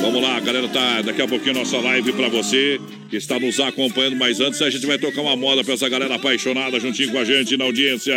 Vamos 0.05 0.21
lá, 0.21 0.39
galera, 0.39 0.67
tá 0.67 1.01
daqui 1.01 1.19
a 1.19 1.27
pouquinho 1.27 1.55
nossa 1.55 1.79
live 1.79 2.13
pra 2.13 2.29
você 2.29 2.79
que 3.09 3.17
está 3.17 3.39
nos 3.39 3.59
acompanhando, 3.59 4.15
mas 4.15 4.39
antes 4.39 4.61
a 4.61 4.69
gente 4.69 4.85
vai 4.85 4.99
tocar 4.99 5.19
uma 5.21 5.35
moda 5.35 5.63
pra 5.63 5.73
essa 5.73 5.89
galera 5.89 6.13
apaixonada 6.13 6.79
juntinho 6.79 7.11
com 7.11 7.17
a 7.17 7.25
gente 7.25 7.57
na 7.57 7.65
audiência. 7.65 8.13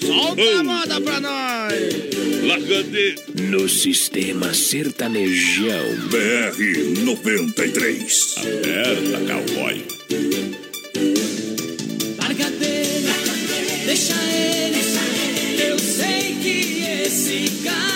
Solta 0.00 0.42
a 0.42 0.64
moda 0.64 0.98
pra 0.98 1.20
nós. 1.20 1.74
Larga 2.44 2.82
de 2.84 3.16
No 3.50 3.68
sistema 3.68 4.54
sertanejão. 4.54 5.94
BR 6.10 7.00
93. 7.04 8.34
Aperta, 8.38 9.18
cowboy. 9.28 9.84
Larga 12.18 12.50
dele, 12.50 13.12
deixa 13.84 14.14
ele. 14.32 15.62
Eu 15.62 15.78
sei 15.78 16.34
que 16.42 16.84
esse 17.04 17.62
cara 17.62 17.91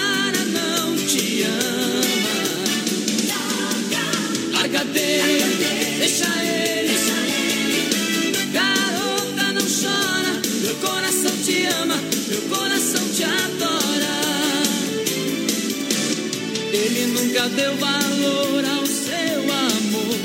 deu 17.66 17.76
valor 17.78 18.64
ao 18.64 18.86
seu 18.86 19.42
amor. 19.42 20.18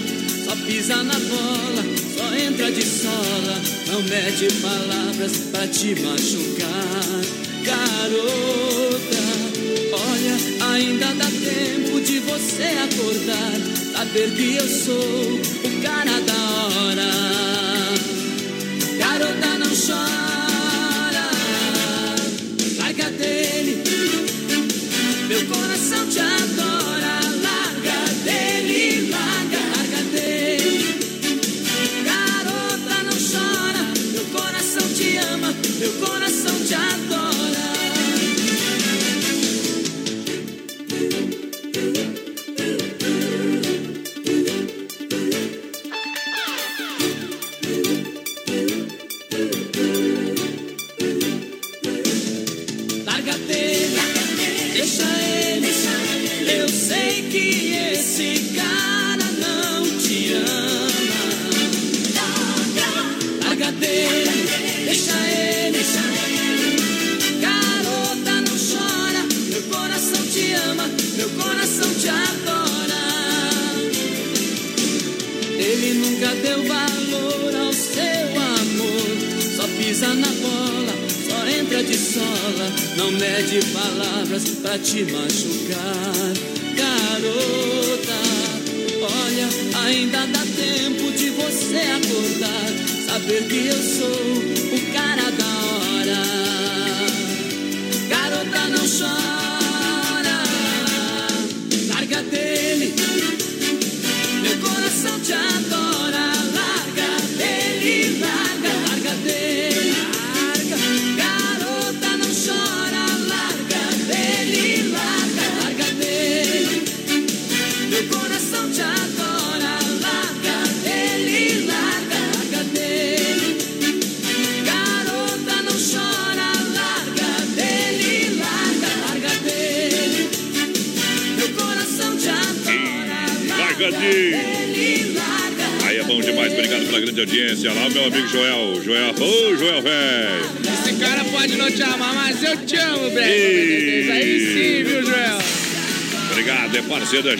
Só 0.46 0.56
pisa 0.66 1.04
na 1.04 1.14
bola, 1.14 1.84
só 2.16 2.36
entra 2.36 2.72
de 2.72 2.86
Não 3.88 4.02
mede 4.04 4.48
palavras 4.62 5.38
pra 5.52 5.68
te 5.68 5.96
machucar, 6.02 7.22
garota. 7.64 9.22
Olha, 9.94 10.74
ainda 10.74 11.08
dá 11.16 11.26
tempo 11.26 12.02
de 12.02 12.20
você 12.20 12.70
acordar, 12.88 13.52
saber 13.94 14.30
que 14.36 14.56
eu 14.58 14.68
sou 14.68 15.40
o 15.64 15.82
cara 15.82 16.20
da 16.22 16.42
hora. 16.68 17.12
Garota, 19.00 19.58
não 19.58 19.76
chora, 19.76 21.30
larga 22.78 23.10
dele. 23.12 23.81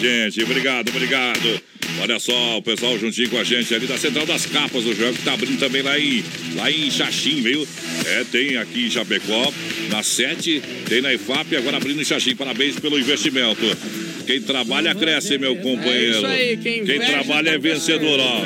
Gente. 0.02 0.42
Obrigado, 0.42 0.88
obrigado. 0.88 1.60
Olha 2.00 2.18
só, 2.18 2.58
o 2.58 2.62
pessoal 2.62 2.98
juntinho 2.98 3.28
com 3.30 3.38
a 3.38 3.44
gente 3.44 3.74
ali 3.74 3.86
da 3.86 3.96
Central 3.98 4.24
das 4.26 4.46
Capas 4.46 4.84
do 4.84 4.94
Joel, 4.94 5.12
que 5.12 5.22
tá 5.22 5.34
abrindo 5.34 5.58
também 5.58 5.82
lá 5.82 5.98
em, 5.98 6.24
lá 6.56 6.70
em 6.70 6.90
Xaxim, 6.90 7.42
viu? 7.42 7.66
É, 8.06 8.24
tem 8.30 8.56
aqui 8.56 8.86
em 8.86 8.90
Chapecó, 8.90 9.52
na 9.90 10.02
7, 10.02 10.62
tem 10.88 11.00
na 11.02 11.12
IFAP, 11.14 11.56
agora 11.56 11.76
abrindo 11.76 12.00
em 12.00 12.04
Xaxim. 12.04 12.34
Parabéns 12.34 12.78
pelo 12.78 12.98
investimento. 12.98 13.60
Quem 14.26 14.40
trabalha 14.40 14.94
cresce, 14.94 15.36
meu 15.38 15.56
companheiro. 15.56 16.14
É 16.14 16.18
isso 16.18 16.26
aí, 16.26 16.56
quem 16.56 16.80
investe 16.80 17.10
trabalha 17.10 17.50
é 17.50 17.58
vencedor, 17.58 18.18
ó. 18.20 18.42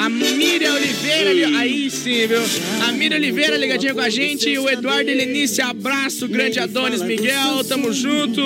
A 0.00 0.08
Miriam 0.08 0.74
Oliveira, 0.74 1.30
ali- 1.30 1.44
aí 1.56 1.90
sim, 1.90 2.24
viu? 2.28 2.40
A 2.86 2.92
Miriam 2.92 3.16
Oliveira 3.18 3.56
ligadinha 3.56 3.92
com 3.94 4.00
a 4.00 4.08
gente. 4.08 4.56
O 4.56 4.68
Eduardo 4.70 5.10
Helenice, 5.10 5.60
abraço. 5.60 6.28
Grande 6.28 6.60
Adonis 6.60 7.02
Miguel, 7.02 7.64
tamo 7.68 7.92
junto. 7.92 8.40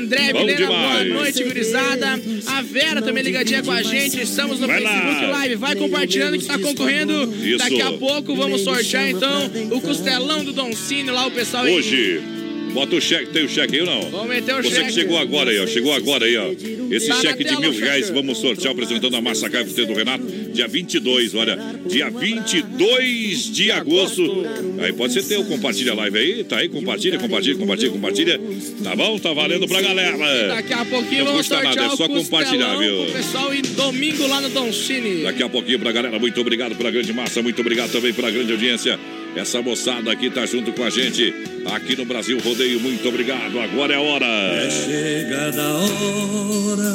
André 0.00 0.32
Bom 0.32 0.46
Vilena, 0.46 0.66
boa 0.66 1.04
demais. 1.04 1.08
noite, 1.08 1.44
gurizada. 1.44 2.20
A 2.46 2.62
Vera 2.62 3.02
também 3.02 3.22
ligadinha 3.22 3.62
com 3.62 3.70
a 3.70 3.82
gente. 3.82 4.20
Estamos 4.20 4.58
no 4.58 4.66
Vai 4.66 4.80
lá. 4.80 4.90
Facebook 4.90 5.26
Live. 5.26 5.54
Vai 5.56 5.76
compartilhando 5.76 6.38
que 6.38 6.44
tá 6.46 6.58
concorrendo. 6.58 7.34
Isso. 7.44 7.58
Daqui 7.58 7.80
a 7.82 7.92
pouco 7.92 8.34
vamos 8.34 8.62
sortear 8.62 9.08
então 9.10 9.50
o 9.70 9.80
costelão 9.80 10.44
do 10.44 10.52
Don 10.52 10.72
Cine 10.72 11.10
lá, 11.10 11.26
o 11.26 11.30
pessoal 11.30 11.64
aí. 11.64 12.39
Bota 12.72 12.96
o 12.96 13.00
cheque, 13.00 13.26
tem 13.32 13.44
o 13.44 13.48
cheque 13.48 13.74
aí 13.76 13.80
ou 13.80 13.86
não? 13.86 14.10
Vamos 14.10 14.28
meter 14.28 14.54
o 14.54 14.62
Você 14.62 14.70
cheque. 14.76 14.86
que 14.88 14.92
chegou 14.92 15.18
agora 15.18 15.50
aí, 15.50 15.58
ó. 15.58 15.66
Chegou 15.66 15.92
agora 15.92 16.24
aí, 16.24 16.36
ó. 16.36 16.50
Esse 16.90 17.08
Tá 17.08 17.20
cheque 17.20 17.44
de 17.44 17.56
mil 17.60 17.72
reais 17.72 18.10
vamos 18.10 18.38
sortear 18.38 18.72
apresentando 18.72 19.14
a 19.16 19.20
Massa 19.20 19.48
KFC 19.48 19.86
do 19.86 19.92
Renato, 19.94 20.24
dia 20.52 20.66
22, 20.68 21.34
olha. 21.34 21.56
Dia 21.86 22.10
22 22.10 23.50
de 23.52 23.70
agosto. 23.70 24.44
Aí 24.80 24.92
pode 24.92 25.12
ser 25.12 25.22
teu, 25.24 25.44
compartilha 25.44 25.92
a 25.92 25.94
live 25.94 26.18
aí, 26.18 26.44
tá 26.44 26.58
aí, 26.58 26.68
compartilha, 26.68 27.18
compartilha, 27.18 27.56
compartilha, 27.56 27.90
compartilha. 27.90 28.40
Tá 28.82 28.96
bom? 28.96 29.18
Tá 29.18 29.32
valendo 29.32 29.66
pra 29.68 29.80
galera. 29.80 30.16
Daqui 30.48 30.72
a 30.72 30.84
pouquinho 30.84 31.24
Não 31.24 31.32
vamos 31.32 31.48
custa 31.48 31.62
nada, 31.62 31.84
é 31.84 31.96
só 31.96 32.08
compartilhar, 32.08 32.76
viu? 32.76 33.06
pessoal 33.12 33.54
e 33.54 33.62
domingo 33.62 34.26
lá 34.26 34.40
no 34.40 34.48
Don 34.48 34.72
Cine. 34.72 35.22
Daqui 35.22 35.42
a 35.42 35.48
pouquinho 35.48 35.78
pra 35.78 35.92
galera, 35.92 36.18
muito 36.18 36.40
obrigado 36.40 36.74
pela 36.76 36.90
grande 36.90 37.12
massa, 37.12 37.42
muito 37.42 37.60
obrigado 37.60 37.90
também 37.92 38.12
pela 38.12 38.30
grande 38.30 38.52
audiência. 38.52 38.98
Essa 39.36 39.62
moçada 39.62 40.10
aqui 40.10 40.28
tá 40.28 40.44
junto 40.44 40.72
com 40.72 40.84
a 40.84 40.90
gente 40.90 41.32
aqui 41.66 41.96
no 41.96 42.04
Brasil 42.04 42.38
Rodeio, 42.40 42.80
muito 42.80 43.08
obrigado. 43.08 43.58
Agora 43.60 43.94
é 43.94 43.96
a 43.96 44.00
hora. 44.00 44.26
É 44.26 44.70
chegada 44.70 45.62
a 45.62 45.76
hora, 45.76 46.94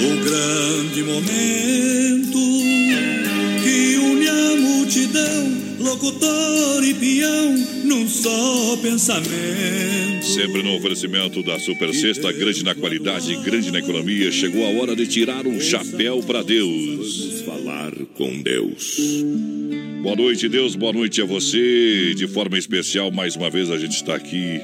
o 0.00 0.24
grande 0.24 1.02
momento 1.02 2.38
que 3.62 3.96
une 3.98 4.28
a 4.28 4.56
multidão, 4.56 5.56
locutor 5.78 6.84
e 6.84 6.94
peão, 6.94 7.54
num 7.84 8.08
só 8.08 8.76
pensamento. 8.78 10.24
Sempre 10.24 10.62
no 10.62 10.76
oferecimento 10.76 11.42
da 11.42 11.58
Super 11.58 11.92
Sexta, 11.94 12.32
grande 12.32 12.64
na 12.64 12.74
qualidade, 12.74 13.36
grande 13.36 13.70
na 13.70 13.80
economia, 13.80 14.32
chegou 14.32 14.64
a 14.64 14.80
hora 14.80 14.96
de 14.96 15.06
tirar 15.06 15.46
o 15.46 15.60
chapéu 15.60 16.22
para 16.22 16.42
Deus. 16.42 17.42
Falar 17.44 17.92
com 18.14 18.40
Deus. 18.40 19.22
Boa 20.02 20.16
noite, 20.16 20.48
Deus, 20.48 20.74
boa 20.74 20.92
noite 20.92 21.22
a 21.22 21.24
você. 21.24 22.12
De 22.16 22.26
forma 22.26 22.58
especial, 22.58 23.12
mais 23.12 23.36
uma 23.36 23.48
vez 23.48 23.70
a 23.70 23.78
gente 23.78 23.94
está 23.94 24.16
aqui 24.16 24.60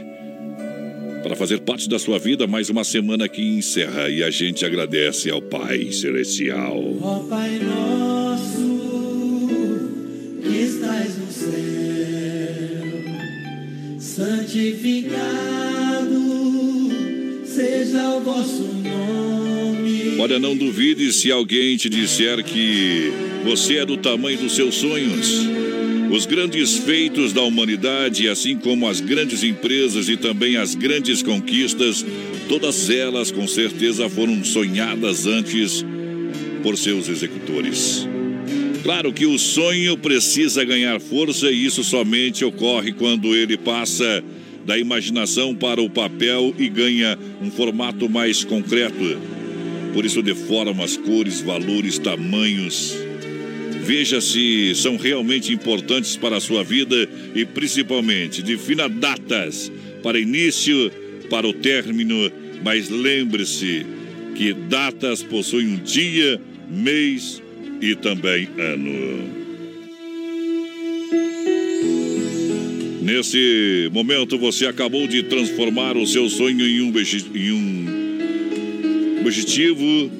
para 1.22 1.36
fazer 1.36 1.60
parte 1.60 1.88
da 1.88 1.96
sua 1.96 2.18
vida. 2.18 2.48
Mais 2.48 2.68
uma 2.68 2.82
semana 2.82 3.28
que 3.28 3.40
encerra 3.40 4.08
e 4.08 4.24
a 4.24 4.30
gente 4.30 4.66
agradece 4.66 5.30
ao 5.30 5.40
Pai 5.40 5.92
Celestial. 5.92 6.76
Ó 7.00 7.20
Pai 7.20 7.56
nosso, 7.60 8.48
que 10.42 10.56
estás 10.56 11.16
no 11.18 11.30
céu, 11.30 11.52
santificado 14.00 15.06
seja 17.44 18.16
o 18.16 18.20
vosso 18.22 18.64
nome. 18.64 19.27
Olha, 20.20 20.36
não 20.36 20.56
duvide 20.56 21.12
se 21.12 21.30
alguém 21.30 21.76
te 21.76 21.88
disser 21.88 22.42
que 22.42 23.12
você 23.44 23.76
é 23.76 23.86
do 23.86 23.96
tamanho 23.96 24.36
dos 24.36 24.56
seus 24.56 24.74
sonhos. 24.74 25.46
Os 26.10 26.26
grandes 26.26 26.76
feitos 26.76 27.32
da 27.32 27.42
humanidade, 27.42 28.28
assim 28.28 28.56
como 28.56 28.88
as 28.88 29.00
grandes 29.00 29.44
empresas 29.44 30.08
e 30.08 30.16
também 30.16 30.56
as 30.56 30.74
grandes 30.74 31.22
conquistas, 31.22 32.04
todas 32.48 32.90
elas 32.90 33.30
com 33.30 33.46
certeza 33.46 34.08
foram 34.08 34.42
sonhadas 34.42 35.24
antes 35.24 35.84
por 36.64 36.76
seus 36.76 37.08
executores. 37.08 38.08
Claro 38.82 39.12
que 39.12 39.24
o 39.24 39.38
sonho 39.38 39.96
precisa 39.96 40.64
ganhar 40.64 40.98
força 40.98 41.48
e 41.48 41.64
isso 41.64 41.84
somente 41.84 42.44
ocorre 42.44 42.92
quando 42.92 43.36
ele 43.36 43.56
passa 43.56 44.24
da 44.66 44.76
imaginação 44.76 45.54
para 45.54 45.80
o 45.80 45.88
papel 45.88 46.52
e 46.58 46.68
ganha 46.68 47.16
um 47.40 47.52
formato 47.52 48.08
mais 48.08 48.42
concreto. 48.42 49.37
Por 49.92 50.04
isso, 50.04 50.22
de 50.22 50.34
formas, 50.34 50.96
cores, 50.96 51.40
valores, 51.40 51.98
tamanhos, 51.98 52.96
Veja 53.88 54.20
se 54.20 54.74
são 54.74 54.98
realmente 54.98 55.50
importantes 55.50 56.14
para 56.14 56.36
a 56.36 56.40
sua 56.40 56.62
vida 56.62 57.08
e 57.34 57.46
principalmente 57.46 58.42
defina 58.42 58.86
datas 58.86 59.72
para 60.02 60.20
início, 60.20 60.92
para 61.30 61.48
o 61.48 61.54
término, 61.54 62.30
mas 62.62 62.90
lembre-se 62.90 63.86
que 64.34 64.52
datas 64.52 65.22
possuem 65.22 65.68
um 65.68 65.76
dia, 65.76 66.38
mês 66.68 67.42
e 67.80 67.94
também 67.94 68.46
ano. 68.58 69.38
Nesse 73.00 73.88
momento 73.90 74.36
você 74.36 74.66
acabou 74.66 75.06
de 75.08 75.22
transformar 75.22 75.96
o 75.96 76.06
seu 76.06 76.28
sonho 76.28 76.68
em 76.68 76.82
um, 76.82 76.92
em 77.34 77.52
um 77.52 77.97
objetivo 79.20 80.10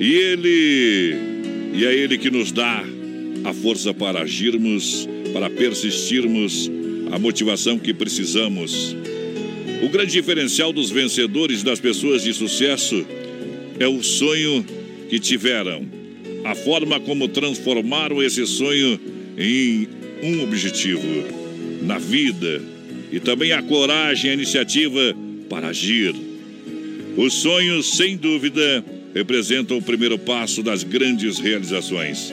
e 0.00 0.14
ele 0.14 1.30
e 1.72 1.84
é 1.84 1.94
ele 1.94 2.18
que 2.18 2.30
nos 2.30 2.50
dá 2.50 2.84
a 3.44 3.52
força 3.54 3.94
para 3.94 4.22
agirmos, 4.22 5.08
para 5.32 5.48
persistirmos, 5.48 6.70
a 7.12 7.18
motivação 7.18 7.78
que 7.78 7.94
precisamos. 7.94 8.96
O 9.82 9.88
grande 9.88 10.12
diferencial 10.12 10.72
dos 10.72 10.90
vencedores 10.90 11.62
das 11.62 11.80
pessoas 11.80 12.22
de 12.22 12.34
sucesso 12.34 13.06
é 13.78 13.86
o 13.86 14.02
sonho 14.02 14.64
que 15.08 15.18
tiveram, 15.18 15.86
a 16.44 16.54
forma 16.54 17.00
como 17.00 17.28
transformaram 17.28 18.22
esse 18.22 18.46
sonho 18.46 19.00
em 19.38 19.88
um 20.22 20.42
objetivo 20.42 21.24
na 21.82 21.98
vida 21.98 22.60
e 23.10 23.18
também 23.18 23.52
a 23.52 23.62
coragem, 23.62 24.30
a 24.30 24.34
iniciativa 24.34 25.14
para 25.48 25.68
agir. 25.68 26.29
Os 27.16 27.34
sonhos, 27.34 27.96
sem 27.96 28.16
dúvida, 28.16 28.84
representam 29.14 29.76
o 29.76 29.82
primeiro 29.82 30.18
passo 30.18 30.62
das 30.62 30.82
grandes 30.82 31.38
realizações. 31.38 32.32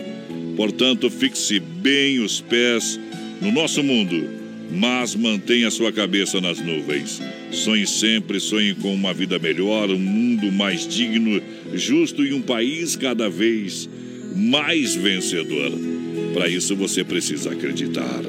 Portanto, 0.55 1.09
fixe 1.09 1.59
bem 1.59 2.19
os 2.19 2.41
pés 2.41 2.99
no 3.41 3.51
nosso 3.51 3.83
mundo, 3.83 4.27
mas 4.71 5.15
mantenha 5.15 5.69
sua 5.69 5.91
cabeça 5.91 6.41
nas 6.41 6.59
nuvens. 6.59 7.21
Sonhe 7.51 7.87
sempre, 7.87 8.39
sonhe 8.39 8.73
com 8.75 8.93
uma 8.93 9.13
vida 9.13 9.39
melhor, 9.39 9.89
um 9.89 9.99
mundo 9.99 10.51
mais 10.51 10.87
digno, 10.87 11.41
justo 11.73 12.23
e 12.23 12.33
um 12.33 12.41
país 12.41 12.95
cada 12.95 13.29
vez 13.29 13.89
mais 14.35 14.95
vencedor. 14.95 15.71
Para 16.33 16.49
isso 16.49 16.75
você 16.75 17.03
precisa 17.03 17.51
acreditar. 17.51 18.21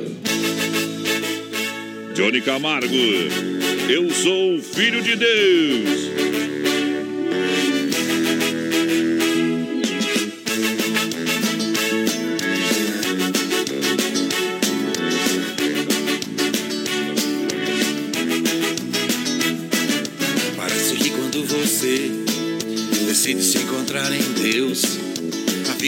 Johnny 2.15 2.41
Camargo, 2.41 2.95
eu 3.89 4.11
sou 4.11 4.61
filho 4.61 5.03
de 5.03 5.15
Deus. 5.15 6.28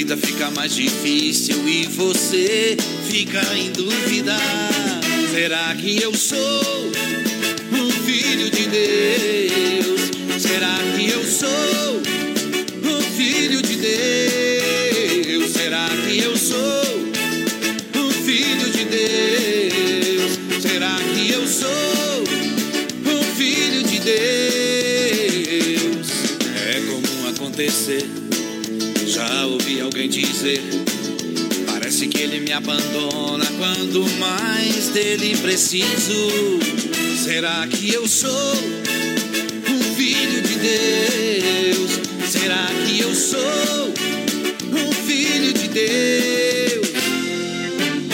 Vida 0.01 0.16
fica 0.16 0.51
mais 0.52 0.74
difícil 0.74 1.68
e 1.68 1.85
você 1.85 2.74
fica 3.06 3.43
em 3.55 3.70
dúvida. 3.70 4.35
Será 5.31 5.74
que 5.74 6.01
eu 6.01 6.14
sou 6.14 6.90
um 7.70 7.90
filho 8.06 8.51
de 8.51 8.66
Deus? 8.66 10.01
Será 10.40 10.74
que 10.97 11.10
eu 11.10 11.22
sou 11.22 12.01
um 12.82 13.02
filho 13.14 13.60
de 13.60 13.77
Deus? 13.77 15.51
Será 15.52 15.86
que 15.90 16.18
eu 16.18 16.35
sou 16.35 16.82
um 17.97 18.10
filho 18.24 18.70
de 18.70 18.85
Deus? 18.86 20.39
Será 20.62 20.97
que 21.12 21.31
eu 21.31 21.47
sou 21.47 22.24
um 23.05 23.22
filho 23.36 23.82
de 23.82 23.98
Deus? 23.98 24.16
É 26.56 26.81
comum 26.89 27.28
acontecer. 27.28 27.99
Dizer. 30.11 30.61
Parece 31.66 32.09
que 32.09 32.20
ele 32.20 32.41
me 32.41 32.53
abandona 32.53 33.47
quando 33.59 34.05
mais 34.19 34.89
dele 34.89 35.37
preciso. 35.37 36.59
Será 37.23 37.65
que 37.69 37.95
eu 37.95 38.09
sou 38.09 38.55
um 39.69 39.95
filho 39.95 40.43
de 40.43 40.55
Deus? 40.57 41.91
Será 42.28 42.66
que 42.85 43.01
eu 43.01 43.15
sou 43.15 43.95
um 44.73 44.93
filho 45.07 45.53
de 45.53 45.69
Deus? 45.69 46.89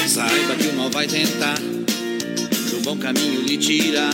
Saiba 0.06 0.54
que 0.56 0.66
o 0.68 0.74
mal 0.74 0.90
vai 0.90 1.06
tentar 1.06 1.58
do 1.58 2.80
bom 2.82 2.98
caminho 2.98 3.40
lhe 3.40 3.56
tirar. 3.56 4.12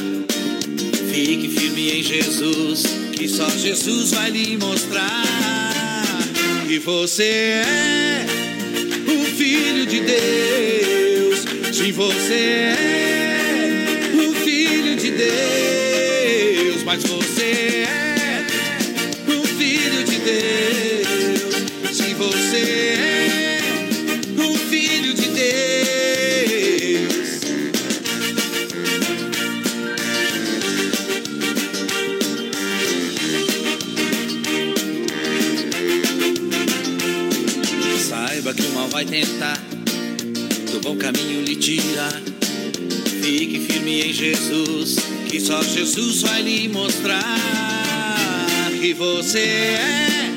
Fique 1.12 1.48
firme 1.48 1.98
em 1.98 2.02
Jesus, 2.04 2.84
que 3.12 3.28
só 3.28 3.50
Jesus 3.50 4.12
vai 4.12 4.30
lhe 4.30 4.56
mostrar 4.56 5.41
que 6.72 6.78
você 6.78 7.24
é 7.24 8.26
um 9.06 9.26
filho 9.26 9.84
de 9.84 10.00
Deus. 10.00 11.44
Sim, 11.70 11.92
você 11.92 12.34
é 12.34 14.10
um 14.14 14.32
filho 14.32 14.96
de 14.96 15.10
Deus, 15.10 16.82
mas 16.82 17.02
você 17.02 17.84
é 17.86 18.46
um 19.28 19.44
filho 19.44 20.02
de 20.02 20.16
Deus. 20.16 21.94
Sim, 21.94 22.14
você 22.14 22.96
é 22.98 23.01
tentar 39.12 39.58
do 40.70 40.80
bom 40.80 40.96
caminho 40.96 41.42
lhe 41.42 41.54
tirar. 41.54 42.18
Fique 43.22 43.60
firme 43.60 44.08
em 44.08 44.10
Jesus, 44.10 44.96
que 45.28 45.38
só 45.38 45.62
Jesus 45.62 46.22
vai 46.22 46.40
lhe 46.40 46.66
mostrar 46.70 47.22
que 48.80 48.94
você 48.94 49.38
é 49.38 50.32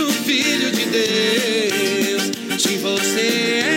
um 0.00 0.12
filho 0.24 0.72
de 0.72 0.84
Deus. 0.86 2.22
Sim, 2.60 2.78
você 2.78 3.20
é 3.20 3.75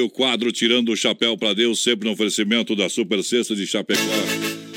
o 0.00 0.10
quadro 0.10 0.52
Tirando 0.52 0.92
o 0.92 0.96
Chapéu 0.96 1.36
para 1.36 1.54
Deus, 1.54 1.82
sempre 1.82 2.06
no 2.06 2.12
oferecimento 2.12 2.74
da 2.74 2.88
Super 2.88 3.22
Cesta 3.22 3.54
de 3.54 3.66
Chapecó 3.66 4.00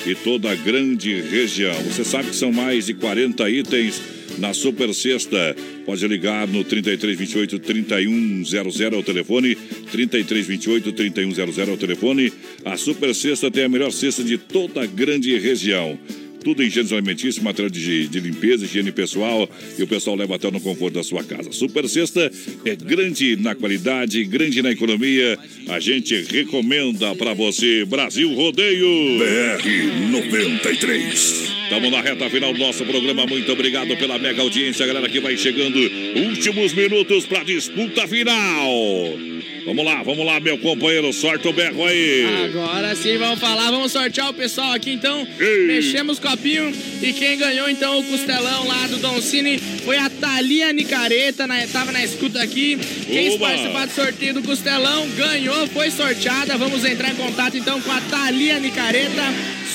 e 0.06 0.16
toda 0.16 0.52
a 0.52 0.56
grande 0.56 1.22
região. 1.22 1.76
Você 1.84 2.04
sabe 2.04 2.30
que 2.30 2.36
são 2.36 2.52
mais 2.52 2.88
de 2.88 2.94
40 2.94 3.50
itens 3.50 4.02
na 4.38 4.54
Super 4.54 4.94
Sexta. 4.94 5.56
Pode 5.86 6.06
ligar 6.08 6.48
no 6.48 6.64
3328 6.64 7.60
3100 7.60 8.86
é 8.86 8.95
o 8.95 9.04
telefone. 9.04 9.56
3328 9.56 10.91
3100 10.91 11.70
é 11.70 11.72
o 11.72 11.78
telefone. 11.78 12.34
A 12.66 12.78
Super 12.78 13.14
Sexta 13.14 13.50
tem 13.50 13.64
a 13.66 13.70
melhor 13.70 13.91
cesta 13.91 14.24
de 14.24 14.38
toda 14.38 14.84
a 14.84 14.86
grande 14.86 15.38
região. 15.38 15.98
Tudo 16.44 16.64
em 16.64 16.70
gêneros 16.70 16.94
alimentícios, 16.94 17.40
material 17.40 17.70
de, 17.70 18.07
de 18.07 18.20
limpeza, 18.20 18.65
higiene 18.65 18.91
pessoal 18.91 19.49
e 19.78 19.84
o 19.84 19.88
pessoal 19.88 20.15
leva 20.15 20.36
até 20.36 20.52
no 20.52 20.60
conforto 20.60 20.95
da 20.95 21.03
sua 21.03 21.24
casa. 21.24 21.52
Super 21.52 21.88
Sexta 21.88 22.32
é 22.65 22.76
grande 22.76 23.36
na 23.36 23.56
qualidade, 23.56 24.24
grande 24.26 24.61
na 24.61 24.72
economia. 24.72 25.38
A 25.70 25.80
gente 25.80 26.22
recomenda 26.24 27.15
para 27.15 27.34
você. 27.34 27.86
Brasil 27.86 28.34
Rodeio. 28.34 29.20
BR 29.20 30.11
93. 30.11 31.53
Estamos 31.64 31.91
na 31.91 32.02
reta 32.02 32.30
final 32.30 32.53
do 32.53 32.60
nosso 32.60 32.86
programa. 32.86 33.26
Muito 33.26 33.52
obrigado 33.52 33.95
pela 33.98 34.20
mega 34.20 34.41
audiência, 34.41 34.86
galera 34.86 35.10
que 35.10 35.20
vai 35.20 35.38
chegando. 35.38 35.80
Últimos 36.28 36.74
minutos 36.74 37.26
para 37.26 37.44
disputa 37.44 38.07
final. 38.07 39.32
Vamos 39.65 39.85
lá, 39.85 40.03
vamos 40.03 40.26
lá, 40.26 40.40
meu 40.41 40.57
companheiro, 40.57 41.11
sorte 41.14 41.48
o 41.48 41.53
berro 41.53 41.85
aí. 41.85 42.45
Agora 42.45 42.94
sim, 42.95 43.18
vamos 43.18 43.40
falar, 43.40 43.72
vamos 43.72 43.91
sortear 43.91 44.30
o 44.30 44.34
pessoal 44.34 44.73
aqui 44.73 44.91
então. 44.91 45.26
Mexemos 45.68 46.18
o 46.18 46.22
copinho 46.22 46.73
e 47.02 47.14
quem 47.14 47.38
ganhou 47.38 47.69
então 47.69 47.99
o 47.99 48.03
costelão 48.03 48.68
lá 48.68 48.88
do 48.88 48.98
Don 48.98 49.22
Cine 49.22 49.57
foi 49.57 49.98
a 49.98 50.10
Thalia 50.10 50.73
Nicareta, 50.73 51.48
na, 51.48 51.65
tava 51.68 51.91
na 51.94 52.03
escuta 52.03 52.41
aqui. 52.41 52.77
Quem 53.06 53.35
Oba! 53.35 53.48
participar 53.48 53.88
do 53.88 53.94
sorteio 53.94 54.34
do 54.34 54.44
costelão 54.44 55.07
ganhou, 55.11 55.68
foi 55.68 55.90
sorteada. 55.91 56.57
Vamos 56.57 56.84
entrar 56.84 57.11
em 57.11 57.15
contato 57.15 57.57
então 57.57 57.81
com 57.81 57.91
a 57.91 58.02
Thalia 58.02 58.60
Nicareta. 58.60 59.23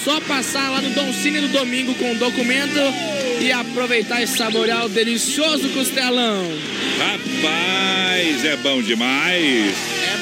Só 0.05 0.21
passar 0.21 0.71
lá 0.71 0.81
no 0.81 0.91
Don 0.91 1.13
Cine 1.13 1.41
no 1.41 1.49
domingo 1.49 1.95
com 1.95 2.13
o 2.13 2.15
documento 2.17 2.79
e 3.41 3.51
aproveitar 3.53 4.23
e 4.23 4.27
saborear 4.27 4.87
o 4.87 4.89
delicioso 4.89 5.69
costelão. 5.71 6.45
Rapaz, 6.99 8.45
é 8.45 8.57
bom 8.57 8.81
demais. 8.81 9.75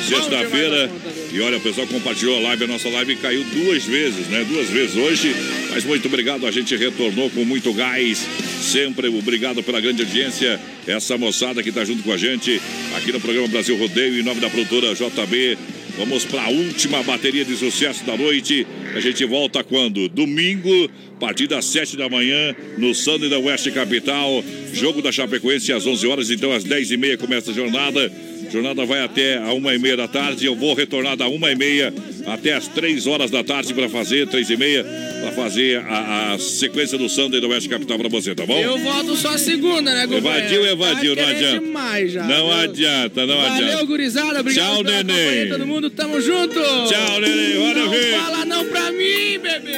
Sexta-feira. 0.08 0.90
E 1.32 1.40
olha, 1.40 1.58
o 1.58 1.60
pessoal 1.60 1.86
compartilhou 1.86 2.36
a 2.38 2.40
live, 2.40 2.64
a 2.64 2.66
nossa 2.66 2.88
live 2.88 3.16
caiu 3.16 3.44
duas 3.44 3.84
vezes, 3.84 4.28
né? 4.28 4.44
Duas 4.48 4.68
vezes 4.68 4.96
hoje. 4.96 5.34
Mas 5.70 5.84
muito 5.84 6.06
obrigado, 6.06 6.46
a 6.46 6.50
gente 6.50 6.74
retornou 6.76 7.28
com 7.30 7.44
muito 7.44 7.72
gás. 7.72 8.26
Sempre 8.62 9.08
obrigado 9.08 9.62
pela 9.62 9.80
grande 9.80 10.02
audiência. 10.02 10.60
Essa 10.86 11.18
moçada 11.18 11.62
que 11.62 11.72
tá 11.72 11.84
junto 11.84 12.02
com 12.02 12.12
a 12.12 12.16
gente 12.16 12.60
aqui 12.96 13.12
no 13.12 13.20
programa 13.20 13.48
Brasil 13.48 13.76
Rodeio, 13.76 14.20
em 14.20 14.22
nome 14.22 14.40
da 14.40 14.48
produtora 14.48 14.94
JB. 14.94 15.58
Vamos 15.96 16.26
para 16.26 16.42
a 16.42 16.48
última 16.50 17.02
bateria 17.02 17.42
de 17.42 17.56
sucesso 17.56 18.04
da 18.04 18.14
noite. 18.18 18.66
A 18.94 19.00
gente 19.00 19.24
volta 19.24 19.64
quando? 19.64 20.10
Domingo, 20.10 20.90
a 21.16 21.18
partir 21.18 21.46
das 21.46 21.64
7 21.64 21.96
da 21.96 22.06
manhã, 22.06 22.54
no 22.76 22.94
Sunday 22.94 23.30
da 23.30 23.38
Oeste 23.38 23.70
Capital. 23.70 24.44
Jogo 24.74 25.00
da 25.00 25.10
Chapecoense 25.10 25.72
às 25.72 25.86
11 25.86 26.06
horas, 26.06 26.30
então 26.30 26.52
às 26.52 26.64
10 26.64 26.90
e 26.90 26.96
meia 26.98 27.16
começa 27.16 27.50
a 27.50 27.54
jornada. 27.54 28.12
Jornada 28.52 28.84
vai 28.84 29.02
até 29.02 29.38
a 29.38 29.54
uma 29.54 29.74
e 29.74 29.78
meia 29.78 29.96
da 29.96 30.06
tarde. 30.06 30.44
Eu 30.44 30.54
vou 30.54 30.74
retornar 30.74 31.16
da 31.16 31.28
uma 31.28 31.50
e 31.50 31.56
meia 31.56 31.92
até 32.26 32.54
as 32.54 32.66
três 32.68 33.06
horas 33.06 33.30
da 33.30 33.44
tarde 33.44 33.72
para 33.72 33.88
fazer, 33.88 34.26
três 34.26 34.50
e 34.50 34.56
meia, 34.56 34.84
para 35.22 35.32
fazer 35.32 35.78
a, 35.86 36.32
a 36.34 36.38
sequência 36.38 36.98
do 36.98 37.08
Sunday 37.08 37.40
do 37.40 37.48
Oeste 37.48 37.68
Capital 37.68 37.98
para 37.98 38.08
você, 38.08 38.34
tá 38.34 38.44
bom? 38.44 38.58
Eu 38.60 38.78
volto 38.78 39.14
só 39.16 39.36
segunda, 39.38 39.94
né, 39.94 40.06
companheiro? 40.06 40.26
Evadiu, 40.64 40.66
evadiu, 40.66 41.16
Tá 41.16 41.22
não 41.22 41.28
adianta. 41.30 41.60
demais 41.60 42.12
já, 42.12 42.24
não 42.24 42.46
viu? 42.48 42.52
adianta, 42.56 43.26
não 43.26 43.36
Valeu, 43.36 43.52
adianta. 43.66 43.84
gurizada. 43.84 44.40
Obrigado 44.40 44.74
Tchau, 44.74 44.84
pela 44.84 45.02
neném. 45.04 45.48
todo 45.48 45.66
mundo. 45.66 45.90
Tamo 45.90 46.20
junto. 46.20 46.54
Tchau, 46.54 47.20
neném. 47.20 47.58
Valeu, 47.58 47.84
Não 47.86 48.20
fala 48.20 48.44
não 48.44 48.64
pra 48.66 48.90
mim, 48.92 49.38
bebê. 49.38 49.76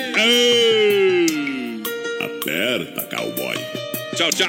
Aperta, 2.21 3.03
cowboy. 3.15 3.57
Tchau, 4.17 4.31
tchau. 4.31 4.49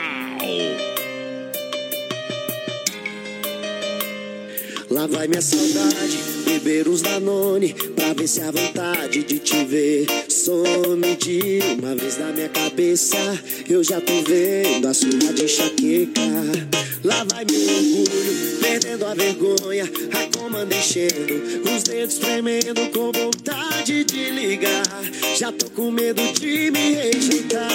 Lá 4.90 5.06
vai 5.06 5.28
minha 5.28 5.42
saudade, 5.42 6.18
beber 6.50 6.88
uns 6.88 7.02
Danone 7.02 7.76
Pra 7.96 8.14
ver 8.14 8.28
se 8.28 8.42
a 8.42 8.52
vontade 8.52 9.24
de 9.24 9.40
te 9.40 9.64
ver 9.66 10.08
some 10.28 11.16
de 11.16 11.60
uma 11.78 11.96
vez 11.96 12.18
na 12.18 12.32
minha 12.32 12.50
cabeça. 12.50 13.18
Eu 13.70 13.84
já 13.84 14.02
tô 14.02 14.22
vendo 14.24 14.88
a 14.88 14.94
sua 14.94 15.34
de 15.34 15.44
enxaqueca. 15.44 16.22
Lá 17.04 17.26
vai 17.30 17.46
meu 17.46 17.62
orgulho, 17.62 18.58
perdendo 18.62 19.06
a 19.06 19.14
vergonha. 19.14 19.84
A 19.84 20.38
comanda 20.38 20.76
enchendo, 20.76 21.62
os 21.70 21.84
dedos 21.84 22.18
tremendo 22.18 22.90
Com 22.92 23.12
vontade 23.12 24.04
de 24.04 24.30
ligar. 24.32 24.84
Já 25.38 25.52
tô 25.52 25.70
com 25.70 25.92
medo 25.92 26.22
de 26.34 26.72
me 26.72 26.94
rejeitar. 26.94 27.70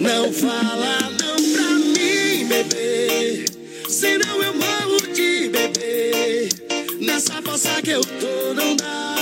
Não 0.00 0.32
fala 0.32 1.10
não 1.20 1.52
pra 1.52 1.70
mim, 1.70 2.46
bebê 2.46 2.93
bebê 5.78 6.48
Nessa 7.00 7.42
força 7.42 7.82
que 7.82 7.90
eu 7.90 8.00
tô 8.00 8.54
não 8.54 8.76
dá. 8.76 9.14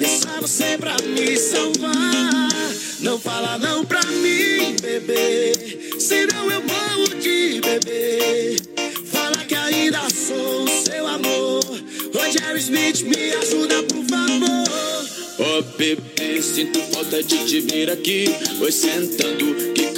É 0.00 0.06
só 0.06 0.40
você 0.40 0.78
pra 0.78 0.96
me 1.02 1.36
salvar. 1.36 2.48
Não 3.00 3.18
fala 3.18 3.58
não 3.58 3.84
pra 3.84 4.02
mim, 4.06 4.76
bebê. 4.80 5.52
Senão 5.98 6.50
eu 6.50 6.62
morro 6.62 7.20
de 7.20 7.60
bebê. 7.60 8.56
Fala 9.10 9.36
que 9.46 9.54
ainda 9.54 10.00
sou 10.10 10.64
o 10.64 10.68
seu 10.68 11.06
amor. 11.06 11.86
Jerry 12.32 12.58
Smith, 12.58 13.02
me 13.02 13.32
ajuda 13.34 13.82
por 13.84 14.04
favor. 14.04 14.66
Ô 15.38 15.62
bebê, 15.78 16.42
sinto 16.42 16.80
falta 16.92 17.22
de 17.22 17.46
te 17.46 17.60
ver 17.60 17.90
aqui. 17.90 18.26
Oi, 18.60 18.72
sentando, 18.72 19.54
quicando, 19.74 19.95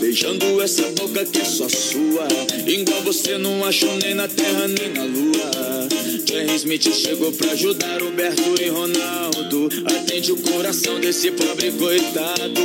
beijando 0.00 0.62
essa 0.62 0.82
boca 0.90 1.24
que 1.24 1.40
é 1.40 1.44
só 1.44 1.68
sua. 1.68 2.28
Igual 2.66 3.02
você 3.02 3.38
não 3.38 3.64
acho 3.64 3.86
nem 4.02 4.14
na 4.14 4.28
terra 4.28 4.68
nem 4.68 4.92
na 4.92 5.04
lua. 5.04 5.88
Jerry 6.26 6.56
Smith 6.56 6.92
chegou 6.94 7.32
pra 7.32 7.52
ajudar 7.52 8.02
Roberto 8.02 8.60
e 8.60 8.68
Ronaldo. 8.68 9.68
Atende 9.86 10.32
o 10.32 10.36
coração 10.36 11.00
desse 11.00 11.30
pobre 11.30 11.72
coitado. 11.72 12.60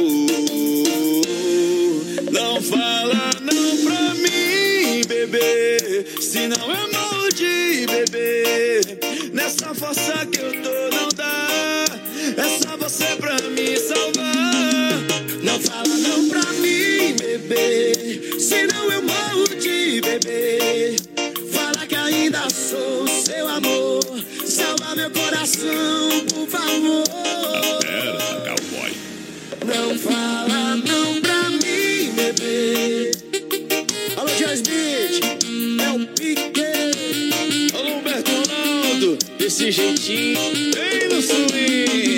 Não 2.32 2.62
fala 2.62 3.32
não 3.42 3.78
pra 3.84 4.14
mim, 4.16 5.02
bebê. 5.08 6.06
Senão 6.20 6.58
eu 6.58 6.92
morro 6.92 7.30
de 7.30 7.86
bebê. 7.86 8.82
Nessa 9.34 9.74
força 9.74 10.26
que 10.26 10.40
eu 10.40 10.52
tô, 10.62 10.96
não 10.96 11.10
dá. 11.16 11.86
É 12.38 12.60
bebê 17.50 18.40
Senão 18.40 18.92
eu 18.92 19.02
morro 19.02 19.48
de 19.60 20.02
bebê 20.02 20.96
Fala 21.52 21.86
que 21.88 21.96
ainda 21.96 22.50
sou 22.50 23.08
seu 23.08 23.48
amor. 23.48 24.02
Salva 24.46 24.96
meu 24.96 25.10
coração, 25.12 26.26
por 26.34 26.48
favor. 26.48 27.04
Aperta, 27.76 28.56
cowboy. 28.56 28.92
Não 29.66 29.98
fala 29.98 30.76
não 30.78 31.22
pra 31.22 31.50
mim, 31.50 32.12
bebê 32.16 33.12
Alô, 34.18 34.30
Smith 34.54 35.24
É 35.84 35.92
o 35.92 36.08
Pique. 36.08 37.74
Alô, 37.76 37.98
Humberto 37.98 38.32
Ronaldo, 38.32 39.18
desse 39.38 39.72
jeitinho, 39.72 40.40
bem 40.74 41.10
no 41.10 41.22
swing. 41.22 42.09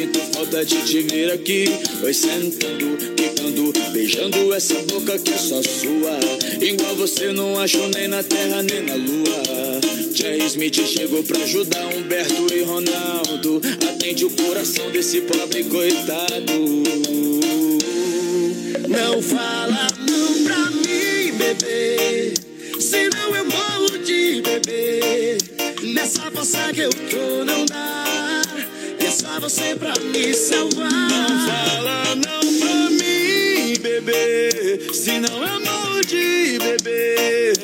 Sinto 0.00 0.18
falta 0.32 0.64
de 0.64 0.76
te 0.86 1.02
ver 1.02 1.30
aqui. 1.30 1.66
Oi, 2.02 2.14
sentando, 2.14 2.96
quicando, 3.14 3.70
beijando 3.92 4.54
essa 4.54 4.72
boca 4.84 5.18
que 5.18 5.30
é 5.30 5.36
só 5.36 5.60
sua. 5.62 6.18
Igual 6.58 6.96
você 6.96 7.30
não 7.34 7.58
acho 7.58 7.86
nem 7.88 8.08
na 8.08 8.22
terra 8.22 8.62
nem 8.62 8.80
na 8.80 8.94
lua. 8.94 9.78
Jerry 10.14 10.46
Smith 10.46 10.86
chegou 10.86 11.22
pra 11.22 11.38
ajudar 11.40 11.84
Humberto 11.94 12.46
e 12.50 12.62
Ronaldo. 12.62 13.60
Atende 13.90 14.24
o 14.24 14.30
coração 14.30 14.90
desse 14.90 15.20
pobre 15.20 15.64
coitado. 15.64 16.54
Não 18.88 19.20
fala 19.20 19.86
não 19.98 20.44
pra 20.44 20.70
mim, 20.70 21.32
bebê 21.36 22.32
Senão 22.80 23.36
eu 23.36 23.44
morro 23.44 23.98
de 23.98 24.40
bebê 24.40 25.36
Nessa 25.92 26.30
força 26.30 26.72
que 26.72 26.80
eu 26.80 26.90
tô 26.90 27.44
não 27.44 27.66
dá 27.66 28.49
você 29.40 29.74
pra 29.74 29.94
me 30.00 30.34
salvar 30.34 30.90
Não 30.90 31.46
fala 31.46 32.14
não 32.14 32.58
pra 32.60 32.90
mim, 32.90 33.74
bebê. 33.80 34.92
Senão 34.92 35.42
eu 35.42 35.60
morro 35.60 36.04
de 36.04 36.58
bebê. 36.58 37.54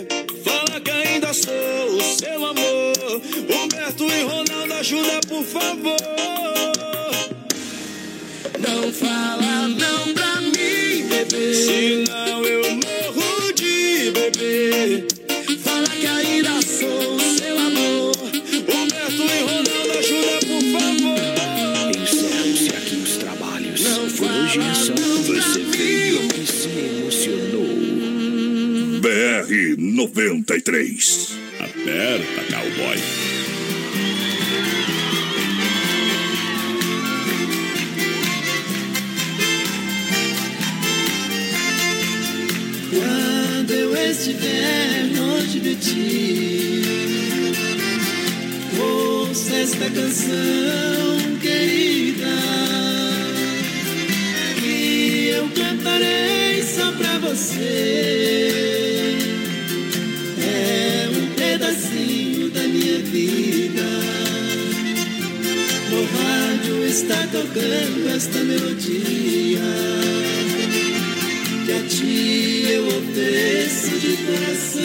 Fala 0.42 0.80
que 0.80 0.90
ainda 0.90 1.34
sou 1.34 1.52
o 1.98 2.02
seu 2.02 2.46
amor. 2.46 3.20
Humberto 3.50 4.04
e 4.04 4.22
Ronaldo, 4.22 4.72
ajuda 4.74 5.20
por 5.28 5.44
favor. 5.44 5.96
Não 8.58 8.90
fala 8.90 9.68
não 9.68 10.14
pra 10.14 10.40
mim, 10.40 11.06
bebê 11.08 11.54
Senão 11.54 12.42
eu 12.42 12.62
morro 12.70 13.52
de 13.54 14.10
bebê. 14.12 15.06
Fala 15.62 15.88
que 15.88 16.06
ainda 16.06 16.25
93. 29.96 31.38
Aperta, 31.58 32.42
cowboy. 32.50 32.98
Quando 42.90 43.72
eu 43.72 43.96
estiver 43.96 45.08
longe 45.16 45.60
de 45.60 45.74
ti, 45.76 46.82
ouça 48.78 49.56
esta 49.56 49.90
canção 49.90 51.38
querida, 51.40 52.26
que 54.60 55.28
eu 55.28 55.48
cantarei 55.54 56.62
só 56.62 56.92
pra 56.92 57.18
você. 57.18 58.45
Está 66.96 67.26
tocando 67.26 68.08
esta 68.08 68.38
melodia 68.38 69.60
que 71.66 71.72
a 71.72 71.82
ti 71.82 72.64
eu 72.70 72.86
ofereço 72.86 73.98
de 73.98 74.16
coração. 74.16 74.82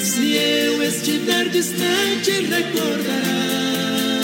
Se 0.00 0.34
eu 0.34 0.82
estiver 0.82 1.50
distante, 1.50 2.30
recordará 2.48 4.20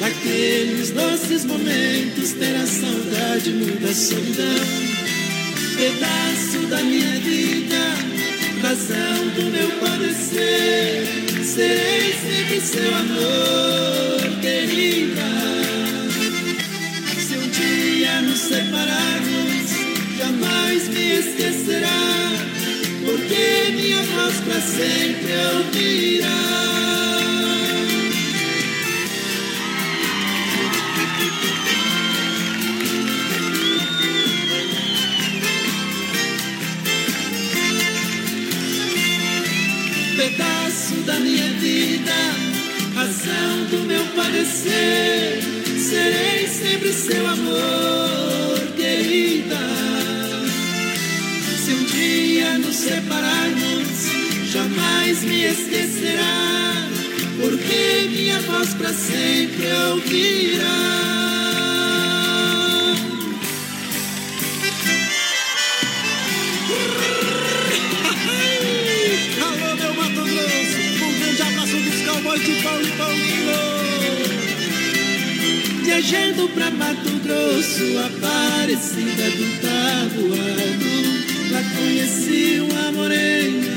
daqueles 0.00 0.90
doces 0.90 1.46
momentos, 1.46 2.32
terá 2.32 2.66
saudade, 2.66 3.52
muita 3.52 3.94
solidão. 3.94 4.66
Pedaço 5.78 6.66
da 6.68 6.82
minha 6.82 7.18
vida, 7.20 8.11
razão 8.62 9.28
do 9.34 9.50
meu 9.50 9.68
padecer. 9.80 11.04
Serei 11.44 12.12
sempre 12.12 12.60
seu 12.60 12.94
amor, 12.94 14.40
querida. 14.40 15.22
Se 17.18 17.36
um 17.36 17.48
dia 17.48 18.22
nos 18.22 18.38
separarmos, 18.38 19.70
jamais 20.16 20.88
me 20.88 21.18
esquecerá, 21.18 22.30
porque 23.04 23.72
minha 23.74 24.02
voz 24.04 24.40
pra 24.40 24.60
sempre 24.60 25.32
ouvirá. 25.56 26.71
Razão 43.12 43.64
do 43.66 43.86
meu 43.86 44.04
padecer. 44.16 45.42
Serei 45.78 46.46
sempre 46.46 46.92
seu 46.92 47.26
amor, 47.26 48.58
querida. 48.74 49.58
Se 51.62 51.72
um 51.72 51.84
dia 51.84 52.58
nos 52.58 52.76
separarmos, 52.76 54.50
jamais 54.50 55.22
me 55.24 55.44
esquecerá, 55.44 56.88
porque 57.40 58.08
minha 58.10 58.40
voz 58.40 58.72
pra 58.74 58.92
sempre 58.92 59.70
ouvirá. 59.90 61.01
De 72.44 72.54
Paulo 72.62 72.86
Paulinho. 72.98 73.62
Viajando 75.84 76.48
pra 76.48 76.70
Mato 76.70 77.10
Grosso, 77.24 77.98
Aparecida 77.98 79.30
do 79.30 79.60
Tabuado. 79.60 80.92
Lá 81.52 81.62
conheci 81.76 82.60
uma 82.60 82.92
morena 82.92 83.74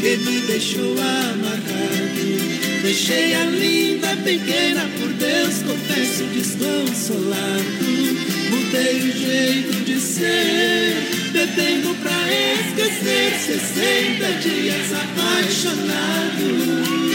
que 0.00 0.16
me 0.16 0.40
deixou 0.40 0.92
amarrado. 0.92 2.52
Deixei 2.82 3.34
a 3.34 3.44
linda 3.44 4.16
pequena, 4.24 4.88
por 4.98 5.12
Deus 5.14 5.62
confesso 5.62 6.24
desconsolado. 6.34 7.62
Mudei 8.50 8.96
o 8.96 9.12
jeito 9.16 9.84
de 9.84 10.00
ser, 10.00 10.96
bebendo 11.32 11.94
pra 12.02 12.20
esquecer. 12.52 13.32
60 13.38 14.32
dias 14.40 14.92
apaixonado. 14.92 17.11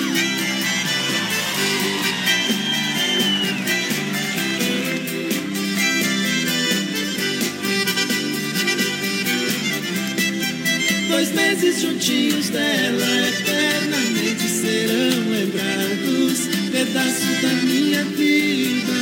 Meses 11.60 11.82
juntinhos 11.82 12.50
dela 12.50 13.30
eternamente 13.30 14.48
serão 14.48 15.28
lembrados. 15.28 16.46
Pedaço 16.72 17.26
da 17.42 17.50
minha 17.64 18.04
vida, 18.04 18.94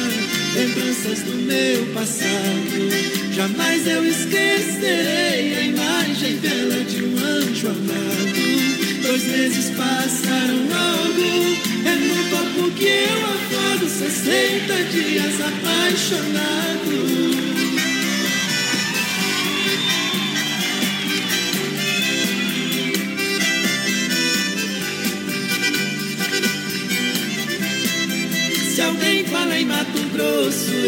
lembranças 0.55 1.19
do 1.23 1.35
meu 1.35 1.85
passado. 1.87 2.89
Jamais 3.33 3.85
eu 3.85 4.05
esquecerei 4.05 5.53
a 5.53 5.63
imagem 5.63 6.37
dela 6.37 6.81
de 6.85 7.03
um 7.03 7.17
anjo 7.17 7.67
amado. 7.67 9.01
Dois 9.01 9.25
meses 9.25 9.71
passaram 9.71 10.55
logo, 10.55 11.57
é 11.85 11.93
no 11.93 12.15
corpo 12.29 12.71
que 12.71 12.85
eu 12.85 13.25
acordo. 13.25 13.89
60 13.89 14.81
dias 14.93 15.41
apaixonado. 15.41 17.44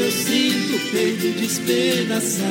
Eu 0.07 0.11
sinto 0.11 0.75
o 0.77 0.91
peito 0.91 1.37
despedaçado. 1.37 2.47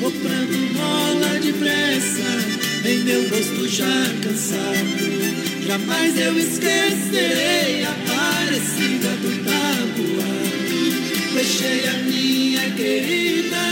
Comprando 0.00 0.72
mola 0.72 1.38
depressa, 1.38 2.88
em 2.88 3.00
meu 3.00 3.28
rosto 3.28 3.68
já 3.68 3.84
cansado. 4.22 5.66
Jamais 5.66 6.18
eu 6.18 6.38
esquecerei 6.38 7.84
a 7.84 7.94
parecida 8.06 9.10
do 9.20 9.44
tabuado. 9.44 11.34
Deixei 11.34 11.88
a 11.88 11.92
minha 12.04 12.70
querida, 12.70 13.62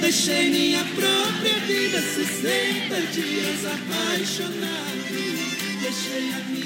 deixei 0.00 0.50
minha 0.50 0.84
própria 0.94 1.58
vida. 1.66 2.00
60 2.00 3.00
dias 3.12 3.64
apaixonado. 3.66 5.18
Deixei 5.82 6.32
a 6.32 6.48
minha. 6.48 6.57